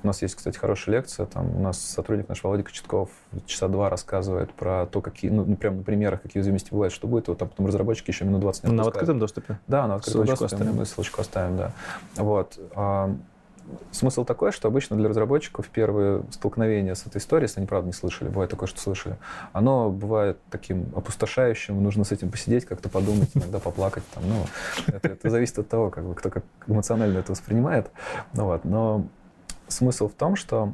У 0.06 0.08
нас 0.08 0.22
есть, 0.22 0.36
кстати, 0.36 0.56
хорошая 0.56 0.98
лекция. 0.98 1.26
Там 1.26 1.56
у 1.56 1.60
нас 1.60 1.82
сотрудник 1.82 2.30
наш 2.30 2.44
Володя 2.44 2.62
Кочетков 2.62 3.10
часа 3.48 3.68
два 3.68 3.90
рассказывает 3.90 4.54
про 4.54 4.86
то, 4.86 5.02
какие, 5.02 5.32
ну, 5.32 5.44
ну 5.44 5.56
прям 5.56 5.78
на 5.78 5.84
примерах, 5.84 6.22
какие 6.22 6.42
уязвимости 6.42 6.70
бывают, 6.70 6.94
что 6.94 7.08
будет. 7.08 7.28
Вот 7.28 7.40
там 7.40 7.50
потом 7.50 7.66
разработчики 7.66 8.12
еще 8.12 8.24
минут 8.24 8.42
20 8.42 8.66
не 8.66 8.72
На 8.72 8.84
открытом 8.84 9.18
доступе? 9.18 9.58
Да, 9.66 9.88
на 9.88 9.96
открытом 9.96 10.22
ссылочку 10.22 10.44
доступе. 10.44 10.62
Оставим. 10.62 10.78
Мы 10.78 10.86
ссылочку 10.86 11.22
оставим, 11.22 11.58
да. 11.58 11.72
Вот. 12.18 12.60
Смысл 13.90 14.26
такой, 14.26 14.52
что 14.52 14.68
обычно 14.68 14.96
для 14.96 15.10
разработчиков 15.10 15.68
первое 15.70 16.22
столкновение 16.30 16.94
с 16.94 17.08
этой 17.08 17.18
историей, 17.18 17.46
если 17.46 17.62
они, 17.62 17.66
правда, 17.66 17.88
не 17.88 17.94
слышали, 17.94 18.30
бывает 18.30 18.52
такое, 18.52 18.68
что 18.68 18.80
слышали, 18.80 19.18
оно 19.54 19.90
бывает 19.90 20.38
таким 20.52 20.92
опустошающим, 20.96 21.82
нужно 21.82 22.04
с 22.04 22.12
этим 22.12 22.30
посидеть, 22.30 22.66
как-то 22.66 22.90
подумать, 22.90 23.32
иногда 23.34 23.58
поплакать. 23.58 24.04
Там, 24.14 24.24
ну, 24.28 24.46
это, 24.86 25.08
это 25.08 25.32
зависит 25.32 25.58
от 25.58 25.68
того, 25.68 25.90
как 25.90 26.06
бы, 26.06 26.14
кто 26.14 26.30
как 26.30 26.44
эмоционально 26.68 27.18
это 27.18 27.32
воспринимает. 27.32 27.90
Ну, 28.34 28.46
вот, 28.46 28.66
но 28.66 29.08
смысл 29.68 30.08
в 30.08 30.14
том, 30.14 30.36
что 30.36 30.74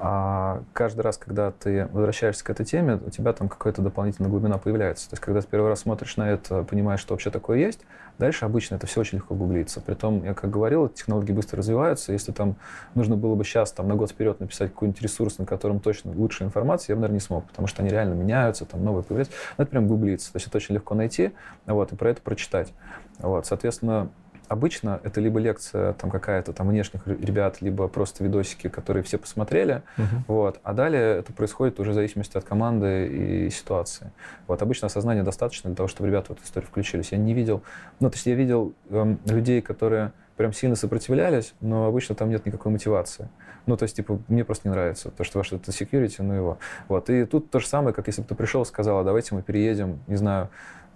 а 0.00 0.62
каждый 0.74 1.00
раз, 1.00 1.18
когда 1.18 1.50
ты 1.50 1.88
возвращаешься 1.90 2.44
к 2.44 2.50
этой 2.50 2.64
теме, 2.64 3.00
у 3.04 3.10
тебя 3.10 3.32
там 3.32 3.48
какая-то 3.48 3.82
дополнительная 3.82 4.30
глубина 4.30 4.56
появляется. 4.56 5.10
То 5.10 5.14
есть, 5.14 5.24
когда 5.24 5.40
ты 5.40 5.48
первый 5.48 5.68
раз 5.68 5.80
смотришь 5.80 6.16
на 6.16 6.30
это, 6.30 6.62
понимаешь, 6.62 7.00
что 7.00 7.14
вообще 7.14 7.30
такое 7.30 7.58
есть, 7.58 7.80
дальше 8.16 8.44
обычно 8.44 8.76
это 8.76 8.86
все 8.86 9.00
очень 9.00 9.18
легко 9.18 9.34
гуглится. 9.34 9.80
Притом, 9.80 10.22
я 10.22 10.34
как 10.34 10.50
говорил, 10.50 10.88
технологии 10.88 11.32
быстро 11.32 11.58
развиваются. 11.58 12.12
Если 12.12 12.30
там 12.30 12.54
нужно 12.94 13.16
было 13.16 13.34
бы 13.34 13.42
сейчас 13.42 13.72
там, 13.72 13.88
на 13.88 13.96
год 13.96 14.12
вперед 14.12 14.38
написать 14.38 14.70
какой-нибудь 14.70 15.02
ресурс, 15.02 15.38
на 15.38 15.46
котором 15.46 15.80
точно 15.80 16.12
лучшая 16.12 16.46
информация, 16.46 16.92
я 16.92 16.96
бы, 16.96 17.00
наверное, 17.00 17.16
не 17.16 17.24
смог, 17.24 17.48
потому 17.48 17.66
что 17.66 17.82
они 17.82 17.90
реально 17.90 18.14
меняются, 18.14 18.66
там 18.66 18.84
новые 18.84 19.02
появляются. 19.02 19.34
Но 19.56 19.64
это 19.64 19.70
прям 19.72 19.88
гуглится. 19.88 20.32
То 20.32 20.36
есть, 20.36 20.46
это 20.46 20.58
очень 20.58 20.76
легко 20.76 20.94
найти 20.94 21.32
вот, 21.66 21.92
и 21.92 21.96
про 21.96 22.10
это 22.10 22.22
прочитать. 22.22 22.72
Вот, 23.18 23.46
соответственно, 23.46 24.10
обычно 24.48 25.00
это 25.02 25.20
либо 25.20 25.38
лекция 25.38 25.92
там 25.94 26.10
какая-то 26.10 26.52
там 26.52 26.68
внешних 26.68 27.06
ребят, 27.06 27.60
либо 27.60 27.88
просто 27.88 28.24
видосики, 28.24 28.68
которые 28.68 29.02
все 29.02 29.18
посмотрели, 29.18 29.82
uh-huh. 29.96 30.04
вот. 30.26 30.60
А 30.62 30.72
далее 30.72 31.18
это 31.18 31.32
происходит 31.32 31.78
уже 31.80 31.92
в 31.92 31.94
зависимости 31.94 32.36
от 32.36 32.44
команды 32.44 33.06
и 33.06 33.50
ситуации. 33.50 34.10
Вот 34.46 34.62
обычно 34.62 34.86
осознания 34.86 35.22
достаточно 35.22 35.70
для 35.70 35.76
того, 35.76 35.88
чтобы 35.88 36.08
ребята 36.08 36.28
в 36.28 36.36
эту 36.36 36.44
историю 36.44 36.68
включились. 36.68 37.12
Я 37.12 37.18
не 37.18 37.34
видел, 37.34 37.62
ну 38.00 38.10
то 38.10 38.16
есть 38.16 38.26
я 38.26 38.34
видел 38.34 38.72
эм, 38.90 39.20
людей, 39.26 39.60
которые 39.60 40.12
прям 40.38 40.52
сильно 40.52 40.76
сопротивлялись, 40.76 41.52
но 41.60 41.86
обычно 41.86 42.14
там 42.14 42.30
нет 42.30 42.46
никакой 42.46 42.70
мотивации. 42.70 43.28
Ну, 43.66 43.76
то 43.76 43.82
есть, 43.82 43.96
типа, 43.96 44.20
мне 44.28 44.44
просто 44.44 44.68
не 44.68 44.72
нравится, 44.72 45.10
то, 45.10 45.24
что 45.24 45.38
ваше 45.38 45.56
это 45.56 45.72
security, 45.72 46.22
ну 46.22 46.32
его. 46.32 46.58
Вот. 46.86 47.10
И 47.10 47.24
тут 47.26 47.50
то 47.50 47.58
же 47.58 47.66
самое, 47.66 47.92
как 47.92 48.06
если 48.06 48.22
бы 48.22 48.28
ты 48.28 48.34
пришел 48.36 48.62
и 48.62 48.64
сказал, 48.64 49.00
«А 49.00 49.04
давайте 49.04 49.34
мы 49.34 49.42
переедем, 49.42 49.98
не 50.06 50.14
знаю, 50.14 50.48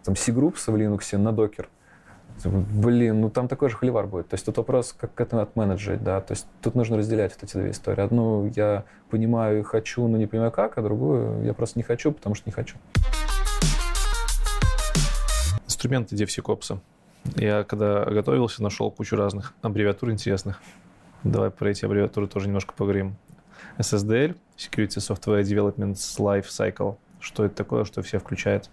там, 0.04 0.16
C-группс 0.16 0.68
в 0.68 0.74
Linux 0.74 1.18
на 1.18 1.32
докер 1.32 1.68
Блин, 2.44 3.20
ну 3.20 3.30
там 3.30 3.48
такой 3.48 3.70
же 3.70 3.76
холивар 3.76 4.06
будет. 4.06 4.28
То 4.28 4.34
есть 4.34 4.44
тут 4.44 4.56
вопрос, 4.56 4.94
как 4.98 5.20
это 5.20 5.42
отменеджить, 5.42 6.02
да. 6.02 6.20
То 6.20 6.32
есть 6.32 6.46
тут 6.60 6.74
нужно 6.74 6.96
разделять 6.96 7.32
вот 7.34 7.44
эти 7.44 7.56
две 7.56 7.70
истории. 7.70 8.00
Одну 8.02 8.50
я 8.56 8.84
понимаю 9.10 9.60
и 9.60 9.62
хочу, 9.62 10.06
но 10.08 10.16
не 10.16 10.26
понимаю 10.26 10.50
как, 10.50 10.78
а 10.78 10.82
другую 10.82 11.44
я 11.44 11.54
просто 11.54 11.78
не 11.78 11.82
хочу, 11.82 12.12
потому 12.12 12.34
что 12.34 12.48
не 12.48 12.52
хочу. 12.52 12.76
Инструменты 15.66 16.16
DevSecOps. 16.16 16.78
Я 17.36 17.64
когда 17.64 18.04
готовился, 18.04 18.62
нашел 18.62 18.90
кучу 18.90 19.16
разных 19.16 19.54
аббревиатур 19.62 20.10
интересных. 20.10 20.60
Давай 21.24 21.50
про 21.50 21.70
эти 21.70 21.84
аббревиатуры 21.84 22.26
тоже 22.26 22.46
немножко 22.48 22.74
поговорим. 22.74 23.16
SSDL, 23.78 24.36
Security 24.56 24.98
Software 24.98 25.42
Development 25.42 25.94
Life 25.94 26.46
Cycle. 26.46 26.96
Что 27.20 27.44
это 27.44 27.54
такое, 27.54 27.84
что 27.84 28.02
все 28.02 28.18
включает? 28.18 28.70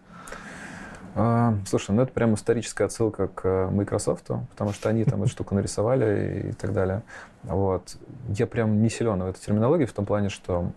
А, 1.15 1.55
слушай, 1.65 1.91
ну 1.91 2.01
это 2.01 2.11
прям 2.11 2.35
историческая 2.35 2.85
отсылка 2.85 3.27
к 3.27 3.41
э, 3.45 3.69
Microsoft, 3.69 4.27
потому 4.49 4.73
что 4.73 4.89
они 4.89 5.03
там 5.03 5.21
эту 5.23 5.31
штуку 5.31 5.55
нарисовали 5.55 6.49
и 6.49 6.51
так 6.53 6.73
далее. 6.73 7.03
Вот. 7.43 7.97
Я 8.27 8.47
прям 8.47 8.81
не 8.81 8.89
силен 8.89 9.21
в 9.21 9.27
этой 9.27 9.39
терминологии 9.39 9.85
в 9.85 9.93
том 9.93 10.05
плане, 10.05 10.29
что 10.29 10.71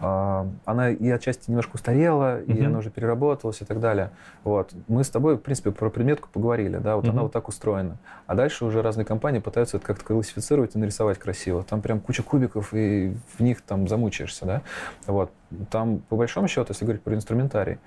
а, 0.00 0.48
она 0.64 0.90
и 0.90 1.08
отчасти 1.10 1.50
немножко 1.50 1.74
устарела, 1.74 2.40
и 2.40 2.52
uh-huh. 2.52 2.66
она 2.66 2.78
уже 2.78 2.90
переработалась 2.90 3.60
и 3.60 3.64
так 3.64 3.80
далее. 3.80 4.10
Вот. 4.44 4.72
Мы 4.88 5.04
с 5.04 5.10
тобой, 5.10 5.36
в 5.36 5.40
принципе, 5.40 5.70
про 5.70 5.90
предметку 5.90 6.28
поговорили, 6.32 6.78
да, 6.78 6.96
вот 6.96 7.04
uh-huh. 7.04 7.10
она 7.10 7.22
вот 7.22 7.32
так 7.32 7.48
устроена. 7.48 7.98
А 8.26 8.34
дальше 8.34 8.64
уже 8.64 8.82
разные 8.82 9.04
компании 9.04 9.40
пытаются 9.40 9.76
это 9.76 9.86
как-то 9.86 10.04
классифицировать 10.04 10.74
и 10.74 10.78
нарисовать 10.78 11.18
красиво. 11.18 11.62
Там 11.62 11.82
прям 11.82 12.00
куча 12.00 12.22
кубиков, 12.22 12.72
и 12.72 13.14
в 13.36 13.42
них 13.42 13.60
там 13.60 13.88
замучаешься, 13.88 14.46
да. 14.46 14.62
Вот. 15.06 15.30
Там, 15.70 15.98
по 16.08 16.16
большому 16.16 16.48
счету, 16.48 16.66
если 16.70 16.84
говорить 16.84 17.02
про 17.02 17.14
инструментарий, 17.14 17.78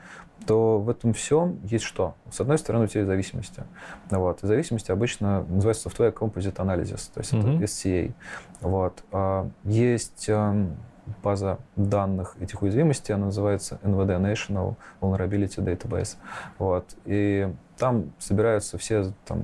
то 0.46 0.80
в 0.80 0.90
этом 0.90 1.14
всем 1.14 1.60
есть 1.64 1.86
что? 1.86 2.16
С 2.32 2.40
одной 2.42 2.58
стороны, 2.58 2.86
у 2.86 2.88
тебя 2.88 3.02
есть 3.02 3.08
зависимости. 3.08 3.64
Вот. 4.10 4.40
зависимости 4.42 4.92
обычно 4.92 5.44
называется 5.44 5.90
Software 5.90 6.14
Composite 6.14 6.56
Analysis, 6.56 7.10
то 7.14 7.20
есть 7.20 7.34
uh-huh. 7.34 7.56
это 7.56 7.64
SCA. 7.66 8.14
Вот. 8.62 9.04
А, 9.12 9.50
есть 9.64 10.26
эм, 10.30 10.78
база 11.22 11.60
данных 11.76 12.36
этих 12.40 12.62
уязвимостей, 12.62 13.14
она 13.14 13.26
называется 13.26 13.80
NVD 13.84 14.20
National 14.22 14.76
Vulnerability 15.02 15.58
Database. 15.58 16.16
Вот. 16.58 16.96
И 17.06 17.52
там 17.78 18.14
собираются 18.20 18.78
все 18.78 19.12
там, 19.26 19.42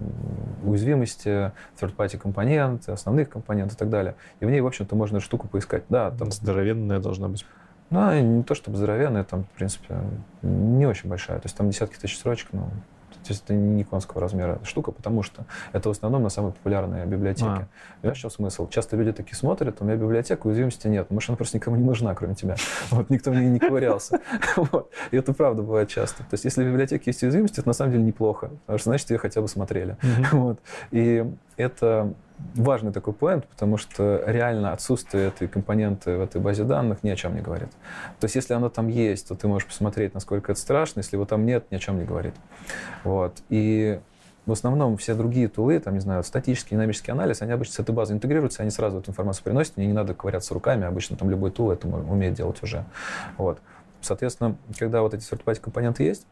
уязвимости, 0.64 1.52
third-party 1.80 2.18
компоненты, 2.18 2.92
основные 2.92 3.26
компоненты 3.26 3.76
и 3.76 3.78
так 3.78 3.90
далее. 3.90 4.16
И 4.40 4.46
в 4.46 4.50
ней, 4.50 4.62
в 4.62 4.68
общем-то, 4.68 4.96
можно 4.96 5.18
эту 5.18 5.26
штуку 5.26 5.48
поискать. 5.48 5.84
Да, 5.90 6.12
там... 6.12 6.32
Здоровенная 6.32 7.00
должна 7.00 7.28
быть. 7.28 7.46
Ну, 7.90 8.20
не 8.20 8.44
то 8.44 8.56
чтобы 8.56 8.78
здоровенная, 8.78 9.24
там, 9.24 9.44
в 9.44 9.50
принципе, 9.50 9.96
не 10.42 10.86
очень 10.86 11.10
большая. 11.10 11.40
То 11.40 11.46
есть 11.46 11.58
там 11.58 11.70
десятки 11.70 11.98
тысяч 11.98 12.18
строчек, 12.18 12.50
но 12.52 12.70
то 13.24 13.34
есть 13.34 13.44
это 13.44 13.54
не 13.54 13.84
конского 13.84 14.22
размера 14.22 14.60
штука, 14.64 14.92
потому 14.92 15.24
что 15.24 15.46
это 15.74 15.90
в 15.90 15.92
основном 15.92 16.24
на 16.24 16.30
самые 16.30 16.54
популярные 16.54 17.06
библиотеки. 17.06 17.46
А. 17.46 17.68
Знаешь, 18.02 18.18
что 18.18 18.30
смысл? 18.30 18.70
Часто 18.70 18.96
люди 18.96 19.12
такие 19.12 19.36
смотрят, 19.36 19.82
у 19.82 19.86
меня 19.86 19.98
библиотека, 19.98 20.48
уязвимости 20.48 20.88
нет. 20.88 21.12
Может, 21.12 21.30
она 21.30 21.36
просто 21.36 21.58
никому 21.58 21.76
не 21.76 21.84
нужна, 21.84 22.16
кроме 22.16 22.36
тебя. 22.36 22.56
Вот, 22.92 23.10
никто 23.10 23.32
в 23.32 23.36
ней 23.36 23.50
не 23.50 23.60
ковырялся. 23.60 24.20
Вот. 24.56 24.92
И 25.12 25.18
это 25.18 25.34
правда 25.34 25.62
бывает 25.62 25.90
часто. 25.90 26.24
То 26.24 26.34
есть 26.34 26.46
если 26.46 26.64
в 26.64 26.68
библиотеке 26.68 27.04
есть 27.08 27.22
уязвимости, 27.22 27.60
это 27.60 27.68
на 27.68 27.74
самом 27.74 27.92
деле 27.92 28.04
неплохо, 28.04 28.50
потому 28.66 28.80
что 28.80 28.90
значит, 28.90 29.10
ее 29.12 29.18
хотя 29.18 29.42
бы 29.42 29.48
смотрели. 29.48 29.98
Вот. 30.32 30.60
И 30.92 31.26
это 31.58 32.14
важный 32.56 32.92
такой 32.92 33.14
поинт, 33.14 33.48
потому 33.48 33.78
что 33.78 34.24
реально 34.26 34.72
отсутствие 34.72 35.28
этой 35.28 35.48
компоненты 35.48 36.18
в 36.18 36.22
этой 36.22 36.42
базе 36.42 36.64
данных 36.64 37.04
ни 37.04 37.10
о 37.10 37.16
чем 37.16 37.36
не 37.36 37.42
говорит. 37.42 37.70
То 38.20 38.26
есть 38.26 38.36
если 38.36 38.54
оно 38.54 38.70
там 38.70 38.88
есть, 38.88 39.28
то 39.28 39.36
ты 39.36 39.48
можешь 39.48 39.68
посмотреть, 39.68 40.14
насколько 40.14 40.52
это 40.52 40.60
страшно. 40.60 41.00
Если 41.00 41.16
его 41.16 41.26
там 41.26 41.46
нет, 41.46 41.66
ни 41.72 41.76
о 41.76 41.80
чем 41.80 42.00
не 42.00 42.06
говорит. 42.06 42.34
Вот. 43.04 43.38
И 43.50 44.00
в 44.46 44.52
основном 44.52 44.98
все 44.98 45.14
другие 45.14 45.48
тулы, 45.48 45.80
там, 45.80 45.94
не 45.94 46.00
знаю, 46.00 46.24
статический, 46.24 46.76
динамический 46.76 47.14
анализ, 47.14 47.42
они 47.42 47.52
обычно 47.52 47.76
с 47.76 47.80
этой 47.80 47.94
базой 47.94 48.16
интегрируются, 48.16 48.64
они 48.64 48.72
сразу 48.72 48.98
эту 48.98 49.12
информацию 49.12 49.44
приносят, 49.44 49.78
мне 49.78 49.86
не 49.86 49.94
надо 49.94 50.14
ковыряться 50.16 50.54
руками, 50.54 50.86
обычно 50.86 51.18
там 51.18 51.30
любой 51.30 51.52
тул 51.52 51.72
это 51.72 51.88
умеет 51.88 52.34
делать 52.34 52.62
уже. 52.64 52.84
Вот. 53.38 53.60
Соответственно, 54.02 54.56
когда 54.78 55.02
вот 55.02 55.14
эти 55.14 55.24
third 55.24 55.60
компоненты 55.60 56.04
есть, 56.04 56.26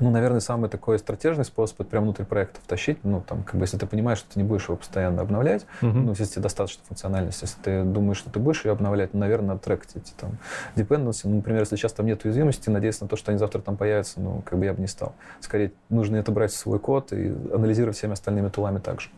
ну, 0.00 0.10
наверное, 0.10 0.40
самый 0.40 0.68
такой 0.68 0.98
стратежный 0.98 1.44
способ 1.44 1.80
это 1.80 1.90
прямо 1.90 2.04
внутрь 2.04 2.24
проекта 2.24 2.60
втащить. 2.60 3.02
Ну, 3.04 3.22
там, 3.26 3.42
как 3.42 3.56
бы, 3.56 3.62
если 3.62 3.76
ты 3.78 3.86
понимаешь, 3.86 4.18
что 4.18 4.34
ты 4.34 4.40
не 4.40 4.44
будешь 4.46 4.64
его 4.64 4.76
постоянно 4.76 5.22
обновлять, 5.22 5.66
uh-huh. 5.80 5.92
ну, 5.92 6.10
если 6.10 6.24
тебе 6.24 6.42
достаточно 6.42 6.82
функциональности, 6.86 7.44
если 7.44 7.60
ты 7.60 7.84
думаешь, 7.84 8.18
что 8.18 8.30
ты 8.30 8.38
будешь 8.38 8.64
ее 8.64 8.72
обновлять, 8.72 9.14
ну, 9.14 9.20
наверное, 9.20 9.58
трекать 9.58 9.96
эти 9.96 10.12
там 10.16 10.38
dependency. 10.76 11.22
Ну, 11.24 11.36
например, 11.36 11.60
если 11.60 11.76
сейчас 11.76 11.92
там 11.92 12.06
нет 12.06 12.24
уязвимости, 12.24 12.70
надеяться 12.70 13.04
на 13.04 13.08
то, 13.08 13.16
что 13.16 13.30
они 13.30 13.38
завтра 13.38 13.60
там 13.60 13.76
появятся, 13.76 14.20
ну, 14.20 14.42
как 14.44 14.58
бы 14.58 14.64
я 14.64 14.74
бы 14.74 14.80
не 14.80 14.88
стал. 14.88 15.14
Скорее, 15.40 15.72
нужно 15.88 16.16
это 16.16 16.32
брать 16.32 16.52
в 16.52 16.56
свой 16.56 16.78
код 16.78 17.12
и 17.12 17.34
анализировать 17.52 17.96
всеми 17.96 18.12
остальными 18.12 18.48
тулами 18.48 18.78
также. 18.78 19.10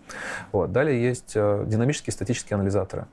Вот. 0.53 0.73
Далее 0.73 1.03
есть 1.03 1.33
э, 1.35 1.65
динамические 1.67 2.13
статические 2.13 2.57
анализаторы. 2.57 3.07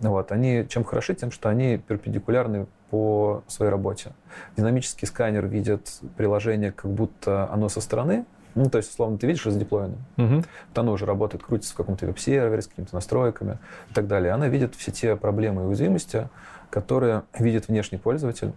Вот. 0.00 0.32
Они 0.32 0.66
чем 0.68 0.84
хороши? 0.84 1.14
Тем, 1.14 1.30
что 1.30 1.48
они 1.48 1.78
перпендикулярны 1.78 2.66
по 2.94 3.42
своей 3.48 3.72
работе. 3.72 4.12
Динамический 4.56 5.08
сканер 5.08 5.48
видит 5.48 6.00
приложение, 6.16 6.70
как 6.70 6.92
будто 6.92 7.52
оно 7.52 7.68
со 7.68 7.80
стороны, 7.80 8.24
ну, 8.54 8.70
то 8.70 8.78
есть, 8.78 8.92
условно, 8.92 9.18
ты 9.18 9.26
видишь 9.26 9.44
раздеплоено. 9.46 9.96
Угу. 10.16 10.36
Вот 10.36 10.78
оно 10.78 10.92
уже 10.92 11.06
работает, 11.06 11.42
крутится 11.42 11.74
в 11.74 11.76
каком-то 11.76 12.06
веб-сервере 12.06 12.62
с 12.62 12.68
какими-то 12.68 12.94
настройками 12.94 13.58
и 13.90 13.94
так 13.94 14.06
далее. 14.06 14.30
Она 14.30 14.46
видит 14.46 14.76
все 14.76 14.92
те 14.92 15.16
проблемы 15.16 15.62
и 15.62 15.64
уязвимости, 15.64 16.28
которые 16.70 17.24
видит 17.36 17.66
внешний 17.66 17.98
пользователь. 17.98 18.52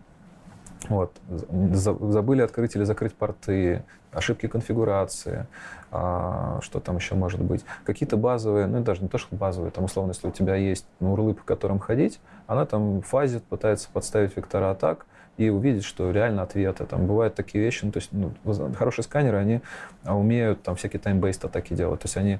Вот. 0.89 1.11
Забыли 1.29 2.41
открыть 2.41 2.75
или 2.75 2.83
закрыть 2.83 3.13
порты, 3.13 3.83
ошибки 4.11 4.47
конфигурации, 4.47 5.47
а, 5.91 6.59
что 6.61 6.79
там 6.79 6.97
еще 6.97 7.15
может 7.15 7.41
быть. 7.41 7.63
Какие-то 7.83 8.17
базовые, 8.17 8.67
ну 8.67 8.81
даже 8.81 9.01
не 9.01 9.07
то, 9.07 9.17
что 9.17 9.35
базовые, 9.35 9.71
там 9.71 9.85
условно, 9.85 10.11
если 10.11 10.27
у 10.27 10.31
тебя 10.31 10.55
есть 10.55 10.85
ну, 10.99 11.13
урлы, 11.13 11.33
по 11.33 11.43
которым 11.43 11.79
ходить, 11.79 12.19
она 12.47 12.65
там 12.65 13.01
фазит, 13.01 13.43
пытается 13.43 13.89
подставить 13.91 14.35
вектора 14.35 14.71
атак, 14.71 15.05
и 15.37 15.49
увидеть, 15.49 15.83
что 15.83 16.11
реально 16.11 16.41
ответы. 16.41 16.85
Там 16.85 17.05
бывают 17.05 17.35
такие 17.35 17.63
вещи, 17.63 17.85
ну, 17.85 17.91
то 17.91 17.99
есть 17.99 18.09
ну, 18.11 18.31
хорошие 18.75 19.03
сканеры, 19.03 19.37
они 19.37 19.61
умеют 20.03 20.63
там 20.63 20.75
всякие 20.75 20.99
time-based 20.99 21.45
атаки 21.45 21.73
делать. 21.73 22.01
То 22.01 22.05
есть 22.05 22.17
они, 22.17 22.39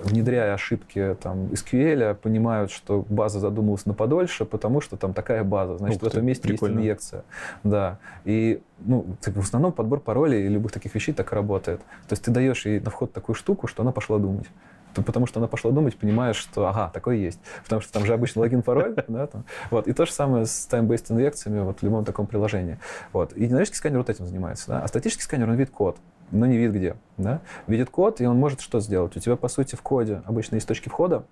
внедряя 0.00 0.54
ошибки 0.54 1.16
там 1.20 1.46
SQL, 1.48 2.14
понимают, 2.14 2.70
что 2.70 3.04
база 3.08 3.38
задумалась 3.38 3.84
на 3.84 3.92
подольше, 3.92 4.44
потому 4.46 4.80
что 4.80 4.96
там 4.96 5.12
такая 5.12 5.44
база, 5.44 5.76
значит, 5.76 6.00
ну, 6.00 6.08
в 6.08 6.10
этом 6.10 6.24
месте 6.24 6.48
прикольно. 6.48 6.78
есть 6.78 6.82
инъекция. 6.82 7.24
Да. 7.64 7.98
И 8.24 8.62
ну, 8.78 9.06
в 9.20 9.40
основном 9.40 9.72
подбор 9.72 10.00
паролей 10.00 10.46
и 10.46 10.48
любых 10.48 10.72
таких 10.72 10.94
вещей 10.94 11.12
так 11.12 11.32
работает. 11.32 11.80
То 12.08 12.12
есть 12.12 12.24
ты 12.24 12.30
даешь 12.30 12.64
ей 12.64 12.80
на 12.80 12.90
вход 12.90 13.12
такую 13.12 13.36
штуку, 13.36 13.66
что 13.66 13.82
она 13.82 13.92
пошла 13.92 14.18
думать 14.18 14.46
потому 14.94 15.26
что 15.26 15.40
она 15.40 15.48
пошла 15.48 15.70
думать, 15.70 15.96
понимаешь, 15.96 16.36
что 16.36 16.66
ага, 16.66 16.90
такое 16.92 17.16
есть. 17.16 17.40
Потому 17.64 17.80
что 17.80 17.92
там 17.92 18.04
же 18.04 18.12
обычно 18.12 18.42
логин, 18.42 18.62
пароль, 18.62 18.94
да, 19.08 19.26
там. 19.26 19.44
Вот. 19.70 19.88
И 19.88 19.92
то 19.92 20.06
же 20.06 20.12
самое 20.12 20.46
с 20.46 20.68
time-based 20.70 21.12
инъекциями 21.12 21.60
вот, 21.60 21.80
в 21.80 21.82
любом 21.82 22.04
таком 22.04 22.26
приложении. 22.26 22.78
Вот. 23.12 23.32
И 23.32 23.46
динамический 23.46 23.78
сканер 23.78 23.98
вот 23.98 24.10
этим 24.10 24.26
занимается. 24.26 24.68
Да? 24.68 24.82
А 24.82 24.88
статический 24.88 25.24
сканер, 25.24 25.48
он 25.48 25.56
видит 25.56 25.72
код, 25.72 25.96
но 26.30 26.46
не 26.46 26.56
видит 26.56 26.74
где. 26.74 26.96
Да? 27.16 27.40
Видит 27.66 27.90
код, 27.90 28.20
и 28.20 28.26
он 28.26 28.36
может 28.36 28.60
что 28.60 28.80
сделать? 28.80 29.16
У 29.16 29.20
тебя, 29.20 29.36
по 29.36 29.48
сути, 29.48 29.76
в 29.76 29.82
коде 29.82 30.22
обычно 30.24 30.56
есть 30.56 30.68
точки 30.68 30.88
входа, 30.88 31.24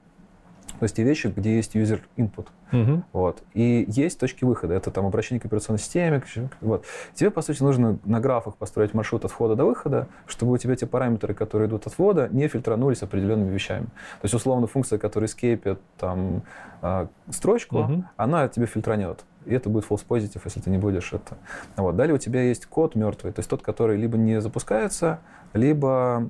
то 0.81 0.85
есть 0.85 0.97
те 0.97 1.03
вещи, 1.03 1.27
где 1.27 1.57
есть 1.57 1.77
user 1.77 2.01
input. 2.17 2.47
Угу. 2.73 3.03
Вот. 3.13 3.43
И 3.53 3.85
есть 3.87 4.19
точки 4.19 4.47
выхода. 4.47 4.73
Это 4.73 4.91
там 4.91 5.05
обращение 5.05 5.39
к 5.39 5.45
операционной 5.45 5.79
системе. 5.79 6.23
Вот. 6.63 6.87
Тебе, 7.13 7.31
по 7.31 7.43
сути, 7.43 7.63
нужно 7.63 7.99
на 8.07 8.19
графах 8.19 8.57
построить 8.57 8.95
маршрут 8.95 9.27
от 9.27 9.31
входа 9.31 9.57
до 9.57 9.67
выхода, 9.67 10.09
чтобы 10.27 10.53
у 10.53 10.57
тебя 10.57 10.75
те 10.77 10.87
параметры, 10.87 11.35
которые 11.35 11.69
идут 11.69 11.87
от 11.87 11.93
входа, 11.93 12.31
не 12.33 12.49
фильтранулись 12.49 13.03
определенными 13.03 13.53
вещами. 13.53 13.85
То 13.85 14.25
есть, 14.25 14.35
условно, 14.35 14.67
функция, 14.67 14.99
которая 14.99 15.29
скейпит 15.29 15.81
там, 15.99 16.45
а, 16.81 17.09
строчку, 17.29 17.81
угу. 17.81 18.05
она 18.17 18.49
тебе 18.49 18.65
фильтранет. 18.65 19.27
И 19.45 19.55
это 19.55 19.69
будет 19.69 19.85
false 19.85 20.05
positive, 20.09 20.41
если 20.47 20.61
ты 20.61 20.71
не 20.71 20.79
будешь 20.79 21.13
это. 21.13 21.37
Вот. 21.77 21.95
Далее 21.95 22.15
у 22.15 22.19
тебя 22.19 22.41
есть 22.41 22.65
код 22.65 22.95
мертвый, 22.95 23.35
то 23.35 23.41
есть 23.41 23.51
тот, 23.51 23.61
который 23.61 23.99
либо 23.99 24.17
не 24.17 24.41
запускается, 24.41 25.19
либо 25.53 26.27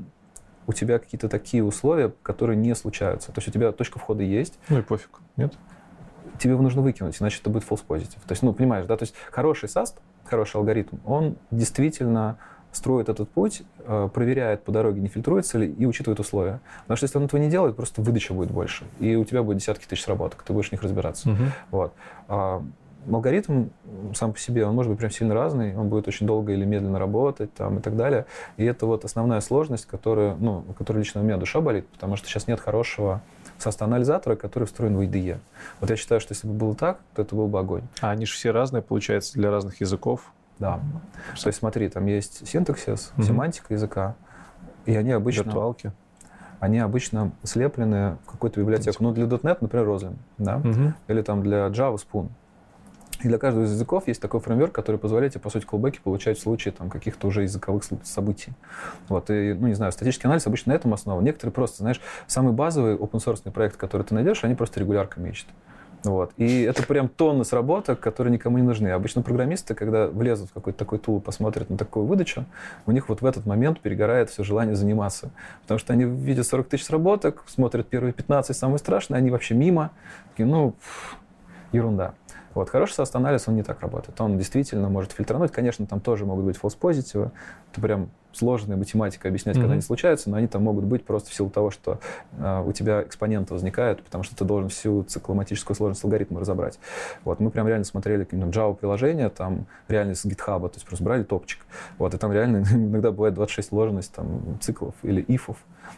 у 0.71 0.73
тебя 0.73 0.99
какие-то 0.99 1.29
такие 1.29 1.65
условия, 1.65 2.13
которые 2.23 2.57
не 2.57 2.75
случаются. 2.75 3.33
То 3.33 3.39
есть 3.39 3.49
у 3.49 3.51
тебя 3.51 3.73
точка 3.73 3.99
входа 3.99 4.23
есть. 4.23 4.59
Ну 4.69 4.79
и 4.79 4.83
пофиг, 4.83 5.11
нет? 5.37 5.53
Тебе 6.39 6.53
его 6.53 6.63
нужно 6.63 6.81
выкинуть, 6.81 7.21
иначе 7.21 7.41
это 7.41 7.51
будет 7.51 7.65
false 7.69 7.83
positive. 7.87 8.21
То 8.27 8.33
есть, 8.33 8.43
ну, 8.43 8.55
понимаешь, 8.55 8.87
да, 8.87 8.97
то 8.97 9.03
есть 9.03 9.15
хороший 9.31 9.69
SAST, 9.69 9.97
хороший 10.25 10.57
алгоритм, 10.57 10.99
он 11.05 11.37
действительно 11.51 12.39
строит 12.73 13.09
этот 13.09 13.29
путь, 13.29 13.63
э, 13.79 14.09
проверяет 14.15 14.63
по 14.63 14.71
дороге, 14.71 15.01
не 15.01 15.09
фильтруется 15.09 15.59
ли, 15.59 15.69
и 15.69 15.87
учитывает 15.87 16.21
условия. 16.21 16.61
Потому 16.83 16.97
что 16.97 17.05
если 17.05 17.19
он 17.19 17.25
этого 17.25 17.41
не 17.41 17.51
делает, 17.51 17.75
просто 17.75 18.01
выдача 18.01 18.33
будет 18.33 18.53
больше. 18.53 18.85
И 19.01 19.17
у 19.17 19.25
тебя 19.25 19.43
будет 19.43 19.59
десятки 19.59 19.87
тысяч 19.87 20.05
сработок, 20.05 20.45
ты 20.45 20.53
будешь 20.53 20.69
в 20.69 20.73
них 20.73 20.83
разбираться. 20.83 21.31
Угу. 21.31 21.43
Вот. 21.73 21.93
Алгоритм 23.11 23.69
сам 24.15 24.33
по 24.33 24.39
себе, 24.39 24.67
он 24.67 24.75
может 24.75 24.91
быть 24.91 24.99
прям 24.99 25.11
сильно 25.11 25.35
разный, 25.35 25.77
он 25.77 25.89
будет 25.89 26.09
очень 26.09 26.27
долго 26.27 26.53
или 26.53 26.65
медленно 26.65 26.99
работать 26.99 27.53
там, 27.55 27.79
и 27.79 27.81
так 27.81 27.97
далее. 27.97 28.27
И 28.57 28.65
это 28.65 28.87
вот 28.87 29.05
основная 29.05 29.41
сложность, 29.41 29.87
которая, 29.87 30.35
ну, 30.37 30.63
которая 30.77 31.03
лично 31.03 31.21
у 31.21 31.25
меня 31.25 31.37
душа 31.37 31.61
болит, 31.61 31.87
потому 31.89 32.17
что 32.17 32.29
сейчас 32.29 32.47
нет 32.47 32.61
хорошего 32.61 33.23
анализатора, 33.81 34.37
который 34.37 34.65
встроен 34.65 34.97
в 34.97 35.01
IDE. 35.01 35.39
Вот 35.81 35.91
я 35.91 35.97
считаю, 35.97 36.21
что 36.21 36.33
если 36.33 36.47
бы 36.47 36.55
было 36.55 36.75
так, 36.75 37.01
то 37.15 37.23
это 37.23 37.35
был 37.35 37.47
бы 37.47 37.59
огонь. 37.59 37.83
А 38.01 38.11
они 38.11 38.27
же 38.27 38.33
все 38.33 38.51
разные, 38.51 38.83
получается, 38.83 39.35
для 39.35 39.51
разных 39.51 39.81
языков? 39.81 40.33
Да. 40.59 40.81
То 41.41 41.49
есть 41.49 41.59
смотри, 41.59 41.89
там 41.89 42.07
есть 42.07 42.47
синтаксис, 42.47 43.13
угу. 43.17 43.23
семантика 43.23 43.75
языка, 43.75 44.15
И 44.87 44.95
они 44.95 45.13
обычно... 45.13 45.45
Виртуалки? 45.45 45.93
Они 46.59 46.79
обычно 46.79 47.33
слеплены 47.43 48.19
в 48.27 48.33
какую-то 48.33 48.61
библиотеку. 48.61 49.03
Ну, 49.03 49.13
для 49.13 49.25
.NET, 49.25 49.59
например, 49.63 49.89
Roslyn, 49.89 50.17
да? 50.37 50.59
Угу. 50.59 50.93
Или 51.09 51.23
там 51.23 51.43
для 51.43 51.69
Java 51.69 51.97
Spoon. 51.97 52.29
И 53.23 53.29
для 53.29 53.39
каждого 53.39 53.65
из 53.65 53.73
языков 53.73 54.09
есть 54.09 54.21
такой 54.21 54.41
фреймворк, 54.41 54.73
который 54.73 54.97
позволяет 54.97 55.35
тебе, 55.35 55.43
по 55.43 55.51
сути, 55.51 55.67
колбеки 55.67 56.01
получать 56.03 56.39
в 56.39 56.43
случае 56.43 56.73
там, 56.73 56.89
каких-то 56.89 57.27
уже 57.27 57.43
языковых 57.43 57.83
событий. 58.03 58.53
Вот, 59.09 59.31
и, 59.31 59.53
ну, 59.53 59.67
не 59.69 59.75
знаю, 59.75 59.93
статический 59.93 60.27
анализ 60.27 60.47
обычно 60.47 60.73
на 60.73 60.77
этом 60.77 60.95
основан. 60.95 61.23
Некоторые 61.23 61.53
просто, 61.53 61.79
знаешь, 61.79 62.01
самый 62.27 62.53
базовый 62.53 62.97
open-source 62.97 63.51
проект, 63.51 63.77
который 63.77 64.03
ты 64.03 64.15
найдешь, 64.15 64.43
они 64.45 64.55
просто 64.55 64.81
регулярками 64.81 65.31
ищут. 65.31 65.49
Вот. 66.03 66.33
И 66.39 66.63
это 66.63 66.83
прям 66.83 67.09
тонны 67.09 67.45
сработок, 67.45 68.01
которые 68.01 68.33
никому 68.33 68.57
не 68.57 68.65
нужны. 68.65 68.89
Обычно 68.89 69.23
программисты, 69.23 69.75
когда 69.75 70.07
влезут 70.07 70.51
в 70.51 70.53
какой-то 70.55 70.79
такой 70.79 70.99
тул, 70.99 71.21
посмотрят 71.21 71.69
на 71.69 71.77
такую 71.77 72.07
выдачу, 72.07 72.47
у 72.87 72.93
них 72.93 73.09
вот 73.09 73.21
в 73.21 73.27
этот 73.27 73.45
момент 73.45 73.81
перегорает 73.81 74.31
все 74.31 74.43
желание 74.43 74.75
заниматься. 74.75 75.31
Потому 75.63 75.79
что 75.79 75.93
они 75.93 76.05
видят 76.05 76.47
40 76.47 76.69
тысяч 76.69 76.87
сработок, 76.87 77.45
смотрят 77.47 77.87
первые 77.87 78.15
15, 78.15 78.57
самые 78.57 78.79
страшные, 78.79 79.19
они 79.19 79.31
вообще 79.31 79.55
мимо. 79.55 79.91
Такие, 80.31 80.47
ну, 80.47 80.75
ерунда. 81.73 82.15
Вот, 82.55 82.69
хороший 82.69 82.95
сост-анализ, 82.95 83.47
он 83.47 83.55
не 83.57 83.63
так 83.63 83.81
работает. 83.81 84.21
Он 84.21 84.37
действительно 84.37 84.89
может 84.89 85.13
фильтрануть. 85.13 85.53
Конечно, 85.53 85.87
там 85.87 86.01
тоже 86.01 86.27
могут 86.27 86.45
быть 86.45 86.57
false 86.57 86.77
позитивы. 86.77 87.31
Это 87.71 87.81
прям 87.81 88.11
сложная 88.33 88.77
математика 88.77 89.29
объяснять, 89.29 89.57
mm-hmm. 89.57 89.61
когда 89.61 89.73
они 89.75 89.83
случаются, 89.83 90.31
но 90.31 90.37
они 90.37 90.47
там 90.47 90.63
могут 90.63 90.85
быть 90.85 91.05
просто 91.05 91.31
в 91.31 91.35
силу 91.35 91.51
того, 91.51 91.71
что 91.71 92.01
э, 92.39 92.63
у 92.67 92.73
тебя 92.73 93.03
экспоненты 93.03 93.55
возникают, 93.55 94.03
потому 94.03 94.25
что 94.25 94.37
ты 94.37 94.45
должен 94.45 94.69
всю 94.69 95.03
цикломатическую 95.05 95.77
сложность 95.77 96.05
алгоритма 96.05 96.41
разобрать. 96.41 96.79
Вот, 97.25 97.41
мы 97.41 97.51
прям 97.51 97.67
реально 97.67 97.85
смотрели 97.85 98.27
именно 98.31 98.51
Java-приложение, 98.51 99.31
там 99.31 99.67
реально 99.89 100.15
с 100.15 100.25
GitHub, 100.25 100.61
то 100.61 100.75
есть 100.75 100.87
просто 100.87 101.05
брали 101.05 101.23
топчик. 101.23 101.61
Вот, 101.99 102.15
и 102.15 102.19
там 102.19 102.33
реально 102.33 102.65
иногда 102.73 103.11
бывает 103.11 103.35
26 103.35 103.69
сложность 103.69 104.13
там, 104.13 104.59
циклов 104.61 104.95
или 105.03 105.25
ифов. 105.27 105.57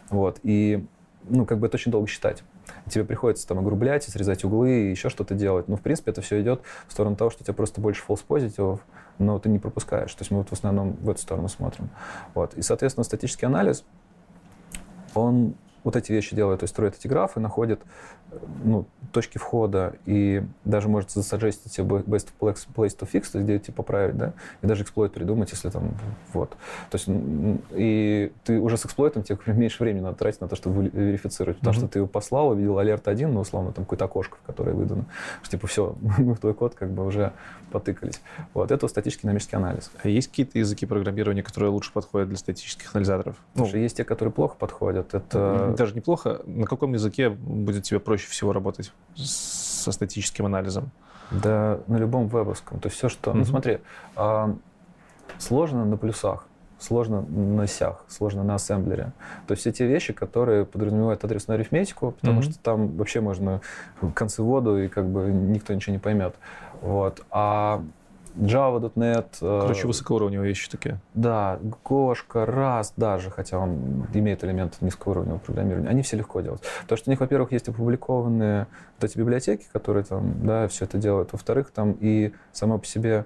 Вот, 0.09 0.39
и 0.43 0.85
ну, 1.29 1.45
как 1.45 1.59
бы 1.59 1.67
это 1.67 1.77
очень 1.77 1.91
долго 1.91 2.07
считать. 2.07 2.43
Тебе 2.89 3.03
приходится 3.03 3.47
там 3.47 3.59
огрублять, 3.59 4.03
срезать 4.03 4.43
углы 4.43 4.87
и 4.87 4.89
еще 4.91 5.09
что-то 5.09 5.35
делать. 5.35 5.67
Но, 5.67 5.75
в 5.75 5.81
принципе, 5.81 6.11
это 6.11 6.21
все 6.21 6.41
идет 6.41 6.61
в 6.87 6.91
сторону 6.91 7.15
того, 7.15 7.29
что 7.29 7.41
у 7.41 7.45
тебя 7.45 7.53
просто 7.53 7.81
больше 7.81 8.03
false 8.07 8.23
позитивов, 8.25 8.79
но 9.19 9.39
ты 9.39 9.49
не 9.49 9.59
пропускаешь. 9.59 10.13
То 10.13 10.21
есть 10.21 10.31
мы 10.31 10.39
вот 10.39 10.49
в 10.49 10.53
основном 10.53 10.93
в 10.93 11.09
эту 11.09 11.21
сторону 11.21 11.47
смотрим. 11.49 11.89
Вот. 12.33 12.53
И, 12.55 12.61
соответственно, 12.61 13.03
статический 13.03 13.47
анализ, 13.47 13.83
он 15.13 15.55
вот 15.83 15.95
эти 15.95 16.11
вещи 16.11 16.35
делает, 16.35 16.61
то 16.61 16.63
есть 16.63 16.73
строит 16.73 16.95
эти 16.97 17.07
графы, 17.07 17.39
находит 17.39 17.81
ну, 18.63 18.85
точки 19.11 19.37
входа 19.37 19.93
и 20.05 20.43
даже 20.65 20.87
может 20.87 21.11
засажестить 21.11 21.71
себе 21.71 21.85
best 21.85 22.29
place 22.39 22.67
to 22.97 23.09
fix, 23.11 23.31
то 23.31 23.37
есть 23.37 23.43
где 23.43 23.59
типа 23.59 23.83
поправить, 23.83 24.17
да, 24.17 24.33
и 24.61 24.67
даже 24.67 24.83
эксплойт 24.83 25.13
придумать, 25.13 25.51
если 25.51 25.69
там, 25.69 25.93
вот. 26.33 26.51
То 26.89 26.97
есть, 26.97 27.07
и 27.71 28.31
ты 28.43 28.59
уже 28.59 28.77
с 28.77 28.85
эксплойтом 28.85 29.23
тебе 29.23 29.37
меньше 29.53 29.83
времени 29.83 30.03
надо 30.03 30.17
тратить 30.17 30.41
на 30.41 30.47
то, 30.47 30.55
чтобы 30.55 30.87
верифицировать, 30.87 31.59
потому 31.59 31.75
mm-hmm. 31.75 31.79
что 31.79 31.87
ты 31.87 31.99
его 31.99 32.07
послал, 32.07 32.49
увидел 32.49 32.79
алерт 32.79 33.07
один, 33.07 33.33
ну, 33.33 33.41
условно, 33.41 33.71
там 33.71 33.85
какое-то 33.85 34.05
окошко, 34.05 34.37
в 34.41 34.45
которое 34.45 34.73
выдано, 34.73 35.05
что 35.41 35.51
типа 35.51 35.67
все, 35.67 35.95
мы 36.17 36.33
в 36.33 36.39
твой 36.39 36.53
код 36.53 36.75
как 36.75 36.91
бы 36.91 37.05
уже 37.05 37.33
потыкались. 37.71 38.21
Вот, 38.53 38.71
это 38.71 38.87
статический 38.87 39.23
динамический 39.23 39.57
анализ. 39.57 39.91
А 40.01 40.07
есть 40.07 40.29
какие-то 40.29 40.59
языки 40.59 40.85
программирования, 40.85 41.43
которые 41.43 41.71
лучше 41.71 41.91
подходят 41.91 42.29
для 42.29 42.37
статических 42.37 42.95
анализаторов? 42.95 43.35
Слушай, 43.55 43.75
ну, 43.75 43.79
есть 43.79 43.97
те, 43.97 44.03
которые 44.03 44.31
плохо 44.31 44.55
подходят. 44.57 45.13
Это... 45.13 45.72
Даже 45.77 45.95
неплохо. 45.95 46.41
На 46.45 46.65
каком 46.65 46.93
языке 46.93 47.29
будет 47.29 47.83
тебе 47.83 47.99
проще 47.99 48.27
всего 48.27 48.53
работать 48.53 48.91
со 49.15 49.91
статическим 49.91 50.45
анализом? 50.45 50.91
Да, 51.31 51.79
на 51.87 51.97
любом 51.97 52.27
вебовском. 52.27 52.79
То 52.79 52.87
есть 52.87 52.97
все, 52.97 53.09
что... 53.09 53.31
Mm-hmm. 53.31 53.37
Ну, 53.37 53.45
смотри, 53.45 53.79
а, 54.15 54.55
сложно 55.37 55.85
на 55.85 55.97
плюсах, 55.97 56.45
сложно 56.79 57.21
на 57.21 57.65
сях, 57.67 58.03
сложно 58.07 58.43
на 58.43 58.55
ассемблере. 58.55 59.13
То 59.47 59.53
есть 59.53 59.61
все 59.61 59.71
те 59.71 59.87
вещи, 59.87 60.13
которые 60.13 60.65
подразумевают 60.65 61.23
адресную 61.23 61.55
арифметику, 61.55 62.11
потому 62.11 62.41
mm-hmm. 62.41 62.51
что 62.51 62.59
там 62.59 62.97
вообще 62.97 63.21
можно 63.21 63.61
концы 64.13 64.43
воду, 64.43 64.81
и 64.83 64.87
как 64.87 65.07
бы 65.07 65.31
никто 65.31 65.73
ничего 65.73 65.93
не 65.93 65.99
поймет. 65.99 66.35
Вот. 66.81 67.23
А 67.31 67.83
Java.NET. 68.35 69.27
Э, 69.41 69.59
Короче, 69.61 69.87
высокоуровневые 69.87 70.49
вещи 70.49 70.69
такие. 70.69 70.99
Да, 71.13 71.59
Гошка, 71.83 72.39
Rust 72.39 72.93
даже, 72.97 73.29
хотя 73.29 73.59
он 73.59 74.07
имеет 74.13 74.43
элементы 74.43 74.77
низкоуровневого 74.81 75.39
программирования, 75.39 75.89
они 75.89 76.01
все 76.01 76.17
легко 76.17 76.41
делают. 76.41 76.63
Потому 76.81 76.97
что 76.97 77.09
у 77.09 77.11
них, 77.11 77.19
во-первых, 77.19 77.51
есть 77.51 77.67
опубликованные 77.69 78.67
вот 78.99 79.09
эти 79.09 79.17
библиотеки, 79.17 79.65
которые 79.71 80.03
там, 80.03 80.45
да, 80.45 80.67
все 80.67 80.85
это 80.85 80.97
делают. 80.97 81.31
Во-вторых, 81.31 81.71
там 81.71 81.95
и 81.99 82.33
само 82.51 82.79
по 82.79 82.85
себе, 82.85 83.25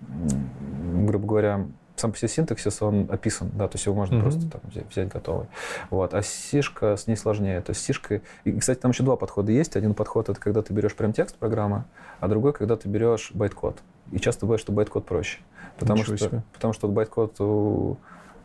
грубо 0.00 1.26
говоря, 1.26 1.66
сам 2.00 2.12
по 2.12 2.18
себе 2.18 2.28
синтаксис, 2.28 2.82
он 2.82 3.08
описан, 3.10 3.50
да, 3.54 3.68
то 3.68 3.76
есть 3.76 3.86
его 3.86 3.94
можно 3.94 4.16
mm-hmm. 4.16 4.22
просто 4.22 4.50
там, 4.50 4.60
взять, 4.64 4.90
взять 4.90 5.08
готовый. 5.08 5.46
Вот. 5.90 6.14
А 6.14 6.22
сишка 6.22 6.96
с 6.96 7.06
ней 7.06 7.16
сложнее. 7.16 7.60
То 7.60 7.70
есть 7.70 7.82
сишка... 7.82 8.20
И, 8.44 8.52
кстати, 8.52 8.78
там 8.78 8.90
еще 8.90 9.02
два 9.02 9.16
подхода 9.16 9.52
есть. 9.52 9.76
Один 9.76 9.94
подход— 9.94 10.28
это 10.30 10.40
когда 10.40 10.62
ты 10.62 10.72
берешь 10.72 10.94
прям 10.94 11.12
текст 11.12 11.36
программы, 11.36 11.84
а 12.20 12.28
другой— 12.28 12.52
когда 12.54 12.76
ты 12.76 12.88
берешь 12.88 13.30
байт-код. 13.32 13.78
И 14.12 14.18
часто 14.18 14.46
бывает, 14.46 14.60
что 14.60 14.72
байт-код 14.72 15.04
проще. 15.04 15.38
Потому 15.78 16.00
Ничего 16.00 16.16
что, 16.16 16.28
себе. 16.28 16.42
потому 16.52 16.72
что 16.72 16.88
байт-код 16.88 17.40
у 17.40 17.96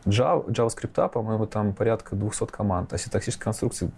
Java, 0.06 0.46
JavaScript, 0.46 1.08
по-моему, 1.08 1.46
там 1.46 1.72
порядка 1.72 2.16
200 2.16 2.46
команд, 2.46 2.92
а 2.92 2.98
синтаксических 2.98 3.42
конструкций 3.42 3.90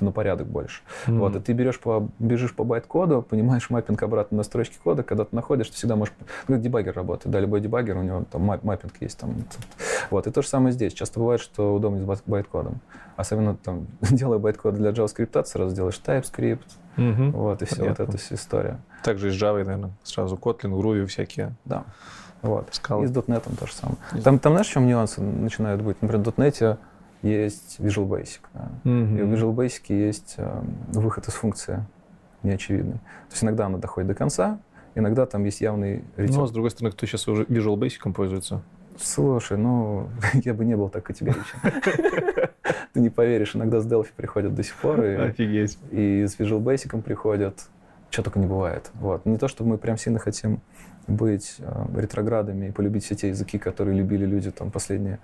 на 0.00 0.12
порядок 0.12 0.46
больше. 0.46 0.82
Mm-hmm. 1.06 1.18
Вот, 1.18 1.36
и 1.36 1.40
ты 1.40 1.52
берешь 1.52 1.80
по, 1.80 2.08
бежишь 2.18 2.54
по 2.54 2.64
байт-коду, 2.64 3.22
понимаешь 3.22 3.70
маппинг 3.70 4.02
обратно 4.02 4.38
на 4.38 4.42
строчки 4.42 4.76
кода, 4.82 5.02
когда 5.02 5.24
ты 5.24 5.34
находишь, 5.34 5.68
ты 5.70 5.76
всегда 5.76 5.96
можешь... 5.96 6.14
Ну, 6.48 6.58
дебаггер 6.58 6.94
работает, 6.94 7.32
да, 7.32 7.40
любой 7.40 7.60
дебаггер, 7.60 7.96
у 7.96 8.02
него 8.02 8.24
там 8.30 8.42
маппинг 8.42 8.94
есть. 9.00 9.18
Там, 9.18 9.44
вот, 10.10 10.26
и 10.26 10.30
то 10.30 10.42
же 10.42 10.48
самое 10.48 10.72
здесь. 10.72 10.92
Часто 10.92 11.20
бывает, 11.20 11.40
что 11.40 11.74
удобно 11.74 12.14
с 12.14 12.22
байт-кодом. 12.26 12.80
Особенно 13.16 13.56
там, 13.56 13.86
делая 14.02 14.38
байт-код 14.38 14.74
для 14.74 14.90
JavaScript, 14.90 15.26
ты 15.26 15.44
сразу 15.44 15.74
делаешь 15.74 16.00
TypeScript, 16.04 16.60
mm-hmm. 16.96 17.30
вот, 17.30 17.62
и 17.62 17.64
все, 17.64 17.76
Понятно. 17.76 18.04
вот 18.04 18.14
эта 18.14 18.22
вся 18.22 18.34
история. 18.34 18.80
Также 19.02 19.28
и 19.28 19.30
с 19.30 19.34
Java, 19.34 19.64
наверное, 19.64 19.92
сразу 20.02 20.36
Kotlin, 20.36 20.78
Groovy 20.78 21.06
всякие. 21.06 21.54
Да. 21.64 21.84
Вот. 22.44 22.68
Scala. 22.72 23.02
И 23.02 23.06
с 23.06 23.10
.NET 23.10 23.42
то 23.58 23.66
же 23.66 23.72
самое. 23.72 23.96
Там, 24.22 24.38
там 24.38 24.52
знаешь, 24.52 24.68
в 24.68 24.70
чем 24.70 24.86
нюансы 24.86 25.22
начинают 25.22 25.80
быть? 25.80 26.00
Например, 26.02 26.30
в 26.30 26.38
.NET 26.38 26.78
есть 27.22 27.80
Visual 27.80 28.06
Basic. 28.06 28.40
Да? 28.52 28.68
Mm-hmm. 28.84 29.18
И 29.18 29.22
в 29.22 29.32
Visual 29.32 29.54
Basic 29.54 29.80
есть 29.88 30.34
э, 30.36 30.62
выход 30.88 31.26
из 31.26 31.32
функции 31.32 31.86
неочевидный. 32.42 32.98
То 32.98 33.32
есть 33.32 33.42
иногда 33.42 33.64
она 33.64 33.78
доходит 33.78 34.08
до 34.08 34.14
конца, 34.14 34.58
иногда 34.94 35.24
там 35.24 35.42
есть 35.44 35.62
явный 35.62 36.04
ретер. 36.16 36.36
Ну, 36.36 36.42
а 36.44 36.46
с 36.46 36.50
другой 36.50 36.70
стороны, 36.70 36.92
кто 36.92 37.06
сейчас 37.06 37.26
уже 37.28 37.44
Visual 37.44 37.76
Basic 37.76 38.12
пользуется? 38.12 38.62
Слушай, 39.00 39.56
ну, 39.56 40.10
я 40.34 40.52
бы 40.52 40.66
не 40.66 40.76
был 40.76 40.90
так 40.90 41.04
категоричен. 41.04 41.58
Ты 42.92 43.00
не 43.00 43.08
поверишь, 43.08 43.56
иногда 43.56 43.80
с 43.80 43.86
Delphi 43.86 44.10
приходят 44.14 44.54
до 44.54 44.62
сих 44.62 44.74
пор. 44.76 45.02
И, 45.02 45.14
Офигеть. 45.14 45.78
И 45.92 46.26
с 46.26 46.38
Visual 46.38 46.62
Basic 46.62 47.00
приходят. 47.00 47.58
Что 48.10 48.22
только 48.22 48.38
не 48.38 48.46
бывает. 48.46 48.90
Вот. 48.94 49.24
Не 49.24 49.38
то, 49.38 49.48
что 49.48 49.64
мы 49.64 49.78
прям 49.78 49.96
сильно 49.96 50.18
хотим 50.18 50.60
быть 51.06 51.56
э, 51.58 51.86
ретроградами 51.96 52.66
и 52.66 52.70
полюбить 52.70 53.04
все 53.04 53.14
те 53.14 53.28
языки, 53.28 53.58
которые 53.58 53.96
любили 53.96 54.24
люди 54.24 54.50
там 54.50 54.70
последние 54.70 55.18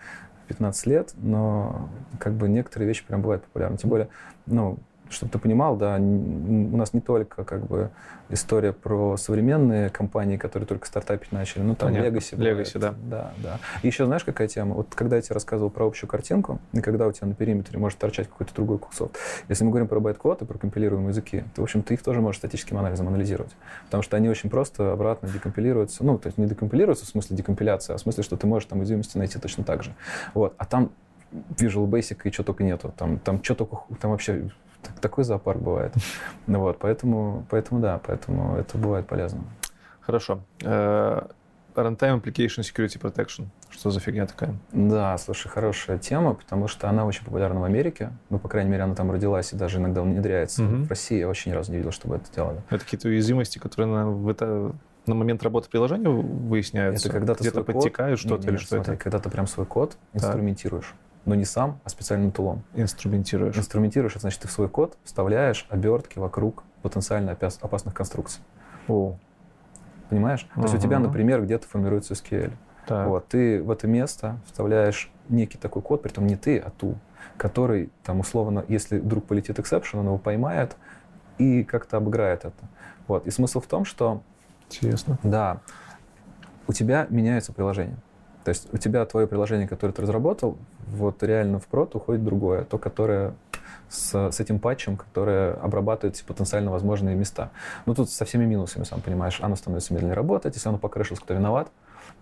15 0.49 0.87
лет, 0.87 1.15
но 1.17 1.89
как 2.19 2.35
бы 2.35 2.49
некоторые 2.49 2.89
вещи 2.89 3.05
прям 3.07 3.23
бывают 3.23 3.45
популярны. 3.45 3.77
Тем 3.77 3.91
более, 3.91 4.09
ну, 4.47 4.79
чтобы 5.11 5.33
ты 5.33 5.39
понимал, 5.39 5.77
да, 5.77 5.97
у 5.97 6.77
нас 6.77 6.95
не 6.95 7.01
только 7.01 7.45
как 7.45 7.67
бы 7.67 7.91
история 8.29 8.73
про 8.73 9.17
современные 9.17 9.91
компании, 9.91 10.37
которые 10.37 10.67
только 10.67 10.87
стартапить 10.87 11.33
начали, 11.33 11.63
ну 11.63 11.75
там 11.75 11.93
Legacy. 11.93 12.37
Legacy, 12.37 12.79
да. 12.79 12.95
Да, 13.03 13.33
да. 13.39 13.59
И 13.83 13.89
еще 13.89 14.07
знаешь, 14.07 14.25
какая 14.25 14.49
тема? 14.49 14.75
Вот 14.75 14.95
когда 14.95 15.17
я 15.17 15.23
тебе 15.23 15.35
рассказывал 15.35 15.71
про 15.71 15.87
общую 15.87 16.09
картинку, 16.09 16.61
и 16.73 16.81
когда 16.81 17.07
у 17.07 17.13
тебя 17.13 17.27
на 17.27 17.35
периметре 17.35 17.79
может 17.79 17.99
торчать 17.99 18.29
какой-то 18.29 18.55
другой 18.55 18.79
кусок, 18.79 19.13
если 19.49 19.65
мы 19.65 19.71
говорим 19.71 19.89
про 19.89 20.01
байткод 20.01 20.43
и 20.43 20.45
про 20.45 20.59
компилируемые 20.59 21.11
языки, 21.11 21.45
то, 21.55 21.63
в 21.63 21.65
общем, 21.65 21.83
ты 21.83 21.95
их 21.95 22.03
тоже 22.03 22.21
можешь 22.21 22.39
статическим 22.39 22.79
анализом 22.79 23.09
анализировать. 23.09 23.55
Потому 23.87 24.03
что 24.03 24.17
они 24.17 24.29
очень 24.29 24.49
просто 24.49 24.93
обратно 24.93 25.29
декомпилируются. 25.29 26.05
Ну, 26.05 26.19
то 26.19 26.29
есть 26.29 26.39
не 26.39 26.47
декомпилируются 26.47 27.05
в 27.05 27.09
смысле 27.09 27.37
декомпиляции, 27.37 27.95
а 27.95 27.97
в 27.97 28.01
смысле, 28.01 28.23
что 28.23 28.37
ты 28.37 28.47
можешь 28.47 28.69
там 28.69 28.79
уязвимости 28.79 29.19
найти 29.19 29.39
точно 29.39 29.65
так 29.65 29.83
же. 29.83 29.95
Вот. 30.35 30.55
А 30.57 30.65
там 30.65 30.91
Visual 31.33 31.89
Basic 31.89 32.19
и 32.25 32.31
что 32.31 32.43
только 32.43 32.65
нету. 32.65 32.93
Там, 32.97 33.19
там 33.19 33.43
что 33.43 33.55
только, 33.55 33.79
там 34.01 34.11
вообще 34.11 34.51
такой 35.01 35.25
зоопарк 35.25 35.61
бывает. 35.61 35.95
Ну 36.47 36.61
вот, 36.61 36.79
поэтому, 36.79 37.47
поэтому 37.51 37.81
да, 37.81 38.01
поэтому 38.05 38.57
это 38.57 38.79
бывает 38.79 39.07
полезно. 39.07 39.45
Хорошо. 40.01 40.41
Э, 40.63 41.23
Runtime 41.75 42.21
Application 42.21 42.63
Security 42.63 42.99
Protection. 43.01 43.47
Что 43.71 43.91
за 43.91 44.01
фигня 44.01 44.27
такая? 44.27 44.57
Да, 44.73 45.17
слушай, 45.19 45.49
хорошая 45.49 45.99
тема, 45.99 46.35
потому 46.35 46.69
что 46.69 46.89
она 46.89 47.05
очень 47.05 47.25
популярна 47.25 47.61
в 47.61 47.65
Америке. 47.65 48.11
Ну, 48.29 48.39
по 48.39 48.49
крайней 48.49 48.71
мере, 48.71 48.83
она 48.83 48.95
там 48.95 49.11
родилась 49.11 49.53
и 49.53 49.57
даже 49.57 49.79
иногда 49.79 50.03
внедряется. 50.03 50.65
Угу. 50.65 50.85
В 50.85 50.89
России 50.89 51.19
я 51.19 51.27
вообще 51.27 51.51
ни 51.51 51.55
разу 51.55 51.71
не 51.73 51.79
видел, 51.79 51.93
чтобы 51.93 52.17
это 52.17 52.33
делали. 52.35 52.63
Это 52.71 52.85
какие-то 52.85 53.09
уязвимости, 53.09 53.59
которые 53.59 53.93
на, 53.93 54.11
в 54.11 54.29
это, 54.29 54.73
на 55.07 55.15
момент 55.15 55.43
работы 55.43 55.71
приложения 55.71 56.09
выясняются? 56.09 57.09
Это 57.09 57.19
когда 57.19 57.35
ты 57.35 57.45
Где-то 57.45 57.63
подтекают 57.63 58.19
что-то 58.19 58.49
или 58.49 58.57
что 58.57 58.77
смотри, 58.77 58.95
это? 58.95 59.03
Когда 59.03 59.19
ты 59.19 59.31
прям 59.31 59.47
свой 59.47 59.67
код 59.67 59.97
инструментируешь 60.13 60.95
но 61.25 61.35
не 61.35 61.45
сам, 61.45 61.81
а 61.85 61.89
специальным 61.89 62.33
tool 62.33 62.48
'ом. 62.48 62.63
Инструментируешь. 62.75 63.57
Инструментируешь, 63.57 64.13
это 64.13 64.21
значит, 64.21 64.41
ты 64.41 64.49
в 64.49 64.53
свой 64.53 64.69
код 64.69 64.97
вставляешь 65.05 65.67
обертки 65.69 66.19
вокруг 66.19 66.65
потенциально 66.83 67.33
опасных 67.33 67.95
конструкций. 67.95 68.43
О. 68.89 69.17
Понимаешь? 70.09 70.49
Uh-huh. 70.51 70.63
То 70.63 70.63
есть 70.63 70.75
у 70.75 70.79
тебя, 70.79 70.99
например, 70.99 71.43
где-то 71.43 71.67
формируется 71.67 72.15
SQL. 72.15 72.53
Так. 72.87 73.09
Вот, 73.09 73.29
ты 73.29 73.63
в 73.63 73.71
это 73.71 73.87
место 73.87 74.39
вставляешь 74.47 75.13
некий 75.29 75.59
такой 75.59 75.83
код, 75.83 76.03
при 76.03 76.11
том 76.11 76.27
не 76.27 76.37
ты, 76.37 76.59
а 76.59 76.71
tool, 76.71 76.97
который 77.37 77.91
там 78.03 78.21
условно, 78.21 78.65
если 78.67 78.99
вдруг 78.99 79.27
полетит 79.27 79.59
exception, 79.59 79.99
он 79.99 80.07
его 80.07 80.19
поймает 80.19 80.77
и 81.39 81.63
как-то 81.63 81.99
обыграет 81.99 82.45
это. 82.45 82.69
Вот. 83.07 83.27
И 83.27 83.31
смысл 83.31 83.61
в 83.61 83.67
том, 83.67 83.85
что... 83.85 84.23
Интересно. 84.69 85.19
Да. 85.23 85.61
У 86.67 86.73
тебя 86.73 87.07
меняется 87.11 87.53
приложение. 87.53 87.97
То 88.45 88.49
есть 88.51 88.69
у 88.73 88.79
тебя 88.79 89.05
твое 89.05 89.27
приложение, 89.27 89.69
которое 89.69 89.93
ты 89.93 90.03
разработал, 90.03 90.57
вот 90.89 91.23
реально 91.23 91.59
в 91.59 91.67
прод 91.67 91.95
уходит 91.95 92.25
другое, 92.25 92.65
то, 92.65 92.79
которое 92.79 93.35
с, 93.89 94.31
с 94.31 94.41
этим 94.41 94.59
патчем, 94.59 94.97
которое 94.97 95.55
обрабатывает 95.55 96.17
все 96.17 96.25
потенциально 96.25 96.71
возможные 96.71 97.17
места. 97.17 97.51
Ну, 97.87 97.95
тут 97.95 98.11
со 98.11 98.25
всеми 98.25 98.45
минусами, 98.45 98.85
сам 98.85 99.01
понимаешь, 99.01 99.39
оно 99.43 99.57
становится 99.57 99.93
медленнее 99.93 100.15
работать, 100.15 100.55
если 100.55 100.69
оно 100.69 100.79
покрышилось, 100.79 101.21
кто 101.21 101.35
виноват. 101.35 101.71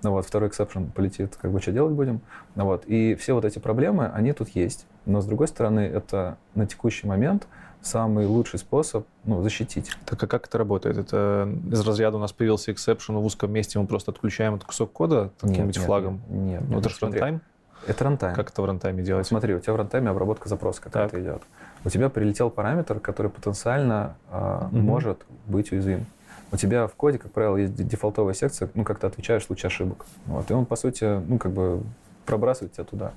Ну 0.02 0.12
вот, 0.12 0.26
второй 0.26 0.48
эксепшн 0.48 0.86
полетит, 0.86 1.36
как 1.36 1.50
бы 1.50 1.60
что 1.60 1.72
делать 1.72 1.92
будем. 1.92 2.20
Ну 2.54 2.64
вот, 2.64 2.84
и 2.86 3.14
все 3.14 3.34
вот 3.34 3.44
эти 3.44 3.58
проблемы, 3.58 4.06
они 4.06 4.32
тут 4.32 4.48
есть. 4.50 4.86
Но, 5.06 5.20
с 5.20 5.26
другой 5.26 5.48
стороны, 5.48 5.80
это 5.80 6.36
на 6.54 6.66
текущий 6.66 7.06
момент 7.06 7.46
самый 7.82 8.26
лучший 8.26 8.58
способ 8.58 9.06
ну, 9.24 9.42
защитить. 9.42 9.90
Так 10.04 10.22
а 10.22 10.26
как 10.26 10.46
это 10.46 10.58
работает? 10.58 10.98
Это 10.98 11.48
из 11.70 11.80
разряда 11.80 12.16
у 12.16 12.20
нас 12.20 12.32
появился 12.32 12.72
exception 12.72 13.14
в 13.14 13.24
узком 13.24 13.52
месте, 13.52 13.78
мы 13.78 13.86
просто 13.86 14.10
отключаем 14.10 14.54
этот 14.54 14.66
кусок 14.66 14.92
кода 14.92 15.30
каким-нибудь 15.40 15.78
флагом? 15.78 16.20
Нет, 16.28 16.60
нет. 16.60 16.70
Ну, 16.70 16.78
это 16.80 16.88
же 16.88 16.96
рантайм? 17.00 17.40
Это 17.86 18.04
рантайм. 18.04 18.34
Как 18.34 18.50
это 18.50 18.62
в 18.62 18.64
рантайме 18.64 19.02
делать? 19.02 19.26
Смотри, 19.26 19.54
у 19.54 19.60
тебя 19.60 19.72
в 19.72 19.76
рантайме 19.76 20.10
обработка 20.10 20.48
запроса 20.48 20.82
какая-то 20.82 21.20
идет. 21.20 21.42
У 21.84 21.90
тебя 21.90 22.08
прилетел 22.08 22.50
параметр, 22.50 22.98
который 22.98 23.30
потенциально 23.30 24.16
э, 24.30 24.66
угу. 24.66 24.76
может 24.76 25.24
быть 25.46 25.70
уязвим. 25.70 26.06
У 26.50 26.56
тебя 26.56 26.86
в 26.86 26.94
коде, 26.94 27.18
как 27.18 27.30
правило, 27.30 27.56
есть 27.56 27.74
дефолтовая 27.74 28.34
секция, 28.34 28.70
ну, 28.74 28.82
как 28.82 28.98
ты 28.98 29.06
отвечаешь 29.06 29.42
в 29.42 29.46
случае 29.46 29.68
ошибок. 29.68 30.06
Вот, 30.26 30.50
и 30.50 30.54
он, 30.54 30.66
по 30.66 30.76
сути, 30.76 31.04
ну, 31.04 31.38
как 31.38 31.52
бы 31.52 31.82
пробрасывает 32.24 32.72
тебя 32.72 32.84
туда. 32.84 33.12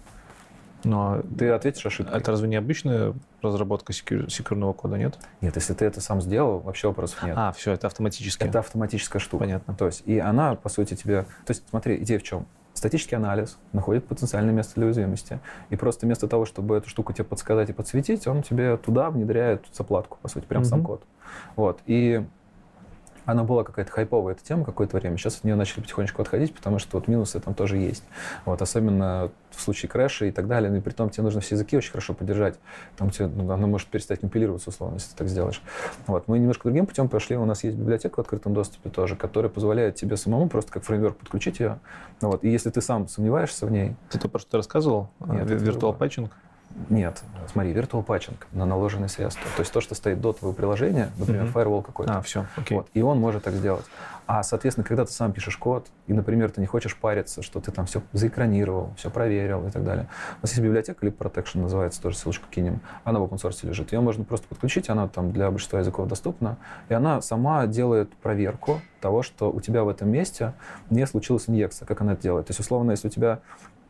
Но 0.83 1.21
ты 1.37 1.49
ответишь 1.49 1.85
ошибкой. 1.85 2.17
Это 2.17 2.31
разве 2.31 2.47
не 2.47 2.55
обычная 2.55 3.13
разработка 3.41 3.93
секью- 3.93 4.29
секьюрного 4.29 4.73
кода, 4.73 4.97
нет? 4.97 5.17
Нет, 5.41 5.55
если 5.55 5.73
ты 5.73 5.85
это 5.85 6.01
сам 6.01 6.21
сделал, 6.21 6.59
вообще 6.59 6.87
вопросов 6.87 7.23
нет. 7.23 7.35
А, 7.37 7.51
все, 7.51 7.73
это 7.73 7.87
автоматически. 7.87 8.43
Это 8.43 8.59
автоматическая 8.59 9.19
штука. 9.19 9.43
Понятно. 9.43 9.73
То 9.75 9.85
есть, 9.85 10.03
и 10.05 10.19
она, 10.19 10.55
по 10.55 10.69
сути, 10.69 10.95
тебе... 10.95 11.23
То 11.45 11.51
есть, 11.51 11.63
смотри, 11.69 11.97
идея 11.97 12.19
в 12.19 12.23
чем? 12.23 12.45
Статический 12.73 13.17
анализ 13.17 13.57
находит 13.73 14.07
потенциальное 14.07 14.53
место 14.53 14.75
для 14.75 14.85
уязвимости. 14.85 15.39
И 15.69 15.75
просто 15.75 16.05
вместо 16.05 16.27
того, 16.27 16.45
чтобы 16.45 16.77
эту 16.77 16.89
штуку 16.89 17.13
тебе 17.13 17.25
подсказать 17.25 17.69
и 17.69 17.73
подсветить, 17.73 18.25
он 18.27 18.43
тебе 18.43 18.77
туда 18.77 19.09
внедряет 19.09 19.65
заплатку, 19.73 20.17
по 20.21 20.29
сути, 20.29 20.45
прям 20.45 20.63
mm-hmm. 20.63 20.65
сам 20.65 20.83
код. 20.83 21.03
Вот. 21.55 21.79
И 21.85 22.25
она 23.25 23.43
была 23.43 23.63
какая-то 23.63 23.91
хайповая 23.91 24.35
эта 24.35 24.43
тема 24.43 24.65
какое-то 24.65 24.97
время. 24.97 25.17
Сейчас 25.17 25.37
от 25.37 25.43
нее 25.43 25.55
начали 25.55 25.81
потихонечку 25.81 26.21
отходить, 26.21 26.53
потому 26.53 26.79
что 26.79 26.97
вот 26.97 27.07
минусы 27.07 27.39
там 27.39 27.53
тоже 27.53 27.77
есть. 27.77 28.03
Вот, 28.45 28.61
особенно 28.61 29.31
в 29.51 29.61
случае 29.61 29.89
крэша 29.89 30.25
и 30.25 30.31
так 30.31 30.47
далее. 30.47 30.71
Ну, 30.71 30.77
и 30.77 30.79
при 30.81 30.91
том 30.91 31.09
тебе 31.09 31.23
нужно 31.23 31.41
все 31.41 31.55
языки 31.55 31.77
очень 31.77 31.91
хорошо 31.91 32.13
поддержать. 32.13 32.59
Там 32.97 33.09
тебе, 33.09 33.27
ну, 33.27 33.51
оно 33.51 33.67
может 33.67 33.87
перестать 33.87 34.21
компилироваться, 34.21 34.69
условно, 34.69 34.95
если 34.95 35.11
ты 35.11 35.17
так 35.17 35.27
сделаешь. 35.27 35.61
Вот. 36.07 36.27
Мы 36.27 36.39
немножко 36.39 36.63
другим 36.63 36.85
путем 36.85 37.09
пошли. 37.09 37.37
У 37.37 37.45
нас 37.45 37.63
есть 37.63 37.77
библиотека 37.77 38.15
в 38.15 38.19
открытом 38.19 38.53
доступе 38.53 38.89
тоже, 38.89 39.15
которая 39.15 39.49
позволяет 39.49 39.95
тебе 39.95 40.17
самому 40.17 40.49
просто 40.49 40.71
как 40.71 40.83
фреймворк 40.83 41.17
подключить 41.17 41.59
ее. 41.59 41.79
Вот. 42.21 42.43
И 42.43 42.49
если 42.49 42.69
ты 42.69 42.81
сам 42.81 43.07
сомневаешься 43.07 43.65
в 43.65 43.71
ней... 43.71 43.95
Это 44.09 44.19
то, 44.19 44.29
про 44.29 44.39
что 44.39 44.51
ты 44.51 44.57
рассказывал? 44.57 45.09
Нет, 45.19 45.47
Virtual 45.47 45.97
Patching? 45.97 46.29
Нет, 46.89 47.23
смотри, 47.51 47.73
virtual 47.73 48.05
patching 48.05 48.35
на 48.51 48.65
наложенные 48.65 49.09
средства. 49.09 49.43
То 49.55 49.61
есть 49.61 49.71
то, 49.71 49.81
что 49.81 49.95
стоит 49.95 50.21
до 50.21 50.33
твоего 50.33 50.53
приложения, 50.53 51.09
например, 51.17 51.45
mm-hmm. 51.45 51.53
firewall 51.53 51.83
какой-то. 51.83 52.17
А, 52.17 52.21
все, 52.21 52.45
окей. 52.55 52.77
Вот, 52.77 52.87
и 52.93 53.01
он 53.01 53.19
может 53.19 53.43
так 53.43 53.53
сделать. 53.53 53.85
А, 54.27 54.43
соответственно, 54.43 54.85
когда 54.87 55.05
ты 55.05 55.11
сам 55.11 55.33
пишешь 55.33 55.57
код, 55.57 55.87
и, 56.07 56.13
например, 56.13 56.51
ты 56.51 56.61
не 56.61 56.67
хочешь 56.67 56.95
париться, 56.95 57.41
что 57.41 57.59
ты 57.59 57.71
там 57.71 57.85
все 57.85 58.01
заэкранировал, 58.13 58.93
все 58.95 59.09
проверил 59.09 59.67
и 59.67 59.71
так 59.71 59.83
далее. 59.83 60.07
У 60.37 60.43
нас 60.43 60.51
есть 60.51 60.63
библиотека 60.63 61.05
Lip 61.05 61.17
Protection, 61.17 61.61
называется, 61.61 62.01
тоже 62.01 62.17
ссылочку 62.17 62.47
кинем. 62.49 62.79
Она 63.03 63.19
в 63.19 63.23
open 63.23 63.41
source 63.41 63.65
лежит. 63.67 63.91
Ее 63.91 63.99
можно 63.99 64.23
просто 64.23 64.47
подключить, 64.47 64.89
она 64.89 65.07
там 65.07 65.31
для 65.33 65.49
большинства 65.51 65.79
языков 65.79 66.07
доступна. 66.07 66.57
И 66.87 66.93
она 66.93 67.21
сама 67.21 67.67
делает 67.67 68.13
проверку 68.15 68.81
того, 69.01 69.21
что 69.21 69.51
у 69.51 69.59
тебя 69.59 69.83
в 69.83 69.89
этом 69.89 70.09
месте 70.09 70.53
не 70.89 71.05
случилась 71.07 71.49
инъекция. 71.49 71.85
Как 71.85 71.99
она 72.01 72.13
это 72.13 72.21
делает? 72.21 72.47
То 72.47 72.51
есть, 72.51 72.59
условно, 72.59 72.91
если 72.91 73.07
у 73.07 73.11
тебя 73.11 73.39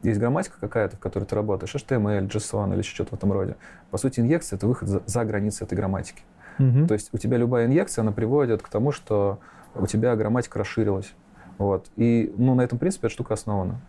есть 0.03 0.19
грамматика 0.19 0.57
какая-то, 0.59 0.97
в 0.97 0.99
которой 0.99 1.25
ты 1.25 1.35
работаешь, 1.35 1.73
HTML, 1.73 2.27
JSON 2.27 2.71
или 2.71 2.79
еще 2.79 2.93
что-то 2.93 3.11
в 3.11 3.13
этом 3.13 3.31
роде. 3.31 3.55
По 3.91 3.97
сути, 3.97 4.19
инъекция— 4.19 4.57
это 4.57 4.67
выход 4.67 4.87
за, 4.87 5.03
за 5.05 5.25
границы 5.25 5.63
этой 5.63 5.75
грамматики. 5.75 6.23
Угу. 6.59 6.87
То 6.87 6.93
есть 6.93 7.09
у 7.13 7.17
тебя 7.17 7.37
любая 7.37 7.65
инъекция, 7.65 8.01
она 8.01 8.11
приводит 8.11 8.61
к 8.61 8.69
тому, 8.69 8.91
что 8.91 9.39
у 9.75 9.87
тебя 9.87 10.15
грамматика 10.15 10.59
расширилась. 10.59 11.13
Вот. 11.57 11.87
И 11.95 12.33
ну, 12.37 12.55
на 12.55 12.61
этом 12.61 12.79
принципе 12.79 13.07
эта 13.07 13.13
штука 13.13 13.35
основана. 13.35 13.79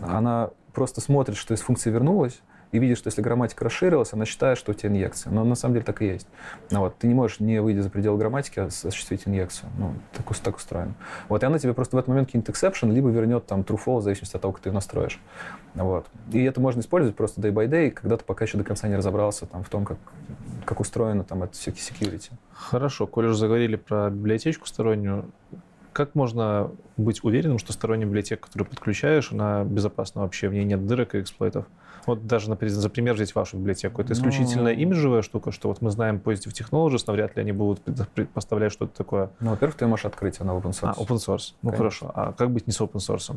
Она 0.00 0.50
просто 0.72 1.00
смотрит, 1.00 1.36
что 1.36 1.54
из 1.54 1.60
функции 1.60 1.90
вернулась, 1.90 2.40
и 2.72 2.78
видишь, 2.78 2.98
что 2.98 3.08
если 3.08 3.20
грамматика 3.20 3.64
расширилась, 3.64 4.12
она 4.12 4.24
считает, 4.24 4.58
что 4.58 4.72
у 4.72 4.74
тебя 4.74 4.88
инъекция. 4.88 5.30
Но 5.30 5.44
на 5.44 5.54
самом 5.54 5.74
деле 5.74 5.84
так 5.84 6.00
и 6.00 6.06
есть. 6.06 6.26
Ну, 6.70 6.80
вот, 6.80 6.96
ты 6.96 7.06
не 7.06 7.14
можешь, 7.14 7.38
не 7.38 7.60
выйдя 7.60 7.82
за 7.82 7.90
пределы 7.90 8.18
грамматики, 8.18 8.60
осуществить 8.60 9.22
инъекцию. 9.26 9.68
Ну, 9.78 9.94
так, 10.12 10.34
так 10.38 10.56
устроено. 10.56 10.94
Вот, 11.28 11.42
и 11.42 11.46
она 11.46 11.58
тебе 11.58 11.74
просто 11.74 11.96
в 11.96 11.98
этот 11.98 12.08
момент 12.08 12.30
кинет 12.30 12.48
exception, 12.48 12.90
либо 12.90 13.10
вернет 13.10 13.46
там 13.46 13.60
true 13.60 13.78
false, 13.84 14.00
в 14.00 14.02
зависимости 14.02 14.36
от 14.36 14.42
того, 14.42 14.52
как 14.54 14.62
ты 14.62 14.70
ее 14.70 14.74
настроишь. 14.74 15.20
Вот. 15.74 16.06
И 16.32 16.42
это 16.42 16.60
можно 16.60 16.80
использовать 16.80 17.14
просто 17.14 17.42
day 17.42 17.52
by 17.52 17.68
day, 17.68 17.90
когда 17.90 18.16
ты 18.16 18.24
пока 18.24 18.46
еще 18.46 18.56
до 18.56 18.64
конца 18.64 18.88
не 18.88 18.96
разобрался 18.96 19.44
там, 19.44 19.62
в 19.62 19.68
том, 19.68 19.84
как, 19.84 19.98
как 20.64 20.80
устроено 20.80 21.24
там 21.24 21.42
это 21.42 21.52
security. 21.52 22.30
Хорошо, 22.52 23.06
коль 23.06 23.26
уже 23.26 23.36
заговорили 23.36 23.76
про 23.76 24.08
библиотечку 24.08 24.66
стороннюю, 24.66 25.30
как 25.92 26.14
можно 26.14 26.70
быть 26.96 27.22
уверенным, 27.22 27.58
что 27.58 27.72
сторонняя 27.72 28.06
библиотека, 28.06 28.46
которую 28.46 28.68
подключаешь, 28.68 29.30
она 29.30 29.64
безопасна 29.64 30.22
вообще, 30.22 30.48
в 30.48 30.54
ней 30.54 30.64
нет 30.64 30.86
дырок 30.86 31.14
и 31.14 31.20
эксплойтов? 31.20 31.66
Вот 32.06 32.26
даже, 32.26 32.50
например, 32.50 32.74
за 32.74 32.88
пример 32.90 33.14
взять 33.14 33.34
вашу 33.34 33.56
библиотеку. 33.56 34.00
Это 34.00 34.12
исключительно 34.12 34.64
но... 34.64 34.70
Ну. 34.70 34.76
имиджевая 34.76 35.22
штука, 35.22 35.52
что 35.52 35.68
вот 35.68 35.80
мы 35.80 35.90
знаем 35.90 36.20
Positive 36.22 36.52
Technologies, 36.52 37.04
но 37.06 37.12
вряд 37.12 37.36
ли 37.36 37.42
они 37.42 37.52
будут 37.52 37.80
поставлять 38.34 38.72
что-то 38.72 38.96
такое. 38.96 39.30
Ну, 39.40 39.50
во-первых, 39.50 39.76
ты 39.76 39.86
можешь 39.86 40.06
открыть, 40.06 40.40
она 40.40 40.52
open 40.52 40.70
source. 40.70 40.94
А, 40.96 41.00
open 41.00 41.16
source. 41.16 41.54
Ну, 41.62 41.70
Конечно. 41.70 41.76
хорошо. 41.76 42.12
А 42.14 42.32
как 42.32 42.50
быть 42.50 42.66
не 42.66 42.72
с 42.72 42.80
open 42.80 42.96
source? 42.96 43.36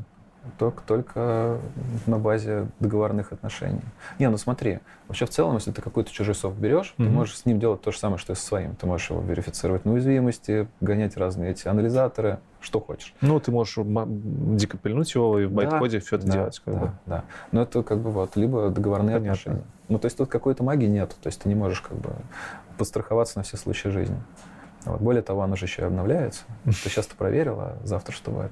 Только, 0.60 0.84
только 0.84 1.60
на 2.06 2.20
базе 2.20 2.68
договорных 2.80 3.32
отношений. 3.34 3.82
Не, 4.20 4.30
ну 4.30 4.38
смотри, 4.38 4.80
вообще 5.08 5.26
в 5.26 5.30
целом, 5.30 5.56
если 5.56 5.72
ты 5.72 5.82
какой-то 5.82 6.12
чужой 6.12 6.36
софт 6.36 6.58
берешь, 6.58 6.94
mm-hmm. 6.98 7.04
ты 7.04 7.10
можешь 7.10 7.38
с 7.38 7.46
ним 7.46 7.60
делать 7.60 7.82
то 7.82 7.92
же 7.92 7.98
самое, 7.98 8.20
что 8.20 8.34
и 8.34 8.36
со 8.36 8.46
своим. 8.46 8.76
Ты 8.76 8.86
можешь 8.86 9.10
его 9.10 9.22
верифицировать 9.22 9.86
на 9.86 9.94
уязвимости, 9.94 10.68
гонять 10.82 11.18
разные 11.18 11.52
эти 11.52 11.68
анализаторы, 11.68 12.40
что 12.66 12.80
хочешь. 12.80 13.14
Ну, 13.22 13.40
ты 13.40 13.52
можешь 13.52 13.76
декомпильнуть 13.78 15.14
его 15.14 15.40
и 15.40 15.46
в 15.46 15.52
байткоде 15.52 16.00
да, 16.00 16.06
все 16.06 16.16
это 16.18 16.26
да, 16.26 16.34
делать. 16.34 16.62
Как 16.66 16.74
да, 16.74 16.80
бы. 16.80 16.92
да. 17.06 17.24
Но 17.52 17.62
это 17.62 17.84
как 17.84 18.00
бы 18.00 18.12
вот, 18.12 18.36
либо 18.36 18.70
договорные 18.70 19.18
Понятно. 19.18 19.32
отношения. 19.32 19.64
Ну, 19.88 20.00
то 20.00 20.08
есть 20.08 20.18
тут 20.18 20.30
какой-то 20.30 20.64
магии 20.64 20.88
нет. 20.88 21.16
То 21.22 21.28
есть 21.28 21.42
ты 21.42 21.50
не 21.50 21.56
можешь 21.56 21.82
как 21.82 21.98
бы 21.98 22.12
подстраховаться 22.78 23.38
на 23.38 23.44
все 23.44 23.58
случаи 23.58 23.90
жизни. 23.90 24.22
Вот. 24.86 25.02
Более 25.02 25.22
того, 25.22 25.42
оно 25.42 25.56
же 25.56 25.66
еще 25.66 25.84
и 25.84 25.86
обновляется. 25.86 26.44
Ты 26.66 26.74
сейчас 26.74 27.08
ты 27.08 27.16
проверил, 27.16 27.60
а 27.60 27.78
завтра 27.84 28.14
что 28.14 28.32
будет? 28.32 28.52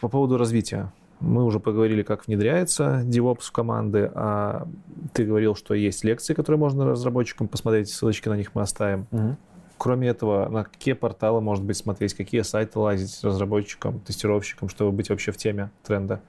По 0.00 0.08
поводу 0.08 0.38
развития. 0.38 0.92
Мы 1.20 1.44
уже 1.44 1.60
поговорили, 1.60 2.02
как 2.02 2.26
внедряется 2.26 3.02
DevOps 3.04 3.42
в 3.42 3.52
команды, 3.52 4.10
а 4.14 4.66
ты 5.12 5.26
говорил, 5.26 5.54
что 5.54 5.74
есть 5.74 6.02
лекции, 6.02 6.32
которые 6.32 6.58
можно 6.58 6.86
разработчикам 6.86 7.46
посмотреть, 7.46 7.90
ссылочки 7.90 8.28
на 8.30 8.36
них 8.38 8.54
мы 8.54 8.62
оставим. 8.62 9.06
Угу. 9.10 9.36
Кроме 9.80 10.08
этого, 10.08 10.46
на 10.50 10.64
какие 10.64 10.92
порталы, 10.92 11.40
может 11.40 11.64
быть, 11.64 11.74
смотреть, 11.74 12.12
какие 12.12 12.42
сайты 12.42 12.78
лазить 12.78 13.24
разработчикам, 13.24 13.98
тестировщикам, 14.00 14.68
чтобы 14.68 14.92
быть 14.92 15.08
вообще 15.08 15.32
в 15.32 15.38
теме 15.38 15.70
тренда? 15.84 16.20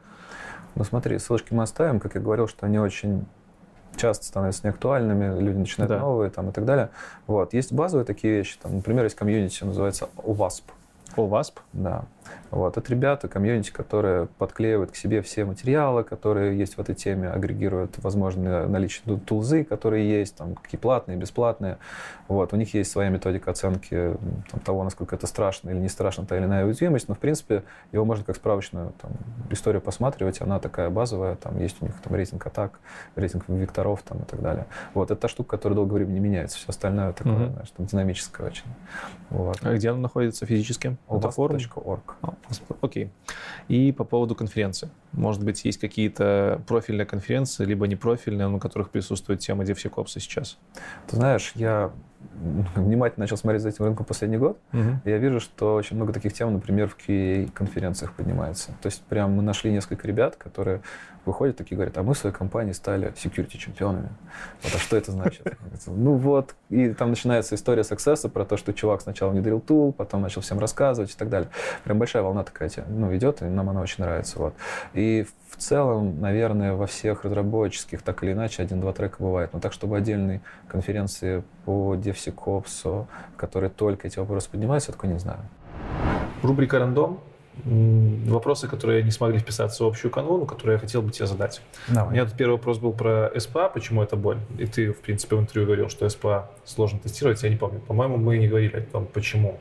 Ну 0.76 0.86
смотри, 0.86 1.20
ссылочки 1.20 1.54
мы 1.54 1.64
оставим. 1.64 2.00
Как 2.00 2.16
я 2.16 2.22
говорил, 2.22 2.48
что 2.48 2.66
они 2.66 2.80
очень 2.80 3.26
часто 3.98 4.24
становятся 4.24 4.66
неактуальными, 4.68 5.38
люди 5.38 5.58
начинают 5.58 5.90
да. 5.90 6.00
новые 6.00 6.30
там, 6.30 6.48
и 6.48 6.54
так 6.54 6.64
далее. 6.64 6.92
Вот. 7.28 7.54
Есть 7.54 7.74
базовые 7.74 8.06
такие 8.06 8.38
вещи. 8.38 8.58
Там, 8.58 8.78
например, 8.78 9.04
есть 9.04 9.18
комьюнити, 9.18 9.66
называется 9.66 10.08
OWASP. 10.16 10.64
OWASP? 11.20 11.54
Да. 11.74 12.06
Вот. 12.52 12.78
Это 12.78 12.92
ребята, 12.92 13.28
комьюнити, 13.28 13.72
которые 13.72 14.28
подклеивают 14.38 14.92
к 14.92 14.96
себе 14.96 15.22
все 15.22 15.46
материалы, 15.46 16.04
которые 16.04 16.58
есть 16.58 16.76
в 16.76 16.80
этой 16.80 16.96
теме, 16.96 17.30
агрегируют 17.30 17.98
возможные 18.00 18.68
наличие 18.68 19.18
тулзы, 19.20 19.64
которые 19.64 20.10
есть, 20.10 20.36
там, 20.36 20.56
какие 20.56 20.80
платные, 20.80 21.18
бесплатные. 21.18 21.78
Вот. 22.28 22.54
У 22.54 22.58
них 22.58 22.74
есть 22.74 22.92
своя 22.92 23.10
методика 23.10 23.52
оценки 23.52 24.16
там, 24.52 24.60
того, 24.62 24.84
насколько 24.84 25.16
это 25.16 25.28
страшно 25.28 25.70
или 25.70 25.78
не 25.78 25.90
страшно 25.90 26.26
та 26.26 26.38
или 26.38 26.46
иная 26.46 26.66
уязвимость, 26.66 27.08
но, 27.08 27.16
в 27.16 27.20
принципе, 27.20 27.64
его 27.92 28.06
можно 28.06 28.24
как 28.24 28.36
справочную 28.36 28.94
там, 29.02 29.12
историю 29.50 29.82
посматривать, 29.82 30.42
она 30.42 30.60
такая 30.60 30.90
базовая, 30.90 31.36
там 31.36 31.58
есть 31.60 31.78
у 31.82 31.86
них 31.86 31.96
там, 32.02 32.14
рейтинг 32.14 32.46
атак, 32.46 32.80
рейтинг 33.16 33.46
векторов 33.48 34.02
там, 34.04 34.20
и 34.20 34.26
так 34.26 34.42
далее. 34.42 34.66
Вот. 34.94 35.10
Это 35.12 35.22
та 35.22 35.28
штука, 35.28 35.52
которая 35.52 35.76
долгое 35.76 35.96
время 35.96 36.12
не 36.12 36.20
меняется. 36.20 36.58
Все 36.58 36.68
остальное 36.70 37.14
такое, 37.14 37.34
mm-hmm. 37.34 37.52
знаешь, 37.54 37.72
там, 37.72 37.86
динамическое 37.86 38.48
очень. 38.48 38.66
Вот. 39.30 39.58
А 39.62 39.74
где 39.74 39.90
она 39.90 40.00
находится 40.00 40.46
физически? 40.46 40.98
Это 41.10 41.32
форум? 41.32 41.58
.org. 41.76 42.02
Окей. 42.82 43.12
И 43.68 43.92
по 43.92 44.04
поводу 44.04 44.36
конференции. 44.36 44.90
Может 45.12 45.44
быть, 45.44 45.66
есть 45.66 45.80
какие-то 45.80 46.62
профильные 46.68 47.06
конференции, 47.06 47.66
либо 47.66 47.88
непрофильные, 47.88 48.48
на 48.48 48.60
которых 48.60 48.90
присутствует 48.90 49.40
тема 49.40 49.64
DevSecOps 49.64 50.20
сейчас? 50.20 50.58
Ты 51.08 51.18
знаешь, 51.18 51.52
я 51.56 51.92
внимательно 52.76 53.24
начал 53.24 53.38
смотреть 53.38 53.62
за 53.62 53.70
этим 53.70 53.86
рынком 53.86 54.06
последний 54.06 54.38
год, 54.38 54.60
угу. 54.74 55.00
я 55.06 55.18
вижу, 55.18 55.40
что 55.40 55.76
очень 55.76 55.96
много 55.96 56.14
таких 56.14 56.34
тем, 56.34 56.54
например, 56.54 56.88
в 56.88 56.98
QA-конференциях 56.98 58.14
поднимается. 58.14 58.72
То 58.82 58.88
есть 58.88 59.02
прям 59.04 59.34
мы 59.34 59.44
нашли 59.44 59.72
несколько 59.72 60.08
ребят, 60.08 60.36
которые 60.36 60.82
выходят 61.26 61.58
такие 61.58 61.76
говорят, 61.76 61.98
а 61.98 62.04
мы 62.04 62.14
в 62.14 62.18
своей 62.18 62.36
компании 62.36 62.72
стали 62.72 63.10
security 63.14 63.58
чемпионами. 63.58 64.10
Вот, 64.64 64.74
а 64.76 64.80
что 64.80 64.98
это 64.98 65.12
значит? 65.12 65.46
Ну 65.86 66.16
вот, 66.16 66.56
и 66.70 66.90
там 66.94 67.10
начинается 67.10 67.56
история 67.56 67.82
success 67.82 68.28
про 68.30 68.46
то, 68.46 68.58
что 68.58 68.74
чувак 68.74 69.02
сначала 69.02 69.32
внедрил 69.32 69.60
тул, 69.60 69.94
потом 69.94 70.22
начал 70.22 70.42
всем 70.42 70.60
рассказывать 70.60 71.12
и 71.12 71.16
так 71.18 71.30
далее. 71.30 71.50
Прям 71.84 72.00
большая 72.00 72.24
волна 72.24 72.44
такая 72.44 72.70
ну, 72.88 73.16
идет, 73.16 73.42
и 73.42 73.46
нам 73.46 73.70
она 73.70 73.82
очень 73.82 74.04
нравится. 74.04 74.40
Вот. 74.40 74.54
И 74.94 75.26
в 75.50 75.58
целом, 75.58 76.20
наверное, 76.20 76.74
во 76.74 76.88
всех 76.88 77.24
разработческих 77.24 78.02
так 78.02 78.24
или 78.24 78.32
иначе 78.32 78.64
один-два 78.64 78.94
трека 78.94 79.18
бывает. 79.20 79.52
Но 79.54 79.60
так, 79.60 79.74
чтобы 79.74 79.98
отдельной 79.98 80.42
конференции 80.68 81.44
по 81.66 81.96
DevSecOps, 81.96 82.84
в 82.84 83.08
которой 83.38 83.70
только 83.70 84.08
эти 84.08 84.18
вопросы 84.18 84.50
поднимаются, 84.50 84.92
я 84.92 84.94
такой 84.94 85.10
не 85.10 85.20
знаю. 85.20 85.40
Рубрика 86.42 86.80
«Рандом» 86.80 87.20
вопросы, 87.66 88.68
которые 88.68 89.04
не 89.04 89.12
смогли 89.12 89.40
вписаться 89.40 89.84
в 89.84 89.88
общую 89.88 90.12
канву, 90.12 90.46
которые 90.46 90.76
я 90.76 90.80
хотел 90.80 91.02
бы 91.02 91.12
тебе 91.12 91.28
задать. 91.28 91.62
Давай. 91.88 92.10
У 92.10 92.12
меня 92.12 92.26
тут 92.26 92.36
первый 92.36 92.54
вопрос 92.54 92.80
был 92.80 92.94
про 92.94 93.32
СПА, 93.38 93.70
почему 93.70 94.02
это 94.02 94.16
боль. 94.16 94.40
И 94.58 94.66
ты, 94.66 94.92
в 94.92 95.00
принципе, 95.00 95.36
в 95.36 95.40
интервью 95.40 95.66
говорил, 95.66 95.90
что 95.90 96.08
СПА 96.08 96.50
сложно 96.66 97.00
тестировать, 97.00 97.42
я 97.44 97.50
не 97.50 97.58
помню. 97.58 97.80
По-моему, 97.80 98.18
мы 98.18 98.38
не 98.38 98.48
говорили 98.48 98.78
о 98.78 98.82
том, 98.82 99.06
почему. 99.06 99.60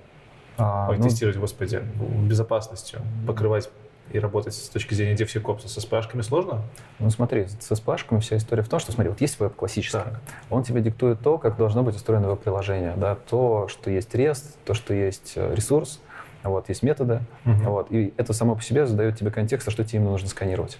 А, 0.56 0.89
Ой, 0.90 0.98
ну... 0.98 1.05
Тестировать, 1.05 1.39
господи, 1.39 1.82
безопасностью, 2.27 3.01
покрывать 3.27 3.70
и 4.12 4.18
работать 4.18 4.55
с 4.55 4.68
точки 4.68 4.94
зрения 4.94 5.14
DevSecOps 5.14 5.68
с 5.68 5.78
SPA-шками 5.78 6.22
сложно? 6.22 6.62
Ну 6.98 7.10
смотри, 7.10 7.47
с 7.47 7.70
SPA-шками 7.70 8.20
вся 8.20 8.36
история 8.36 8.62
в 8.62 8.68
том, 8.68 8.81
что 8.81 8.93
смотри, 8.93 9.10
вот 9.10 9.20
есть 9.20 9.39
веб 9.39 9.55
классический, 9.55 9.98
так. 9.98 10.20
он 10.51 10.62
тебе 10.62 10.81
диктует 10.81 11.20
то, 11.20 11.39
как 11.39 11.56
должно 11.56 11.82
быть 11.82 11.97
устроено 11.97 12.28
веб-приложение, 12.28 12.94
да, 12.97 13.14
то, 13.14 13.68
что 13.68 13.90
есть 13.90 14.14
REST, 14.14 14.56
то, 14.64 14.74
что 14.74 14.94
есть 14.94 15.35
э, 15.36 15.55
ресурс, 15.55 16.01
вот, 16.43 16.69
есть 16.69 16.83
методы, 16.83 17.21
угу. 17.45 17.71
вот, 17.71 17.93
и 17.93 18.15
это 18.17 18.33
само 18.33 18.55
по 18.55 18.62
себе 18.62 18.87
задает 18.87 19.19
тебе 19.19 19.31
контекст, 19.31 19.69
а 19.69 19.71
что 19.71 19.85
тебе 19.85 19.99
именно 19.99 20.12
нужно 20.12 20.29
сканировать. 20.29 20.79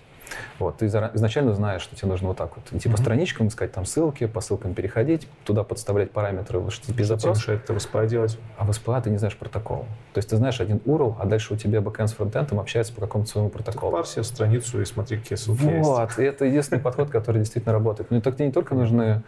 Вот, 0.59 0.79
ты 0.79 0.87
изначально 0.87 1.55
знаешь, 1.55 1.83
что 1.83 1.97
тебе 1.97 2.09
нужно 2.09 2.29
вот 2.29 2.37
так 2.37 2.57
вот 2.57 2.67
идти 2.73 2.89
mm-hmm. 2.89 2.93
по 2.93 2.99
страничкам, 2.99 3.49
искать 3.49 3.73
там 3.73 3.85
ссылки, 3.85 4.27
по 4.27 4.41
ссылкам 4.41 4.75
переходить, 4.75 5.27
туда 5.45 5.65
подставлять 5.65 6.11
параметры 6.11 6.59
в 6.59 6.69
HTTP 6.69 7.05
запрос. 7.05 7.39
Что 7.39 7.53
это 7.53 7.75
в 7.75 7.77
SPA 7.79 8.07
делать? 8.07 8.39
А 8.57 8.65
в 8.65 8.71
SPA 8.71 9.03
ты 9.03 9.11
не 9.11 9.19
знаешь 9.19 9.37
протокол. 9.37 9.87
То 10.13 10.19
есть 10.19 10.29
ты 10.29 10.37
знаешь 10.37 10.61
один 10.61 10.79
URL, 10.79 11.17
а 11.19 11.27
дальше 11.27 11.55
у 11.55 11.57
тебя 11.57 11.81
бэкэнд 11.81 12.11
с 12.11 12.13
фронтендом 12.13 12.61
общается 12.61 12.93
по 12.93 13.01
какому-то 13.01 13.31
своему 13.31 13.51
протоколу. 13.51 13.93
Так 13.93 14.01
парси 14.01 14.23
страницу 14.23 14.81
и 14.81 14.85
смотри, 14.85 15.19
какие 15.19 15.37
ссылки 15.37 15.63
Вот, 15.63 16.09
есть. 16.09 16.19
и 16.19 16.23
это 16.23 16.45
единственный 16.45 16.81
подход, 16.81 17.11
который 17.11 17.39
действительно 17.39 17.73
работает. 17.73 18.11
Но 18.11 18.21
тебе 18.21 18.47
не 18.47 18.53
только 18.53 18.75
нужны 18.75 19.23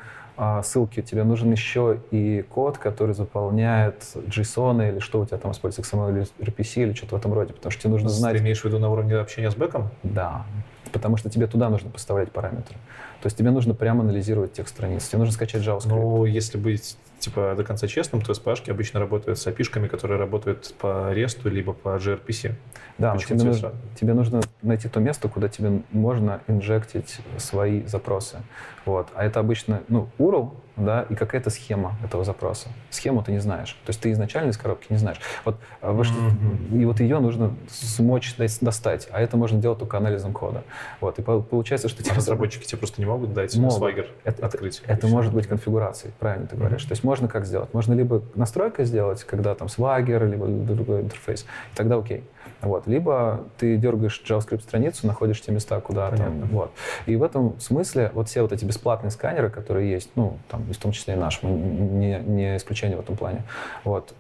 ссылки, 0.63 1.03
тебе 1.03 1.25
нужен 1.25 1.51
еще 1.53 2.01
и 2.11 2.43
код, 2.43 2.79
который 2.79 3.15
заполняет 3.15 4.03
JSON 4.15 4.89
или 4.89 4.99
что 4.99 5.21
у 5.21 5.27
тебя 5.27 5.39
там 5.39 5.53
используется, 5.53 5.97
XML 5.97 6.11
или 6.11 6.27
RPC 6.39 6.83
или 6.83 6.93
что-то 6.95 7.17
в 7.17 7.19
этом 7.19 7.33
роде, 7.33 7.53
потому 7.53 7.71
что 7.71 7.83
тебе 7.83 7.91
нужно 7.91 8.09
знать... 8.09 8.37
Ты 8.37 8.43
имеешь 8.43 8.61
в 8.61 8.65
виду 8.65 8.79
на 8.79 8.91
уровне 8.91 9.17
общения 9.17 9.51
с 9.51 9.55
бэком? 9.55 9.91
Да, 10.03 10.45
потому 10.93 11.17
что 11.17 11.29
тебе 11.31 11.47
туда 11.47 11.69
нужно 11.69 11.91
поставлять 11.91 12.33
параметры. 12.33 12.77
То 13.21 13.27
есть 13.27 13.37
тебе 13.37 13.51
нужно 13.51 13.75
прямо 13.75 14.03
анализировать 14.03 14.55
текст 14.55 14.75
страниц, 14.75 15.07
тебе 15.07 15.19
нужно 15.19 15.33
скачать 15.35 15.63
JavaScript. 15.63 15.89
Ну, 15.89 16.25
если 16.25 16.59
быть 16.59 16.97
типа 17.23 17.55
до 17.57 17.65
конца 17.65 17.86
честным, 17.86 18.20
то 18.20 18.32
SPA 18.32 18.70
обычно 18.70 19.01
работают 19.01 19.39
с 19.39 19.47
api 19.47 19.89
которые 19.89 20.19
работают 20.19 20.74
по 20.78 21.12
REST 21.12 21.49
либо 21.49 21.73
по 21.73 21.97
gRPC. 21.97 22.55
Да, 22.99 23.16
тебе 23.16 23.44
нужно, 23.44 23.73
тебе 23.99 24.12
нужно 24.12 24.43
найти 24.61 24.89
то 24.89 25.01
место, 25.01 25.28
куда 25.28 25.49
тебе 25.49 25.82
можно 25.93 26.40
инжектить 26.49 27.20
свои 27.39 27.85
запросы. 27.86 28.39
Вот. 28.85 29.09
А 29.15 29.24
это 29.24 29.40
обычно 29.40 29.82
ну, 29.89 30.09
URL, 30.19 30.53
да, 30.77 31.03
и 31.09 31.15
какая-то 31.15 31.51
схема 31.51 31.97
этого 32.05 32.24
запроса. 32.24 32.69
Схему 32.90 33.23
ты 33.23 33.32
не 33.32 33.39
знаешь. 33.39 33.77
То 33.85 33.90
есть 33.90 34.01
ты 34.01 34.11
изначально 34.12 34.51
из 34.51 34.57
коробки 34.57 34.86
не 34.90 34.97
знаешь. 34.97 35.20
Вот, 35.44 35.59
mm-hmm. 35.82 36.81
И 36.81 36.85
вот 36.85 37.01
ее 37.01 37.19
нужно 37.19 37.55
смочь 37.69 38.35
достать, 38.36 39.09
а 39.11 39.20
это 39.20 39.36
можно 39.36 39.61
делать 39.61 39.78
только 39.78 39.99
анализом 39.99 40.32
кода. 40.32 40.65
Вот, 41.01 41.19
и 41.19 41.23
получается, 41.23 41.89
что... 41.89 42.03
А 42.11 42.15
разработчики 42.15 42.65
тебе 42.65 42.78
просто 42.78 43.01
не 43.01 43.07
могут 43.07 43.32
дать 43.32 43.57
могут. 43.57 43.77
свайгер 43.77 44.09
это, 44.24 44.44
открыть? 44.47 44.81
Это, 44.85 44.93
это 44.93 45.07
может 45.07 45.32
быть 45.32 45.47
конфигурацией, 45.47 46.12
правильно 46.19 46.47
ты 46.47 46.57
говоришь. 46.57 46.82
Mm-hmm. 46.82 46.89
То 46.89 46.93
есть 46.93 47.05
можно 47.13 47.29
как 47.29 47.45
сделать? 47.45 47.75
Можно 47.75 47.93
либо 47.93 48.23
настройка 48.35 48.85
сделать, 48.85 49.23
когда 49.25 49.55
там 49.55 49.69
свайгер, 49.69 50.27
либо 50.27 50.47
другой 50.47 51.03
интерфейс, 51.03 51.43
и 51.43 51.77
тогда 51.77 51.97
окей. 51.97 52.25
Вот. 52.63 52.87
Либо 52.87 53.45
ты 53.59 53.77
дергаешь 53.77 54.23
JavaScript-страницу, 54.27 55.07
находишь 55.07 55.43
те 55.43 55.53
места, 55.53 55.79
куда 55.83 56.09
Понятно. 56.09 56.41
там. 56.41 56.49
Вот. 56.49 56.71
И 57.05 57.17
в 57.17 57.23
этом 57.23 57.61
смысле 57.61 58.11
вот 58.15 58.31
все 58.31 58.41
вот 58.41 58.53
эти 58.53 58.65
бесплатные 58.65 59.11
сканеры, 59.11 59.51
которые 59.51 59.91
есть, 59.91 60.11
ну, 60.15 60.39
там, 60.49 60.63
в 60.63 60.77
том 60.79 60.93
числе 60.93 61.13
и 61.13 61.17
наш, 61.19 61.43
мы 61.43 61.51
не, 61.51 62.19
не 62.21 62.57
исключение 62.57 62.97
в 62.97 63.01
этом 63.01 63.15
плане, 63.15 63.43
вот, 63.85 64.15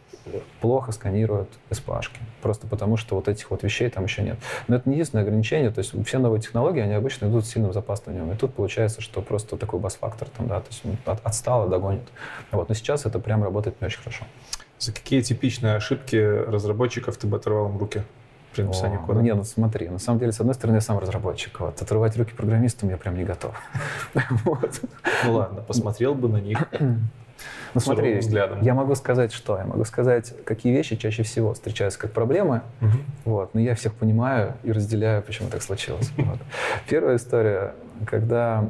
плохо 0.60 0.92
сканируют 0.92 1.48
SPA-шки. 1.70 2.18
Просто 2.40 2.66
потому, 2.66 2.96
что 2.96 3.16
вот 3.16 3.28
этих 3.28 3.50
вот 3.50 3.62
вещей 3.62 3.88
там 3.90 4.04
еще 4.04 4.22
нет. 4.22 4.38
Но 4.68 4.76
это 4.76 4.88
не 4.88 4.96
единственное 4.96 5.24
ограничение. 5.24 5.70
То 5.70 5.80
есть 5.80 5.92
все 6.06 6.18
новые 6.18 6.40
технологии, 6.40 6.80
они 6.80 6.94
обычно 6.94 7.26
идут 7.26 7.46
с 7.46 7.50
сильным 7.50 7.72
запаздыванием. 7.72 8.30
И 8.32 8.36
тут 8.36 8.54
получается, 8.54 9.00
что 9.00 9.22
просто 9.22 9.56
такой 9.56 9.80
бас-фактор 9.80 10.28
там, 10.28 10.48
да, 10.48 10.60
то 10.60 10.68
есть 10.70 10.82
он 10.84 10.96
от, 11.04 11.24
отстал 11.24 11.66
и 11.66 11.70
догонит. 11.70 12.08
Вот. 12.50 12.68
Но 12.68 12.74
сейчас 12.74 13.06
это 13.06 13.18
прям 13.18 13.42
работает 13.42 13.80
не 13.80 13.86
очень 13.86 14.00
хорошо. 14.00 14.24
За 14.78 14.92
какие 14.92 15.20
типичные 15.20 15.74
ошибки 15.74 16.16
разработчиков 16.16 17.16
ты 17.16 17.26
бы 17.26 17.36
оторвал 17.36 17.68
им 17.68 17.78
руки? 17.78 18.02
при 18.52 18.62
написании 18.62 18.98
кода? 18.98 19.20
Не, 19.20 19.34
ну 19.34 19.44
смотри, 19.44 19.88
на 19.88 19.98
самом 19.98 20.18
деле, 20.18 20.32
с 20.32 20.40
одной 20.40 20.54
стороны, 20.54 20.76
я 20.76 20.80
сам 20.80 20.98
разработчик. 20.98 21.58
Вот, 21.60 21.80
отрывать 21.80 22.16
руки 22.16 22.34
программистам 22.34 22.90
я 22.90 22.96
прям 22.96 23.16
не 23.16 23.24
готов. 23.24 23.54
Ну 25.24 25.34
ладно, 25.34 25.62
посмотрел 25.62 26.14
бы 26.14 26.28
на 26.28 26.38
них. 26.38 26.58
Ну 27.74 27.80
смотри, 27.80 28.18
взглядом. 28.18 28.60
я 28.62 28.74
могу 28.74 28.94
сказать 28.94 29.32
что? 29.32 29.58
Я 29.58 29.64
могу 29.64 29.84
сказать, 29.84 30.34
какие 30.44 30.72
вещи 30.72 30.96
чаще 30.96 31.22
всего 31.22 31.54
встречаются 31.54 31.98
как 31.98 32.12
проблемы. 32.12 32.62
Угу. 32.80 32.90
Вот, 33.24 33.54
но 33.54 33.60
я 33.60 33.74
всех 33.74 33.94
понимаю 33.94 34.54
и 34.62 34.72
разделяю, 34.72 35.22
почему 35.22 35.48
так 35.48 35.62
случилось. 35.62 36.10
Вот. 36.22 36.38
Первая 36.88 37.16
история, 37.16 37.74
когда 38.06 38.64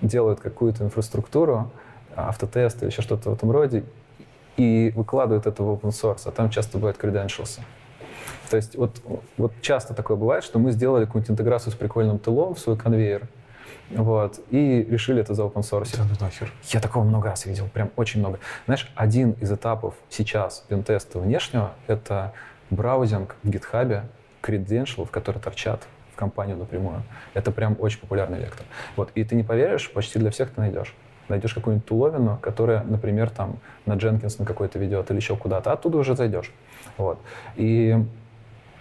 делают 0.00 0.40
какую-то 0.40 0.84
инфраструктуру, 0.84 1.70
автотест 2.16 2.82
или 2.82 2.90
еще 2.90 3.02
что-то 3.02 3.30
в 3.30 3.34
этом 3.34 3.50
роде, 3.50 3.84
и 4.56 4.92
выкладывают 4.94 5.46
это 5.46 5.62
в 5.62 5.68
open 5.72 5.90
source, 5.90 6.22
а 6.26 6.30
там 6.30 6.50
часто 6.50 6.78
бывают 6.78 6.98
credentials. 6.98 7.60
То 8.50 8.56
есть 8.56 8.76
вот, 8.76 9.00
вот 9.38 9.52
часто 9.62 9.94
такое 9.94 10.16
бывает, 10.16 10.44
что 10.44 10.58
мы 10.58 10.72
сделали 10.72 11.06
какую-нибудь 11.06 11.30
интеграцию 11.30 11.72
с 11.72 11.76
прикольным 11.76 12.18
тылом 12.18 12.54
в 12.54 12.58
свой 12.58 12.76
конвейер, 12.76 13.28
вот, 13.90 14.40
и 14.50 14.86
решили 14.88 15.20
это 15.20 15.34
за 15.34 15.42
open 15.42 15.62
source. 15.62 15.96
Да, 15.96 16.04
ну 16.04 16.14
нахер. 16.20 16.52
Я 16.68 16.80
такого 16.80 17.04
много 17.04 17.28
раз 17.28 17.46
видел, 17.46 17.68
прям 17.68 17.90
очень 17.96 18.20
много. 18.20 18.38
Знаешь, 18.66 18.90
один 18.94 19.32
из 19.32 19.52
этапов 19.52 19.94
сейчас 20.08 20.64
пентеста 20.68 21.18
внешнего— 21.18 21.72
это 21.86 22.32
браузинг 22.70 23.36
в 23.42 23.50
гитхабе 23.50 24.04
credentials, 24.42 25.08
которые 25.10 25.42
торчат 25.42 25.82
в 26.12 26.16
компанию 26.16 26.56
напрямую. 26.56 27.02
Это 27.34 27.50
прям 27.50 27.76
очень 27.78 28.00
популярный 28.00 28.38
вектор. 28.38 28.66
Вот, 28.96 29.10
и 29.14 29.24
ты 29.24 29.34
не 29.34 29.42
поверишь, 29.42 29.90
почти 29.92 30.18
для 30.18 30.30
всех 30.30 30.50
ты 30.50 30.60
найдешь 30.60 30.94
найдешь 31.28 31.54
какую-нибудь 31.54 31.86
туловину, 31.86 32.38
которая, 32.40 32.84
например, 32.84 33.30
там 33.30 33.58
на 33.86 33.94
Jenkins 33.94 34.36
на 34.38 34.44
какой-то 34.44 34.78
ведет 34.78 35.10
или 35.10 35.18
еще 35.18 35.36
куда-то, 35.36 35.72
оттуда 35.72 35.98
уже 35.98 36.14
зайдешь. 36.14 36.52
Вот. 36.98 37.18
И 37.56 37.96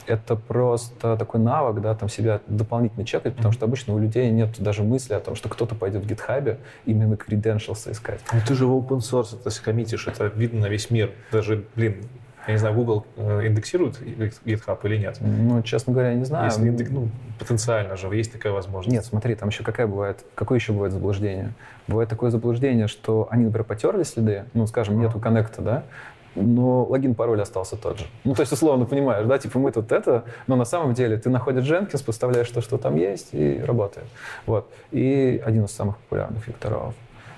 это 0.07 0.35
просто 0.35 1.17
такой 1.17 1.39
навык, 1.39 1.81
да, 1.81 1.95
там 1.95 2.09
себя 2.09 2.41
дополнительно 2.47 3.05
чекать, 3.05 3.35
потому 3.35 3.53
что 3.53 3.65
обычно 3.65 3.93
у 3.93 3.99
людей 3.99 4.29
нет 4.31 4.49
даже 4.59 4.83
мысли 4.83 5.13
о 5.13 5.19
том, 5.19 5.35
что 5.35 5.49
кто-то 5.49 5.75
пойдет 5.75 6.03
в 6.03 6.07
GitHub 6.07 6.57
именно 6.85 7.13
credentials 7.13 7.91
искать. 7.91 8.21
Ну 8.31 8.39
ты 8.45 8.53
же 8.55 8.65
в 8.65 8.71
open 8.71 8.99
source 8.99 9.39
это 9.39 9.51
коммитишь, 9.61 10.07
это 10.07 10.25
видно 10.27 10.61
на 10.61 10.67
весь 10.67 10.89
мир. 10.89 11.11
Даже, 11.31 11.65
блин, 11.75 12.03
я 12.47 12.53
не 12.53 12.59
знаю, 12.59 12.75
Google 12.75 13.05
э, 13.17 13.47
индексирует 13.47 14.01
GitHub 14.01 14.79
или 14.83 14.97
нет? 14.97 15.17
Ну, 15.21 15.61
честно 15.61 15.93
говоря, 15.93 16.09
я 16.09 16.15
не 16.15 16.25
знаю. 16.25 16.45
Если 16.45 16.67
индек... 16.67 16.89
ну, 16.89 17.09
потенциально 17.37 17.95
же 17.95 18.07
есть 18.07 18.31
такая 18.31 18.51
возможность. 18.51 18.93
Нет, 18.93 19.05
смотри, 19.05 19.35
там 19.35 19.49
еще 19.49 19.63
какая 19.63 19.85
бывает, 19.85 20.25
какое 20.33 20.57
еще 20.57 20.73
бывает 20.73 20.91
заблуждение? 20.91 21.53
Бывает 21.87 22.09
такое 22.09 22.31
заблуждение, 22.31 22.87
что 22.87 23.27
они, 23.29 23.45
например, 23.45 23.65
потерли 23.65 24.03
следы, 24.03 24.45
ну, 24.53 24.65
скажем, 24.65 24.99
нету 24.99 25.19
коннекта, 25.19 25.61
да, 25.61 25.83
но 26.35 26.85
логин, 26.85 27.15
пароль 27.15 27.41
остался 27.41 27.75
тот 27.75 27.99
же. 27.99 28.05
Ну, 28.23 28.33
то 28.33 28.41
есть, 28.41 28.51
условно, 28.51 28.85
понимаешь, 28.85 29.25
да, 29.25 29.37
типа 29.37 29.59
мы 29.59 29.71
тут 29.71 29.91
это, 29.91 30.23
но 30.47 30.55
на 30.55 30.65
самом 30.65 30.93
деле 30.93 31.17
ты 31.17 31.29
находишь 31.29 31.65
Jenkins, 31.65 32.03
поставляешь 32.03 32.49
то, 32.49 32.61
что 32.61 32.77
там 32.77 32.95
есть, 32.95 33.29
и 33.33 33.59
работает. 33.59 34.07
Вот. 34.45 34.71
И 34.91 35.41
один 35.45 35.65
из 35.65 35.71
самых 35.71 35.97
популярных 35.97 36.47
векторов. 36.47 36.93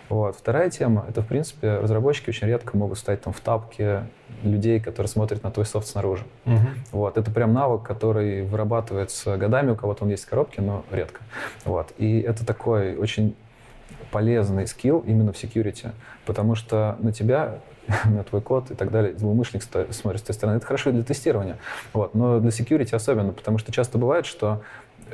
Вот. 0.09 0.35
Вторая 0.35 0.69
тема— 0.69 1.05
это, 1.09 1.21
в 1.21 1.27
принципе, 1.27 1.77
разработчики 1.77 2.29
очень 2.29 2.47
редко 2.47 2.77
могут 2.77 2.99
стать 2.99 3.21
там 3.21 3.33
в 3.33 3.39
тапке 3.39 4.03
людей, 4.43 4.79
которые 4.79 5.09
смотрят 5.09 5.43
на 5.43 5.49
твой 5.49 5.65
софт 5.65 5.87
снаружи. 5.87 6.25
Угу. 6.45 6.57
Вот. 6.91 7.17
Это 7.17 7.31
прям 7.31 7.53
навык, 7.53 7.83
который 7.83 8.43
вырабатывается 8.43 9.37
годами, 9.37 9.71
у 9.71 9.75
кого-то 9.75 10.03
он 10.03 10.11
есть 10.11 10.25
в 10.25 10.29
коробке, 10.29 10.61
но 10.61 10.85
редко. 10.91 11.21
Вот. 11.65 11.93
И 11.97 12.19
это 12.19 12.45
такой 12.45 12.95
очень 12.95 13.35
полезный 14.11 14.67
скилл 14.67 14.99
именно 14.99 15.33
в 15.33 15.43
security, 15.43 15.91
потому 16.25 16.53
что 16.53 16.97
на 16.99 17.11
тебя 17.11 17.59
на 18.05 18.23
твой 18.23 18.41
код 18.41 18.71
и 18.71 18.75
так 18.75 18.91
далее, 18.91 19.17
злоумышленник 19.17 19.63
смотрит 19.91 20.21
с 20.21 20.23
той 20.23 20.33
стороны. 20.33 20.57
Это 20.57 20.65
хорошо 20.65 20.91
для 20.91 21.03
тестирования, 21.03 21.57
вот, 21.93 22.15
но 22.15 22.39
для 22.39 22.49
security 22.49 22.95
особенно, 22.95 23.33
потому 23.33 23.57
что 23.57 23.71
часто 23.71 23.97
бывает, 23.97 24.25
что 24.25 24.61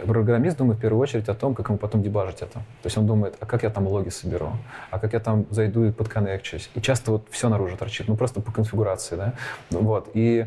программист 0.06 0.58
думает 0.58 0.78
в 0.78 0.82
первую 0.82 1.02
очередь 1.02 1.28
о 1.30 1.34
том, 1.34 1.56
как 1.56 1.70
ему 1.70 1.78
потом 1.78 2.02
дебажить 2.02 2.42
это. 2.42 2.54
То 2.54 2.86
есть 2.86 2.98
он 2.98 3.08
думает, 3.08 3.36
а 3.40 3.46
как 3.46 3.64
я 3.64 3.70
там 3.70 3.88
логи 3.88 4.10
соберу, 4.10 4.52
а 4.92 5.00
как 5.00 5.14
я 5.14 5.20
там 5.20 5.46
зайду 5.50 5.86
и 5.86 5.92
подконнекчусь. 5.92 6.70
И 6.76 6.82
часто 6.82 7.12
вот 7.12 7.28
все 7.30 7.50
наружу 7.50 7.78
торчит, 7.78 8.08
ну 8.08 8.16
просто 8.16 8.42
по 8.42 8.52
конфигурации, 8.52 9.16
да. 9.16 9.34
Вот. 9.72 10.10
И 10.14 10.46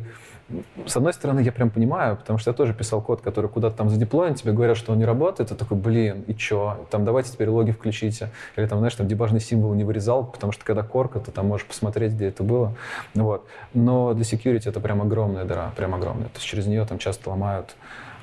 с 0.86 0.96
одной 0.96 1.12
стороны, 1.12 1.40
я 1.40 1.52
прям 1.52 1.70
понимаю, 1.70 2.16
потому 2.16 2.38
что 2.38 2.50
я 2.50 2.54
тоже 2.54 2.74
писал 2.74 3.00
код, 3.00 3.20
который 3.20 3.48
куда-то 3.48 3.76
там 3.76 3.88
задеплоен, 3.88 4.34
тебе 4.34 4.52
говорят, 4.52 4.76
что 4.76 4.92
он 4.92 4.98
не 4.98 5.04
работает, 5.04 5.48
ты 5.48 5.54
такой, 5.54 5.76
блин, 5.76 6.24
и 6.26 6.34
чё? 6.34 6.86
Там 6.90 7.04
давайте 7.04 7.32
теперь 7.32 7.48
логи 7.48 7.70
включите. 7.70 8.30
Или 8.56 8.66
там, 8.66 8.78
знаешь, 8.78 8.94
там 8.94 9.08
дебажный 9.08 9.40
символ 9.40 9.74
не 9.74 9.84
вырезал, 9.84 10.24
потому 10.24 10.52
что 10.52 10.64
когда 10.64 10.82
корка, 10.82 11.20
ты 11.20 11.30
там 11.30 11.46
можешь 11.46 11.66
посмотреть, 11.66 12.12
где 12.12 12.26
это 12.26 12.42
было. 12.42 12.74
Вот. 13.14 13.46
Но 13.74 14.14
для 14.14 14.24
security 14.24 14.68
это 14.68 14.80
прям 14.80 15.00
огромная 15.00 15.44
дыра, 15.44 15.72
прям 15.76 15.94
огромная. 15.94 16.28
То 16.28 16.36
есть 16.36 16.46
через 16.46 16.66
нее 16.66 16.84
там 16.84 16.98
часто 16.98 17.30
ломают 17.30 17.74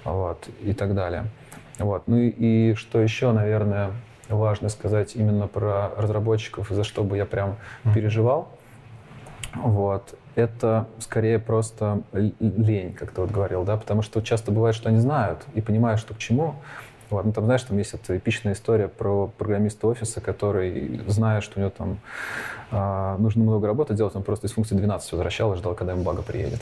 вот, 0.04 0.48
и 0.62 0.74
так 0.74 0.94
далее. 0.94 1.26
Вот. 1.80 2.04
Ну 2.08 2.18
и, 2.18 2.30
и 2.30 2.74
что 2.76 3.00
еще, 3.00 3.32
наверное, 3.32 3.92
важно 4.28 4.70
сказать 4.70 5.16
именно 5.16 5.48
про 5.48 5.92
разработчиков, 5.98 6.68
за 6.70 6.84
что 6.84 7.04
бы 7.04 7.18
я 7.18 7.26
прям 7.26 7.56
mm-hmm. 7.84 7.94
переживал. 7.94 8.50
Вот 9.56 10.16
это 10.36 10.88
скорее 11.00 11.40
просто 11.40 12.02
лень, 12.14 12.94
как 12.94 13.12
ты 13.12 13.22
вот 13.22 13.32
говорил, 13.32 13.64
да, 13.64 13.78
потому 13.78 14.02
что 14.02 14.22
часто 14.22 14.52
бывает, 14.52 14.76
что 14.76 14.90
они 14.90 15.00
знают 15.00 15.40
и 15.54 15.62
понимают, 15.62 16.00
что 16.00 16.14
к 16.14 16.18
чему, 16.18 16.56
вот. 17.10 17.26
Ну, 17.26 17.34
там, 17.34 17.46
знаешь, 17.46 17.64
там 17.64 17.78
есть 17.78 17.94
эта 17.94 18.18
эпичная 18.18 18.54
история 18.54 18.88
про 18.88 19.28
программиста 19.28 19.88
офиса, 19.88 20.22
который, 20.22 21.02
зная, 21.08 21.42
что 21.42 21.60
у 21.60 21.62
него 21.62 21.72
там 21.76 22.00
а, 22.72 23.18
нужно 23.18 23.44
много 23.44 23.66
работы 23.66 23.96
делать, 23.96 24.16
он 24.16 24.24
просто 24.24 24.48
из 24.48 24.52
функции 24.52 24.76
12 24.76 25.12
возвращал 25.12 25.54
и 25.54 25.58
ждал, 25.58 25.74
когда 25.74 25.94
ему 25.94 26.04
бага 26.04 26.22
приедет. 26.22 26.60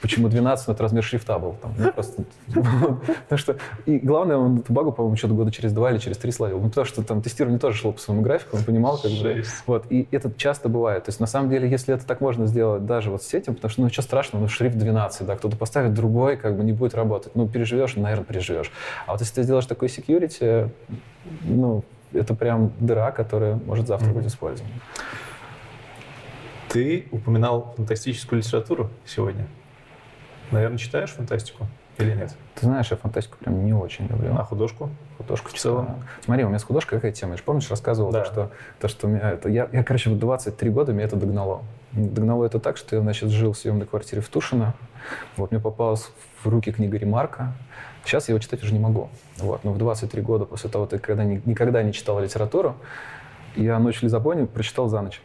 Почему 0.00 0.28
12? 0.28 0.68
Ну, 0.68 0.74
это 0.74 0.82
размер 0.82 1.02
шрифта 1.02 1.38
был. 1.38 1.56
Там, 1.60 1.74
ну, 1.76 1.92
просто, 1.92 2.24
потому 2.46 3.38
что, 3.38 3.56
и 3.84 3.98
главное, 3.98 4.36
он 4.36 4.58
эту 4.58 4.72
багу, 4.72 4.92
по-моему, 4.92 5.16
что-то 5.16 5.34
года 5.34 5.50
через 5.50 5.72
два 5.72 5.90
или 5.90 5.98
через 5.98 6.16
три 6.16 6.30
словил. 6.30 6.60
Ну, 6.60 6.68
потому 6.68 6.84
что 6.84 7.02
там 7.02 7.22
тестирование 7.22 7.58
тоже 7.58 7.76
шло 7.78 7.92
по 7.92 8.00
своему 8.00 8.22
графику, 8.22 8.56
он 8.56 8.62
понимал, 8.62 8.98
как 8.98 9.10
бы. 9.10 9.42
Вот, 9.66 9.86
и 9.90 10.06
это 10.12 10.32
часто 10.36 10.68
бывает. 10.68 11.04
То 11.04 11.08
есть, 11.08 11.18
на 11.18 11.26
самом 11.26 11.50
деле, 11.50 11.68
если 11.68 11.94
это 11.94 12.06
так 12.06 12.20
можно 12.20 12.46
сделать 12.46 12.86
даже 12.86 13.10
вот 13.10 13.22
с 13.24 13.34
этим, 13.34 13.54
потому 13.54 13.70
что, 13.70 13.82
ну, 13.82 13.90
что 13.90 14.02
страшного, 14.02 14.42
ну, 14.42 14.48
шрифт 14.48 14.78
12, 14.78 15.26
да, 15.26 15.36
кто-то 15.36 15.56
поставит 15.56 15.92
другой, 15.92 16.36
как 16.36 16.56
бы 16.56 16.62
не 16.62 16.72
будет 16.72 16.94
работать. 16.94 17.34
Ну, 17.34 17.48
переживешь, 17.48 17.96
наверное, 17.96 18.24
переживешь. 18.24 18.70
А 19.06 19.12
вот 19.12 19.20
если 19.20 19.34
ты 19.34 19.42
сделаешь 19.42 19.66
такой 19.66 19.87
security, 19.88 20.70
ну, 21.42 21.84
это 22.12 22.34
прям 22.34 22.72
дыра, 22.80 23.10
которая 23.10 23.56
может 23.56 23.86
завтра 23.86 24.08
mm-hmm. 24.08 24.14
быть 24.14 24.26
использована. 24.26 24.74
Ты 26.68 27.08
упоминал 27.10 27.74
фантастическую 27.76 28.40
литературу 28.40 28.90
сегодня. 29.06 29.46
Наверное, 30.50 30.78
читаешь 30.78 31.10
фантастику 31.10 31.66
или 31.98 32.14
нет? 32.14 32.34
Ты 32.54 32.66
знаешь, 32.66 32.90
я 32.90 32.96
фантастику 32.96 33.36
прям 33.38 33.64
не 33.64 33.72
очень 33.72 34.06
люблю. 34.06 34.34
А 34.36 34.44
художку? 34.44 34.90
Художку 35.18 35.48
в 35.50 35.54
целом. 35.54 36.04
Смотри, 36.24 36.44
у 36.44 36.48
меня 36.48 36.58
с 36.58 36.64
художкой 36.64 36.98
какая 36.98 37.12
тема? 37.12 37.32
Я 37.32 37.38
же 37.38 37.42
помнишь, 37.42 37.68
рассказывал, 37.70 38.12
да. 38.12 38.20
то, 38.20 38.26
что, 38.26 38.50
то, 38.80 38.88
что 38.88 39.06
у 39.06 39.10
меня 39.10 39.32
это... 39.32 39.48
Я, 39.48 39.68
я, 39.72 39.82
короче, 39.82 40.10
в 40.10 40.18
23 40.18 40.70
года 40.70 40.92
меня 40.92 41.04
это 41.04 41.16
догнало. 41.16 41.62
Догнало 41.92 42.44
это 42.44 42.60
так, 42.60 42.76
что 42.76 42.96
я, 42.96 43.02
значит, 43.02 43.30
жил 43.30 43.52
в 43.52 43.58
съемной 43.58 43.86
квартире 43.86 44.22
в 44.22 44.28
Тушино. 44.28 44.74
Вот 45.36 45.50
мне 45.50 45.60
попалась 45.60 46.10
в 46.42 46.48
руки 46.48 46.70
книга 46.70 46.98
Ремарка. 46.98 47.52
Сейчас 48.04 48.28
я 48.28 48.32
его 48.32 48.42
читать 48.42 48.62
уже 48.62 48.72
не 48.72 48.78
могу. 48.78 49.08
Вот. 49.38 49.64
Но 49.64 49.72
в 49.72 49.78
23 49.78 50.22
года 50.22 50.44
после 50.44 50.70
того, 50.70 50.86
когда 50.86 51.24
никогда 51.24 51.82
не 51.82 51.92
читал 51.92 52.20
литературу, 52.20 52.76
я 53.56 53.78
«Ночь 53.78 53.98
в 53.98 54.02
Лизабоне» 54.02 54.46
прочитал 54.46 54.88
за 54.88 55.00
ночь. 55.00 55.20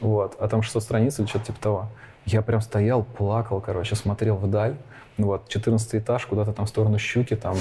Вот. 0.00 0.36
А 0.38 0.48
там 0.48 0.62
600 0.62 0.82
страниц 0.82 1.18
или 1.18 1.26
что-то 1.26 1.46
типа 1.46 1.60
того. 1.60 1.86
Я 2.24 2.42
прям 2.42 2.60
стоял, 2.60 3.02
плакал, 3.02 3.60
короче, 3.60 3.96
смотрел 3.96 4.36
вдаль. 4.36 4.76
Ну 5.18 5.26
вот, 5.26 5.48
14 5.48 5.96
этаж, 5.96 6.26
куда-то 6.26 6.52
там 6.52 6.64
в 6.64 6.68
сторону 6.68 6.98
Щуки, 6.98 7.36
там 7.36 7.56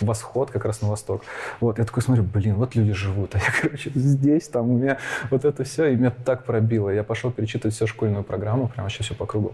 восход 0.00 0.50
как 0.50 0.64
раз 0.64 0.82
на 0.82 0.88
восток. 0.88 1.22
Вот, 1.60 1.78
я 1.78 1.84
такой 1.84 2.02
смотрю, 2.02 2.24
блин, 2.24 2.54
вот 2.56 2.74
люди 2.74 2.92
живут, 2.92 3.30
а 3.34 3.38
я, 3.38 3.44
короче, 3.60 3.90
здесь, 3.94 4.48
там, 4.48 4.70
у 4.70 4.78
меня 4.78 4.98
вот 5.30 5.44
это 5.44 5.64
все, 5.64 5.86
и 5.86 5.96
меня 5.96 6.10
так 6.10 6.44
пробило. 6.44 6.90
Я 6.90 7.04
пошел 7.04 7.30
перечитывать 7.30 7.74
всю 7.74 7.86
школьную 7.86 8.24
программу, 8.24 8.68
прям 8.68 8.84
вообще 8.84 9.02
все 9.02 9.14
по 9.14 9.26
кругу. 9.26 9.52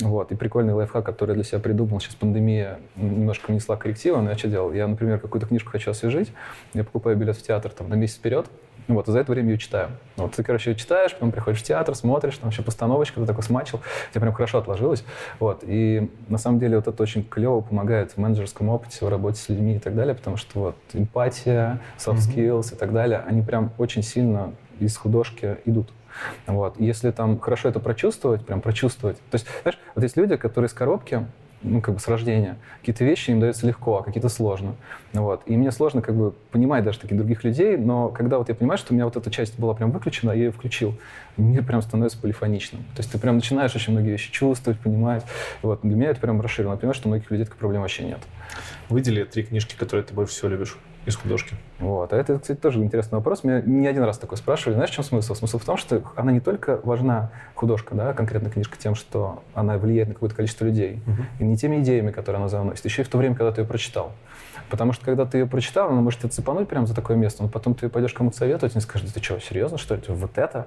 Вот, 0.00 0.32
и 0.32 0.34
прикольный 0.34 0.72
лайфхак, 0.72 1.04
который 1.04 1.30
я 1.30 1.34
для 1.34 1.44
себя 1.44 1.58
придумал. 1.58 2.00
Сейчас 2.00 2.14
пандемия 2.14 2.78
немножко 2.96 3.50
внесла 3.50 3.76
коррективы, 3.76 4.20
но 4.22 4.30
я 4.30 4.38
что 4.38 4.48
делал? 4.48 4.72
Я, 4.72 4.86
например, 4.86 5.18
какую-то 5.18 5.46
книжку 5.46 5.70
хочу 5.70 5.90
освежить, 5.90 6.32
я 6.74 6.84
покупаю 6.84 7.16
билет 7.16 7.36
в 7.36 7.42
театр 7.42 7.70
там 7.70 7.88
на 7.88 7.94
месяц 7.94 8.16
вперед, 8.16 8.46
вот, 8.88 9.08
и 9.08 9.12
за 9.12 9.20
это 9.20 9.32
время 9.32 9.52
ее 9.52 9.58
читаю. 9.58 9.90
Вот 10.16 10.32
ты, 10.32 10.42
короче, 10.42 10.70
ее 10.70 10.76
читаешь, 10.76 11.12
потом 11.12 11.30
приходишь 11.30 11.60
в 11.60 11.62
театр, 11.62 11.94
смотришь, 11.94 12.38
там 12.38 12.50
еще 12.50 12.62
постановочка, 12.62 13.20
ты 13.20 13.26
такой 13.26 13.42
смачил, 13.42 13.80
тебе 14.10 14.22
прям 14.22 14.32
хорошо 14.32 14.58
отложилось. 14.58 15.04
Вот, 15.38 15.62
и 15.62 16.10
на 16.28 16.38
самом 16.38 16.58
деле 16.58 16.76
вот 16.76 16.88
это 16.88 17.02
очень 17.02 17.22
клево 17.22 17.60
помогает 17.60 18.12
в 18.12 18.16
менеджерском 18.18 18.68
опыте, 18.68 19.04
в 19.04 19.08
работе 19.08 19.38
с 19.38 19.48
людьми 19.48 19.76
и 19.76 19.78
так 19.78 19.94
далее, 19.94 20.14
потому 20.14 20.36
что 20.36 20.58
вот 20.58 20.76
эмпатия, 20.94 21.80
soft 21.98 22.18
skills 22.18 22.60
mm-hmm. 22.60 22.74
и 22.74 22.78
так 22.78 22.92
далее, 22.92 23.22
они 23.26 23.42
прям 23.42 23.70
очень 23.78 24.02
сильно 24.02 24.54
из 24.80 24.96
художки 24.96 25.58
идут. 25.64 25.90
Вот. 26.46 26.80
Если 26.80 27.10
там 27.10 27.38
хорошо 27.38 27.68
это 27.68 27.80
прочувствовать, 27.80 28.44
прям 28.44 28.60
прочувствовать. 28.60 29.18
То 29.30 29.34
есть, 29.34 29.46
знаешь, 29.62 29.78
вот 29.94 30.02
есть 30.02 30.16
люди, 30.16 30.36
которые 30.36 30.68
из 30.68 30.72
коробки 30.72 31.26
ну, 31.62 31.80
как 31.80 31.94
бы 31.94 32.00
с 32.00 32.08
рождения. 32.08 32.56
Какие-то 32.80 33.04
вещи 33.04 33.30
им 33.30 33.40
даются 33.40 33.66
легко, 33.66 33.98
а 33.98 34.02
какие-то 34.02 34.28
сложно. 34.28 34.74
Вот. 35.12 35.42
И 35.46 35.56
мне 35.56 35.72
сложно 35.72 36.02
как 36.02 36.14
бы 36.14 36.32
понимать 36.52 36.84
даже 36.84 37.00
таких 37.00 37.16
других 37.16 37.44
людей, 37.44 37.76
но 37.76 38.08
когда 38.08 38.38
вот 38.38 38.48
я 38.48 38.54
понимаю, 38.54 38.78
что 38.78 38.92
у 38.92 38.94
меня 38.94 39.04
вот 39.04 39.16
эта 39.16 39.30
часть 39.30 39.58
была 39.58 39.74
прям 39.74 39.90
выключена, 39.90 40.30
я 40.30 40.44
ее 40.44 40.50
включил, 40.52 40.94
мир 41.36 41.64
прям 41.64 41.82
становится 41.82 42.18
полифоничным. 42.18 42.82
То 42.94 43.00
есть 43.00 43.10
ты 43.10 43.18
прям 43.18 43.36
начинаешь 43.36 43.74
очень 43.74 43.92
многие 43.92 44.10
вещи 44.10 44.30
чувствовать, 44.30 44.78
понимать. 44.80 45.24
Вот. 45.62 45.80
Для 45.82 45.96
меня 45.96 46.10
это 46.10 46.20
прям 46.20 46.40
расширено. 46.40 46.72
Я 46.72 46.76
понимаю, 46.76 46.94
что 46.94 47.08
у 47.08 47.10
многих 47.10 47.30
людей 47.30 47.44
такой 47.44 47.58
проблемы 47.58 47.82
вообще 47.82 48.04
нет. 48.04 48.20
Выдели 48.88 49.24
три 49.24 49.42
книжки, 49.42 49.74
которые 49.76 50.04
ты 50.04 50.14
больше 50.14 50.32
всего 50.32 50.48
любишь 50.48 50.78
из 51.08 51.16
художки. 51.16 51.56
Вот. 51.78 52.12
А 52.12 52.16
это, 52.16 52.38
кстати, 52.38 52.58
тоже 52.58 52.80
интересный 52.82 53.16
вопрос. 53.16 53.44
Меня 53.44 53.60
не 53.60 53.86
один 53.86 54.02
раз 54.02 54.18
такой 54.18 54.38
спрашивали. 54.38 54.74
Знаешь, 54.74 54.90
в 54.90 54.94
чем 54.94 55.04
смысл? 55.04 55.34
Смысл 55.34 55.58
в 55.58 55.64
том, 55.64 55.76
что 55.76 56.02
она 56.16 56.32
не 56.32 56.40
только 56.40 56.80
важна, 56.84 57.30
художка, 57.54 57.94
да, 57.94 58.12
конкретно 58.12 58.50
книжка, 58.50 58.76
тем, 58.78 58.94
что 58.94 59.42
она 59.54 59.78
влияет 59.78 60.08
на 60.08 60.14
какое-то 60.14 60.36
количество 60.36 60.64
людей, 60.64 61.00
uh-huh. 61.06 61.24
и 61.40 61.44
не 61.44 61.56
теми 61.56 61.80
идеями, 61.80 62.10
которые 62.10 62.38
она 62.40 62.48
заносит, 62.48 62.84
еще 62.84 63.02
и 63.02 63.04
в 63.04 63.08
то 63.08 63.18
время, 63.18 63.34
когда 63.34 63.52
ты 63.52 63.62
ее 63.62 63.66
прочитал. 63.66 64.12
Потому 64.70 64.92
что 64.92 65.04
когда 65.04 65.24
ты 65.24 65.38
ее 65.38 65.46
прочитал, 65.46 65.90
она 65.90 66.00
может 66.00 66.20
тебя 66.20 66.30
цепануть 66.30 66.68
прямо 66.68 66.86
за 66.86 66.94
такое 66.94 67.16
место, 67.16 67.42
но 67.42 67.48
потом 67.48 67.74
ты 67.74 67.88
пойдешь 67.88 68.12
кому-то 68.12 68.36
советовать, 68.36 68.76
и 68.76 68.80
скажешь, 68.80 69.10
ты 69.10 69.22
что, 69.22 69.40
серьезно, 69.40 69.78
что 69.78 69.94
это, 69.94 70.12
вот 70.12 70.36
это? 70.36 70.66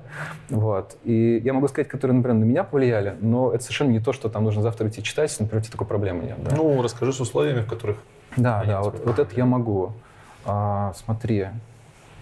Вот. 0.49 0.97
И 1.03 1.39
я 1.43 1.53
могу 1.53 1.67
сказать, 1.67 1.87
которые, 1.87 2.17
например, 2.17 2.39
на 2.39 2.43
меня 2.45 2.63
повлияли, 2.63 3.15
но 3.21 3.51
это 3.51 3.63
совершенно 3.63 3.91
не 3.91 3.99
то, 3.99 4.11
что 4.13 4.29
там 4.29 4.43
нужно 4.43 4.61
завтра 4.61 4.87
идти 4.87 5.03
читать, 5.03 5.29
если, 5.29 5.43
например, 5.43 5.61
у 5.61 5.63
тебя 5.65 5.71
такой 5.73 5.87
проблемы 5.87 6.23
нет. 6.23 6.37
Да? 6.43 6.55
Ну, 6.55 6.81
расскажи 6.81 7.13
с 7.13 7.19
условиями, 7.19 7.61
в 7.61 7.67
которых... 7.67 7.97
Да, 8.37 8.63
да, 8.65 8.81
вот, 8.81 9.05
вот 9.05 9.19
это 9.19 9.35
я 9.35 9.45
могу. 9.45 9.93
А, 10.45 10.93
смотри, 10.95 11.47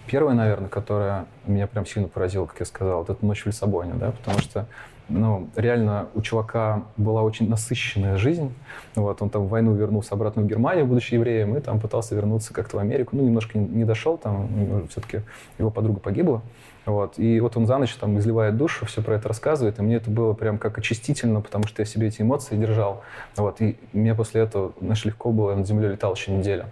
первое, 0.06 0.34
наверное, 0.34 0.68
которое 0.68 1.26
меня 1.46 1.66
прям 1.66 1.86
сильно 1.86 2.08
поразило, 2.08 2.46
как 2.46 2.60
я 2.60 2.66
сказал, 2.66 3.02
это 3.02 3.16
«Ночь 3.24 3.42
в 3.42 3.46
Лиссабоне», 3.46 3.94
да, 3.94 4.12
потому 4.12 4.38
что 4.40 4.66
ну, 5.10 5.48
реально 5.56 6.06
у 6.14 6.22
чувака 6.22 6.84
была 6.96 7.22
очень 7.22 7.48
насыщенная 7.48 8.16
жизнь. 8.16 8.54
Вот, 8.94 9.20
он 9.22 9.28
там 9.28 9.42
в 9.42 9.48
войну 9.48 9.74
вернулся 9.74 10.14
обратно 10.14 10.42
в 10.42 10.46
Германию, 10.46 10.86
будучи 10.86 11.14
евреем, 11.14 11.56
и 11.56 11.60
там 11.60 11.80
пытался 11.80 12.14
вернуться 12.14 12.54
как-то 12.54 12.76
в 12.76 12.80
Америку. 12.80 13.16
Ну, 13.16 13.24
немножко 13.24 13.58
не, 13.58 13.66
не 13.66 13.84
дошел, 13.84 14.16
там 14.16 14.48
все-таки 14.88 15.22
его 15.58 15.70
подруга 15.70 16.00
погибла. 16.00 16.42
Вот. 16.86 17.18
И 17.18 17.40
вот 17.40 17.56
он 17.56 17.66
за 17.66 17.78
ночь 17.78 17.94
там 17.94 18.18
изливает 18.18 18.56
душу, 18.56 18.86
все 18.86 19.02
про 19.02 19.16
это 19.16 19.28
рассказывает, 19.28 19.78
и 19.78 19.82
мне 19.82 19.96
это 19.96 20.10
было 20.10 20.32
прям 20.32 20.58
как 20.58 20.78
очистительно, 20.78 21.40
потому 21.40 21.66
что 21.66 21.82
я 21.82 21.86
себе 21.86 22.08
эти 22.08 22.22
эмоции 22.22 22.56
держал. 22.56 23.02
Вот. 23.36 23.60
И 23.60 23.76
мне 23.92 24.14
после 24.14 24.42
этого, 24.42 24.72
знаешь, 24.80 25.04
легко 25.04 25.30
было, 25.30 25.50
я 25.50 25.56
над 25.56 25.66
землей 25.66 25.90
летал 25.90 26.14
еще 26.14 26.32
неделю. 26.32 26.66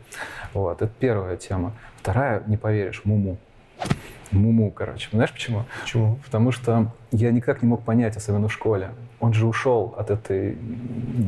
Вот. 0.55 0.83
Это 0.83 0.91
первая 0.99 1.37
тема. 1.37 1.73
Вторая, 2.01 2.43
не 2.47 2.57
поверишь, 2.57 3.03
Муму. 3.05 3.37
Муму, 4.31 4.71
короче. 4.71 5.09
Знаешь 5.13 5.33
почему? 5.33 5.65
Почему? 5.81 6.19
Потому 6.25 6.53
что 6.53 6.93
я 7.13 7.31
никак 7.31 7.63
не 7.63 7.69
мог 7.69 7.83
понять, 7.83 8.17
особенно 8.17 8.49
в 8.49 8.53
школе. 8.53 8.91
Он 9.21 9.33
же 9.33 9.47
ушел 9.47 9.95
от 9.97 10.11
этой, 10.11 10.57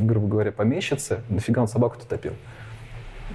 грубо 0.02 0.28
говоря, 0.28 0.52
помещицы. 0.52 1.20
Нафига 1.28 1.62
он 1.62 1.68
собаку-то 1.68 2.06
топил? 2.06 2.34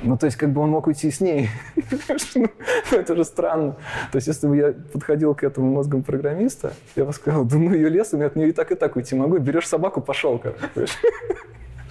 Ну, 0.03 0.17
то 0.17 0.25
есть, 0.25 0.37
как 0.37 0.51
бы 0.51 0.61
он 0.61 0.69
мог 0.69 0.87
уйти 0.87 1.09
с 1.09 1.21
ней. 1.21 1.49
это 2.91 3.15
же 3.15 3.23
странно. 3.23 3.75
То 4.11 4.17
есть, 4.17 4.27
если 4.27 4.47
бы 4.47 4.57
я 4.57 4.73
подходил 4.93 5.33
к 5.35 5.43
этому 5.43 5.71
мозгом 5.71 6.03
программиста, 6.03 6.73
я 6.95 7.05
бы 7.05 7.13
сказал, 7.13 7.45
да 7.45 7.57
ну 7.57 7.73
ее 7.73 7.89
лесом, 7.89 8.21
я 8.21 8.27
от 8.27 8.35
нее 8.35 8.49
и 8.49 8.51
так, 8.51 8.71
и 8.71 8.75
так 8.75 8.95
уйти 8.95 9.15
могу. 9.15 9.37
Берешь 9.37 9.67
собаку, 9.67 10.01
пошел, 10.01 10.39
короче. 10.39 10.93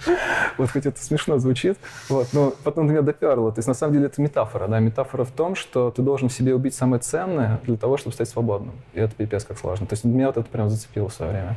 Вот 0.57 0.69
хоть 0.69 0.85
это 0.85 1.01
смешно 1.01 1.39
звучит, 1.39 1.77
вот, 2.09 2.27
но 2.33 2.53
потом 2.63 2.85
до 2.87 2.93
меня 2.93 3.01
доперло. 3.01 3.51
То 3.51 3.59
есть 3.59 3.67
на 3.67 3.73
самом 3.73 3.93
деле 3.93 4.05
это 4.05 4.21
метафора, 4.21 4.67
да, 4.67 4.79
метафора 4.79 5.23
в 5.23 5.31
том, 5.31 5.55
что 5.55 5.89
ты 5.89 6.01
должен 6.01 6.29
в 6.29 6.33
себе 6.33 6.53
убить 6.53 6.75
самое 6.75 7.01
ценное 7.01 7.59
для 7.63 7.77
того, 7.77 7.97
чтобы 7.97 8.13
стать 8.13 8.29
свободным. 8.29 8.75
И 8.93 8.99
это 8.99 9.15
пипец 9.15 9.43
как 9.45 9.57
сложно. 9.57 9.87
То 9.87 9.93
есть 9.93 10.03
меня 10.03 10.27
вот 10.27 10.37
это 10.37 10.47
прям 10.47 10.69
зацепило 10.69 11.09
в 11.09 11.13
свое 11.13 11.31
время. 11.31 11.55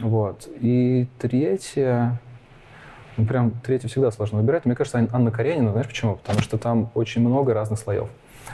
Вот. 0.00 0.48
И 0.60 1.08
третье, 1.18 2.20
ну, 3.18 3.26
прям 3.26 3.50
третье 3.50 3.88
всегда 3.88 4.12
сложно 4.12 4.38
выбирать. 4.38 4.64
Мне 4.64 4.76
кажется, 4.76 5.06
Анна 5.12 5.32
Каренина, 5.32 5.72
знаешь 5.72 5.88
почему? 5.88 6.16
Потому 6.16 6.40
что 6.40 6.56
там 6.56 6.90
очень 6.94 7.20
много 7.20 7.52
разных 7.52 7.80
слоев. 7.80 8.08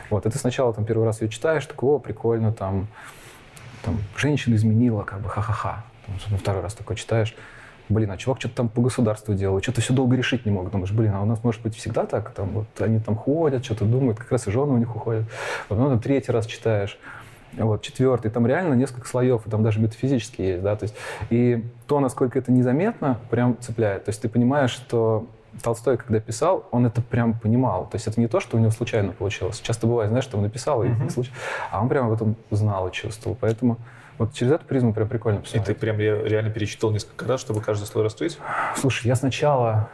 Вот, 0.08 0.24
и 0.24 0.30
ты 0.30 0.38
сначала 0.38 0.72
там 0.72 0.86
первый 0.86 1.04
раз 1.04 1.20
ее 1.20 1.28
читаешь, 1.28 1.66
такого 1.66 1.98
прикольно, 1.98 2.50
там, 2.50 2.88
там, 3.84 3.98
женщина 4.16 4.54
изменила, 4.54 5.02
как 5.02 5.20
бы, 5.20 5.28
ха-ха-ха. 5.28 5.84
Потом, 6.06 6.38
второй 6.38 6.62
раз 6.62 6.74
такой 6.74 6.96
читаешь, 6.96 7.36
блин, 7.90 8.10
а 8.10 8.16
чувак 8.16 8.40
что-то 8.40 8.56
там 8.56 8.68
по 8.70 8.80
государству 8.80 9.34
делал, 9.34 9.62
что-то 9.62 9.82
все 9.82 9.92
долго 9.92 10.16
решить 10.16 10.46
не 10.46 10.50
мог. 10.50 10.70
Думаешь, 10.70 10.92
блин, 10.92 11.12
а 11.14 11.22
у 11.22 11.26
нас 11.26 11.44
может 11.44 11.60
быть 11.60 11.76
всегда 11.76 12.06
так? 12.06 12.30
Там, 12.30 12.48
вот, 12.48 12.66
они 12.80 13.00
там 13.00 13.16
ходят, 13.16 13.64
что-то 13.64 13.84
думают, 13.84 14.18
как 14.18 14.32
раз 14.32 14.48
и 14.48 14.50
жены 14.50 14.72
у 14.72 14.78
них 14.78 14.96
уходят. 14.96 15.24
Потом 15.68 15.90
там 15.90 16.00
третий 16.00 16.32
раз 16.32 16.46
читаешь. 16.46 16.98
Вот, 17.56 17.82
четвертый, 17.82 18.30
там 18.30 18.46
реально 18.46 18.74
несколько 18.74 19.06
слоев, 19.06 19.46
и 19.46 19.50
там 19.50 19.62
даже 19.62 19.80
метафизически 19.80 20.42
есть, 20.42 20.62
да, 20.62 20.74
то 20.76 20.84
есть, 20.84 20.94
и 21.30 21.64
то, 21.86 22.00
насколько 22.00 22.38
это 22.38 22.50
незаметно, 22.50 23.20
прям 23.30 23.56
цепляет. 23.60 24.04
То 24.04 24.10
есть 24.10 24.20
ты 24.22 24.28
понимаешь, 24.28 24.70
что 24.70 25.26
Толстой, 25.62 25.96
когда 25.96 26.20
писал, 26.20 26.66
он 26.72 26.86
это 26.86 27.00
прям 27.00 27.38
понимал. 27.38 27.86
То 27.86 27.96
есть 27.96 28.06
это 28.06 28.20
не 28.20 28.26
то, 28.26 28.40
что 28.40 28.56
у 28.56 28.60
него 28.60 28.70
случайно 28.70 29.12
получилось. 29.12 29.60
Часто 29.60 29.86
бывает, 29.86 30.10
знаешь, 30.10 30.24
что 30.24 30.36
он 30.36 30.42
написал, 30.42 30.82
и 30.82 30.88
не 30.88 31.10
случайно. 31.10 31.38
А 31.70 31.80
он 31.80 31.88
прям 31.88 32.06
об 32.06 32.12
этом 32.12 32.36
знал 32.50 32.88
и 32.88 32.92
чувствовал. 32.92 33.36
Поэтому 33.40 33.78
вот 34.18 34.32
через 34.32 34.52
эту 34.52 34.64
призму 34.64 34.92
прям 34.92 35.08
прикольно 35.08 35.40
посмотреть. 35.40 35.68
И 35.68 35.74
ты 35.74 35.78
прям 35.78 35.98
реально 35.98 36.50
перечитал 36.50 36.90
несколько 36.90 37.26
раз, 37.26 37.40
чтобы 37.40 37.60
каждый 37.60 37.84
слой 37.84 38.04
раскрыть? 38.04 38.38
Слушай, 38.76 39.08
я 39.08 39.16
сначала 39.16 39.88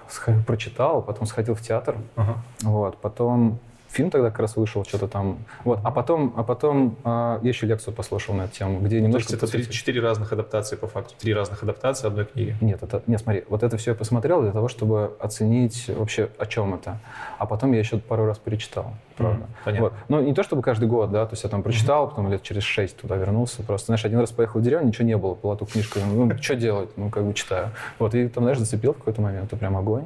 прочитал, 0.47 1.03
потом 1.03 1.27
сходил 1.27 1.55
в 1.55 1.61
театр, 1.61 1.97
uh-huh. 2.17 2.37
вот, 2.63 2.97
потом 2.99 3.59
фильм 3.91 4.11
тогда 4.11 4.31
как 4.31 4.41
раз 4.41 4.57
вышел, 4.57 4.85
что-то 4.85 5.09
там. 5.09 5.39
Вот. 5.65 5.81
А 5.83 5.91
потом, 5.91 6.33
а 6.37 6.43
потом 6.43 6.97
а, 7.05 7.41
я 7.43 7.49
еще 7.49 7.67
лекцию 7.67 7.95
послушал 7.95 8.35
на 8.35 8.43
эту 8.43 8.55
тему, 8.55 8.81
где 8.81 9.01
немножко... 9.01 9.37
То 9.37 9.45
есть 9.45 9.55
это 9.55 9.73
четыре 9.73 10.01
разных 10.01 10.33
адаптации 10.33 10.77
по 10.77 10.87
факту? 10.87 11.15
Три 11.19 11.35
разных 11.35 11.63
адаптации 11.63 12.07
одной 12.07 12.27
книги? 12.27 12.57
Нет, 12.61 12.83
это, 12.83 13.03
нет, 13.07 13.21
смотри, 13.21 13.45
вот 13.49 13.63
это 13.63 13.77
все 13.77 13.91
я 13.93 13.95
посмотрел 13.95 14.43
для 14.43 14.53
того, 14.53 14.69
чтобы 14.69 15.17
оценить 15.19 15.89
вообще, 15.89 16.29
о 16.39 16.47
чем 16.47 16.75
это. 16.75 16.99
А 17.39 17.47
потом 17.47 17.73
я 17.73 17.81
еще 17.81 17.99
пару 17.99 18.27
раз 18.27 18.39
перечитал, 18.39 18.93
правда. 19.17 19.45
Mm, 19.45 19.65
понятно. 19.65 19.89
Вот. 19.89 19.95
Но 20.09 20.21
не 20.21 20.35
то, 20.35 20.43
чтобы 20.43 20.63
каждый 20.63 20.89
год, 20.89 21.11
да, 21.11 21.27
то 21.27 21.33
есть 21.33 21.43
я 21.43 21.51
там 21.51 21.63
прочитал, 21.63 22.05
mm-hmm. 22.05 22.11
потом 22.11 22.31
лет 22.31 22.43
через 22.43 22.63
шесть 22.63 22.97
туда 22.97 23.17
вернулся. 23.17 23.63
Просто, 23.63 23.87
знаешь, 23.87 24.05
один 24.05 24.21
раз 24.21 24.31
поехал 24.31 24.61
в 24.61 24.63
деревню, 24.63 24.89
ничего 24.89 25.07
не 25.07 25.17
было, 25.17 25.35
была 25.35 25.57
только 25.57 25.73
книжка, 25.73 26.01
ну, 26.01 26.31
что 26.41 26.55
делать? 26.55 26.91
Ну, 26.97 27.11
как 27.11 27.25
бы 27.25 27.35
читаю. 27.35 27.71
Вот, 27.99 28.15
и 28.15 28.29
там, 28.29 28.45
знаешь, 28.45 28.59
зацепил 28.59 28.93
в 28.93 28.99
какой-то 28.99 29.21
момент, 29.21 29.47
это 29.47 29.57
прям 29.57 29.77
огонь. 29.77 30.05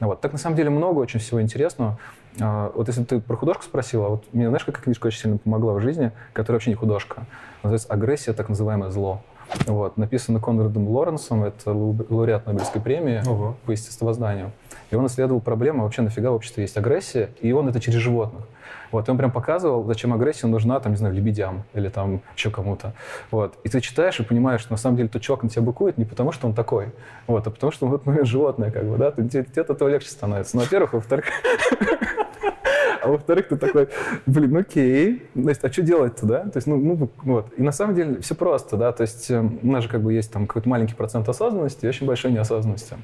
Вот. 0.00 0.20
Так 0.20 0.32
на 0.32 0.38
самом 0.38 0.56
деле 0.56 0.70
много 0.70 0.98
очень 0.98 1.20
всего 1.20 1.42
интересного. 1.42 1.98
А, 2.40 2.72
вот 2.74 2.88
если 2.88 3.04
ты 3.04 3.20
про 3.20 3.36
художку 3.36 3.62
спросила, 3.62 4.08
вот 4.08 4.24
мне, 4.32 4.48
знаешь, 4.48 4.64
какая 4.64 4.82
книжка 4.82 5.06
очень 5.06 5.20
сильно 5.20 5.38
помогла 5.38 5.74
в 5.74 5.80
жизни, 5.80 6.12
которая 6.32 6.56
вообще 6.56 6.70
не 6.70 6.76
художка. 6.76 7.26
Называется 7.62 7.88
«Агрессия, 7.88 8.32
так 8.32 8.48
называемое 8.48 8.90
зло». 8.90 9.22
Вот, 9.66 9.96
написано 9.96 10.40
Конрадом 10.40 10.88
Лоренсом, 10.88 11.44
это 11.44 11.72
лауреат 11.72 12.46
Нобелевской 12.46 12.82
премии 12.82 13.22
Ого. 13.26 13.56
по 13.64 13.70
естествознанию. 13.70 14.52
И 14.90 14.94
он 14.94 15.06
исследовал 15.06 15.40
проблему, 15.40 15.82
вообще 15.82 16.02
нафига 16.02 16.30
в 16.30 16.34
обществе 16.34 16.62
есть 16.62 16.76
агрессия, 16.76 17.30
и 17.40 17.52
он 17.52 17.68
это 17.68 17.80
через 17.80 17.98
животных. 17.98 18.44
Вот, 18.90 19.06
и 19.06 19.10
он 19.10 19.18
прям 19.18 19.30
показывал, 19.30 19.84
зачем 19.84 20.14
агрессия 20.14 20.46
нужна, 20.46 20.80
там, 20.80 20.92
не 20.92 20.98
знаю, 20.98 21.14
лебедям 21.14 21.64
или 21.74 21.88
там 21.88 22.22
еще 22.34 22.50
кому-то. 22.50 22.94
Вот. 23.30 23.58
И 23.64 23.68
ты 23.68 23.80
читаешь 23.80 24.18
и 24.18 24.22
понимаешь, 24.22 24.62
что 24.62 24.72
на 24.72 24.78
самом 24.78 24.96
деле 24.96 25.08
тот 25.08 25.20
чувак 25.20 25.42
на 25.42 25.50
тебя 25.50 25.62
быкует 25.62 25.98
не 25.98 26.04
потому, 26.04 26.32
что 26.32 26.46
он 26.46 26.54
такой, 26.54 26.92
вот, 27.26 27.46
а 27.46 27.50
потому, 27.50 27.70
что 27.70 27.86
он 27.86 27.92
в 27.92 27.94
этот 27.96 28.26
животное, 28.26 28.70
как 28.70 28.84
бы, 28.84 28.96
да, 28.96 29.10
тебе, 29.10 29.44
тебе 29.44 29.62
от 29.62 29.70
этого 29.70 29.88
легче 29.88 30.08
становится. 30.08 30.56
Ну, 30.56 30.62
во-первых, 30.62 30.94
во-вторых, 30.94 31.26
а 33.02 33.08
во-вторых, 33.08 33.48
ты 33.48 33.56
такой, 33.56 33.88
блин, 34.26 34.52
ну 34.52 34.60
окей, 34.60 35.28
то 35.34 35.48
есть, 35.48 35.64
а 35.64 35.72
что 35.72 35.82
делать-то, 35.82 36.26
да? 36.26 36.40
То 36.44 36.56
есть, 36.56 36.66
ну, 36.66 36.76
ну, 36.78 37.10
вот. 37.24 37.52
И 37.56 37.62
на 37.62 37.72
самом 37.72 37.94
деле 37.94 38.20
все 38.20 38.34
просто, 38.34 38.76
да, 38.76 38.92
то 38.92 39.02
есть 39.02 39.30
э, 39.30 39.38
у 39.38 39.66
нас 39.66 39.84
же 39.84 39.90
как 39.90 40.02
бы 40.02 40.12
есть 40.12 40.32
там 40.32 40.46
какой-то 40.46 40.68
маленький 40.68 40.94
процент 40.94 41.28
осознанности 41.28 41.84
и 41.84 41.88
очень 41.88 42.06
большой 42.06 42.32
неосознанности. 42.32 42.96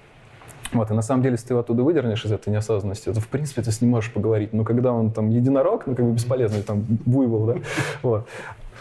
Вот, 0.72 0.90
и 0.90 0.94
на 0.94 1.02
самом 1.02 1.22
деле, 1.22 1.34
если 1.34 1.48
ты 1.48 1.52
его 1.54 1.60
оттуда 1.60 1.82
выдернешь 1.82 2.24
из 2.24 2.32
этой 2.32 2.50
неосознанности, 2.50 3.12
то, 3.12 3.20
в 3.20 3.28
принципе, 3.28 3.62
ты 3.62 3.70
с 3.70 3.80
ним 3.80 3.90
можешь 3.90 4.12
поговорить. 4.12 4.52
Но 4.52 4.64
когда 4.64 4.92
он 4.92 5.12
там 5.12 5.28
единорог, 5.30 5.86
ну, 5.86 5.94
как 5.94 6.04
бы 6.04 6.12
бесполезный, 6.12 6.62
там, 6.62 6.84
буйвол, 6.88 7.46
да, 7.46 7.56
вот. 8.02 8.26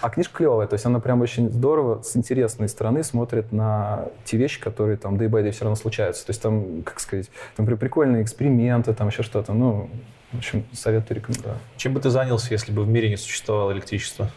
А 0.02 0.10
книжка 0.10 0.38
клевая, 0.38 0.68
то 0.68 0.74
есть 0.74 0.86
она 0.86 1.00
прям 1.00 1.22
очень 1.22 1.50
здорово, 1.50 2.02
с 2.02 2.18
интересной 2.18 2.68
стороны 2.68 3.04
смотрит 3.04 3.54
на 3.54 4.10
те 4.26 4.36
вещи, 4.36 4.60
которые 4.60 4.98
там 4.98 5.16
day 5.16 5.30
by 5.30 5.46
day 5.46 5.52
все 5.52 5.64
равно 5.64 5.76
случаются. 5.76 6.26
То 6.26 6.32
есть 6.32 6.42
там, 6.42 6.84
как 6.84 7.00
сказать, 7.00 7.30
там 7.56 7.66
прикольные 7.66 8.22
эксперименты, 8.22 8.94
там 8.94 9.08
еще 9.08 9.24
что-то. 9.24 9.54
Ну, 9.54 9.90
в 10.34 10.40
общем, 10.40 10.66
советую, 10.74 11.20
рекомендую. 11.20 11.56
Чем 11.78 11.94
бы 11.94 12.02
ты 12.02 12.10
занялся, 12.10 12.52
если 12.52 12.74
бы 12.74 12.84
в 12.84 12.90
мире 12.90 13.08
не 13.08 13.18
существовало 13.18 13.72
электричества? 13.72 14.30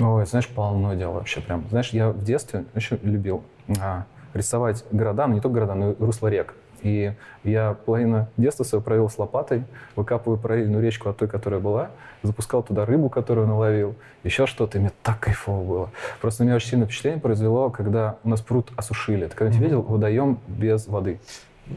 Ой, 0.00 0.26
знаешь, 0.26 0.48
полно 0.48 0.94
дел 0.94 1.12
вообще 1.12 1.40
прям. 1.40 1.66
Знаешь, 1.70 1.90
я 1.90 2.08
в 2.08 2.24
детстве 2.24 2.64
очень 2.74 2.98
любил 3.02 3.44
а, 3.80 4.04
рисовать 4.34 4.84
города, 4.90 5.26
ну 5.26 5.34
не 5.34 5.40
только 5.40 5.54
города, 5.54 5.74
но 5.74 5.92
и 5.92 5.96
русло 5.98 6.28
рек. 6.28 6.54
И 6.82 7.14
я 7.44 7.76
половину 7.86 8.28
детства 8.36 8.62
своего 8.62 8.84
провел 8.84 9.08
с 9.08 9.18
лопатой, 9.18 9.64
выкапываю 9.96 10.38
параллельную 10.38 10.82
речку 10.82 11.08
от 11.08 11.16
той, 11.16 11.28
которая 11.28 11.58
была, 11.58 11.90
запускал 12.22 12.62
туда 12.62 12.84
рыбу, 12.84 13.08
которую 13.08 13.46
наловил, 13.46 13.94
еще 14.22 14.46
что-то, 14.46 14.76
и 14.76 14.80
мне 14.82 14.92
так 15.02 15.18
кайфово 15.20 15.64
было. 15.64 15.90
Просто 16.20 16.42
на 16.42 16.48
меня 16.48 16.56
очень 16.56 16.68
сильное 16.68 16.86
впечатление 16.86 17.20
произвело, 17.20 17.70
когда 17.70 18.16
у 18.22 18.28
нас 18.28 18.42
пруд 18.42 18.70
осушили. 18.76 19.26
Ты 19.26 19.34
когда-нибудь 19.34 19.60
mm-hmm. 19.60 19.64
видел 19.64 19.82
водоем 19.82 20.38
без 20.46 20.86
воды? 20.86 21.20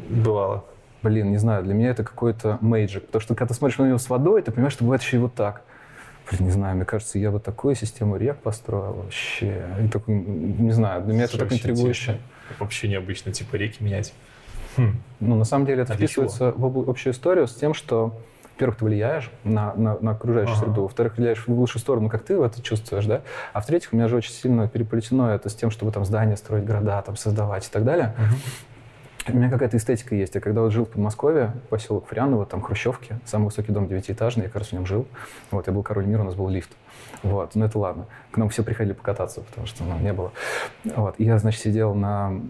Бывало. 0.10 0.66
Блин, 1.04 1.32
не 1.32 1.38
знаю, 1.38 1.64
для 1.64 1.74
меня 1.74 1.92
это 1.92 2.04
какой-то 2.04 2.58
мейджик, 2.60 3.06
потому 3.06 3.22
что 3.22 3.34
когда 3.34 3.54
ты 3.54 3.54
смотришь 3.54 3.78
на 3.78 3.86
него 3.86 4.00
с 4.00 4.10
водой, 4.10 4.42
ты 4.42 4.52
понимаешь, 4.52 4.74
что 4.74 4.84
бывает 4.84 5.02
еще 5.02 5.18
и 5.18 5.20
вот 5.22 5.34
так. 5.34 5.62
Блин, 6.30 6.48
не 6.48 6.52
знаю, 6.52 6.76
мне 6.76 6.84
кажется, 6.84 7.18
я 7.18 7.32
бы 7.32 7.40
такую 7.40 7.76
систему 7.76 8.18
рек 8.18 8.38
построил 8.40 8.94
вообще. 8.94 9.64
И 9.82 9.88
такой, 9.88 10.16
не 10.16 10.72
знаю, 10.72 11.04
для 11.04 11.14
меня 11.14 11.24
это 11.24 11.38
так 11.38 11.54
интригующе. 11.54 12.18
Вообще 12.60 12.88
необычно, 12.88 13.32
типа 13.32 13.56
реки 13.56 13.84
менять. 13.84 14.14
Хм. 14.78 15.02
Ну, 15.20 15.36
на 15.36 15.44
самом 15.44 15.66
деле 15.66 15.84
это 15.84 15.94
а 15.94 15.96
вписывается 15.96 16.54
в 16.56 16.90
общую 16.90 17.14
историю 17.14 17.48
с 17.48 17.56
тем, 17.56 17.74
что 17.74 18.20
во-первых, 18.58 18.78
ты 18.78 18.86
влияешь 18.86 19.30
на, 19.44 19.76
на, 19.76 20.00
на 20.02 20.12
окружающую 20.12 20.56
ага. 20.56 20.66
среду, 20.66 20.82
во-вторых, 20.82 21.18
влияешь 21.18 21.46
в 21.46 21.48
лучшую 21.48 21.80
сторону, 21.80 22.10
как 22.10 22.24
ты 22.24 22.34
это 22.34 22.60
чувствуешь, 22.60 23.06
да, 23.06 23.22
а 23.54 23.62
в-третьих, 23.62 23.94
у 23.94 23.96
меня 23.96 24.08
же 24.08 24.16
очень 24.16 24.32
сильно 24.32 24.68
переплетено 24.68 25.30
это 25.30 25.50
с 25.50 25.54
тем, 25.54 25.70
чтобы 25.70 25.92
там 25.92 26.04
здания 26.06 26.36
строить, 26.38 26.66
города 26.66 27.00
там 27.04 27.16
создавать 27.18 27.68
и 27.68 27.70
так 27.70 27.86
далее. 27.86 28.16
Ага. 28.18 28.36
У 29.30 29.38
меня 29.38 29.50
какая-то 29.50 29.78
эстетика 29.78 30.16
есть. 30.16 30.36
Я 30.36 30.42
когда 30.42 30.62
вот 30.62 30.72
жил 30.72 30.86
в 30.86 30.90
Подмосковье, 30.90 31.54
поселок 31.70 32.08
Фряново, 32.08 32.46
там 32.46 32.62
хрущевки, 32.62 33.16
самый 33.26 33.46
высокий 33.46 33.72
дом 33.72 33.88
девятиэтажный, 33.88 34.44
я 34.44 34.50
как 34.50 34.62
раз 34.62 34.70
в 34.70 34.74
нем 34.74 34.88
жил. 34.88 35.06
Вот, 35.52 35.68
я 35.68 35.74
был 35.74 35.84
король 35.84 36.06
мира, 36.06 36.22
у 36.22 36.26
нас 36.26 36.36
был 36.36 36.50
лифт. 36.50 36.72
Вот, 37.24 37.56
ну 37.56 37.66
это 37.66 37.78
ладно. 37.80 38.06
К 38.32 38.38
нам 38.38 38.50
все 38.50 38.64
приходили 38.64 38.94
покататься, 38.94 39.42
потому 39.42 39.68
что 39.68 39.84
нам 39.84 40.00
ну, 40.00 40.04
не 40.04 40.14
было. 40.14 40.32
Вот, 40.84 41.16
и 41.18 41.24
я, 41.24 41.38
значит, 41.40 41.62
сидел 41.62 41.94
на 41.94 42.42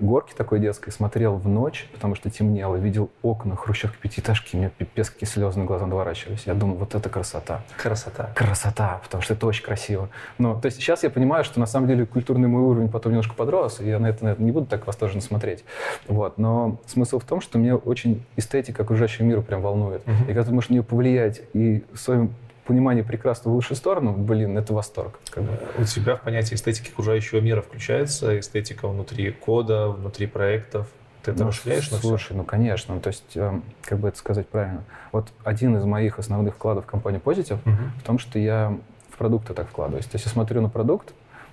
горке 0.00 0.34
такой 0.36 0.60
детской, 0.60 0.90
смотрел 0.90 1.36
в 1.36 1.48
ночь, 1.48 1.88
потому 1.92 2.14
что 2.14 2.30
темнело, 2.30 2.76
видел 2.76 3.10
окна 3.22 3.56
хрущевки 3.56 3.96
пятиэтажки, 4.00 4.56
и 4.56 4.58
мне 4.58 4.70
пипец 4.70 5.10
какие 5.10 5.28
слезы 5.28 5.58
на 5.58 5.64
глаза 5.64 5.86
наворачивались. 5.86 6.44
Я 6.46 6.54
думал, 6.54 6.76
вот 6.76 6.94
это 6.94 7.08
красота. 7.08 7.62
Красота. 7.76 8.30
Красота, 8.34 9.00
потому 9.02 9.22
что 9.22 9.34
это 9.34 9.46
очень 9.46 9.64
красиво. 9.64 10.08
Но, 10.38 10.58
то 10.58 10.66
есть 10.66 10.78
сейчас 10.78 11.02
я 11.02 11.10
понимаю, 11.10 11.44
что 11.44 11.60
на 11.60 11.66
самом 11.66 11.88
деле 11.88 12.06
культурный 12.06 12.48
мой 12.48 12.62
уровень 12.62 12.88
потом 12.88 13.12
немножко 13.12 13.34
подрос, 13.34 13.80
и 13.80 13.88
я 13.88 13.98
на 13.98 14.06
это, 14.06 14.24
на 14.24 14.28
это 14.30 14.42
не 14.42 14.52
буду 14.52 14.66
так 14.66 14.86
восторженно 14.86 15.22
смотреть. 15.22 15.64
Вот. 16.08 16.38
Но 16.38 16.78
смысл 16.86 17.18
в 17.18 17.24
том, 17.24 17.40
что 17.40 17.58
мне 17.58 17.74
очень 17.74 18.24
эстетика 18.36 18.82
окружающего 18.82 19.24
мира 19.24 19.40
прям 19.42 19.60
волнует. 19.60 20.02
Uh-huh. 20.06 20.24
И 20.24 20.26
когда 20.26 20.44
ты 20.44 20.52
можешь 20.52 20.70
на 20.70 20.74
нее 20.74 20.82
повлиять 20.82 21.42
и 21.52 21.84
своим 21.94 22.34
понимание 22.66 23.04
прекрасно 23.04 23.50
в 23.50 23.54
лучшую 23.54 23.76
сторону, 23.76 24.12
блин, 24.12 24.56
это 24.56 24.72
восторг. 24.72 25.18
Как 25.30 25.44
бы. 25.44 25.58
У 25.78 25.84
тебя 25.84 26.16
в 26.16 26.22
понятие 26.22 26.56
эстетики 26.56 26.90
окружающего 26.90 27.40
мира 27.40 27.62
включается 27.62 28.38
эстетика 28.38 28.88
внутри 28.88 29.30
кода, 29.32 29.88
внутри 29.88 30.26
проектов? 30.26 30.88
Ты 31.22 31.32
это 31.32 31.42
ну, 31.42 31.48
расширяешь 31.48 31.90
на 31.90 31.98
Слушай, 31.98 32.26
все? 32.26 32.34
ну 32.34 32.44
конечно. 32.44 32.98
То 33.00 33.08
есть, 33.08 33.36
э, 33.36 33.60
как 33.82 33.98
бы 33.98 34.08
это 34.08 34.16
сказать 34.16 34.48
правильно. 34.48 34.84
Вот 35.12 35.28
один 35.44 35.76
из 35.76 35.84
моих 35.84 36.18
основных 36.18 36.54
вкладов 36.54 36.84
в 36.84 36.86
компанию 36.86 37.20
Positive 37.22 37.58
угу. 37.64 37.90
в 37.98 38.02
том, 38.04 38.18
что 38.18 38.38
я 38.38 38.78
в 39.10 39.18
продукты 39.18 39.52
так 39.52 39.68
вкладываюсь. 39.68 40.06
То 40.06 40.16
есть 40.16 40.24
я 40.24 40.32
смотрю 40.32 40.62
на 40.62 40.68
продукт, 40.70 41.12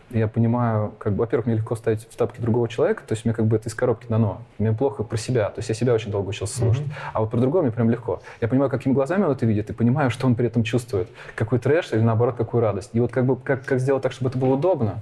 я 0.10 0.28
понимаю, 0.28 0.94
как 0.98 1.14
бы, 1.14 1.20
во-первых, 1.20 1.48
мне 1.48 1.56
легко 1.56 1.76
ставить 1.76 2.08
в 2.10 2.16
тапки 2.16 2.40
другого 2.40 2.70
человека, 2.70 3.04
то 3.06 3.14
есть 3.14 3.26
мне 3.26 3.34
как 3.34 3.46
бы 3.46 3.58
это 3.58 3.68
из 3.70 3.74
коробки 3.74 4.08
дано. 4.08 4.42
Мне 4.58 4.72
плохо 4.72 5.04
про 5.04 5.18
себя, 5.18 5.50
то 5.50 5.60
есть 5.60 5.70
я 5.70 5.76
себя 5.76 5.94
очень 5.94 6.12
долго 6.12 6.30
учился 6.30 6.58
слушать. 6.58 6.84
Mm-hmm. 6.84 7.12
А 7.14 7.22
вот 7.22 7.30
про 7.30 7.40
другого 7.40 7.64
мне 7.64 7.72
прям 7.72 7.90
легко. 7.90 8.22
Я 8.40 8.48
понимаю, 8.48 8.72
какими 8.72 8.94
глазами 8.94 9.24
он 9.24 9.32
это 9.32 9.46
видит, 9.46 9.70
и 9.70 9.74
понимаю, 9.74 10.10
что 10.10 10.28
он 10.28 10.36
при 10.36 10.48
этом 10.48 10.64
чувствует. 10.64 11.10
Какой 11.36 11.60
трэш 11.60 11.92
или 11.92 12.00
наоборот, 12.00 12.36
какую 12.38 12.62
радость. 12.62 12.92
И 12.94 13.00
вот 13.00 13.12
как 13.12 13.26
бы 13.26 13.36
как, 13.36 13.66
как 13.66 13.80
сделать 13.80 14.04
так, 14.04 14.14
чтобы 14.14 14.30
это 14.30 14.38
было 14.38 14.54
удобно. 14.54 15.00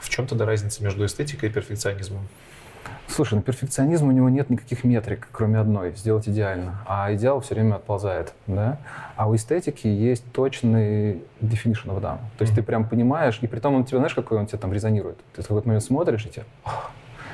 В 0.00 0.08
чем 0.08 0.26
тогда 0.26 0.46
разница 0.46 0.82
между 0.82 1.04
эстетикой 1.04 1.48
и 1.48 1.52
перфекционизмом? 1.52 2.28
Слушай, 3.08 3.34
на 3.34 3.42
перфекционизм 3.42 4.08
у 4.08 4.12
него 4.12 4.28
нет 4.28 4.50
никаких 4.50 4.84
метрик, 4.84 5.28
кроме 5.32 5.58
одной– 5.58 5.92
сделать 5.96 6.28
идеально. 6.28 6.78
А 6.86 7.12
идеал 7.14 7.40
все 7.40 7.54
время 7.54 7.76
отползает. 7.76 8.34
Да? 8.46 8.78
А 9.16 9.28
у 9.28 9.34
эстетики 9.34 9.86
есть 9.86 10.24
точный 10.32 11.22
definition 11.40 11.86
of 11.86 12.00
done. 12.00 12.18
То 12.36 12.42
есть 12.42 12.52
mm-hmm. 12.52 12.56
ты 12.56 12.62
прям 12.62 12.88
понимаешь, 12.88 13.38
и 13.40 13.46
при 13.46 13.60
том 13.60 13.74
он 13.74 13.84
тебе, 13.84 13.98
знаешь, 13.98 14.14
какой 14.14 14.38
он 14.38 14.46
тебе 14.46 14.58
там 14.58 14.72
резонирует. 14.72 15.18
Ты 15.34 15.42
в 15.42 15.48
какой-то 15.48 15.66
момент 15.66 15.84
смотришь, 15.84 16.26
и 16.26 16.30
тебе 16.30 16.44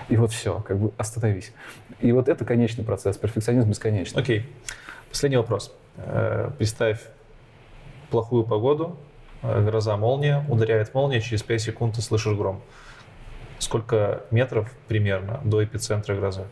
и 0.09 0.16
вот 0.16 0.32
все, 0.32 0.60
как 0.60 0.78
бы 0.78 0.93
остановись. 0.97 1.52
И 2.01 2.12
вот 2.12 2.28
это 2.28 2.44
конечный 2.44 2.85
процесс, 2.85 3.16
перфекционизм 3.16 3.68
бесконечный. 3.68 4.22
Окей. 4.22 4.40
Okay. 4.40 4.44
Последний 5.10 5.36
вопрос. 5.36 5.72
Э, 5.97 6.51
представь 6.59 7.01
плохую 8.10 8.44
погоду, 8.44 8.97
э, 9.43 9.64
гроза, 9.64 9.97
молния, 9.97 10.44
ударяет 10.48 10.93
молния, 10.94 11.20
через 11.20 11.43
5 11.43 11.62
секунд 11.62 11.94
ты 11.94 12.02
слышишь 12.02 12.36
гром. 12.36 12.60
Сколько 13.65 14.20
метров 14.31 14.70
примерно 14.89 15.41
до 15.43 15.65
эпицентра 15.65 16.15
грозы? 16.15 16.45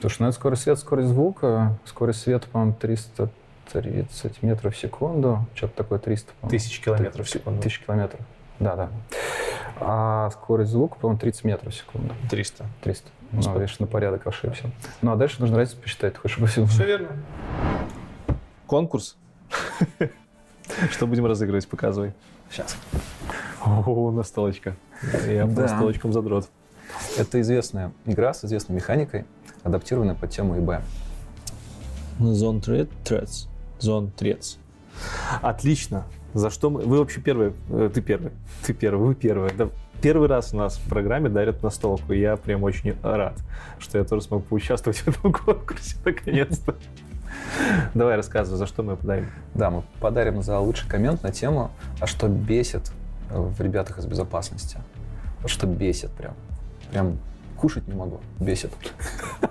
Слушай, 0.00 0.16
ну 0.22 0.28
это 0.28 0.36
скорость 0.36 0.62
света, 0.62 0.80
скорость 0.80 1.08
звука. 1.08 1.78
Скорость 1.84 2.22
света, 2.22 2.48
по-моему, 2.48 2.74
330 2.74 4.42
метров 4.42 4.74
в 4.74 4.76
секунду. 4.76 5.46
Что-то 5.54 5.76
такое 5.76 6.00
300, 6.00 6.32
Тысяч 6.48 6.80
километров 6.80 7.28
в 7.28 7.30
секунду. 7.30 7.62
Тысяч 7.62 7.78
километров. 7.78 8.20
Да, 8.58 8.74
да. 8.74 8.88
А 9.78 10.30
скорость 10.30 10.72
звука, 10.72 10.98
по-моему, 10.98 11.20
30 11.20 11.44
метров 11.44 11.72
в 11.72 11.76
секунду. 11.76 12.14
300. 12.28 12.66
300. 12.82 13.08
Ну, 13.30 13.42
ну 13.44 13.60
видишь, 13.60 13.78
на 13.78 13.86
порядок 13.86 14.26
ошибся. 14.26 14.72
Ну, 15.02 15.12
а 15.12 15.16
дальше 15.16 15.40
нужно 15.40 15.56
разницу 15.56 15.80
посчитать. 15.80 16.14
Ты 16.14 16.18
хочешь 16.18 16.38
по 16.38 16.46
Все 16.46 16.84
верно. 16.84 17.10
Конкурс. 18.66 19.16
Что 20.90 21.06
будем 21.06 21.26
разыгрывать? 21.26 21.68
Показывай. 21.68 22.12
Сейчас. 22.50 22.76
О, 23.64 24.10
настолочка. 24.10 24.74
Я 25.26 25.46
да. 25.46 25.62
настолочком 25.62 26.12
задрот. 26.12 26.48
Это 27.16 27.40
известная 27.40 27.92
игра 28.06 28.34
с 28.34 28.44
известной 28.44 28.76
механикой, 28.76 29.24
адаптированная 29.62 30.14
под 30.14 30.30
тему 30.30 30.58
ИБ. 30.58 30.82
Zone 32.18 32.60
Threads. 32.60 33.48
Zone 33.80 34.10
Threads. 34.12 34.58
Отлично. 35.40 36.04
За 36.34 36.50
что 36.50 36.70
мы... 36.70 36.82
Вы 36.82 36.98
вообще 36.98 37.20
первые. 37.20 37.54
Э, 37.70 37.90
ты 37.92 38.02
первый. 38.02 38.32
Ты 38.64 38.74
первый. 38.74 39.08
Вы 39.08 39.14
первые. 39.14 39.52
Да, 39.54 39.68
первый 40.02 40.28
раз 40.28 40.52
у 40.52 40.56
нас 40.56 40.76
в 40.76 40.88
программе 40.88 41.28
дарят 41.28 41.62
настолку. 41.62 42.12
И 42.12 42.20
я 42.20 42.36
прям 42.36 42.62
очень 42.62 42.94
рад, 43.02 43.38
что 43.78 43.98
я 43.98 44.04
тоже 44.04 44.22
смог 44.22 44.44
поучаствовать 44.44 44.98
в 44.98 45.08
этом 45.08 45.32
конкурсе 45.32 45.96
наконец-то. 46.04 46.76
Давай 47.94 48.16
рассказывай, 48.16 48.58
за 48.58 48.66
что 48.66 48.82
мы 48.82 48.96
подарим. 48.96 49.30
Да, 49.54 49.70
мы 49.70 49.82
подарим 50.00 50.42
за 50.42 50.58
лучший 50.58 50.88
коммент 50.88 51.22
на 51.22 51.32
тему 51.32 51.70
«А 52.00 52.06
что 52.06 52.28
бесит 52.28 52.92
в 53.30 53.60
ребятах 53.60 53.98
из 53.98 54.06
безопасности?» 54.06 54.78
Что 55.46 55.66
бесит 55.66 56.10
прям. 56.10 56.34
Прям 56.90 57.18
кушать 57.56 57.86
не 57.88 57.94
могу. 57.94 58.20
Бесит. 58.38 58.72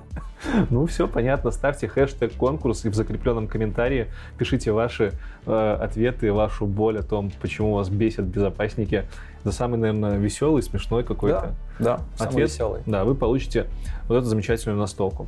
Ну, 0.69 0.85
все 0.85 1.07
понятно. 1.07 1.51
Ставьте 1.51 1.88
хэштег 1.88 2.34
конкурс 2.34 2.85
и 2.85 2.89
в 2.89 2.95
закрепленном 2.95 3.47
комментарии 3.47 4.07
пишите 4.38 4.72
ваши 4.72 5.14
э, 5.45 5.77
ответы, 5.81 6.31
вашу 6.31 6.65
боль 6.65 6.97
о 6.97 7.03
том, 7.03 7.31
почему 7.41 7.73
вас 7.73 7.89
бесят 7.89 8.26
безопасники. 8.26 9.06
За 9.43 9.51
самый, 9.51 9.77
наверное, 9.77 10.18
веселый, 10.18 10.64
смешной 10.64 11.03
какой-то 11.03 11.53
да, 11.77 11.99
да, 12.18 12.26
ответ. 12.26 12.49
веселый. 12.49 12.81
Да, 12.85 13.03
вы 13.03 13.15
получите 13.15 13.68
вот 14.07 14.15
эту 14.15 14.27
замечательную 14.27 14.80
настолку. 14.80 15.27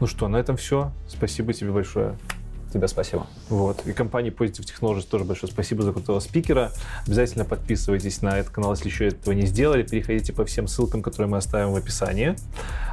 Ну 0.00 0.06
что, 0.06 0.28
на 0.28 0.36
этом 0.36 0.56
все. 0.56 0.92
Спасибо 1.08 1.52
тебе 1.52 1.72
большое. 1.72 2.14
Тебе 2.72 2.88
спасибо. 2.88 3.26
Вот. 3.50 3.86
И 3.86 3.92
компании 3.92 4.32
Positive 4.32 4.64
Technologies 4.64 5.06
тоже 5.08 5.24
большое 5.24 5.52
спасибо 5.52 5.82
за 5.82 5.92
крутого 5.92 6.20
спикера. 6.20 6.72
Обязательно 7.06 7.44
подписывайтесь 7.44 8.22
на 8.22 8.38
этот 8.38 8.50
канал, 8.50 8.72
если 8.72 8.88
еще 8.88 9.08
этого 9.08 9.34
не 9.34 9.46
сделали. 9.46 9.82
Переходите 9.82 10.32
по 10.32 10.46
всем 10.46 10.66
ссылкам, 10.66 11.02
которые 11.02 11.30
мы 11.30 11.36
оставим 11.36 11.72
в 11.72 11.76
описании. 11.76 12.34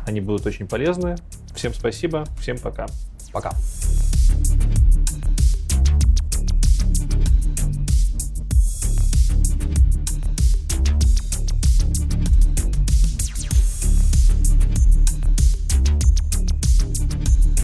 Они 0.05 0.19
будут 0.19 0.45
очень 0.45 0.67
полезны. 0.67 1.15
Всем 1.55 1.73
спасибо. 1.73 2.25
Всем 2.39 2.57
пока. 2.57 2.87
Пока. 3.31 3.51